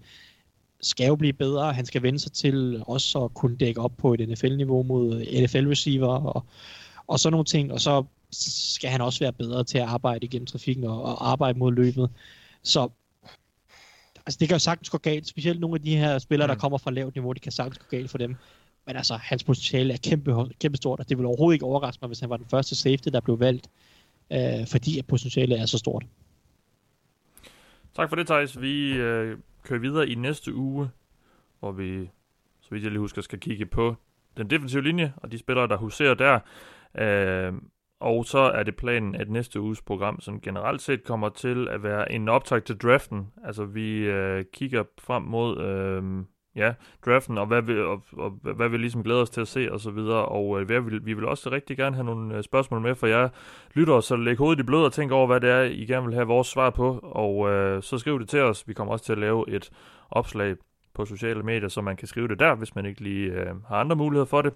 skal 0.82 1.08
jo 1.08 1.16
blive 1.16 1.34
bedre. 1.34 1.74
Han 1.74 1.86
skal 1.86 2.02
vende 2.02 2.20
sig 2.20 2.32
til 2.32 2.84
også 2.88 3.24
at 3.24 3.34
kunne 3.34 3.58
dække 3.58 3.82
op 3.82 3.98
på 3.98 4.14
et 4.14 4.30
NFL-niveau 4.30 4.84
mod 4.84 5.22
NFL-receiver 5.22 6.08
og, 6.08 6.46
og 7.08 7.20
sådan 7.20 7.32
nogle 7.32 7.46
ting. 7.46 7.74
Og 7.74 7.82
så 7.82 8.04
skal 8.32 8.90
han 8.90 9.02
også 9.02 9.20
være 9.20 9.34
bedre 9.34 9.64
til 9.64 9.78
at 9.78 9.84
arbejde 9.84 10.26
igennem 10.26 10.46
trafikken 10.46 10.84
og, 10.84 11.04
og 11.04 11.32
arbejde 11.32 11.60
mod 11.60 11.72
løbet. 11.72 12.10
Så 12.64 12.90
altså, 14.26 14.38
det 14.40 14.48
kan 14.48 14.56
jo 14.56 14.60
sagtens 14.60 14.90
gå 14.90 14.98
galt. 14.98 15.28
Specielt 15.28 15.60
nogle 15.60 15.76
af 15.76 15.82
de 15.82 15.96
her 15.96 16.20
spillere, 16.20 16.48
mm. 16.48 16.54
der 16.54 16.60
kommer 16.60 16.78
fra 16.78 16.92
lavt 16.92 17.16
niveau, 17.16 17.34
det 17.34 17.42
kan 17.42 17.52
sagtens 17.52 17.78
gå 17.78 17.86
galt 17.90 18.12
for 18.12 18.18
dem. 18.18 18.36
Men 18.86 18.96
altså, 18.96 19.16
hans 19.16 19.44
potentiale 19.44 19.94
er 19.94 19.98
kæmpe, 19.98 20.36
kæmpe 20.60 20.78
stort, 20.78 21.00
og 21.00 21.10
det 21.10 21.18
vil 21.18 21.26
overhovedet 21.26 21.56
ikke 21.56 21.66
overraske 21.66 22.00
mig, 22.02 22.08
hvis 22.08 22.20
han 22.20 22.30
var 22.30 22.38
den 22.38 22.46
første 22.52 22.76
safety, 22.76 23.10
der 23.10 23.20
blev 23.20 23.40
valgt, 23.40 23.70
øh, 24.34 24.68
fordi 24.68 25.00
at 25.00 25.08
potentialet 25.08 25.60
er 25.60 25.66
så 25.66 25.78
stort. 25.78 26.06
Tak 27.96 28.10
for 28.10 28.16
det, 28.16 28.28
Thijs. 28.28 28.62
Vi 28.62 28.92
øh, 28.92 29.38
kører 29.64 29.80
videre 29.80 30.10
i 30.10 30.16
næste 30.16 30.54
uge, 30.56 30.90
hvor 31.60 31.72
vi, 31.72 32.10
så 32.62 32.68
vidt 32.70 32.84
jeg 32.84 32.92
lige 32.92 33.00
husker, 33.00 33.22
skal 33.22 33.40
kigge 33.40 33.66
på 33.66 33.96
den 34.38 34.50
defensive 34.50 34.84
linje 34.84 35.14
og 35.18 35.32
de 35.32 35.38
spillere, 35.38 35.68
der 35.68 35.78
huserer 35.78 36.14
der. 36.14 36.40
Øh, 36.98 37.54
og 38.00 38.26
så 38.26 38.40
er 38.40 38.64
det 38.64 38.76
planen, 38.76 39.16
at 39.16 39.30
næste 39.30 39.62
uges 39.62 39.82
program 39.82 40.20
som 40.20 40.42
generelt 40.42 40.82
set 40.82 41.04
kommer 41.04 41.30
til 41.30 41.68
at 41.68 41.84
være 41.84 42.12
en 42.12 42.30
optag 42.30 42.64
til 42.64 42.78
draften. 42.78 43.28
Altså 43.44 43.66
vi 43.66 43.98
øh, 43.98 44.46
kigger 44.54 44.84
frem 45.00 45.24
mod 45.24 45.60
øh, 45.60 46.04
ja, 46.56 46.74
draften, 47.06 47.38
og 47.38 47.46
hvad 47.46 47.62
vi, 47.62 47.80
og, 47.80 48.04
og, 48.12 48.30
hvad 48.30 48.70
vi 48.70 48.78
ligesom 48.78 49.04
glæder 49.04 49.22
os 49.22 49.30
til 49.30 49.42
at 49.42 49.48
se, 49.48 49.72
og 49.72 49.80
så 49.80 49.92
videre. 49.92 50.26
Og 50.26 50.62
øh, 50.62 50.70
vi, 50.70 50.80
vil, 50.80 51.06
vi 51.06 51.14
vil 51.14 51.26
også 51.26 51.52
rigtig 51.52 51.78
gerne 51.78 51.96
have 51.96 52.06
nogle 52.06 52.38
øh, 52.38 52.44
spørgsmål 52.44 52.82
med, 52.82 52.96
for 52.96 53.08
jeg 53.08 53.30
lytter, 53.74 54.00
så 54.00 54.16
læg 54.16 54.38
hovedet 54.38 54.60
i 54.60 54.64
blød 54.64 54.84
og 54.84 54.94
tænk 54.94 55.12
over, 55.12 55.28
hvad 55.28 55.42
det 55.42 55.50
er, 55.50 55.62
I 55.62 55.86
gerne 55.86 56.06
vil 56.06 56.16
have 56.16 56.28
vores 56.28 56.48
svar 56.48 56.70
på, 56.70 57.00
og 57.04 57.50
øh, 57.50 57.84
så 57.84 57.98
skriv 57.98 58.20
det 58.20 58.30
til 58.30 58.42
os. 58.42 58.68
Vi 58.68 58.74
kommer 58.74 58.94
også 58.94 59.06
til 59.06 59.14
at 59.14 59.20
lave 59.20 59.50
et 59.50 59.70
opslag 60.10 60.56
på 60.94 61.06
sociale 61.06 61.44
medier, 61.44 61.70
så 61.70 61.82
man 61.82 61.96
kan 61.98 62.08
skrive 62.08 62.28
det 62.28 62.40
der, 62.40 62.56
hvis 62.56 62.76
man 62.76 62.86
ikke 62.86 63.02
lige 63.02 63.32
øh, 63.32 63.48
har 63.68 63.76
andre 63.76 63.96
muligheder 63.96 64.26
for 64.26 64.42
det. 64.42 64.54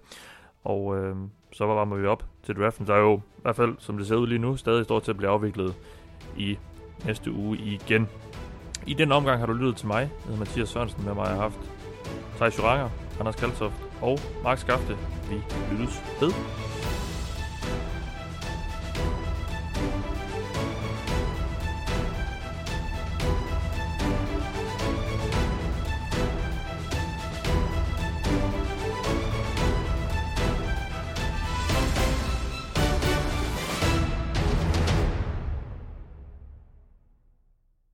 Og 0.63 0.97
øh, 0.97 1.15
så 1.51 1.65
varmer 1.65 1.95
vi 1.95 2.07
op 2.07 2.23
til 2.43 2.55
draften, 2.55 2.87
der 2.87 2.93
er 2.93 2.99
jo 2.99 3.17
i 3.17 3.41
hvert 3.41 3.55
fald, 3.55 3.75
som 3.79 3.97
det 3.97 4.07
ser 4.07 4.15
ud 4.15 4.27
lige 4.27 4.39
nu, 4.39 4.57
stadig 4.57 4.83
står 4.83 4.99
til 4.99 5.11
at 5.11 5.17
blive 5.17 5.29
afviklet 5.29 5.75
i 6.37 6.57
næste 7.05 7.31
uge 7.31 7.57
igen. 7.57 8.09
I 8.87 8.93
den 8.93 9.11
omgang 9.11 9.39
har 9.39 9.45
du 9.45 9.53
lyttet 9.53 9.75
til 9.75 9.87
mig. 9.87 9.99
Jeg 9.99 10.09
hedder 10.23 10.39
Mathias 10.39 10.69
Sørensen, 10.69 11.05
med 11.05 11.13
mig 11.13 11.27
har 11.27 11.35
haft 11.35 11.59
Thijs 12.35 12.57
Joranger, 12.57 12.89
Anders 13.19 13.35
Kaltoft 13.35 13.75
og 14.01 14.19
Mark 14.43 14.57
Skafte. 14.57 14.97
Vi 15.29 15.41
lyttes 15.77 16.03
ved. 16.21 16.31